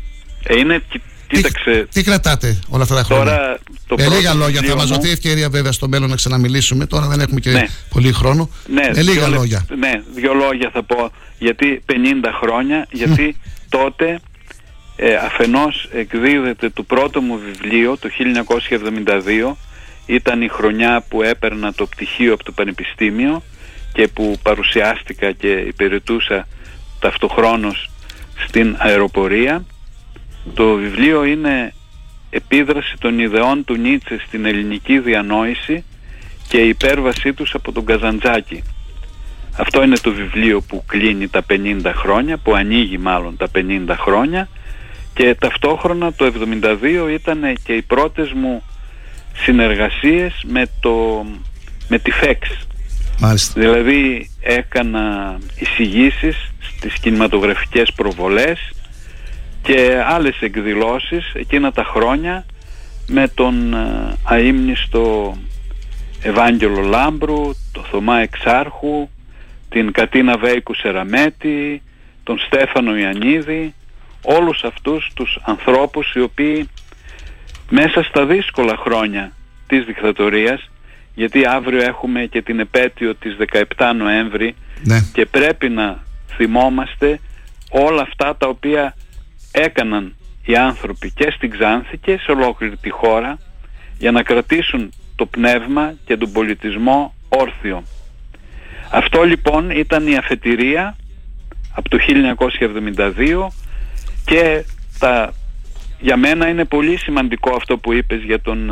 ε, 0.44 0.60
Είναι 0.60 0.82
Κοίταξε. 1.28 1.88
Τι, 1.94 2.04
κρατάτε 2.04 2.60
όλα 2.70 2.84
αυτά 2.84 2.96
τα 2.96 3.04
χρόνια; 3.04 3.24
Τώρα, 3.24 3.60
το 3.88 3.96
με 3.98 4.08
λίγα 4.08 4.34
λόγια, 4.34 4.62
θα 4.62 4.76
μας 4.76 4.88
δοθεί 4.88 5.10
ευκαιρία 5.10 5.50
βέβαια 5.50 5.72
στο 5.72 5.88
μέλλον 5.88 6.10
να 6.10 6.16
ξαναμιλήσουμε. 6.16 6.86
Τώρα 6.86 7.08
δεν 7.08 7.20
έχουμε 7.20 7.40
και 7.40 7.52
ναι. 7.52 7.66
πολύ 7.90 8.12
χρόνο. 8.12 8.50
Ναι, 8.68 8.90
με 8.96 9.02
λίγα 9.02 9.28
λόγια. 9.28 9.66
Ναι, 9.78 9.92
δύο 10.16 10.34
λόγια 10.34 10.70
θα 10.74 10.84
πω. 10.84 11.12
Γιατί 11.40 11.84
50 11.92 11.94
χρόνια, 12.42 12.88
γιατί 12.92 13.38
τότε 13.70 14.20
ε, 14.96 15.16
αφενός 15.16 15.90
εκδίδεται 15.94 16.70
το 16.70 16.84
πρώτο 16.84 17.22
μου 17.22 17.38
βιβλίο 17.38 17.98
το 17.98 18.10
1972 19.50 19.54
ήταν 20.06 20.42
η 20.42 20.48
χρονιά 20.48 21.06
που 21.10 21.22
έπαιρνα 21.22 21.74
το 21.74 21.86
πτυχίο 21.86 22.34
από 22.34 22.44
το 22.44 22.52
Πανεπιστήμιο 22.52 23.44
και 23.94 24.08
που 24.08 24.40
παρουσιάστηκα 24.44 25.32
και 25.32 25.52
υπηρετούσα 25.52 26.48
ταυτοχρόνως 27.00 27.90
στην 28.48 28.76
αεροπορία. 28.80 29.66
Το 30.54 30.74
βιβλίο 30.74 31.24
είναι 31.24 31.74
επίδραση 32.30 32.96
των 33.00 33.20
ιδεών 33.20 33.64
του 33.64 33.76
Νίτσε 33.76 34.20
στην 34.28 34.46
ελληνική 34.46 35.00
διανόηση 35.00 35.84
και 36.48 36.58
η 36.58 36.68
υπέρβασή 36.68 37.34
τους 37.34 37.54
από 37.54 37.72
τον 37.72 37.86
Καζαντζάκη. 37.86 38.64
Αυτό 39.58 39.84
είναι 39.84 39.98
το 39.98 40.12
βιβλίο 40.12 40.62
που 40.62 40.84
κλείνει 40.88 41.28
τα 41.28 41.46
50 41.50 41.92
χρόνια, 41.96 42.38
που 42.38 42.56
ανοίγει 42.56 42.98
μάλλον 42.98 43.38
τα 43.38 43.48
50 43.56 43.96
χρόνια 43.98 44.50
και 45.16 45.36
ταυτόχρονα 45.36 46.14
το 46.14 46.32
72 47.06 47.10
ήταν 47.12 47.58
και 47.64 47.74
οι 47.74 47.82
πρώτες 47.82 48.32
μου 48.32 48.64
συνεργασίες 49.34 50.44
με, 50.48 50.66
το, 50.80 51.26
με 51.88 52.00
τη 52.00 52.12
ΦΕΞ. 52.12 52.68
Μάλιστα. 53.20 53.62
Δηλαδή 53.62 54.30
έκανα 54.42 55.38
εισηγήσεις 55.56 56.52
στις 56.60 57.00
κινηματογραφικές 57.00 57.92
προβολές 57.96 58.72
και 59.62 60.04
άλλες 60.08 60.38
εκδηλώσεις 60.40 61.32
εκείνα 61.34 61.72
τα 61.72 61.84
χρόνια 61.84 62.46
με 63.08 63.28
τον 63.28 63.74
ε, 63.74 64.16
αείμνηστο 64.24 65.36
Ευάγγελο 66.22 66.82
Λάμπρου, 66.82 67.52
τον 67.72 67.84
Θωμά 67.84 68.20
Εξάρχου, 68.20 69.10
την 69.70 69.92
Κατίνα 69.92 70.38
Βέικου 70.38 70.76
Σεραμέτη, 70.76 71.82
τον 72.24 72.40
Στέφανο 72.40 72.98
Ιαννίδη, 72.98 73.74
όλους 74.26 74.64
αυτούς 74.64 75.12
τους 75.14 75.40
ανθρώπους 75.42 76.14
οι 76.14 76.20
οποίοι 76.20 76.70
μέσα 77.70 78.04
στα 78.04 78.26
δύσκολα 78.26 78.78
χρόνια 78.78 79.32
της 79.68 79.86
δικτατορίας 79.86 80.70
γιατί 81.16 81.46
αύριο 81.46 81.82
έχουμε 81.84 82.26
και 82.26 82.42
την 82.42 82.60
επέτειο 82.60 83.16
της 83.16 83.38
17 83.78 83.92
Νοέμβρη 83.98 84.56
ναι. 84.84 85.00
και 85.14 85.26
πρέπει 85.26 85.70
να 85.70 86.04
θυμόμαστε 86.36 87.20
όλα 87.70 88.02
αυτά 88.02 88.36
τα 88.36 88.48
οποία 88.48 88.96
έκαναν 89.52 90.16
οι 90.46 90.56
άνθρωποι 90.56 91.12
και 91.12 91.32
στην 91.36 91.52
Ξάνθη 91.52 91.98
και 91.98 92.18
σε 92.18 92.32
ολόκληρη 92.32 92.78
τη 92.78 92.90
χώρα 92.90 93.38
για 93.98 94.12
να 94.12 94.24
κρατήσουν 94.24 94.92
το 95.16 95.26
πνεύμα 95.26 95.94
και 96.06 96.18
τον 96.18 96.32
πολιτισμό 96.32 97.14
όρθιο. 97.30 97.84
Αυτό 98.92 99.24
λοιπόν 99.24 99.70
ήταν 99.70 100.08
η 100.08 100.18
αφετηρία 100.18 100.96
από 101.76 101.90
το 101.90 101.98
1972 103.18 103.48
και 104.26 104.66
τα, 105.00 105.34
για 106.00 106.18
μένα 106.18 106.48
είναι 106.48 106.66
πολύ 106.66 106.98
σημαντικό 106.98 107.56
αυτό 107.56 107.78
που 107.78 107.94
είπες 107.94 108.22
για 108.22 108.42
τον 108.42 108.70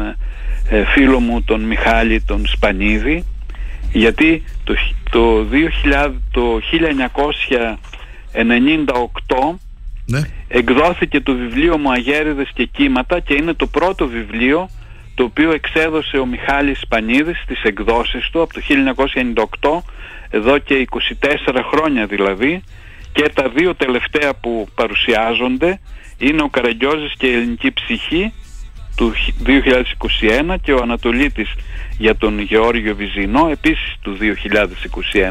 ε, 0.70 0.84
φίλο 0.86 1.20
μου 1.20 1.44
τον 1.44 1.62
Μιχάλη 1.62 2.22
τον 2.22 2.46
Σπανίδη 2.46 3.26
γιατί 3.92 4.44
το, 4.64 4.76
το, 5.10 5.46
2000, 6.06 6.12
το 6.32 6.60
1998 8.34 9.56
ναι. 10.06 10.22
εκδόθηκε 10.48 11.22
το 11.22 11.34
βιβλίο 11.34 11.78
μου 11.78 11.92
Αγέριδες 11.92 12.52
και 12.54 12.66
Κύματα 12.66 13.20
και 13.20 13.34
είναι 13.34 13.54
το 13.54 13.68
πρώτο 13.68 14.08
βιβλίο 14.08 14.70
το 15.16 15.24
οποίο 15.24 15.52
εξέδωσε 15.52 16.18
ο 16.18 16.26
Μιχάλης 16.26 16.80
Σπανίδης 16.80 17.42
στις 17.44 17.64
εκδόσεις 17.64 18.30
του 18.30 18.42
από 18.42 18.54
το 18.54 18.62
1998 19.62 19.82
εδώ 20.30 20.58
και 20.58 20.88
24 21.20 21.60
χρόνια 21.72 22.06
δηλαδή 22.06 22.64
και 23.14 23.30
τα 23.34 23.50
δύο 23.50 23.76
τελευταία 23.76 24.34
που 24.34 24.68
παρουσιάζονται 24.76 25.80
είναι 26.18 26.42
ο 26.42 26.50
Καραγκιόζης 26.50 27.14
και 27.18 27.28
η 27.28 27.34
Ελληνική 27.34 27.72
Ψυχή 27.72 28.34
του 28.96 29.14
2021 29.46 30.56
και 30.62 30.74
ο 30.74 30.80
Ανατολίτης 30.82 31.54
για 31.98 32.16
τον 32.16 32.40
Γεώργιο 32.40 32.96
Βυζινό 32.96 33.48
επίσης 33.52 33.96
του 34.02 34.18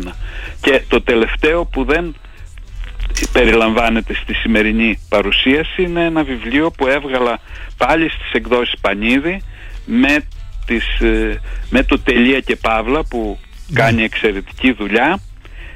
2021 0.06 0.12
και 0.60 0.82
το 0.88 1.02
τελευταίο 1.02 1.64
που 1.64 1.84
δεν 1.84 2.14
περιλαμβάνεται 3.32 4.14
στη 4.14 4.34
σημερινή 4.34 4.98
παρουσίαση 5.08 5.82
είναι 5.82 6.04
ένα 6.04 6.22
βιβλίο 6.22 6.70
που 6.70 6.86
έβγαλα 6.86 7.38
πάλι 7.76 8.08
στις 8.08 8.32
εκδόσεις 8.32 8.80
Πανίδη 8.80 9.42
με, 9.84 10.16
τις, 10.66 11.00
ε, 11.00 11.40
με 11.70 11.82
το 11.82 11.98
Τελεία 11.98 12.40
και 12.40 12.56
Παύλα 12.56 13.04
που 13.04 13.38
ναι. 13.66 13.80
κάνει 13.80 14.02
εξαιρετική 14.02 14.72
δουλειά. 14.72 15.20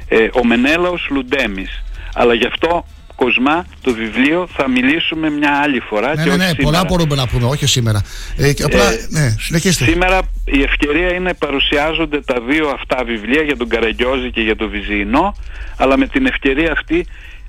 Ε, 0.09 0.29
ο 0.33 0.45
Μενέλαος 0.45 1.09
Λουντέμις 1.11 1.83
αλλά 2.17 2.35
γι' 2.35 2.47
αυτό 2.47 2.85
Κοσμά, 3.17 3.67
το 3.81 3.93
βιβλίο 3.93 4.49
θα 4.53 4.69
μιλήσουμε 4.69 5.31
μια 5.31 5.61
άλλη 5.63 5.81
φορά. 5.81 6.15
Ναι, 6.15 6.23
και 6.23 6.31
ναι, 6.31 6.37
ναι, 6.37 6.45
όχι 6.45 6.63
πολλά 6.63 6.85
μπορούμε 6.85 7.15
να 7.15 7.27
πούμε, 7.27 7.47
όχι 7.47 7.67
σήμερα. 7.67 8.03
Ε, 8.37 8.53
απλά, 8.65 8.93
ε, 8.93 9.07
ναι, 9.09 9.35
συνεχίστε. 9.39 9.85
Σήμερα 9.85 10.21
η 10.45 10.63
ευκαιρία 10.63 11.15
είναι 11.15 11.35
παρουσιάζονται 11.35 12.21
τα 12.21 12.41
δύο 12.49 12.69
αυτά 12.69 13.05
βιβλία 13.05 13.43
για 13.43 13.57
τον 13.57 13.69
Καραγκιόζη 13.69 14.31
και 14.31 14.41
για 14.41 14.57
τον 14.57 14.71
Βυζιεινό, 14.71 15.37
αλλά 15.77 15.99
με 15.99 16.07
την 16.07 16.27
ευκαιρία 16.27 16.73
αυτή 16.73 17.07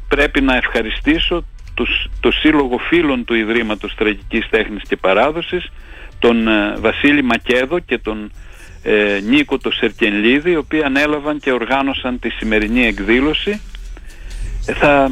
πρέπει 0.08 0.42
να 0.42 0.56
ευχαριστήσω 0.56 1.46
τους, 1.74 2.10
το 2.20 2.32
Σύλλογο 2.32 2.78
Φίλων 2.78 3.26
του 3.26 3.34
Ιδρύματος 3.34 3.96
Τραγικής 3.96 4.50
Τέχνης 4.50 4.82
και 4.88 4.96
Παράδοσης, 4.96 5.72
τον 6.20 6.48
ε, 6.48 6.76
Βασίλη 6.80 7.24
Μακέδο 7.24 7.80
και 7.80 7.98
τον 7.98 8.32
ε, 8.84 9.20
Νίκο 9.30 9.58
το 9.58 9.72
Σερκενλίδη, 9.72 10.52
οι 10.52 10.56
οποίοι 10.56 10.84
ανέλαβαν 10.84 11.40
και 11.40 11.52
οργάνωσαν 11.52 12.20
τη 12.20 12.30
σημερινή 12.30 12.86
εκδήλωση. 12.86 13.62
Ε, 14.68 14.74
θα 14.74 15.12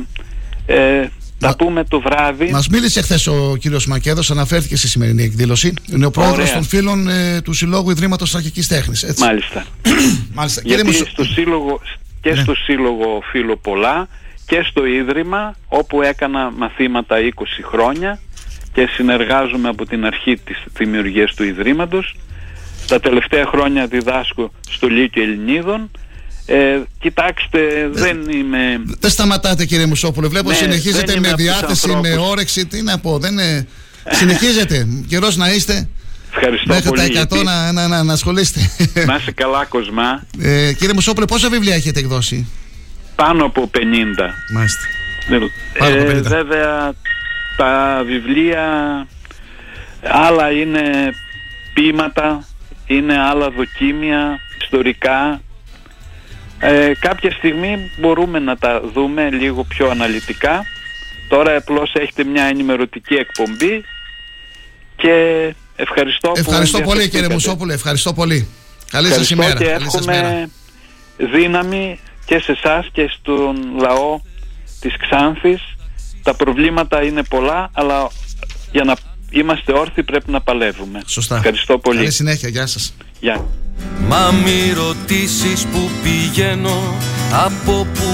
ε, 0.66 1.08
θα 1.40 1.56
πούμε 1.56 1.84
το 1.84 2.02
βράδυ. 2.02 2.50
Μας 2.52 2.68
μίλησε 2.68 3.02
χθες 3.02 3.28
ο 3.28 3.56
κύριος 3.60 3.88
Μακέδος, 3.88 4.32
αναφέρθηκε 4.32 4.76
στη 4.76 4.88
σημερινή 4.88 5.24
εκδήλωση. 5.24 5.74
Είναι 5.94 6.06
ο 6.06 6.12
πρόεδρος 6.12 6.52
των 6.52 6.64
φίλων 6.64 7.08
ε, 7.08 7.42
του 7.42 7.54
Συλλόγου 7.54 7.90
Ιδρύματος 7.90 8.36
Αρχική 8.36 8.62
Τέχνης. 8.62 9.14
Μάλιστα. 9.18 9.66
Μάλιστα. 10.34 10.62
Γιατί 10.66 10.94
στο 10.94 11.24
σύλλογο, 11.24 11.82
και 12.22 12.30
ναι. 12.30 12.42
στο 12.42 12.56
Σύλλογο 12.56 13.22
Φίλο 13.32 13.58
Πολλά 13.58 14.08
και 14.46 14.66
στο 14.70 14.86
Ίδρυμα, 14.86 15.56
όπου 15.68 16.02
έκανα 16.02 16.52
μαθήματα 16.52 17.16
20 17.36 17.44
χρόνια 17.64 18.20
και 18.74 18.88
συνεργάζομαι 18.92 19.70
από 19.70 19.86
την 19.86 20.06
αρχή 20.06 20.38
της 20.38 20.64
δημιουργίας 20.78 21.34
του 21.34 21.44
Ιδρύματος. 21.44 22.16
Τα 22.88 23.00
τελευταία 23.00 23.46
χρόνια 23.46 23.88
διδάσκω 23.88 24.52
στο 24.70 24.88
Λύκειο 24.88 25.24
Ελληνίδων 25.24 25.92
ε, 26.46 26.82
κοιτάξτε, 27.00 27.90
δεν 27.92 28.30
είμαι. 28.30 28.82
Δεν 29.00 29.10
σταματάτε 29.10 29.66
κύριε 29.66 29.86
Μουσόπουλο. 29.86 30.30
Βλέπω 30.30 30.50
ναι, 30.50 30.56
συνεχίζετε 30.56 31.20
με 31.20 31.34
διάθεση, 31.34 31.90
με 32.02 32.18
όρεξη. 32.18 32.66
Τι 32.66 32.82
να 32.82 33.00
πω, 33.00 33.18
δεν 33.18 33.32
είναι. 33.32 33.68
συνεχίζετε. 34.10 34.88
Καιρός 35.08 35.36
να 35.36 35.54
είστε. 35.54 35.90
Ευχαριστώ 36.38 36.74
Μέχρι 36.74 36.90
πολύ. 36.90 37.10
τα 37.10 37.28
100 37.30 37.44
να, 37.44 37.72
να, 37.72 37.88
να, 37.88 38.04
να 38.04 38.14
ασχολείστε. 38.14 38.60
Να 39.06 39.16
είσαι 39.16 39.32
καλά, 39.32 39.66
Κοσμά. 39.66 40.24
Ε, 40.40 40.74
κύριε 40.74 40.94
Μουσόπουλο, 40.94 41.26
πόσα 41.26 41.50
βιβλία 41.50 41.76
έχετε 41.76 42.00
εκδώσει, 42.00 42.48
Πάνω 43.16 43.46
από 43.46 43.70
50. 43.74 43.78
Μάλιστα. 44.54 44.82
Ε, 45.74 45.96
ε, 45.98 46.22
βέβαια, 46.22 46.94
τα 47.58 48.04
βιβλία 48.06 48.68
άλλα 50.04 50.52
είναι 50.52 50.82
ποίηματα, 51.74 52.48
είναι 52.86 53.20
άλλα 53.20 53.50
δοκίμια, 53.50 54.40
ιστορικά, 54.62 55.42
ε, 56.68 56.92
κάποια 57.00 57.32
στιγμή 57.32 57.92
μπορούμε 57.98 58.40
να 58.40 58.58
τα 58.58 58.82
δούμε 58.94 59.30
λίγο 59.30 59.64
πιο 59.64 59.90
αναλυτικά. 59.90 60.66
Τώρα 61.28 61.56
απλώς 61.56 61.94
έχετε 61.94 62.24
μια 62.24 62.44
ενημερωτική 62.44 63.14
εκπομπή 63.14 63.84
και 64.96 65.14
ευχαριστώ, 65.76 66.32
ευχαριστώ 66.36 66.82
πολύ 66.82 67.10
κύριε 67.10 67.30
Μουσόπουλε, 67.30 67.74
ευχαριστώ 67.74 68.14
πολύ. 68.14 68.48
Καλή 68.92 69.08
σας 69.08 69.30
ημέρα. 69.30 69.54
Και 69.54 69.70
εύχομαι 69.70 70.50
δύναμη 71.18 72.00
και 72.26 72.40
σε 72.40 72.52
εσάς 72.52 72.90
και 72.92 73.10
στον 73.20 73.80
λαό 73.80 74.20
της 74.80 74.94
Ξάνθης. 74.98 75.62
Τα 76.24 76.36
προβλήματα 76.36 77.04
είναι 77.04 77.24
πολλά, 77.24 77.70
αλλά 77.74 78.08
για 78.72 78.84
να 78.84 78.96
είμαστε 79.40 79.74
όρθιοι 79.74 80.04
πρέπει 80.04 80.32
να 80.32 80.42
παλεύουμε. 80.42 81.02
Σωστά. 81.06 81.36
Ευχαριστώ 81.36 81.78
πολύ. 81.78 81.98
Καλή 81.98 82.12
συνέχεια. 82.12 82.50
Γεια 82.50 82.66
σας. 82.68 82.94
Γεια. 83.20 83.46
Μα 84.08 84.32
μη 84.32 84.74
ρωτήσεις 84.76 85.66
που 85.66 85.90
πηγαίνω 86.04 86.94
Από 87.46 87.88
που 87.94 88.10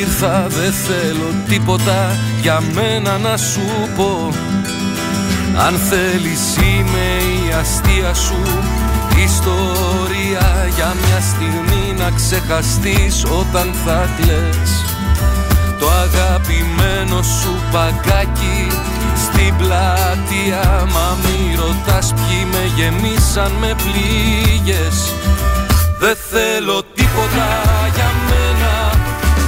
ήρθα 0.00 0.46
δεν 0.48 0.72
θέλω 0.72 1.34
τίποτα 1.48 2.16
Για 2.42 2.62
μένα 2.74 3.18
να 3.18 3.36
σου 3.36 3.60
πω 3.96 4.32
Αν 5.66 5.74
θέλεις 5.74 6.56
είμαι 6.56 7.06
η 7.46 7.52
αστεία 7.60 8.14
σου 8.14 8.42
Ιστορία 9.24 10.68
για 10.74 10.94
μια 11.06 11.20
στιγμή 11.20 11.94
να 11.98 12.10
ξεχαστείς 12.10 13.24
όταν 13.24 13.74
θα 13.84 14.08
κλαις 14.20 14.84
Το 15.78 15.90
αγαπημένο 15.90 17.22
σου 17.22 17.54
παγκάκι 17.72 18.66
στην 19.42 19.56
πλατεία 19.56 20.86
Μα 20.94 21.16
μη 21.22 21.56
ρωτάς 21.60 22.12
ποιοι 22.14 22.46
με 22.52 22.64
γεμίσαν 22.76 23.52
με 23.60 23.74
πλήγες 23.82 24.96
Δεν 25.98 26.16
θέλω 26.30 26.82
τίποτα 26.94 27.48
για 27.94 28.10
μένα 28.28 28.74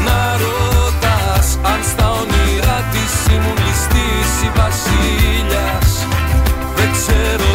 να 0.06 0.20
ρωτάς 0.42 1.46
Αν 1.72 1.80
στα 1.90 2.10
όνειρά 2.10 2.78
της 2.92 3.12
ήμουν 3.34 3.58
ληστής 3.66 4.30
ή 4.46 4.50
βασίλιας. 4.60 5.90
Δεν 6.76 6.88
ξέρω 6.96 7.53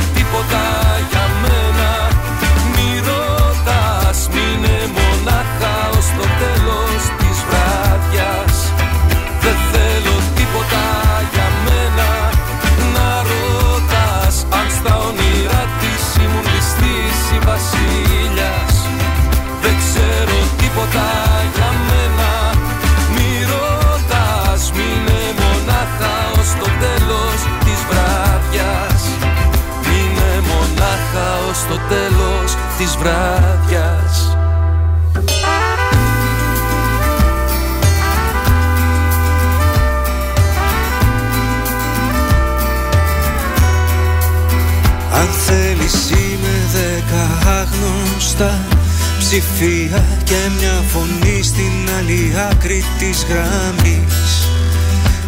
άγνωστα 48.40 48.78
Ψηφία 49.20 50.06
και 50.24 50.36
μια 50.58 50.84
φωνή 50.88 51.44
στην 51.44 51.90
άλλη 51.98 52.34
άκρη 52.52 52.84
της 53.00 53.26
γραμμής. 53.30 54.48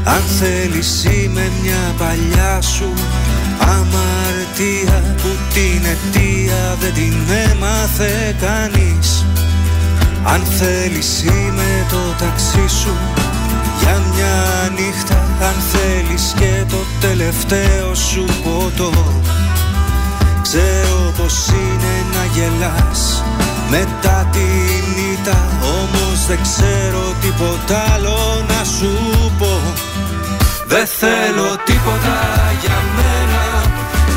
Αν 0.03 0.21
θέλεις 0.39 1.03
είμαι 1.03 1.51
μια 1.61 1.93
παλιά 1.97 2.61
σου 2.61 2.93
αμαρτία 3.59 5.15
Που 5.21 5.29
την 5.53 5.85
αιτία 5.85 6.77
δεν 6.79 6.93
την 6.93 7.15
έμαθε 7.51 8.35
κανείς. 8.41 9.25
Αν 10.23 10.41
θέλεις 10.41 11.23
είμαι 11.23 11.85
το 11.89 12.15
ταξί 12.17 12.75
σου 12.81 12.95
για 13.79 14.01
μια 14.13 14.71
νύχτα 14.75 15.15
Αν 15.41 15.55
θέλεις 15.71 16.33
και 16.37 16.65
το 16.69 16.77
τελευταίο 16.99 17.95
σου 17.95 18.25
ποτό 18.43 18.91
Ξέρω 20.41 21.13
πως 21.17 21.47
είναι 21.47 21.93
να 22.13 22.25
γελάς. 22.25 23.23
Μετά 23.69 24.27
την 24.31 25.13
ήττα 25.13 25.47
Όμως 25.61 26.25
δεν 26.27 26.39
ξέρω 26.41 27.15
τίποτα 27.21 27.83
άλλο 27.93 28.45
να 28.47 28.63
σου 28.63 28.91
πω. 29.39 29.61
Δεν 30.67 30.85
θέλω 30.87 31.49
τίποτα 31.65 32.17
για 32.61 32.77
μένα. 32.95 33.43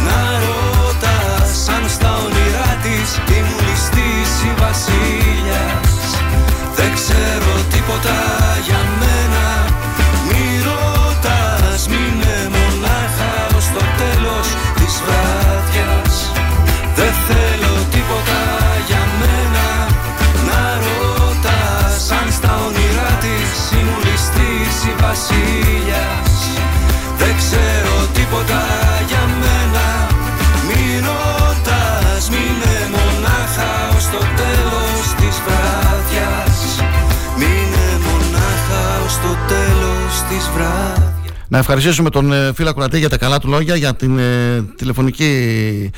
Να 0.06 0.18
ρωτάς 0.44 1.68
αν 1.68 1.84
στα 1.88 2.10
όνειρά 2.26 2.70
της 2.82 3.36
ήμουν 3.36 3.59
ληστής 3.66 4.32
ή 4.48 4.52
βασίλιας 4.60 6.09
Δεν 6.76 6.94
ξέρω 6.94 7.52
τίποτα 7.70 8.16
για 8.66 8.78
μένα 8.78 8.93
βασιλιάς 25.05 26.35
Δεν 27.20 27.32
ξέρω 27.40 27.94
τίποτα 28.16 28.62
για 29.10 29.24
μένα. 29.43 29.86
Μην 30.68 31.05
ρωτάς, 31.09 32.24
μην 32.32 32.56
μονάχα 32.94 33.72
ως 33.97 34.05
το 34.14 34.22
τέλος 34.40 35.05
της 35.20 35.35
βραδιάς 35.47 36.59
Μην 37.40 37.70
μονάχα 38.06 38.82
ως 39.06 39.14
το 39.24 39.32
τέλος 39.52 40.12
της 40.28 40.44
βραδιάς 40.55 41.14
να 41.48 41.60
ευχαριστήσουμε 41.60 42.10
τον 42.10 42.32
ε, 42.32 42.52
φίλο 42.55 42.72
Κουρατή 42.72 42.98
για 42.98 43.09
τα 43.09 43.16
καλά 43.16 43.39
του 43.39 43.48
λόγια, 43.48 43.76
για 43.76 43.94
την 43.94 44.18
ε, 44.18 44.62
τηλεφωνική 44.76 45.90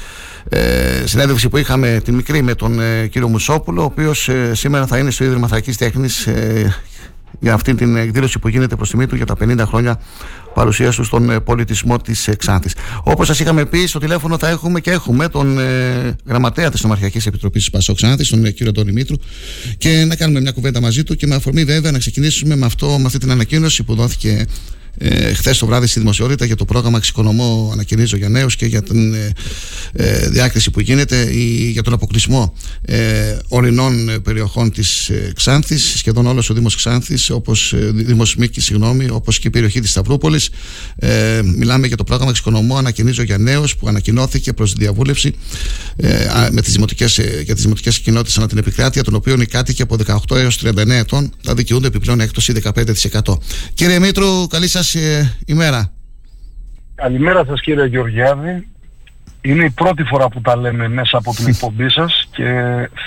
ε, 0.48 1.02
συνέντευξη 1.04 1.48
που 1.48 1.56
είχαμε 1.56 2.00
τη 2.04 2.12
μικρή 2.12 2.42
με 2.42 2.54
τον 2.54 2.80
ε, 2.80 3.06
κύριο 3.06 3.28
Μουσόπουλο, 3.28 3.80
ο 3.80 3.84
οποίος 3.84 4.28
ε, 4.28 4.54
σήμερα 4.54 4.86
θα 4.86 4.98
είναι 4.98 5.10
στο 5.10 5.24
Ίδρυμα 5.24 5.48
Θρακή 5.48 5.72
Τέχνης 5.72 6.26
ε, 6.26 6.74
για 7.40 7.54
αυτή 7.54 7.74
την 7.74 7.96
εκδήλωση 7.96 8.38
που 8.38 8.48
γίνεται 8.48 8.76
προς 8.76 8.90
τιμή 8.90 9.06
του 9.06 9.16
για 9.16 9.26
τα 9.26 9.34
50 9.40 9.62
χρόνια 9.66 10.00
παρουσία 10.54 10.90
του 10.90 11.04
στον 11.04 11.42
πολιτισμό 11.44 11.98
της 11.98 12.28
Ξάνθης. 12.38 12.74
Όπως 13.02 13.26
σας 13.26 13.40
είχαμε 13.40 13.64
πει, 13.64 13.86
στο 13.86 13.98
τηλέφωνο 13.98 14.38
θα 14.38 14.48
έχουμε 14.48 14.80
και 14.80 14.90
έχουμε 14.90 15.28
τον 15.28 15.58
ε, 15.58 16.16
γραμματέα 16.26 16.70
της 16.70 16.82
Νομαρχιακής 16.82 17.26
Επιτροπής 17.26 17.62
της 17.62 17.70
Πασό 17.70 17.94
Ξάνθης, 17.94 18.28
τον 18.28 18.42
κύριο 18.42 18.68
Αντώνη 18.68 18.92
Μήτρου, 18.92 19.16
και 19.78 20.04
να 20.04 20.16
κάνουμε 20.16 20.40
μια 20.40 20.52
κουβέντα 20.52 20.80
μαζί 20.80 21.02
του 21.02 21.16
και 21.16 21.26
με 21.26 21.34
αφορμή 21.34 21.64
βέβαια 21.64 21.90
να 21.90 21.98
ξεκινήσουμε 21.98 22.56
με, 22.56 22.66
αυτό, 22.66 22.98
με 22.98 23.06
αυτή 23.06 23.18
την 23.18 23.30
ανακοίνωση 23.30 23.82
που 23.82 23.94
δόθηκε 23.94 24.46
ε, 24.98 25.32
χθες 25.32 25.58
το 25.58 25.66
βράδυ 25.66 25.86
στη 25.86 25.98
δημοσιότητα 25.98 26.44
για 26.44 26.56
το 26.56 26.64
πρόγραμμα 26.64 26.96
Εξοικονομώ 26.96 27.70
Ανακοινίζω 27.72 28.16
για 28.16 28.28
Νέους 28.28 28.56
και 28.56 28.66
για 28.66 28.82
την 28.82 29.14
ε, 29.14 29.32
ε, 29.92 30.28
διάκριση 30.28 30.70
που 30.70 30.80
γίνεται 30.80 31.16
ή 31.32 31.70
για 31.70 31.82
τον 31.82 31.92
αποκλεισμό 31.92 32.54
ε, 32.82 33.36
ορεινών 33.48 34.22
περιοχών 34.22 34.72
της 34.72 35.08
ε, 35.08 35.32
Ξάνθης. 35.34 35.94
Σχεδόν 35.96 36.26
όλος 36.26 36.50
ο 36.50 36.54
Δήμος 36.54 36.76
Ξάνθης, 36.76 37.30
όπως 37.30 37.72
ε, 37.72 37.90
Δήμος 37.94 38.36
Μίκη, 38.36 38.60
συγγνώμη, 38.60 39.08
όπως 39.10 39.38
και 39.38 39.48
η 39.48 39.50
περιοχή 39.50 39.80
της 39.80 39.90
Σταυρούπολης. 39.90 40.50
Ε, 40.96 41.40
μιλάμε 41.44 41.86
για 41.86 41.96
το 41.96 42.04
πρόγραμμα 42.04 42.30
Εξοικονομώ 42.30 42.76
Ανακοινίζω 42.76 43.22
για 43.22 43.38
Νέους 43.38 43.76
που 43.76 43.88
ανακοινώθηκε 43.88 44.52
προς 44.52 44.72
διαβούλευση 44.72 45.34
ε, 45.96 46.08
με 46.50 46.62
τις 46.62 46.72
δημοτικές, 46.72 47.18
ε, 47.18 47.42
για 47.44 47.54
τις 47.54 47.62
δημοτικές 47.62 47.98
κοινότητες 47.98 48.36
ανά 48.36 48.48
την 48.48 48.58
επικράτεια, 48.58 49.04
των 49.04 49.14
οποίων 49.14 49.40
οι 49.40 49.46
κάτοικοι 49.46 49.82
από 49.82 49.96
18 49.96 50.36
έως 50.36 50.56
39 50.56 50.98
ετών 50.98 51.32
θα 51.42 51.54
δικαιούνται 51.54 51.86
επιπλέον 51.86 52.20
έκπτωση 52.20 52.52
15%. 52.52 53.38
Κύριε 53.74 53.98
Μήτρου, 53.98 54.46
καλή 54.46 54.68
σας 54.68 54.85
ε, 54.94 55.36
ημέρα. 55.46 55.92
Καλημέρα 56.94 57.44
σας 57.44 57.60
κύριε 57.60 57.86
Γεωργιάδη. 57.86 58.68
Είναι 59.40 59.64
η 59.64 59.70
πρώτη 59.70 60.02
φορά 60.02 60.28
που 60.28 60.40
τα 60.40 60.56
λέμε 60.56 60.88
μέσα 60.88 61.18
από 61.18 61.34
την 61.34 61.46
εκπομπή 61.52 61.90
σας 61.90 62.28
και 62.30 62.44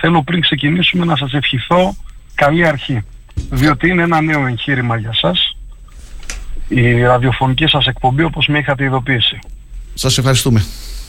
θέλω 0.02 0.24
πριν 0.24 0.42
ξεκινήσουμε 0.42 1.06
να 1.06 1.16
σας 1.16 1.34
ευχηθώ 1.34 1.96
καλή 2.36 2.68
αρχή. 2.68 3.04
Διότι 3.50 3.88
είναι 3.88 4.02
ένα 4.02 4.22
νέο 4.22 4.46
εγχείρημα 4.46 4.98
για 4.98 5.14
σας. 5.14 5.58
Η 6.68 7.02
ραδιοφωνική 7.02 7.68
σας 7.68 7.86
εκπομπή 7.86 8.24
όπως 8.24 8.48
με 8.48 8.58
είχατε 8.58 8.84
ειδοποιήσει. 8.84 9.40
Σας 9.94 10.18
ευχαριστούμε. 10.18 10.64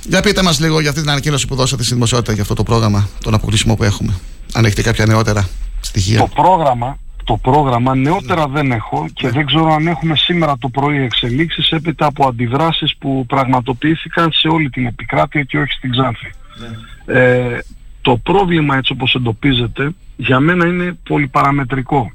Για 0.04 0.22
πείτε 0.22 0.42
μας 0.42 0.60
λίγο 0.60 0.80
για 0.80 0.88
αυτή 0.88 1.00
την 1.00 1.10
ανακοίνωση 1.10 1.46
που 1.46 1.54
δώσατε 1.54 1.82
στη 1.82 1.94
δημοσιότητα 1.94 2.32
για 2.32 2.42
αυτό 2.42 2.54
το 2.54 2.62
πρόγραμμα, 2.62 3.08
τον 3.22 3.34
αποκλεισμό 3.34 3.74
που 3.74 3.84
έχουμε. 3.84 4.14
Αν 4.52 4.64
έχετε 4.64 4.82
κάποια 4.82 5.06
νεότερα 5.06 5.48
στοιχεία. 5.80 6.18
Το 6.18 6.26
πρόγραμμα 6.26 6.98
το 7.30 7.36
πρόγραμμα. 7.36 7.94
Νεότερα 7.94 8.48
δεν 8.48 8.72
έχω 8.72 9.06
και 9.12 9.30
δεν 9.30 9.46
ξέρω 9.46 9.72
αν 9.72 9.86
έχουμε 9.86 10.16
σήμερα 10.16 10.58
το 10.58 10.68
πρωί 10.68 11.02
εξελίξεις 11.02 11.70
έπειτα 11.70 12.06
από 12.06 12.28
αντιδράσεις 12.28 12.96
που 12.96 13.24
πραγματοποιήθηκαν 13.26 14.32
σε 14.32 14.48
όλη 14.48 14.70
την 14.70 14.86
επικράτεια 14.86 15.42
και 15.42 15.58
όχι 15.58 15.72
στην 15.72 15.90
Ξάνθη. 15.90 16.30
Ε, 17.06 17.58
το 18.00 18.16
πρόβλημα 18.16 18.76
έτσι 18.76 18.92
όπως 18.92 19.14
εντοπίζεται 19.14 19.90
για 20.16 20.40
μένα 20.40 20.66
είναι 20.66 20.98
πολυπαραμετρικό. 21.02 22.12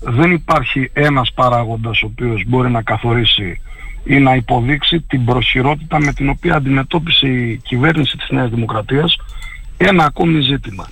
Δεν 0.00 0.30
υπάρχει 0.30 0.90
ένας 0.92 1.32
παράγοντας 1.32 2.02
ο 2.02 2.06
οποίος 2.06 2.44
μπορεί 2.46 2.70
να 2.70 2.82
καθορίσει 2.82 3.60
ή 4.04 4.18
να 4.18 4.34
υποδείξει 4.34 5.00
την 5.00 5.24
προσχηρότητα 5.24 6.00
με 6.00 6.12
την 6.12 6.28
οποία 6.28 6.54
αντιμετώπισε 6.54 7.28
η 7.28 7.60
κυβέρνηση 7.62 8.16
της 8.16 8.30
Νέας 8.30 8.50
Δημοκρατίας 8.50 9.16
ένα 9.76 10.04
ακόμη 10.04 10.40
ζήτημα 10.40 10.88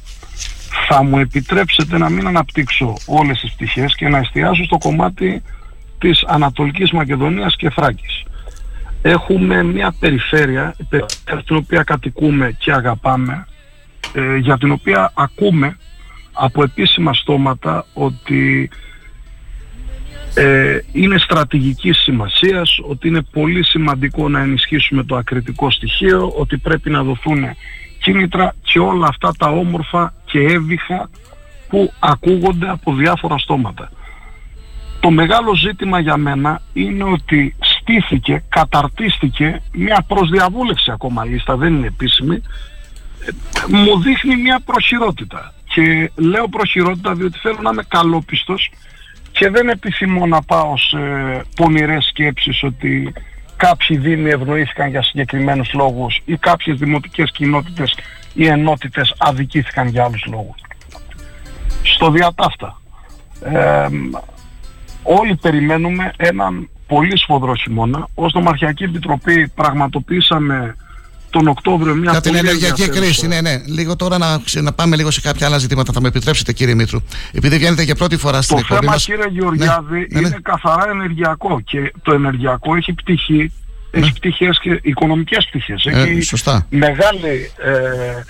θα 0.90 1.02
μου 1.02 1.18
επιτρέψετε 1.18 1.98
να 1.98 2.08
μην 2.08 2.26
αναπτύξω 2.26 2.94
όλες 3.06 3.40
τις 3.40 3.52
πτυχές 3.52 3.94
και 3.94 4.08
να 4.08 4.18
εστιάσω 4.18 4.64
στο 4.64 4.78
κομμάτι 4.78 5.42
της 5.98 6.24
Ανατολικής 6.26 6.90
Μακεδονίας 6.90 7.56
και 7.56 7.70
Θράκης. 7.70 8.22
Έχουμε 9.02 9.62
μια 9.62 9.94
περιφέρεια, 10.00 10.74
την 11.46 11.56
οποία 11.56 11.82
κατοικούμε 11.82 12.56
και 12.58 12.72
αγαπάμε, 12.72 13.46
ε, 14.12 14.36
για 14.36 14.58
την 14.58 14.70
οποία 14.70 15.12
ακούμε 15.14 15.76
από 16.32 16.62
επίσημα 16.62 17.14
στόματα 17.14 17.86
ότι 17.92 18.70
ε, 20.34 20.78
είναι 20.92 21.18
στρατηγικής 21.18 21.98
σημασίας, 21.98 22.80
ότι 22.88 23.08
είναι 23.08 23.22
πολύ 23.22 23.64
σημαντικό 23.64 24.28
να 24.28 24.40
ενισχύσουμε 24.40 25.02
το 25.04 25.16
ακριτικό 25.16 25.70
στοιχείο, 25.70 26.32
ότι 26.36 26.56
πρέπει 26.58 26.90
να 26.90 27.02
δοθούν 27.02 27.44
κίνητρα 28.00 28.54
και 28.62 28.78
όλα 28.78 29.06
αυτά 29.06 29.32
τα 29.38 29.46
όμορφα 29.46 30.14
και 30.30 30.40
έβυχα 30.40 31.10
που 31.68 31.92
ακούγονται 31.98 32.68
από 32.70 32.94
διάφορα 32.94 33.38
στόματα. 33.38 33.90
Το 35.00 35.10
μεγάλο 35.10 35.54
ζήτημα 35.54 36.00
για 36.00 36.16
μένα 36.16 36.62
είναι 36.72 37.04
ότι 37.04 37.54
στήθηκε, 37.60 38.42
καταρτίστηκε 38.48 39.62
μια 39.72 40.04
προσδιαβούλευση 40.08 40.90
ακόμα 40.90 41.24
λίστα, 41.24 41.56
δεν 41.56 41.74
είναι 41.74 41.86
επίσημη, 41.86 42.42
μου 43.68 44.00
δείχνει 44.00 44.36
μια 44.36 44.60
προχειρότητα. 44.64 45.52
Και 45.74 46.10
λέω 46.16 46.48
προχειρότητα 46.48 47.14
διότι 47.14 47.38
θέλω 47.38 47.58
να 47.62 47.70
είμαι 47.70 47.84
καλόπιστος 47.88 48.70
και 49.32 49.50
δεν 49.50 49.68
επιθυμώ 49.68 50.26
να 50.26 50.42
πάω 50.42 50.76
σε 50.76 50.98
πονηρές 51.56 52.04
σκέψεις 52.04 52.62
ότι 52.62 53.12
κάποιοι 53.58 53.96
δήμοι 53.96 54.30
ευνοήθηκαν 54.30 54.88
για 54.88 55.02
συγκεκριμένους 55.02 55.72
λόγους 55.72 56.20
ή 56.24 56.36
κάποιες 56.36 56.78
δημοτικές 56.78 57.30
κοινότητες 57.30 57.98
ή 58.34 58.46
ενότητες 58.46 59.14
αδικήθηκαν 59.18 59.88
για 59.88 60.04
άλλους 60.04 60.24
λόγους. 60.26 60.56
Στο 61.82 62.10
διατάφτα. 62.10 62.80
Ε, 63.44 63.86
όλοι 65.02 65.36
περιμένουμε 65.36 66.12
έναν 66.16 66.68
πολύ 66.86 67.18
σφοδρό 67.18 67.54
χειμώνα. 67.54 68.08
Ως 68.14 68.32
Νομαρχιακή 68.32 68.84
Επιτροπή 68.84 69.48
πραγματοποιήσαμε 69.48 70.76
τον 71.30 71.48
Οκτώβριο 71.48 71.94
μια 71.94 72.10
Για 72.10 72.20
την 72.20 72.34
ενεργειακή 72.34 72.88
κρίση, 72.88 73.26
ναι, 73.26 73.40
ναι. 73.40 73.62
Λίγο 73.66 73.96
τώρα 73.96 74.18
να, 74.18 74.40
να 74.62 74.72
πάμε 74.72 74.96
λίγο 74.96 75.10
σε 75.10 75.20
κάποια 75.20 75.46
άλλα 75.46 75.58
ζητήματα. 75.58 75.92
Θα 75.92 76.00
με 76.00 76.08
επιτρέψετε, 76.08 76.52
κύριε 76.52 76.74
Μήτρου. 76.74 77.00
Επειδή 77.32 77.56
βγαίνετε 77.56 77.82
για 77.82 77.94
πρώτη 77.94 78.16
φορά 78.16 78.42
στην 78.42 78.58
εκπομπή. 78.58 78.86
Το 78.86 78.86
θέμα, 78.86 78.96
κύριε 78.96 79.40
Γεωργιάδη, 79.40 79.98
ναι, 79.98 80.06
ναι, 80.10 80.20
ναι. 80.20 80.28
είναι 80.28 80.38
καθαρά 80.42 80.90
ενεργειακό. 80.90 81.60
Και 81.60 81.92
το 82.02 82.12
ενεργειακό 82.12 82.76
έχει 82.76 82.92
πτυχή, 82.92 83.52
έχει 83.90 84.04
ναι. 84.04 84.12
πτυχές 84.12 84.58
και 84.60 84.80
οικονομικές 84.82 85.46
πτυχές. 85.46 85.84
Ε, 85.84 86.00
έχει 86.00 86.20
σωστά. 86.20 86.66
μεγάλη. 86.70 87.50
Ε, 87.56 88.22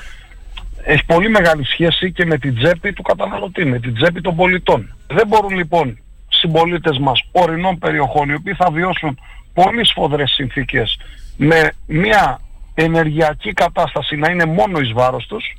έχει 0.83 1.05
πολύ 1.05 1.31
μεγάλη 1.31 1.65
σχέση 1.65 2.13
και 2.13 2.27
με 2.27 2.39
την 2.39 2.55
τσέπη 2.57 2.93
του 2.93 3.03
καταναλωτή, 3.03 3.65
με 3.65 3.79
την 3.79 3.95
τσέπη 3.95 4.21
των 4.21 4.37
πολιτών. 4.37 4.95
Δεν 5.07 5.27
μπορούν 5.27 5.57
λοιπόν 5.57 5.99
συμπολίτες 6.29 6.99
μας 6.99 7.25
ορεινών 7.33 7.79
περιοχών, 7.79 8.29
οι 8.29 8.35
οποίοι 8.35 8.55
θα 8.55 8.71
βιώσουν 8.71 9.19
πολύ 9.55 9.87
σφοδρές 9.87 10.31
συνθήκες 10.31 10.99
με 11.37 11.73
μια 11.87 12.41
ενεργειακή 12.83 13.53
κατάσταση 13.53 14.17
να 14.17 14.31
είναι 14.31 14.45
μόνο 14.45 14.79
εις 14.79 14.93
βάρος 14.93 15.27
τους, 15.27 15.57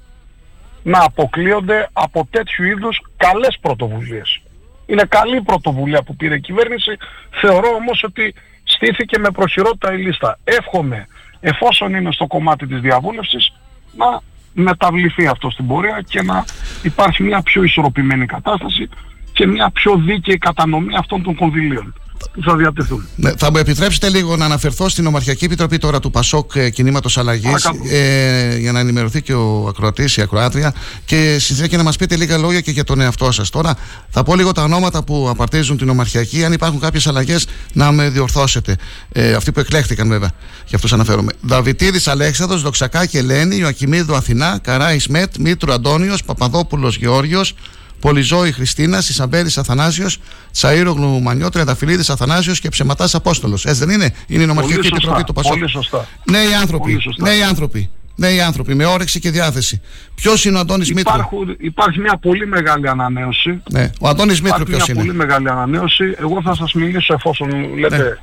να 0.83 1.03
αποκλείονται 1.03 1.89
από 1.93 2.27
τέτοιου 2.31 2.65
είδους 2.65 3.01
καλές 3.17 3.57
πρωτοβουλίες. 3.61 4.41
Είναι 4.85 5.03
καλή 5.09 5.41
πρωτοβουλία 5.41 6.03
που 6.03 6.15
πήρε 6.15 6.35
η 6.35 6.39
κυβέρνηση, 6.39 6.97
θεωρώ 7.41 7.69
όμως 7.75 8.03
ότι 8.03 8.33
στήθηκε 8.63 9.19
με 9.19 9.31
προχειρότητα 9.31 9.93
η 9.93 9.97
λίστα. 9.97 10.37
Εύχομαι, 10.43 11.07
εφόσον 11.39 11.93
είναι 11.93 12.11
στο 12.11 12.27
κομμάτι 12.27 12.67
της 12.67 12.79
διαβούλευσης, 12.79 13.53
να 13.95 14.21
μεταβληθεί 14.53 15.27
αυτό 15.27 15.49
στην 15.49 15.67
πορεία 15.67 16.03
και 16.09 16.21
να 16.21 16.45
υπάρχει 16.83 17.23
μια 17.23 17.41
πιο 17.41 17.63
ισορροπημένη 17.63 18.25
κατάσταση 18.25 18.89
και 19.33 19.47
μια 19.47 19.69
πιο 19.69 19.95
δίκαιη 19.95 20.37
κατανομή 20.37 20.95
αυτών 20.97 21.23
των 21.23 21.35
κονδυλίων 21.35 21.93
που 22.08 22.08
θα 22.43 22.55
διατεθούν. 22.55 23.07
Ναι, 23.15 23.31
θα 23.37 23.51
μου 23.51 23.57
επιτρέψετε 23.57 24.09
λίγο 24.09 24.35
να 24.35 24.45
αναφερθώ 24.45 24.89
στην 24.89 25.05
Ομαρχιακή 25.05 25.45
Επιτροπή 25.45 25.77
τώρα 25.77 25.99
του 25.99 26.11
Πασόκ 26.11 26.55
ε, 26.55 26.69
Κινήματος 26.69 27.17
Αλλαγής 27.17 27.69
ε, 27.91 28.57
για 28.59 28.71
να 28.71 28.79
ενημερωθεί 28.79 29.21
και 29.21 29.33
ο 29.33 29.65
ακροατής, 29.67 30.17
η 30.17 30.21
ακροάτρια 30.21 30.73
και 31.05 31.37
στη 31.39 31.53
συνέχεια 31.53 31.77
να 31.77 31.83
μας 31.83 31.97
πείτε 31.97 32.15
λίγα 32.15 32.37
λόγια 32.37 32.61
και 32.61 32.71
για 32.71 32.83
τον 32.83 33.01
εαυτό 33.01 33.31
σας. 33.31 33.49
Τώρα 33.49 33.75
θα 34.09 34.23
πω 34.23 34.35
λίγο 34.35 34.51
τα 34.51 34.63
ονόματα 34.63 35.03
που 35.03 35.27
απαρτίζουν 35.29 35.77
την 35.77 35.89
Ομαρχιακή. 35.89 36.45
Αν 36.45 36.53
υπάρχουν 36.53 36.79
κάποιες 36.79 37.07
αλλαγές, 37.07 37.47
να 37.73 37.91
με 37.91 38.09
διορθώσετε. 38.09 38.75
Ε, 39.11 39.33
αυτοί 39.33 39.51
που 39.51 39.59
εκλέχθηκαν 39.59 40.07
βέβαια, 40.07 40.31
για 40.67 40.75
αυτούς 40.75 40.93
αναφέρομαι. 40.93 41.31
Δαβητίδη 41.41 41.99
Αλέξανδρος, 42.05 42.61
Δοξακάκη 42.61 43.17
Ελένη, 43.17 43.55
Ιωακιμίδου 43.55 44.15
Αθηνά, 44.15 44.59
Καρά 44.63 44.93
Ισμέτ, 44.93 45.37
Μήτρου 45.37 45.73
Αντώνιος, 45.73 46.23
Παπαδόπουλος 46.23 46.97
Γεώργιος, 46.97 47.53
Πολυζώη 47.99 48.51
Χριστίνας, 48.51 49.09
Ισαμπέλη 49.09 49.51
Αθανάσιος, 49.55 50.19
Τσαΐρογλου 50.61 51.21
Μανιό, 51.21 51.49
Τριανταφυλλίδη 51.49 52.03
Αθανάσιος 52.07 52.59
και 52.59 52.69
Ψεματάς 52.69 53.15
Απόστολος. 53.15 53.65
Έτσι 53.65 53.85
δεν 53.85 53.89
είναι, 53.89 54.13
είναι 54.27 54.43
η 54.43 54.45
νομαρχική 54.45 54.87
επιτροπή 54.87 55.23
του 55.23 55.33
Πασόκ. 55.33 55.51
Πολύ 55.51 55.69
σωστά. 55.69 56.07
Νέοι 56.31 56.53
άνθρωποι. 56.53 56.99
Νέοι 57.17 57.43
άνθρωποι. 57.43 57.89
Νέοι 58.15 58.41
άνθρωποι 58.41 58.75
με 58.75 58.85
όρεξη 58.85 59.19
και 59.19 59.31
διάθεση. 59.31 59.81
Ποιος 60.15 60.45
είναι 60.45 60.57
ο 60.57 60.59
Αντώνης 60.59 60.93
Μήτρου; 60.93 61.13
Υπάρχει 61.57 61.99
μια 61.99 62.17
πολύ 62.17 62.47
μεγάλη 62.47 62.89
ανανέωση. 62.89 63.61
Ναι. 63.71 63.91
Ο 63.99 64.07
Αντώνης 64.07 64.41
Μήτρου 64.41 64.63
ποιος 64.63 64.87
είναι; 64.87 64.93
Μια 64.93 65.05
πολύ 65.05 65.17
μεγάλη 65.17 65.49
ανανέωση. 65.49 66.15
Εγώ 66.17 66.41
θα 66.41 66.55
σας 66.55 66.73
μιλήσω 66.73 67.13
εφόσον 67.13 67.77
λέτε 67.77 67.97
ναι. 67.97 68.17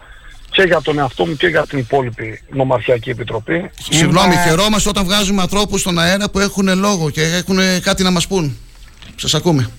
και 0.51 0.63
για 0.63 0.81
τον 0.83 0.99
εαυτό 0.99 1.27
μου 1.27 1.37
και 1.37 1.47
για 1.47 1.67
την 1.67 1.79
υπόλοιπη 1.79 2.41
νομαρχιακή 2.53 3.11
επιτροπή. 3.11 3.71
Συγγνώμη, 3.91 4.35
είναι... 4.35 4.43
χαιρόμαστε 4.43 4.89
όταν 4.89 5.05
βγάζουμε 5.05 5.43
ανθρώπους 5.43 5.81
στον 5.81 5.99
αέρα 5.99 6.31
που 6.31 6.39
έχουν 6.39 6.79
λόγο 6.79 7.11
και 7.11 7.23
έχουν 7.23 7.59
κάτι 7.83 8.03
να 8.03 8.11
μας 8.11 8.27
πούν. 8.27 8.57
Σας 9.17 9.35
ακούμε. 9.35 9.71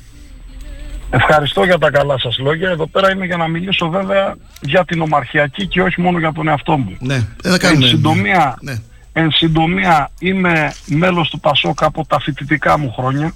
Ευχαριστώ 1.09 1.63
για 1.63 1.77
τα 1.77 1.91
καλά 1.91 2.19
σας 2.19 2.37
λόγια. 2.37 2.69
Εδώ 2.69 2.87
πέρα 2.87 3.11
είμαι 3.11 3.25
για 3.25 3.37
να 3.37 3.47
μιλήσω 3.47 3.89
βέβαια 3.89 4.35
για 4.61 4.85
την 4.85 5.01
ομαρχιακή 5.01 5.67
και 5.67 5.81
όχι 5.81 6.01
μόνο 6.01 6.19
για 6.19 6.31
τον 6.31 6.47
εαυτό 6.47 6.77
μου. 6.77 6.97
Ναι, 6.99 7.27
δεν 7.41 7.59
κάνουμε. 7.59 7.83
Εν 7.85 7.89
συντομία, 7.91 8.57
Ναι. 8.61 8.81
εν 9.13 9.31
συντομία 9.31 10.09
είμαι 10.19 10.73
μέλος 10.85 11.29
του 11.29 11.39
Πασόκ 11.39 11.83
από 11.83 12.05
τα 12.05 12.19
φοιτητικά 12.19 12.77
μου 12.77 12.93
χρόνια. 12.97 13.33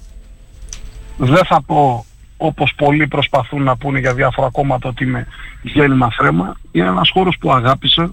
Δεν 1.16 1.44
θα 1.44 1.62
πω 1.62 2.06
όπως 2.36 2.72
πολλοί 2.76 3.06
προσπαθούν 3.06 3.62
να 3.62 3.76
πούνε 3.76 3.98
για 3.98 4.14
διάφορα 4.14 4.48
κόμματα 4.50 4.88
ότι 4.88 5.04
είμαι 5.04 5.26
γέννημα 5.62 6.10
θρέμα. 6.16 6.56
Είναι 6.72 6.86
ένας 6.86 7.10
χώρος 7.10 7.36
που 7.40 7.52
αγάπησα. 7.52 8.12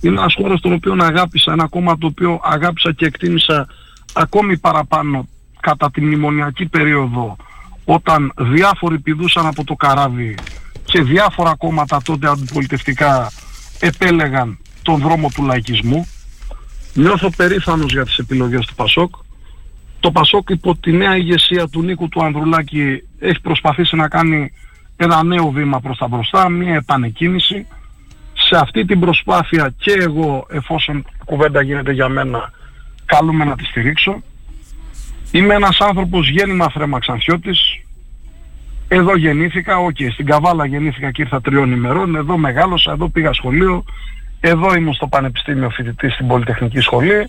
Είναι 0.00 0.20
ένας 0.20 0.34
χώρος 0.34 0.60
τον 0.60 0.72
οποίο 0.72 0.96
αγάπησα. 1.00 1.52
Ένα 1.52 1.66
κόμμα 1.68 1.98
το 1.98 2.06
οποίο 2.06 2.40
αγάπησα 2.42 2.92
και 2.92 3.06
εκτίμησα 3.06 3.66
ακόμη 4.12 4.58
παραπάνω 4.58 5.28
κατά 5.64 5.90
τη 5.90 6.00
μνημονιακή 6.00 6.66
περίοδο 6.66 7.36
όταν 7.84 8.32
διάφοροι 8.36 8.98
πηδούσαν 8.98 9.46
από 9.46 9.64
το 9.64 9.74
καράβι 9.74 10.34
και 10.84 11.02
διάφορα 11.02 11.54
κόμματα 11.58 12.00
τότε 12.04 12.28
αντιπολιτευτικά 12.28 13.30
επέλεγαν 13.80 14.58
τον 14.82 15.00
δρόμο 15.00 15.28
του 15.34 15.42
λαϊκισμού. 15.42 16.08
Νιώθω 16.94 17.30
περήφανος 17.36 17.92
για 17.92 18.04
τις 18.04 18.18
επιλογές 18.18 18.66
του 18.66 18.74
Πασόκ. 18.74 19.14
Το 20.00 20.10
Πασόκ 20.10 20.50
υπό 20.50 20.76
τη 20.76 20.92
νέα 20.92 21.16
ηγεσία 21.16 21.68
του 21.68 21.82
Νίκου 21.82 22.08
του 22.08 22.24
Ανδρουλάκη 22.24 23.02
έχει 23.18 23.40
προσπαθήσει 23.40 23.96
να 23.96 24.08
κάνει 24.08 24.52
ένα 24.96 25.22
νέο 25.22 25.50
βήμα 25.50 25.80
προς 25.80 25.98
τα 25.98 26.08
μπροστά, 26.08 26.48
μια 26.48 26.74
επανεκκίνηση. 26.74 27.66
Σε 28.48 28.56
αυτή 28.56 28.84
την 28.84 29.00
προσπάθεια 29.00 29.74
και 29.78 29.92
εγώ, 29.92 30.46
εφόσον 30.50 31.04
κουβέντα 31.24 31.62
γίνεται 31.62 31.92
για 31.92 32.08
μένα, 32.08 32.52
καλούμε 33.04 33.44
να 33.44 33.56
τη 33.56 33.64
στηρίξω. 33.64 34.22
Είμαι 35.34 35.54
ένας 35.54 35.80
άνθρωπος 35.80 36.28
γέννημα 36.28 36.70
θρεμαξανθιώτης. 36.70 37.80
Εδώ 38.88 39.16
γεννήθηκα, 39.16 39.76
οκ, 39.78 39.96
στην 40.12 40.26
Καβάλα 40.26 40.66
γεννήθηκα 40.66 41.10
και 41.10 41.22
ήρθα 41.22 41.40
τριών 41.40 41.72
ημερών. 41.72 42.16
Εδώ 42.16 42.36
μεγάλωσα, 42.36 42.92
εδώ 42.92 43.08
πήγα 43.08 43.32
σχολείο. 43.32 43.84
Εδώ 44.40 44.74
ήμουν 44.74 44.94
στο 44.94 45.06
Πανεπιστήμιο 45.06 45.70
φοιτητή 45.70 46.10
στην 46.10 46.26
Πολυτεχνική 46.26 46.80
Σχολή. 46.80 47.28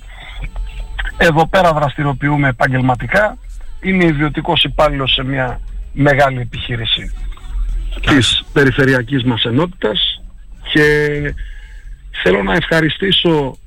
Εδώ 1.17 1.47
πέρα 1.47 1.73
δραστηριοποιούμαι 1.73 2.47
επαγγελματικά. 2.47 3.37
Είμαι 3.81 4.05
ιδιωτικός 4.05 4.63
υπάλληλος 4.63 5.13
σε 5.13 5.23
μια 5.23 5.59
μεγάλη 5.93 6.39
επιχείρηση 6.39 7.13
της 8.05 8.43
περιφερειακής 8.53 9.23
μας 9.23 9.43
ενότητας 9.43 10.21
και 10.71 11.09
θέλω 12.23 12.43
να 12.43 12.53
ευχαριστήσω 12.53 13.57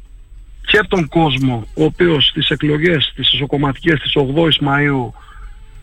και 0.71 0.85
τον 0.89 1.09
κόσμο 1.09 1.67
ο 1.75 1.85
οποίος 1.85 2.27
στις 2.27 2.51
εκλογές 2.51 3.13
τις 3.15 3.33
εσωκομματικές 3.33 4.01
της 4.01 4.13
8ης 4.17 4.67
Μαΐου 4.67 5.13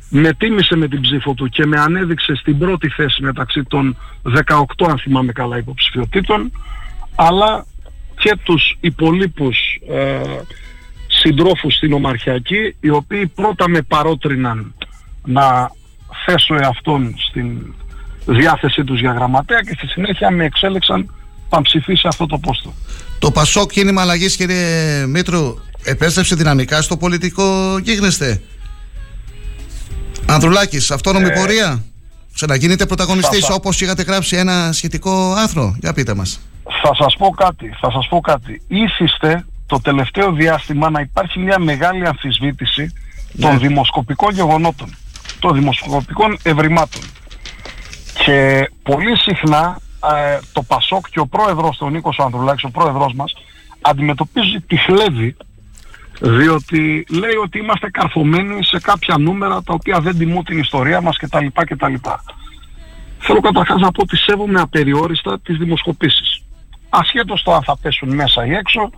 με 0.09 0.33
τίμησε 0.33 0.75
με 0.75 0.87
την 0.87 1.01
ψήφο 1.01 1.33
του 1.33 1.47
και 1.49 1.65
με 1.65 1.79
ανέδειξε 1.79 2.35
στην 2.35 2.57
πρώτη 2.57 2.89
θέση 2.89 3.21
μεταξύ 3.23 3.63
των 3.63 3.97
18 4.47 4.63
αν 4.89 4.99
θυμάμαι 4.99 5.31
καλά 5.31 5.57
υποψηφιωτήτων 5.57 6.51
αλλά 7.15 7.65
και 8.17 8.37
τους 8.43 8.77
υπολείπους 8.79 9.57
ε, 9.89 10.21
συντρόφους 11.07 11.75
στην 11.75 11.93
Ομαρχιακή 11.93 12.75
οι 12.79 12.89
οποίοι 12.89 13.27
πρώτα 13.27 13.69
με 13.69 13.81
παρότριναν 13.81 14.73
να 15.25 15.71
θέσω 16.25 16.55
εαυτόν 16.55 17.15
στην 17.17 17.73
διάθεσή 18.25 18.83
τους 18.83 18.99
για 18.99 19.11
γραμματέα 19.11 19.61
και 19.61 19.73
στη 19.77 19.87
συνέχεια 19.87 20.31
με 20.31 20.45
εξέλεξαν 20.45 21.13
να 21.49 21.61
ψηφίσει 21.61 22.07
αυτό 22.07 22.25
το 22.25 22.37
πόστο. 22.37 22.73
Το 23.19 23.31
Πασόκ 23.31 23.71
κίνημα 23.71 24.01
αλλαγής, 24.01 24.35
κύριε 24.35 25.05
Μήτρου, 25.05 25.55
επέστρεψε 25.83 26.35
δυναμικά 26.35 26.81
στο 26.81 26.97
πολιτικό 26.97 27.77
γίγνεσθε. 27.83 28.41
Ανδρουλάκης, 30.25 30.91
αυτόνομη 30.91 31.25
Ε, 31.27 31.29
πορεία. 31.29 31.83
Σε 32.33 32.45
να 32.45 32.55
γίνετε 32.55 32.85
πρωταγωνιστής 32.85 33.39
θα- 33.39 33.47
θα- 33.47 33.53
όπως 33.53 33.81
είχατε 33.81 34.03
γράψει 34.03 34.35
ένα 34.35 34.69
σχετικό 34.71 35.33
άρθρο. 35.37 35.75
Για 35.79 35.93
πείτε 35.93 36.13
μας. 36.13 36.39
Θα 36.83 36.95
σας 36.95 37.15
πω 37.17 37.29
κάτι, 37.29 37.69
θα 37.81 37.91
σας 37.91 38.07
πω 38.07 38.19
κάτι. 38.19 38.61
Ήθιστε 38.67 39.45
το 39.67 39.79
τελευταίο 39.81 40.31
διάστημα 40.31 40.89
να 40.89 40.99
υπάρχει 40.99 41.39
μια 41.39 41.59
μεγάλη 41.59 42.07
αμφισβήτηση 42.07 42.93
των 43.39 43.59
δημοσκοπικών 43.59 44.33
γεγονότων, 44.33 44.95
των 45.39 45.53
δημοσκοπικών 45.53 46.37
ευρημάτων. 46.43 47.01
Και 48.25 48.69
πολύ 48.83 49.17
συχνά 49.17 49.79
ε, 50.15 50.40
το 50.53 50.64
Πασόκ 50.64 51.10
και 51.10 51.19
ο 51.19 51.27
πρόεδρος, 51.27 51.77
τον 51.77 51.91
Νίκος 51.91 52.19
Ανδρουλάκης, 52.19 52.64
ο 52.64 52.69
πρόεδρος 52.69 53.14
μας, 53.14 53.34
αντιμετωπίζει 53.82 54.60
τη 54.68 54.77
χλέβη 54.77 55.36
διότι 56.19 57.06
λέει 57.10 57.36
ότι 57.44 57.57
είμαστε 57.57 57.90
καρφωμένοι 57.90 58.64
σε 58.64 58.80
κάποια 58.80 59.18
νούμερα 59.18 59.64
τα 59.64 59.73
οποία 59.73 59.99
δεν 59.99 60.18
τιμούν 60.18 60.44
την 60.44 60.60
ιστορία 60.60 61.02
μας 61.02 61.18
κτλ. 61.18 61.45
κτλ. 61.53 61.94
Θέλω 63.19 63.40
καταρχάς 63.40 63.82
να 63.82 63.91
πω 63.91 64.02
ότι 64.02 64.18
σέβομαι 64.18 64.61
απεριόριστα 64.61 65.40
τις 65.40 65.57
δημοσκοπήσεις. 65.57 66.44
Ασχέτως 66.90 67.44
το 67.44 67.53
αν 67.53 67.64
θα 67.64 67.77
πέσουν 67.77 68.15
μέσα 68.15 68.45
ή 68.45 68.53
έξω, 68.53 68.90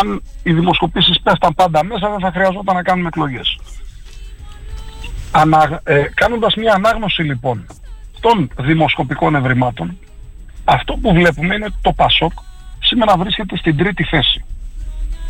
αν 0.00 0.22
οι 0.42 0.52
δημοσκοπήσεις 0.52 1.20
πέφταν 1.20 1.54
πάντα 1.54 1.84
μέσα 1.84 2.10
δεν 2.10 2.20
θα 2.20 2.30
χρειαζόταν 2.32 2.74
να 2.74 2.82
κάνουμε 2.82 3.08
εκλογές. 3.08 3.58
Ανα, 5.30 5.80
ε, 5.84 6.02
κάνοντας 6.14 6.54
μια 6.54 6.72
ανάγνωση 6.74 7.22
λοιπόν 7.22 7.66
των 8.20 8.50
δημοσκοπικών 8.58 9.34
ευρημάτων, 9.34 9.98
αυτό 10.64 10.94
που 10.94 11.12
βλέπουμε 11.12 11.54
είναι 11.54 11.64
ότι 11.64 11.78
το 11.80 11.92
ΠΑΣΟΚ 11.92 12.32
σήμερα 12.78 13.16
βρίσκεται 13.16 13.56
στην 13.56 13.76
τρίτη 13.76 14.04
θέση. 14.04 14.44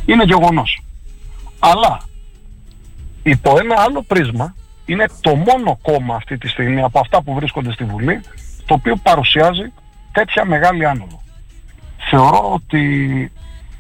Είναι 0.06 0.24
γεγονός. 0.24 0.82
Αλλά 1.58 2.00
υπό 3.22 3.58
ένα 3.58 3.74
άλλο 3.78 4.02
πρίσμα 4.02 4.54
είναι 4.86 5.06
το 5.20 5.34
μόνο 5.34 5.78
κόμμα 5.82 6.14
αυτή 6.14 6.38
τη 6.38 6.48
στιγμή 6.48 6.82
από 6.82 6.98
αυτά 6.98 7.22
που 7.22 7.34
βρίσκονται 7.34 7.72
στη 7.72 7.84
Βουλή 7.84 8.20
το 8.66 8.74
οποίο 8.74 8.96
παρουσιάζει 8.96 9.72
τέτοια 10.12 10.44
μεγάλη 10.44 10.86
άνοδο. 10.86 11.22
Θεωρώ 12.10 12.52
ότι 12.52 12.82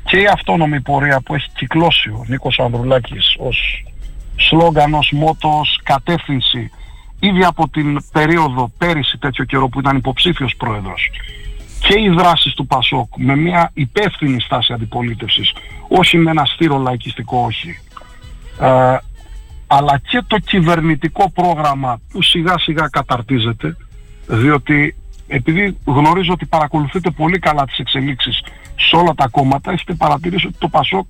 και 0.04 0.16
η 0.16 0.26
αυτόνομη 0.26 0.80
πορεία 0.80 1.20
που 1.20 1.34
έχει 1.34 1.48
κυκλώσει 1.56 2.08
ο 2.08 2.24
Νίκος 2.26 2.58
Ανδρουλάκης 2.58 3.36
ως 3.38 3.84
σλόγκαν, 4.36 4.94
ως 4.94 5.10
μότο, 5.12 5.60
ως 5.60 5.80
κατεύθυνση 5.82 6.70
ήδη 7.20 7.44
από 7.44 7.68
την 7.68 8.04
περίοδο 8.12 8.70
πέρυσι 8.78 9.18
τέτοιο 9.18 9.44
καιρό 9.44 9.68
που 9.68 9.80
ήταν 9.80 9.96
υποψήφιος 9.96 10.54
πρόεδρος 10.56 11.10
και 11.82 12.00
οι 12.00 12.08
δράσεις 12.08 12.54
του 12.54 12.66
Πασόκ 12.66 13.08
με 13.16 13.36
μια 13.36 13.70
υπεύθυνη 13.74 14.40
στάση 14.40 14.72
αντιπολίτευσης 14.72 15.52
όχι 15.88 16.16
με 16.16 16.30
ένα 16.30 16.44
στήρο 16.44 16.78
λαϊκιστικό 16.78 17.38
όχι. 17.38 17.78
Ε, 18.60 18.96
αλλά 19.66 20.00
και 20.08 20.22
το 20.26 20.38
κυβερνητικό 20.38 21.30
πρόγραμμα 21.30 22.00
που 22.10 22.22
σιγά 22.22 22.58
σιγά 22.58 22.88
καταρτίζεται 22.88 23.76
διότι 24.26 24.94
επειδή 25.26 25.78
γνωρίζω 25.84 26.32
ότι 26.32 26.46
παρακολουθείτε 26.46 27.10
πολύ 27.10 27.38
καλά 27.38 27.64
τις 27.64 27.78
εξελίξεις 27.78 28.42
σε 28.76 28.96
όλα 28.96 29.14
τα 29.14 29.28
κόμματα 29.28 29.72
έχετε 29.72 29.94
παρατηρήσει 29.94 30.46
ότι 30.46 30.56
το 30.58 30.68
Πασόκ 30.68 31.06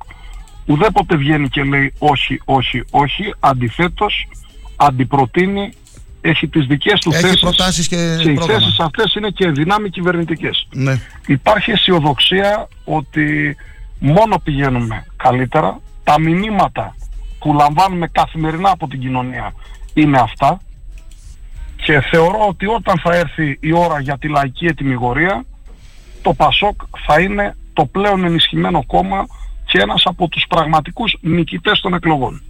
ουδέποτε 0.66 1.16
βγαίνει 1.16 1.48
και 1.48 1.62
λέει 1.62 1.94
όχι, 1.98 2.40
όχι, 2.44 2.84
όχι 2.90 3.34
αντιθέτως 3.40 4.28
αντιπροτείνει 4.76 5.72
έχει 6.24 6.48
τις 6.48 6.66
δικές 6.66 7.00
του 7.00 7.10
Έχει 7.12 7.20
θέσεις 7.22 7.40
προτάσεις 7.40 7.88
και 7.88 7.96
οι 7.96 8.34
πρόγραμμα. 8.34 8.60
θέσεις 8.60 8.80
αυτές 8.80 9.14
είναι 9.14 9.30
και 9.30 9.50
δυνάμει 9.50 9.88
κυβερνητικές 9.90 10.68
Ναι. 10.72 11.00
υπάρχει 11.26 11.70
αισιοδοξία 11.70 12.68
ότι 12.84 13.56
μόνο 13.98 14.38
πηγαίνουμε 14.44 15.04
καλύτερα. 15.16 15.80
Τα 16.04 16.20
μηνύματα 16.20 16.94
που 17.38 17.54
λαμβάνουμε 17.54 18.08
καθημερινά 18.08 18.70
από 18.70 18.88
την 18.88 19.00
κοινωνία 19.00 19.52
είναι 19.94 20.18
αυτά 20.18 20.60
και 21.76 22.00
θεωρώ 22.00 22.46
ότι 22.48 22.66
όταν 22.66 22.98
θα 23.02 23.14
έρθει 23.14 23.58
η 23.60 23.72
ώρα 23.72 24.00
για 24.00 24.18
τη 24.18 24.28
λαϊκή 24.28 24.66
ετοιμιγορία 24.66 25.44
το 26.22 26.34
ΠΑΣΟΚ 26.34 26.80
θα 27.06 27.20
είναι 27.20 27.56
το 27.72 27.84
πλέον 27.86 28.24
ενισχυμένο 28.24 28.84
κόμμα 28.86 29.26
και 29.66 29.78
ένας 29.78 30.02
από 30.06 30.28
τους 30.28 30.44
πραγματικούς 30.48 31.16
νικητές 31.20 31.80
των 31.80 31.94
εκλογών. 31.94 32.42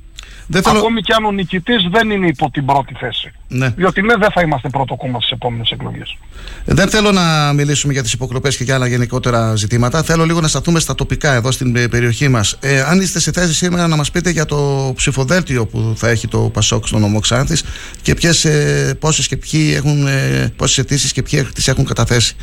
Δεν 0.47 0.63
θέλω- 0.63 0.79
Ακόμη 0.79 1.01
και 1.01 1.13
αν 1.13 1.25
ο 1.25 1.31
νικητής 1.33 1.89
δεν 1.91 2.11
είναι 2.11 2.27
υπό 2.27 2.51
την 2.51 2.65
πρώτη 2.65 2.95
θέση. 3.01 3.33
Ναι. 3.49 3.69
Διότι 3.69 4.03
ναι, 4.03 4.15
δεν 4.17 4.31
θα 4.31 4.41
είμαστε 4.43 4.69
πρώτο 4.69 4.95
κόμμα 4.95 5.19
στις 5.21 5.31
επόμενες 5.31 5.71
εκλογές. 5.71 6.17
Δεν 6.65 6.89
θέλω 6.89 7.13
να 7.13 7.53
μιλήσουμε 7.53 7.93
για 7.93 8.03
τις 8.03 8.13
υποκλοπές 8.13 8.57
και 8.57 8.65
για 8.65 8.75
άλλα 8.75 8.87
γενικότερα 8.87 9.55
ζητήματα. 9.57 10.03
Θέλω 10.03 10.25
λίγο 10.25 10.41
να 10.41 10.49
σταθούμε 10.49 10.81
στα 10.81 10.95
τοπικά 10.95 11.33
εδώ 11.35 11.51
στην 11.51 11.77
ε, 11.77 11.89
περιοχή 11.89 12.29
μας. 12.29 12.57
Ε, 12.61 12.81
αν 12.83 13.01
είστε 13.01 13.21
σε 13.21 13.33
θέση 13.33 13.55
σήμερα 13.55 13.87
να 13.87 13.97
μας 13.97 14.11
πείτε 14.11 14.31
για 14.31 14.45
το 14.45 14.93
ψηφοδέλτιο 14.97 15.67
που 15.67 15.93
θα 15.97 16.09
έχει 16.09 16.29
το 16.29 16.39
Πασόκ 16.39 16.87
στον 16.87 17.01
νομό 17.01 17.21
Ξάνθης 17.21 17.65
και 18.03 18.15
ποιες, 18.15 18.45
ε, 18.45 18.97
πόσες 19.01 19.29
και 19.29 19.37
ποιοι 19.37 19.73
έχουν, 19.77 20.07
ε, 20.07 20.53
πόσες 20.57 20.79
αιτήσεις 20.79 21.13
και 21.13 21.23
ποιοι 21.23 21.43
τις 21.45 21.69
έχουν 21.69 21.85
καταθέσει 21.85 22.35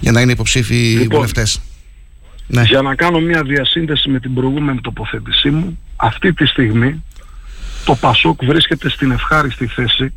για 0.00 0.12
να 0.12 0.20
είναι 0.20 0.32
υποψήφοι 0.32 0.74
Λοιπόν, 0.74 1.16
βουλευτές. 1.16 1.60
Ναι. 2.46 2.62
Για 2.62 2.82
να 2.82 2.94
κάνω 2.94 3.20
μια 3.20 3.42
διασύνδεση 3.42 4.10
με 4.10 4.20
την 4.20 4.34
προηγούμενη 4.34 4.80
τοποθέτησή 4.80 5.50
μου, 5.50 5.78
αυτή 5.96 6.32
τη 6.32 6.46
στιγμή 6.46 7.02
το 7.88 7.94
Πασόκ 7.94 8.44
βρίσκεται 8.44 8.88
στην 8.88 9.10
ευχάριστη 9.10 9.66
θέση 9.66 10.14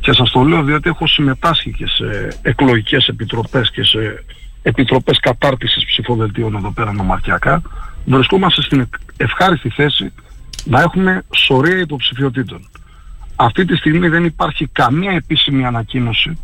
και 0.00 0.12
σας 0.12 0.30
το 0.30 0.42
λέω 0.42 0.62
διότι 0.62 0.88
έχω 0.88 1.06
συμμετάσχει 1.06 1.72
και 1.72 1.86
σε 1.86 2.38
εκλογικές 2.42 3.08
επιτροπές 3.08 3.70
και 3.70 3.84
σε 3.84 4.24
επιτροπές 4.62 5.20
κατάρτισης 5.20 5.84
ψηφοδελτίων 5.84 6.54
εδώ 6.54 6.70
πέρα 6.72 6.92
νομαρχιακά. 6.92 7.62
Βρισκόμαστε 8.04 8.62
στην 8.62 8.88
ευχάριστη 9.16 9.68
θέση 9.68 10.12
να 10.64 10.80
έχουμε 10.80 11.22
σωρία 11.34 11.78
υποψηφιότητων. 11.78 12.68
Αυτή 13.36 13.64
τη 13.64 13.76
στιγμή 13.76 14.08
δεν 14.08 14.24
υπάρχει 14.24 14.66
καμία 14.66 15.12
επίσημη 15.12 15.66
ανακοίνωση, 15.66 16.38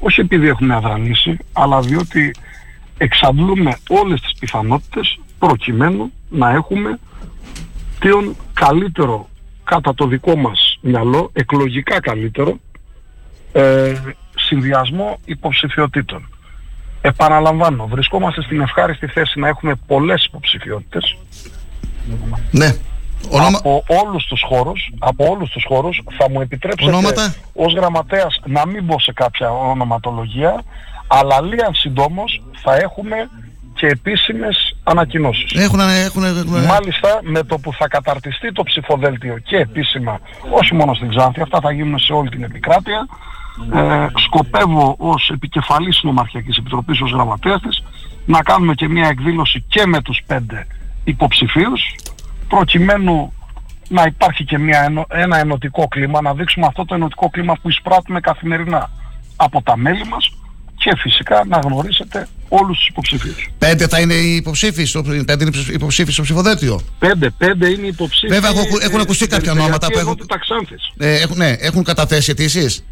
όχι 0.00 0.20
επειδή 0.20 0.48
έχουμε 0.48 0.74
αδρανήσει, 0.74 1.38
αλλά 1.52 1.80
διότι 1.80 2.34
εξαντλούμε 2.98 3.76
όλες 3.88 4.20
τις 4.20 4.32
πιθανότητες 4.38 5.18
προκειμένου 5.38 6.12
να 6.28 6.50
έχουμε 6.50 6.98
τον 7.98 8.36
καλύτερο 8.52 9.28
κατά 9.66 9.94
το 9.94 10.06
δικό 10.06 10.36
μας 10.36 10.78
μυαλό, 10.80 11.30
εκλογικά 11.32 12.00
καλύτερο, 12.00 12.58
ε, 13.52 13.94
συνδυασμό 14.36 15.18
υποψηφιότητων. 15.24 16.28
Επαναλαμβάνω, 17.00 17.86
βρισκόμαστε 17.86 18.42
στην 18.42 18.60
ευχάριστη 18.60 19.06
θέση 19.06 19.40
να 19.40 19.48
έχουμε 19.48 19.74
πολλές 19.86 20.24
υποψηφιότητες. 20.24 21.16
Ναι. 22.50 22.74
Από 23.30 23.84
όλους 23.86 24.26
τους 24.26 24.42
χώρους, 24.48 24.90
από 24.98 25.30
όλους 25.30 25.50
τους 25.50 25.64
χώρους 25.68 26.02
θα 26.18 26.30
μου 26.30 26.40
επιτρέψετε 26.40 26.90
Ονόματα; 26.90 27.34
ως 27.52 27.74
γραμματέας 27.74 28.40
να 28.44 28.66
μην 28.66 28.84
μπω 28.84 29.00
σε 29.00 29.12
κάποια 29.12 29.50
ονοματολογία, 29.50 30.62
αλλά 31.06 31.40
λίγαν 31.40 31.74
συντόμως 31.74 32.42
θα 32.62 32.74
έχουμε 32.76 33.28
και 33.76 33.86
επίσημες 33.86 34.76
ανακοινώσεις. 34.82 35.52
Έχουν, 35.52 35.80
έχουν, 35.80 36.24
έχουν, 36.24 36.64
Μάλιστα 36.64 37.20
με 37.22 37.42
το 37.42 37.58
που 37.58 37.72
θα 37.72 37.88
καταρτιστεί 37.88 38.52
το 38.52 38.62
ψηφοδέλτιο 38.62 39.38
και 39.38 39.56
επίσημα, 39.56 40.20
όχι 40.50 40.74
μόνο 40.74 40.94
στην 40.94 41.08
Ξάνθη, 41.08 41.40
αυτά 41.40 41.60
θα 41.60 41.72
γίνουν 41.72 41.98
σε 41.98 42.12
όλη 42.12 42.28
την 42.28 42.42
επικράτεια, 42.42 43.06
ε, 43.74 44.06
σκοπεύω 44.14 44.94
ως 44.98 45.30
επικεφαλής 45.34 46.00
νομαρχιακής 46.02 46.56
επιτροπής, 46.56 47.00
ως 47.00 47.10
γραμματέας 47.12 47.60
της, 47.60 47.82
να 48.26 48.42
κάνουμε 48.42 48.74
και 48.74 48.88
μια 48.88 49.08
εκδήλωση 49.08 49.64
και 49.68 49.86
με 49.86 50.02
τους 50.02 50.22
πέντε 50.26 50.66
υποψηφίους, 51.04 51.94
προκειμένου 52.48 53.32
να 53.88 54.02
υπάρχει 54.02 54.44
και 54.44 54.58
μια, 54.58 54.82
ενο- 54.82 55.06
ένα 55.08 55.38
ενωτικό 55.38 55.88
κλίμα, 55.88 56.20
να 56.20 56.34
δείξουμε 56.34 56.66
αυτό 56.66 56.84
το 56.84 56.94
ενωτικό 56.94 57.30
κλίμα 57.30 57.54
που 57.62 57.68
εισπράττουμε 57.68 58.20
καθημερινά 58.20 58.90
από 59.36 59.62
τα 59.62 59.76
μέλη 59.76 60.04
μας 60.06 60.35
και 60.86 60.96
φυσικά 60.96 61.44
να 61.48 61.58
γνωρίσετε 61.58 62.28
όλους 62.48 62.76
τους 62.78 62.86
υποψηφίους. 62.88 63.48
Πέντε 63.58 63.88
θα 63.88 64.00
είναι 64.00 64.14
οι 64.14 64.34
υποψήφοι 64.36 64.84
στο, 64.84 65.02
πέντε 65.02 65.44
είναι 65.44 65.50
οι 65.56 65.72
υποψήφοι 65.72 66.12
στο 66.12 66.22
ψηφοδέλτιο; 66.22 66.80
Πέντε, 66.98 67.30
πέντε 67.30 67.68
είναι 67.68 67.86
υποψήφοι. 67.86 68.32
Βέβαια, 68.32 68.50
έχουν- 68.50 68.80
έχουν 68.82 68.98
ε, 68.98 69.02
ακουστεί 69.02 69.24
στην 69.24 69.28
κάποια 69.36 69.52
ονόματα 69.52 69.86
που 69.86 69.92
Περιφερειακή 69.92 70.20
έχουν- 70.20 70.28
Ενότητα 70.30 70.38
Ξάνθης. 70.38 70.92
Ε, 70.96 71.22
έχουν, 71.22 71.36
ναι, 71.36 71.50
έχουν 71.58 71.84
καταθέσει 71.84 72.30
αιτήσεις. 72.30 72.84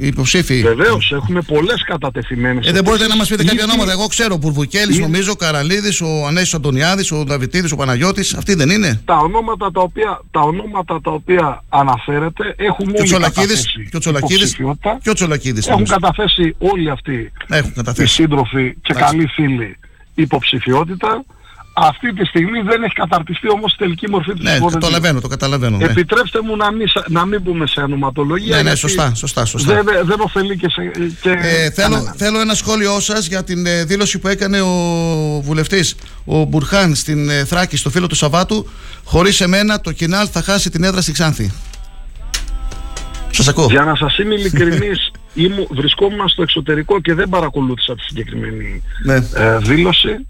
Οι 0.00 0.06
υποψήφοι. 0.06 0.62
Βεβαίως, 0.62 1.12
έχουμε 1.12 1.40
πολλές 1.40 1.84
κατατεθειμένες. 1.84 2.66
Ε, 2.66 2.72
δεν 2.72 2.84
μπορείτε 2.84 3.06
να 3.06 3.16
μας 3.16 3.28
πείτε 3.28 3.44
κάποια 3.44 3.60
Ήδη- 3.62 3.70
ονόματα. 3.72 3.92
Εγώ 3.92 4.06
ξέρω, 4.06 4.34
ο 4.34 4.36
Μπουρβουκέλη, 4.36 4.92
Ήδη- 4.92 5.00
νομίζω, 5.00 5.30
ο 5.30 5.34
Καραλίδης, 5.34 6.00
ο 6.00 6.26
Ανέσης 6.26 6.54
Αντωνιάδης, 6.54 7.12
ο 7.12 7.24
Δαβητίδη, 7.24 7.72
ο 7.72 7.76
Παναγιώτης. 7.76 8.34
Αυτοί 8.34 8.54
δεν 8.54 8.70
είναι; 8.70 9.00
Τα 9.04 9.16
ονόματα 9.16 9.70
τα 9.70 9.80
οποία, 9.80 10.20
τα 10.30 10.40
ονόματα 10.40 11.00
τα 11.00 11.10
οποία 11.10 11.64
αναφέρετε 11.68 12.54
έχουν 12.56 12.86
Και 12.86 12.92
ο 12.92 12.94
όλοι 12.98 13.08
Τσολακίδη. 13.08 13.46
καταθέσει 13.46 13.88
Και 13.90 13.96
ο 13.96 13.98
Τσολακίδη. 13.98 14.34
υποψηφιότητα. 14.34 14.98
Και 15.02 15.10
ο 15.10 15.12
Τσολακίδης. 15.12 15.66
Έχουν 15.68 15.84
καταθέσει 15.86 16.54
όλοι 16.58 16.90
αυτοί 16.90 17.32
Έχουν 17.48 17.70
οι 17.70 17.74
καταθέσει. 17.74 18.14
σύντροφοι 18.14 18.74
και 18.82 18.92
Εντάξει. 18.92 19.14
καλοί 19.16 19.26
φίλοι 19.26 19.76
υποψηφιότητα. 20.14 21.24
Αυτή 21.80 22.12
τη 22.12 22.24
στιγμή 22.24 22.60
δεν 22.60 22.82
έχει 22.82 22.92
καταρτιστεί 22.94 23.50
όμως 23.50 23.72
η 23.72 23.76
τελική 23.76 24.10
μορφή 24.10 24.30
του 24.32 24.42
Ναι, 24.42 24.44
το 24.44 24.50
ψηφοδελτίου. 24.50 24.78
καταλαβαίνω, 24.80 25.20
το 25.20 25.28
καταλαβαίνω. 25.28 25.76
Ναι, 25.76 25.84
Επιτρέψτε 25.84 26.38
μου 26.42 26.56
να 26.56 26.72
μην, 26.72 26.86
σα- 26.88 27.10
να 27.10 27.24
μην 27.26 27.40
μπούμε 27.42 27.66
σε 27.66 27.80
ονοματολογία. 27.80 28.48
ναι, 28.56 28.56
ναι 28.56 28.62
γιατί 28.62 28.78
σωστά, 28.78 29.14
σωστά. 29.14 29.44
σωστά. 29.44 29.74
Δεν, 29.74 29.84
δεν, 29.84 30.06
δεν 30.06 30.20
ωφελεί 30.20 30.56
και, 30.56 30.68
σε, 30.70 30.82
και 31.20 31.30
Ε, 31.30 31.70
θέλω, 31.70 31.88
κανέναν. 31.94 32.14
θέλω 32.16 32.40
ένα 32.40 32.54
σχόλιο 32.54 33.00
σας 33.00 33.26
για 33.26 33.44
την 33.44 33.66
ε, 33.66 33.84
δήλωση 33.84 34.18
που 34.18 34.28
έκανε 34.28 34.60
ο 34.60 34.72
βουλευτής 35.44 35.94
ο 36.24 36.44
Μπουρχάν 36.44 36.94
στην 36.94 37.28
ε, 37.30 37.44
Θράκη, 37.44 37.76
στο 37.76 37.90
φίλο 37.90 38.06
του 38.06 38.14
Σαββάτου. 38.14 38.68
Χωρίς 39.04 39.40
εμένα 39.40 39.80
το 39.80 39.92
Κινάλ 39.92 40.28
θα 40.32 40.42
χάσει 40.42 40.70
την 40.70 40.84
έδρα 40.84 41.00
στη 41.00 41.12
Ξάνθη. 41.12 41.52
Σας 43.30 43.48
ακούω. 43.48 43.66
Για 43.70 43.84
να 43.84 43.94
σας 43.96 44.18
είμαι 44.18 44.34
ειλικρινής, 44.34 45.10
ήμου, 45.34 45.66
βρισκόμουν 45.70 46.28
στο 46.28 46.42
εξωτερικό 46.42 47.00
και 47.00 47.14
δεν 47.14 47.28
παρακολούθησα 47.28 47.94
τη 47.94 48.02
συγκεκριμένη 48.02 48.82
Ναι. 49.04 49.14
ε, 49.14 49.58
δήλωση. 49.58 50.26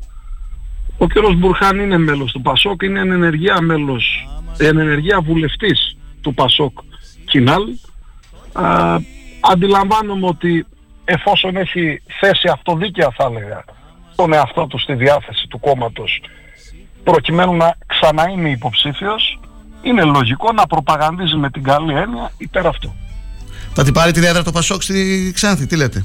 Ο 0.99 1.07
κ. 1.07 1.13
Μπουρχάν 1.37 1.79
είναι 1.79 1.99
μέλος 1.99 2.33
του 2.33 2.43
ΠΑΣΟΚ, 2.43 2.83
είναι 2.83 3.01
εν 3.01 3.11
ενεργεία 3.11 3.61
μέλος, 3.61 4.29
εν 4.59 4.79
ενεργεία 4.79 5.21
βουλευτής 5.21 5.97
του 6.21 6.35
ΠΑΣΟΚ 6.35 6.79
Κινάλ. 7.25 7.63
Α, 8.53 8.97
αντιλαμβάνομαι 9.41 10.27
ότι 10.27 10.67
εφόσον 11.05 11.57
έχει 11.57 12.03
θέσει 12.21 12.49
αυτοδίκαια 12.49 13.13
θα 13.17 13.31
έλεγα 13.31 13.65
τον 14.17 14.33
εαυτό 14.33 14.67
του 14.67 14.79
στη 14.79 14.95
διάθεση 14.95 15.47
του 15.47 15.61
κόμματος 15.61 16.21
προκειμένου 17.05 17.57
να 17.57 17.77
ξανά 17.87 18.29
είναι 18.29 18.51
υποψήφιος, 18.51 19.41
είναι 19.83 20.05
λογικό 20.05 20.53
να 20.53 20.67
προπαγανδίζει 20.67 21.37
με 21.37 21.51
την 21.51 21.63
καλή 21.63 21.95
έννοια 21.95 22.33
υπέρ 22.39 22.67
αυτού. 22.67 22.95
Θα 23.75 23.85
την 23.85 23.93
πάρει 23.93 24.13
την 24.13 24.23
έδρα 24.23 24.43
το 24.43 24.53
Πασόκ 24.53 24.83
στη 24.83 25.31
Ξάνθη, 25.35 25.67
τι 25.67 25.77
λέτε; 25.77 26.05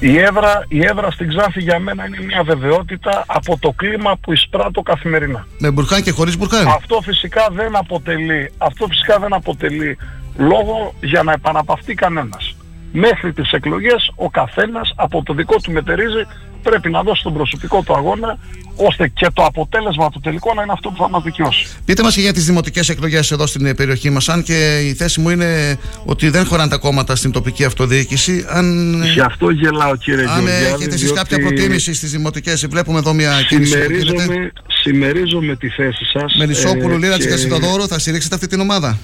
Η 0.00 0.18
έδρα, 0.18 0.64
η 0.68 0.84
έδρα 0.84 1.10
στην 1.10 1.28
Ξάνθη 1.28 1.60
για 1.60 1.78
μένα 1.78 2.06
είναι 2.06 2.24
μια 2.24 2.42
βεβαιότητα 2.42 3.24
από 3.26 3.58
το 3.58 3.72
κλίμα 3.76 4.16
που 4.20 4.32
εισπράττω 4.32 4.82
καθημερινά. 4.82 5.46
Με 5.58 5.70
Μπουρχάν 5.70 6.02
και 6.02 6.10
χωρίς 6.10 6.36
Μπουρχάν. 6.36 6.66
Αυτό 6.66 7.00
φυσικά 7.00 7.48
δεν 7.52 7.76
αποτελεί, 7.76 8.52
αυτό 8.58 8.86
φυσικά 8.86 9.18
δεν 9.18 9.34
αποτελεί 9.34 9.98
λόγο 10.36 10.94
για 11.00 11.22
να 11.22 11.32
επαναπαυτεί 11.32 11.94
κανένας. 11.94 12.56
Μέχρι 12.92 13.32
τις 13.32 13.52
εκλογές 13.52 14.12
ο 14.16 14.30
καθένας 14.30 14.92
από 14.96 15.22
το 15.22 15.34
δικό 15.34 15.56
του 15.56 15.72
μετερίζει 15.72 16.26
πρέπει 16.62 16.90
να 16.90 17.02
δώσει 17.02 17.22
τον 17.22 17.32
προσωπικό 17.34 17.82
του 17.82 17.94
αγώνα 17.94 18.38
ώστε 18.76 19.08
και 19.08 19.26
το 19.32 19.44
αποτέλεσμα 19.44 20.10
του 20.10 20.20
τελικού 20.20 20.54
να 20.54 20.62
είναι 20.62 20.72
αυτό 20.72 20.90
που 20.90 20.96
θα 21.02 21.08
μας 21.08 21.22
δικαιώσει. 21.22 21.66
Πείτε 21.84 22.02
μας 22.02 22.14
και 22.14 22.20
για 22.20 22.32
τις 22.32 22.44
δημοτικές 22.46 22.88
εκλογές 22.88 23.30
εδώ 23.30 23.46
στην 23.46 23.66
ε, 23.66 23.74
περιοχή 23.74 24.10
μας. 24.10 24.28
Αν 24.28 24.42
και 24.42 24.78
η 24.78 24.94
θέση 24.94 25.20
μου 25.20 25.30
είναι 25.30 25.78
ότι 26.04 26.28
δεν 26.28 26.44
χωράνε 26.46 26.70
τα 26.70 26.76
κόμματα 26.76 27.16
στην 27.16 27.30
τοπική 27.30 27.64
αυτοδιοίκηση. 27.64 28.44
Αν, 28.48 29.02
Γι' 29.04 29.20
αυτό 29.20 29.50
γελάω 29.50 29.96
κύριε 29.96 30.24
αν 30.28 30.28
Γεωργιάδη, 30.28 30.64
έχετε 30.64 30.84
εσείς 30.84 31.00
διότι 31.00 31.18
κάποια 31.18 31.38
προτίμηση 31.38 31.94
στις 31.94 32.10
δημοτικές, 32.10 32.66
βλέπουμε 32.66 32.98
εδώ 32.98 33.12
μια 33.12 33.32
κίνηση 33.48 33.78
που 33.86 33.92
γίνεται. 33.92 34.06
συμμερίζομαι, 34.06 34.52
συμμερίζομαι 34.82 35.56
τη 35.56 35.68
θέση 35.68 36.04
σας. 36.04 36.34
Με 36.38 36.46
Νησόπουλο, 36.46 36.94
ε, 36.94 36.98
Λίρα 36.98 37.16
και- 37.18 37.28
Κασιδοδόρου, 37.28 37.88
θα 37.88 37.98
στηρίξετε 37.98 38.34
αυτή 38.34 38.46
την 38.46 38.60
ομάδα; 38.60 38.98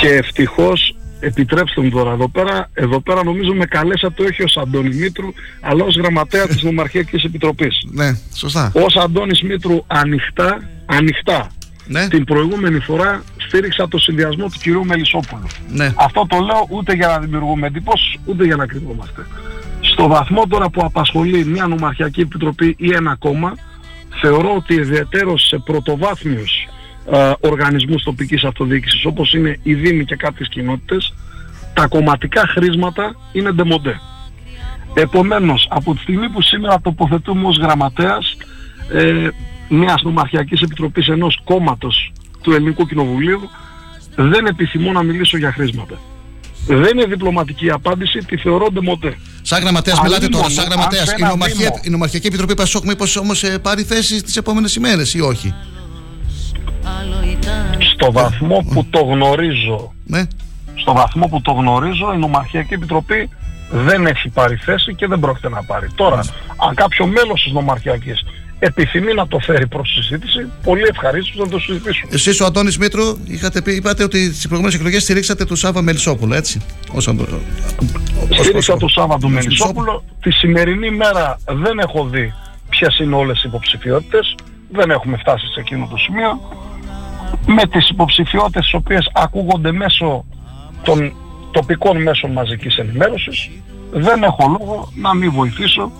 Και 0.00 0.08
ευτυχώς 0.08 0.94
επιτρέψτε 1.20 1.80
μου 1.80 1.90
τώρα 1.90 2.12
εδώ 2.12 2.28
πέρα, 2.28 2.70
εδώ 2.74 3.00
πέρα 3.00 3.24
νομίζω 3.24 3.54
με 3.54 3.64
καλέσατε 3.64 4.22
όχι 4.22 4.42
ως 4.42 4.56
Αντώνη 4.56 4.94
Μήτρου 4.94 5.28
αλλά 5.60 5.84
ως 5.84 5.96
γραμματέα 5.96 6.46
της 6.46 6.62
Νομαρχιακής 6.62 7.24
Επιτροπής. 7.24 7.86
Ναι, 7.92 8.16
σωστά. 8.34 8.72
Ως 8.74 8.96
Αντώνης 8.96 9.42
Μήτρου 9.42 9.84
ανοιχτά, 9.86 10.62
ανοιχτά 10.86 11.46
Ναι. 11.86 12.08
την 12.08 12.24
προηγούμενη 12.24 12.78
φορά 12.78 13.22
στήριξα 13.36 13.88
το 13.88 13.98
συνδυασμό 13.98 14.44
του 14.44 14.58
κυρίου 14.62 14.84
Μελισσόπουλου. 14.84 15.46
Ναι. 15.68 15.92
Αυτό 15.96 16.26
το 16.28 16.38
λέω 16.38 16.66
ούτε 16.70 16.92
για 16.94 17.06
να 17.06 17.18
δημιουργούμε 17.18 17.66
εντυπώσεις, 17.66 18.14
ούτε 18.24 18.44
για 18.44 18.56
να 18.56 18.66
κρυβόμαστε. 18.66 19.26
Στο 19.80 20.08
βαθμό 20.08 20.46
τώρα 20.46 20.68
που 20.70 20.84
απασχολεί 20.84 21.44
μια 21.44 21.66
νομαρχιακή 21.66 22.20
επιτροπή 22.20 22.74
ή 22.78 22.92
ένα 22.92 23.16
κόμμα, 23.18 23.54
θεωρώ 24.20 24.54
ότι 24.56 24.74
ιδιαίτερος 24.74 25.46
σε 25.46 25.58
πρωτοβάθμιους 25.58 26.68
ε, 27.12 27.32
οργανισμούς 27.40 28.02
τοπικής 28.02 28.44
αυτοδιοίκησης 28.44 29.04
όπως 29.04 29.32
είναι 29.34 29.58
οι 29.62 29.74
Δήμοι 29.74 30.04
και 30.04 30.16
κάποιες 30.16 30.48
κοινότητες, 30.48 31.14
τα 31.74 31.86
κομματικά 31.86 32.46
χρίσματα 32.46 33.14
είναι 33.32 33.50
ντεμοντέ. 33.52 34.00
Επομένως, 34.94 35.66
από 35.70 35.94
τη 35.94 36.00
στιγμή 36.00 36.28
που 36.28 36.42
σήμερα 36.42 36.80
τοποθετούμαι 36.80 37.46
ως 37.48 37.58
γραμματέας 37.58 38.36
ε, 38.92 39.28
μιας 39.68 40.02
νομαρχιακής 40.02 40.60
επιτροπής 40.60 41.06
ενός 41.08 41.40
κόμματος 41.44 42.12
του 42.42 42.52
Ελληνικού 42.52 42.86
Κοινοβουλίου, 42.86 43.40
δεν 44.16 44.46
επιθυμώ 44.46 44.92
να 44.92 45.02
μιλήσω 45.02 45.36
για 45.38 45.52
χρίσματα. 45.52 45.98
Δεν 46.66 46.98
είναι 46.98 47.04
διπλωματική 47.06 47.66
η 47.66 47.70
απάντηση, 47.70 48.18
τη 48.18 48.36
θεωρώ 48.36 48.70
ντεμοντέ. 48.72 49.16
Σαν 49.42 49.60
γραμματέας, 49.60 49.98
Αλλή 49.98 50.06
μιλάτε 50.08 50.26
τώρα. 50.28 50.42
μόνο, 50.42 50.54
Σαν 50.54 50.64
αν 50.64 50.70
γραμματέα, 50.70 51.04
σε 51.04 51.10
η, 51.10 51.14
ένα 51.18 51.28
νομαρχία- 51.28 51.56
Δήμο- 51.56 51.80
η 51.84 51.90
Νομαρχιακή 51.90 52.26
Επιτροπή 52.26 52.54
Πασόκ, 52.54 52.84
μήπως 52.84 53.16
όμως 53.16 53.44
πάρει 53.62 53.82
θέση 53.82 54.22
τι 54.22 54.32
επόμενες 54.36 54.74
ημέρες 54.74 55.14
ή 55.14 55.20
όχι. 55.20 55.54
Στο 57.94 58.12
βαθμό 58.12 58.64
που 58.72 58.86
το 58.90 59.00
γνωρίζω, 59.00 59.92
Ναι. 60.06 60.22
στο 60.74 60.92
βαθμό 60.92 61.26
που 61.26 61.40
το 61.40 61.52
γνωρίζω, 61.52 62.12
η 62.14 62.18
Νομαρχιακή 62.18 62.74
Επιτροπή 62.74 63.28
δεν 63.70 64.06
έχει 64.06 64.28
πάρει 64.28 64.56
θέση 64.56 64.94
και 64.94 65.06
δεν 65.06 65.20
πρόκειται 65.20 65.48
να 65.48 65.62
πάρει. 65.62 65.86
Τώρα, 65.94 66.20
αν 66.68 66.74
κάποιο 66.74 67.06
μέλος 67.06 67.42
της 67.42 67.52
Νομαρχιακής 67.52 68.22
επιθυμεί 68.58 69.14
να 69.14 69.26
το 69.28 69.38
φέρει 69.38 69.66
προς 69.66 69.92
συζήτηση, 69.94 70.46
πολύ 70.64 70.82
ευχαρίστως 70.90 71.36
να 71.36 71.48
το 71.48 71.58
συζητήσουμε. 71.58 72.10
Εσείς 72.14 72.40
ο 72.40 72.44
Αντώνης 72.44 72.78
Μήτρο 72.78 73.16
είχατε 73.24 73.62
πει, 73.62 73.74
είπατε 73.74 74.02
ότι 74.02 74.24
στις 74.24 74.46
προηγούμενες 74.46 74.78
εκλογές 74.78 75.02
στηρίξατε 75.02 75.44
τον 75.44 75.56
Σάβα 75.56 75.82
Μελισσόπουλο, 75.82 76.34
έτσι; 76.34 76.60
Ως 76.92 77.08
Αντω- 77.08 77.26
ως- 78.30 78.38
Στήριξα 78.38 78.72
ως- 78.72 78.80
τον 78.80 78.88
Σάββατο 78.88 79.26
ως- 79.26 79.32
Μελισσόπουλο. 79.32 80.04
Τη 80.20 80.30
σημερινή 80.30 80.90
μέρα 80.90 81.38
δεν 81.46 81.78
έχω 81.78 82.04
δει 82.08 82.32
ποιες 82.68 82.98
είναι 82.98 83.14
όλες 83.14 83.38
οι 83.38 83.42
υποψηφιότητες. 83.48 84.34
Δεν 84.72 84.90
έχουμε 84.90 85.16
φτάσει 85.16 85.46
σε 85.46 85.60
εκείνο 85.60 85.86
το 85.90 85.96
σημείο. 85.96 86.40
Με 87.46 87.66
τις 87.66 87.88
υποψηφιότητες 87.88 88.62
τις 88.62 88.74
οποίες 88.74 89.10
ακούγονται 89.14 89.72
μέσω 89.72 90.24
των 90.82 91.12
τοπικών 91.50 92.02
μέσων 92.02 92.32
μαζικής 92.32 92.76
ενημέρωσης 92.76 93.50
δεν 93.92 94.22
έχω 94.22 94.56
λόγο 94.58 94.92
να 94.94 95.14
μην 95.14 95.32
βοηθήσω 95.32 95.90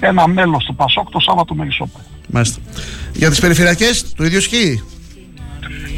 ένα 0.00 0.28
μέλος 0.28 0.64
του 0.64 0.74
Πασόκ 0.74 1.10
το 1.10 1.20
Σάββατο 1.20 1.54
Μελισσόπουλο. 1.54 2.04
Μάλιστα. 2.28 2.60
Για 3.12 3.28
τις 3.30 3.40
περιφερειακές, 3.40 4.12
το 4.16 4.24
ίδιο 4.24 4.38
ισχύει; 4.38 4.82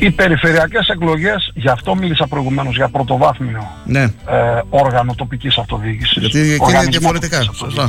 Οι 0.01 0.11
περιφερειακές 0.11 0.89
εκλογές, 0.89 1.53
γι' 1.55 1.69
αυτό 1.69 1.95
μίλησα 1.95 2.27
προηγουμένως 2.27 2.77
για 2.77 2.89
πρωτοβάθμιο 2.89 3.71
Ναι. 3.85 4.03
ε, 4.03 4.13
όργανο 4.71 5.15
τοπικής 5.15 5.57
αυτοδιοίκησης. 5.59 6.17
Γιατί 6.17 6.39
εκεί 6.39 6.47
είναι 6.49 6.57
Οργανισμό 6.61 6.91
διαφορετικά. 6.91 7.39
τοπικής 7.39 7.59
Σωστά. 7.59 7.89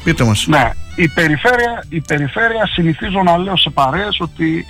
Αυτοδιοίκησης. 0.00 0.04
Πείτε 0.04 0.24
μας. 0.24 0.46
Ναι, 0.46 0.70
η 0.94 1.08
περιφέρεια, 1.08 1.84
η 1.88 2.00
περιφέρεια 2.00 2.66
συνηθίζω 2.66 3.22
να 3.22 3.36
λέω 3.36 3.56
σε 3.56 3.70
παρέες 3.70 4.20
ότι 4.20 4.66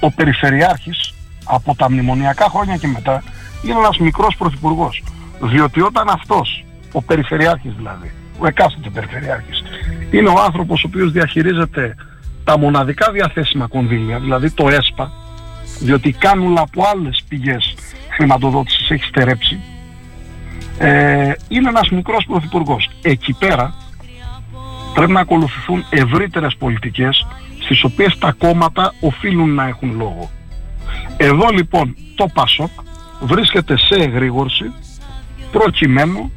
ο 0.00 0.10
περιφερειάρχης 0.10 1.14
από 1.44 1.74
τα 1.74 1.90
μνημονιακά 1.90 2.48
χρόνια 2.48 2.76
και 2.76 2.86
μετά 2.86 3.22
είναι 3.62 3.78
ένας 3.78 3.98
μικρός 3.98 4.36
πρωθυπουργός. 4.36 5.02
Διότι 5.40 5.80
όταν 5.80 6.08
αυτός, 6.08 6.64
ο 6.92 7.02
περιφερειάρχης 7.02 7.72
δηλαδή, 7.76 8.10
ο 8.38 8.46
εκάστοτε 8.46 8.90
περιφερειάρχης, 8.90 9.62
είναι 10.10 10.28
ο 10.28 10.40
άνθρωπος 10.44 10.84
ο 10.84 10.86
οποίος 10.86 11.12
διαχειρίζεται 11.12 11.94
τα 12.44 12.58
μοναδικά 12.58 13.10
διαθέσιμα 13.12 13.66
κονδύλια, 13.66 14.18
δηλαδή 14.18 14.50
το 14.50 14.68
ΕΣΠΑ, 14.68 15.12
διότι 15.80 16.08
η 16.08 16.12
κάνουλα 16.12 16.60
από 16.60 16.82
άλλες 16.94 17.22
πηγές 17.28 17.74
χρηματοδότησης 18.10 18.90
έχει 18.90 19.04
στερέψει, 19.04 19.60
ε, 20.78 21.32
είναι 21.48 21.68
ένας 21.68 21.90
μικρός 21.90 22.24
πρωθυπουργός. 22.24 22.90
Εκεί 23.02 23.32
πέρα 23.38 23.74
πρέπει 24.94 25.12
να 25.12 25.20
ακολουθηθούν 25.20 25.84
ευρύτερες 25.90 26.56
πολιτικές 26.56 27.26
στις 27.62 27.84
οποίες 27.84 28.18
τα 28.18 28.32
κόμματα 28.38 28.94
οφείλουν 29.00 29.54
να 29.54 29.66
έχουν 29.66 29.96
λόγο. 29.96 30.30
Εδώ 31.16 31.48
λοιπόν 31.48 31.96
το 32.14 32.26
ΠΑΣΟΚ 32.34 32.70
βρίσκεται 33.20 33.78
σε 33.78 33.94
εγρήγορση 33.94 34.72
προκειμένου 35.52 36.32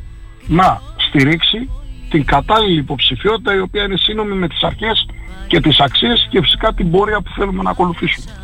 να 0.47 0.81
στηρίξει 0.97 1.69
την 2.09 2.25
κατάλληλη 2.25 2.79
υποψηφιότητα 2.79 3.55
η 3.55 3.59
οποία 3.59 3.83
είναι 3.83 3.97
σύνομη 3.97 4.33
με 4.33 4.47
τις 4.47 4.63
αρχές 4.63 5.05
και 5.47 5.59
τις 5.59 5.79
αξίες 5.79 6.27
και 6.29 6.41
φυσικά 6.41 6.73
την 6.73 6.91
πορεία 6.91 7.21
που 7.21 7.31
θέλουμε 7.35 7.63
να 7.63 7.69
ακολουθήσουμε. 7.69 8.42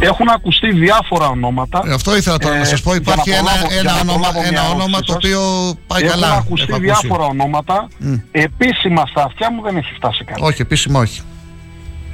Έχουν 0.00 0.28
ακουστεί 0.28 0.70
διάφορα 0.72 1.26
ονόματα. 1.28 1.82
Ε, 1.86 1.92
Αυτό 1.92 2.16
ήθελα 2.16 2.38
τώρα 2.38 2.58
να 2.58 2.64
σας 2.64 2.80
πω. 2.82 2.90
για 2.90 3.00
Υπάρχει 3.00 3.30
να 3.30 3.36
ένα, 3.36 3.44
προλάβω- 3.44 3.68
για 3.70 3.78
ένα, 3.80 3.92
να 3.92 4.00
όνομα, 4.00 4.12
προλάβω 4.18 4.40
ένα 4.40 4.50
μια 4.50 4.62
όνομα 4.68 4.82
ερώτησή 4.84 5.02
το 5.06 5.12
σας. 5.12 5.16
οποίο 5.16 5.40
πάει 5.86 6.02
Έχουν 6.04 6.20
καλά. 6.20 6.32
ακουστεί 6.34 6.66
Έχω 6.68 6.76
ακούσει. 6.76 6.84
διάφορα 6.90 7.24
ονόματα. 7.24 7.88
Μμ. 7.98 8.14
Επίσημα 8.30 9.02
στα 9.06 9.22
αυτιά 9.22 9.52
μου 9.52 9.62
δεν 9.62 9.76
έχει 9.76 9.92
φτάσει 9.96 10.24
κάτι. 10.24 10.40
Όχι, 10.42 10.62
επίσημα 10.62 11.00
όχι. 11.00 11.20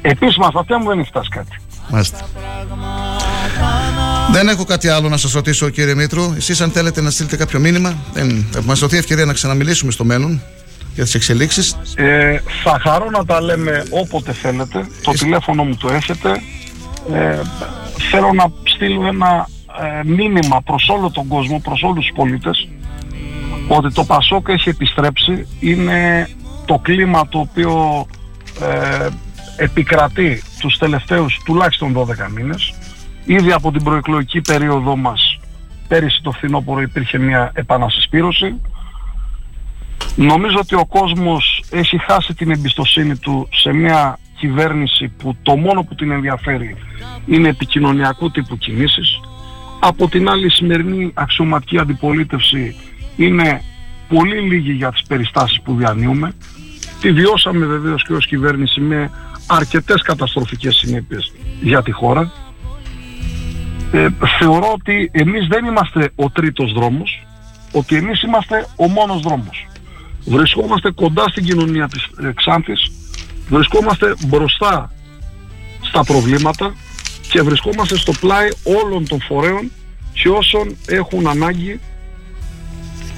Επίσημα 0.02 0.48
στα 0.50 0.60
αυτιά 0.60 0.78
μου 0.78 0.88
δεν 0.88 0.98
έχει 0.98 1.08
φτάσει 1.08 1.28
κάτι. 1.28 1.56
Μάλιστα. 1.88 2.18
Δεν 4.32 4.48
έχω 4.48 4.64
κάτι 4.64 4.88
άλλο 4.88 5.08
να 5.08 5.16
σας 5.16 5.32
ρωτήσω 5.32 5.68
κύριε 5.68 5.94
Μήτρου. 5.94 6.32
Εσείς 6.36 6.60
αν 6.60 6.70
θέλετε 6.70 7.00
να 7.00 7.10
στείλετε 7.10 7.36
κάποιο 7.36 7.58
μήνυμα, 7.58 7.94
δεν, 8.12 8.46
θα 8.50 8.62
μας 8.62 8.78
δοθεί 8.78 8.96
ευκαιρία 8.96 9.24
να 9.24 9.32
ξαναμιλήσουμε 9.32 9.92
στο 9.92 10.04
μέλλον 10.04 10.42
για 10.94 11.04
τις 11.04 11.14
εξελίξεις. 11.14 11.76
Ε, 11.96 12.40
θα 12.62 12.78
χαρώ 12.82 13.10
να 13.10 13.24
τα 13.24 13.40
λέμε 13.40 13.84
όποτε 13.90 14.32
θέλετε. 14.32 14.86
Το 15.02 15.10
τηλέφωνο 15.12 15.64
μου 15.64 15.76
το 15.76 15.88
έχετε. 15.92 16.42
Ε, 17.12 17.40
θέλω 18.10 18.32
να 18.32 18.52
στείλω 18.64 19.06
ένα 19.06 19.48
ε, 19.80 20.04
μήνυμα 20.04 20.60
προς 20.60 20.88
όλο 20.88 21.10
τον 21.10 21.26
κόσμο, 21.28 21.60
προς 21.60 21.82
όλους 21.82 22.06
τους 22.06 22.14
πολίτες 22.14 22.68
ότι 23.68 23.92
το 23.92 24.04
Πασόκ 24.04 24.48
έχει 24.48 24.68
επιστρέψει. 24.68 25.46
Είναι 25.60 26.28
το 26.64 26.78
κλίμα 26.78 27.28
το 27.28 27.38
οποίο 27.38 28.06
ε, 28.60 29.08
επικρατεί 29.56 30.42
τους 30.60 30.78
τελευταίους 30.78 31.40
τουλάχιστον 31.44 31.94
12 31.96 32.04
μήνες. 32.34 32.74
Ήδη 33.24 33.52
από 33.52 33.72
την 33.72 33.82
προεκλογική 33.82 34.40
περίοδο 34.40 34.96
μας 34.96 35.38
πέρυσι 35.88 36.20
το 36.22 36.30
φθινόπωρο 36.30 36.80
υπήρχε 36.80 37.18
μια 37.18 37.50
επανασυσπήρωση. 37.54 38.60
Νομίζω 40.16 40.56
ότι 40.58 40.74
ο 40.74 40.86
κόσμος 40.86 41.64
έχει 41.70 41.98
χάσει 41.98 42.34
την 42.34 42.50
εμπιστοσύνη 42.50 43.16
του 43.16 43.48
σε 43.52 43.72
μια 43.72 44.18
κυβέρνηση 44.44 45.08
που 45.08 45.36
το 45.42 45.56
μόνο 45.56 45.82
που 45.82 45.94
την 45.94 46.10
ενδιαφέρει 46.10 46.76
είναι 47.26 47.48
επικοινωνιακού 47.48 48.30
τύπου 48.30 48.56
κινήσεις. 48.56 49.20
Από 49.80 50.08
την 50.08 50.28
άλλη 50.28 50.46
η 50.46 50.50
σημερινή 50.50 51.10
αξιωματική 51.14 51.78
αντιπολίτευση 51.78 52.76
είναι 53.16 53.62
πολύ 54.08 54.40
λίγη 54.40 54.72
για 54.72 54.90
τις 54.92 55.02
περιστάσεις 55.02 55.60
που 55.60 55.74
διανύουμε. 55.74 56.32
Τη 57.00 57.12
βιώσαμε 57.12 57.66
βεβαίως 57.66 58.04
και 58.04 58.12
ως 58.12 58.26
κυβέρνηση 58.26 58.80
με 58.80 59.10
αρκετές 59.46 60.02
καταστροφικές 60.02 60.74
συνέπειες 60.74 61.32
για 61.60 61.82
τη 61.82 61.90
χώρα. 61.90 62.32
Ε, 63.92 64.08
θεωρώ 64.38 64.72
ότι 64.72 65.10
εμείς 65.12 65.46
δεν 65.46 65.64
είμαστε 65.64 66.10
ο 66.14 66.30
τρίτος 66.30 66.72
δρόμος, 66.72 67.26
ότι 67.72 67.96
εμείς 67.96 68.22
είμαστε 68.22 68.66
ο 68.76 68.88
μόνος 68.88 69.20
δρόμος. 69.20 69.66
Βρισκόμαστε 70.24 70.90
κοντά 70.90 71.28
στην 71.28 71.44
κοινωνία 71.44 71.88
της 71.88 72.02
ε, 72.22 72.32
Ξάνθης, 72.34 72.90
βρισκόμαστε 73.48 74.14
μπροστά 74.26 74.92
στα 75.80 76.04
προβλήματα 76.04 76.74
και 77.30 77.42
βρισκόμαστε 77.42 77.96
στο 77.98 78.12
πλάι 78.12 78.48
όλων 78.64 79.08
των 79.08 79.20
φορέων 79.22 79.70
και 80.12 80.28
όσων 80.28 80.76
έχουν 80.86 81.26
ανάγκη 81.26 81.80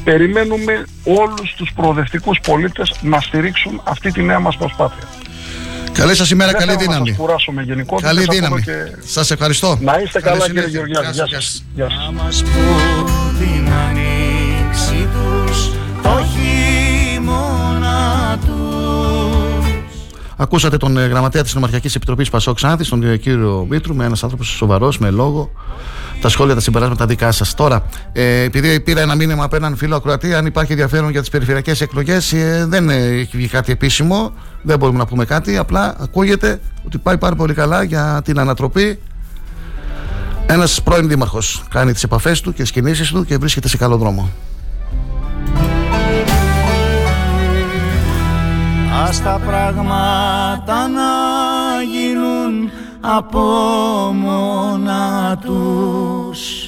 περιμένουμε 0.05 0.85
όλους 1.05 1.55
τους 1.57 1.70
προοδευτικούς 1.74 2.39
πολίτες 2.43 2.93
να 3.01 3.20
στηρίξουν 3.20 3.81
αυτή 3.85 4.12
τη 4.12 4.23
νέα 4.23 4.39
μας 4.40 4.57
προσπάθεια. 4.57 5.09
Καλή 5.93 6.15
σας 6.15 6.31
ημέρα, 6.31 6.51
Δεν 6.51 6.61
καλή 6.61 6.73
θέλω 6.73 6.85
Να 6.85 6.93
δύναμη. 6.93 7.09
σας 7.09 7.19
κουράσω 7.19 7.53
με 7.53 7.62
γενικότητες, 7.62 8.11
Καλή 8.11 8.23
ακόμα 8.23 8.35
δύναμη. 8.35 8.62
και- 8.62 8.97
Σας 9.07 9.31
ευχαριστώ. 9.31 9.78
Να 9.81 9.98
είστε 10.05 10.20
Καλή 10.20 10.39
καλά 10.39 10.47
κύριε 10.51 10.61
συνέχεια. 10.62 10.78
Γεωργιάδη. 10.78 11.11
Γεια 11.16 11.24
Γεια 11.27 11.40
σας, 11.40 11.44
σας. 11.44 11.65
Γεια 11.74 11.89
σας. 11.90 12.43
Ακούσατε 20.36 20.76
τον 20.76 20.96
ε, 20.96 21.06
γραμματέα 21.06 21.42
της 21.42 21.54
Νομαρχιακής 21.54 21.94
Επιτροπής 21.94 22.30
Πασόκ 22.30 22.54
Ξάνθη, 22.54 22.88
τον 22.88 23.02
ε, 23.02 23.16
κύριο 23.16 23.66
Μήτρου, 23.70 23.94
με 23.94 24.04
ένας 24.04 24.22
άνθρωπος 24.22 24.48
σοβαρός, 24.48 24.98
με 24.98 25.10
λόγο. 25.10 25.50
Τα 26.20 26.28
σχόλια, 26.28 26.54
τα 26.54 26.60
συμπεράσματα 26.60 27.06
δικά 27.06 27.32
σας. 27.32 27.54
Τώρα, 27.54 27.82
ε, 28.12 28.40
επειδή 28.42 28.80
πήρα 28.80 29.00
ένα 29.00 29.14
μήνυμα 29.14 29.44
από 29.44 29.56
έναν 29.56 29.76
φίλο 29.76 29.96
ακροατή, 29.96 30.34
αν 30.34 30.46
υπάρχει 30.46 30.72
ενδιαφέρον 30.72 31.10
για 31.10 31.20
τις 31.20 31.30
περιφερειακές 31.30 31.80
εκλογές, 31.80 32.32
ε, 32.32 32.66
δεν 32.68 32.90
ε, 32.90 32.96
έχει 32.96 33.36
βγει 33.36 33.48
κάτι 33.48 33.72
επίσημο, 33.72 34.32
δεν 34.62 34.78
μπορούμε 34.78 34.98
να 34.98 35.06
πούμε 35.06 35.24
κάτι. 35.24 35.56
Απλά 35.56 35.96
ακούγεται 36.00 36.60
ότι 36.86 36.98
πάει 36.98 37.18
πάρα 37.18 37.34
πολύ 37.34 37.54
καλά 37.54 37.82
για 37.82 38.20
την 38.24 38.38
ανατροπή. 38.38 38.98
Ένας 40.46 40.82
πρώην 40.82 41.08
δήμαρχος 41.08 41.64
κάνει 41.70 41.92
τις 41.92 42.02
επαφές 42.02 42.40
του 42.40 42.52
και 42.52 42.62
τις 42.62 42.70
κινήσεις 42.70 43.10
του 43.10 43.24
και 43.24 43.36
βρίσκεται 43.36 43.68
σε 43.68 43.76
καλό 43.76 43.96
δρόμο. 43.96 44.30
Ας 49.05 49.23
τα 49.23 49.40
πράγματα 49.47 50.89
να 50.89 51.02
γίνουν 51.82 52.70
από 53.01 53.40
μόνα 54.14 55.39
τους 55.44 56.66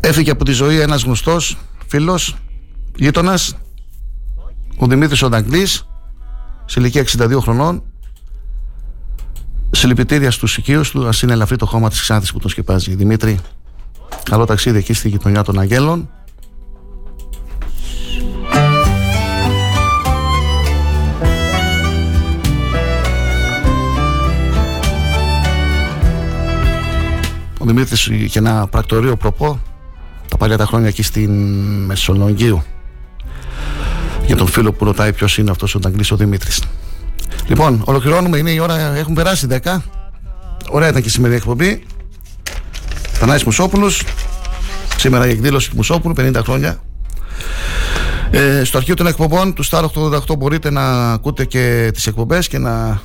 Έφυγε 0.00 0.30
από 0.30 0.44
τη 0.44 0.52
ζωή 0.52 0.80
ένας 0.80 1.02
γνωστός 1.02 1.58
φίλος, 1.86 2.36
γείτονας, 2.96 3.56
ο 4.76 4.86
Δημήτρης 4.86 5.22
Ονταγκλής, 5.22 5.86
σε 6.64 6.80
ηλικία 6.80 7.00
62 7.00 7.40
χρονών. 7.40 7.82
Συλληπιτήρια 9.70 10.30
στους 10.30 10.56
οικείους 10.56 10.90
του, 10.90 11.08
ας 11.08 11.22
είναι 11.22 11.32
ελαφρύ 11.32 11.56
το 11.56 11.66
χώμα 11.66 11.88
της 11.88 12.00
Ξάνθης 12.00 12.32
που 12.32 12.38
τον 12.38 12.50
σκεπάζει. 12.50 12.94
Δημήτρη, 12.94 13.38
καλό 14.22 14.44
ταξίδι 14.44 14.78
εκεί 14.78 14.92
στη 14.92 15.08
γειτονιά 15.08 15.42
των 15.42 15.58
Αγγέλων. 15.58 16.10
Ο 27.62 27.66
Δημήτρης 27.66 28.06
είχε 28.06 28.38
ένα 28.38 28.66
πρακτορείο 28.66 29.16
προπό 29.16 29.60
τα 30.28 30.36
παλιά 30.36 30.56
τα 30.56 30.64
χρόνια 30.64 30.88
εκεί 30.88 31.02
στην 31.02 31.30
Μεσολογγίου. 31.84 32.62
Για 34.26 34.36
τον 34.36 34.46
φίλο 34.46 34.72
που 34.72 34.84
ρωτάει 34.84 35.12
ποιος 35.12 35.38
είναι 35.38 35.50
αυτός 35.50 35.74
ο 35.74 35.78
Νταγκλής 35.78 36.10
ο 36.10 36.16
Δημήτρης. 36.16 36.62
Λοιπόν, 37.46 37.82
ολοκληρώνουμε, 37.84 38.38
είναι 38.38 38.50
η 38.50 38.58
ώρα, 38.58 38.94
έχουν 38.96 39.14
περάσει 39.14 39.46
10. 39.50 39.82
Ωραία 40.70 40.88
ήταν 40.88 41.02
και 41.02 41.08
η 41.08 41.10
σημερινή 41.10 41.38
εκπομπή. 41.38 41.82
Θανάης 43.12 43.44
Μουσόπουλος. 43.44 44.02
Σήμερα 44.96 45.26
η 45.26 45.30
εκδήλωση 45.30 45.70
του 45.70 45.76
Μουσόπουλου, 45.76 46.14
50 46.16 46.40
χρόνια. 46.42 46.80
Ε, 48.30 48.64
στο 48.64 48.78
αρχείο 48.78 48.94
των 48.94 49.06
εκπομπών 49.06 49.54
του 49.54 49.64
Star 49.66 49.84
88 49.84 50.36
μπορείτε 50.38 50.70
να 50.70 51.12
ακούτε 51.12 51.44
και 51.44 51.90
τις 51.94 52.06
εκπομπές 52.06 52.48
και, 52.48 52.58
να, 52.58 53.00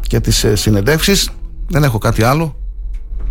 και 0.00 0.20
τις 0.20 0.44
ε, 0.44 0.56
συνεντεύξεις. 0.56 1.30
Δεν 1.68 1.84
έχω 1.84 1.98
κάτι 1.98 2.22
άλλο. 2.22 2.56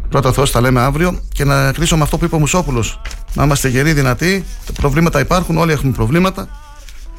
Πρώτα 0.09 0.31
Θεός 0.31 0.51
τα 0.51 0.61
λέμε 0.61 0.81
αύριο 0.81 1.19
και 1.31 1.43
να 1.43 1.71
κλείσω 1.71 1.97
με 1.97 2.03
αυτό 2.03 2.17
που 2.17 2.25
είπε 2.25 2.35
ο 2.35 2.39
Μουσόπουλος. 2.39 3.01
Να 3.33 3.43
είμαστε 3.43 3.67
γεροί, 3.67 3.93
δυνατοί. 3.93 4.45
Τα 4.65 4.71
προβλήματα 4.73 5.19
υπάρχουν, 5.19 5.57
όλοι 5.57 5.71
έχουμε 5.71 5.91
προβλήματα. 5.91 6.47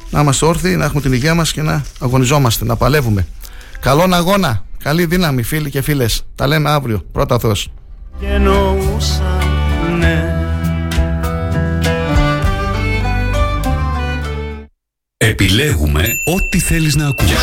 Να 0.09 0.21
είμαστε 0.21 0.45
όρθιοι, 0.45 0.75
να 0.77 0.85
έχουμε 0.85 1.01
την 1.01 1.13
υγεία 1.13 1.35
μας 1.35 1.51
και 1.51 1.61
να 1.61 1.83
αγωνιζόμαστε, 1.99 2.65
να 2.65 2.75
παλεύουμε. 2.75 3.27
Καλόν 3.79 4.13
αγώνα, 4.13 4.63
καλή 4.83 5.05
δύναμη 5.05 5.43
φίλοι 5.43 5.69
και 5.69 5.81
φίλες. 5.81 6.23
Τα 6.35 6.47
λέμε 6.47 6.69
αύριο. 6.69 7.03
Πρώτα 7.11 7.39
Θεός. 7.39 7.71
και 8.19 8.25
εννοούσα 8.27 9.37
ναι 9.99 10.33
Επιλέγουμε 15.17 16.01
ό,τι 16.25 16.59
θέλεις 16.59 16.95
να 16.95 17.07
ακούσεις. 17.07 17.37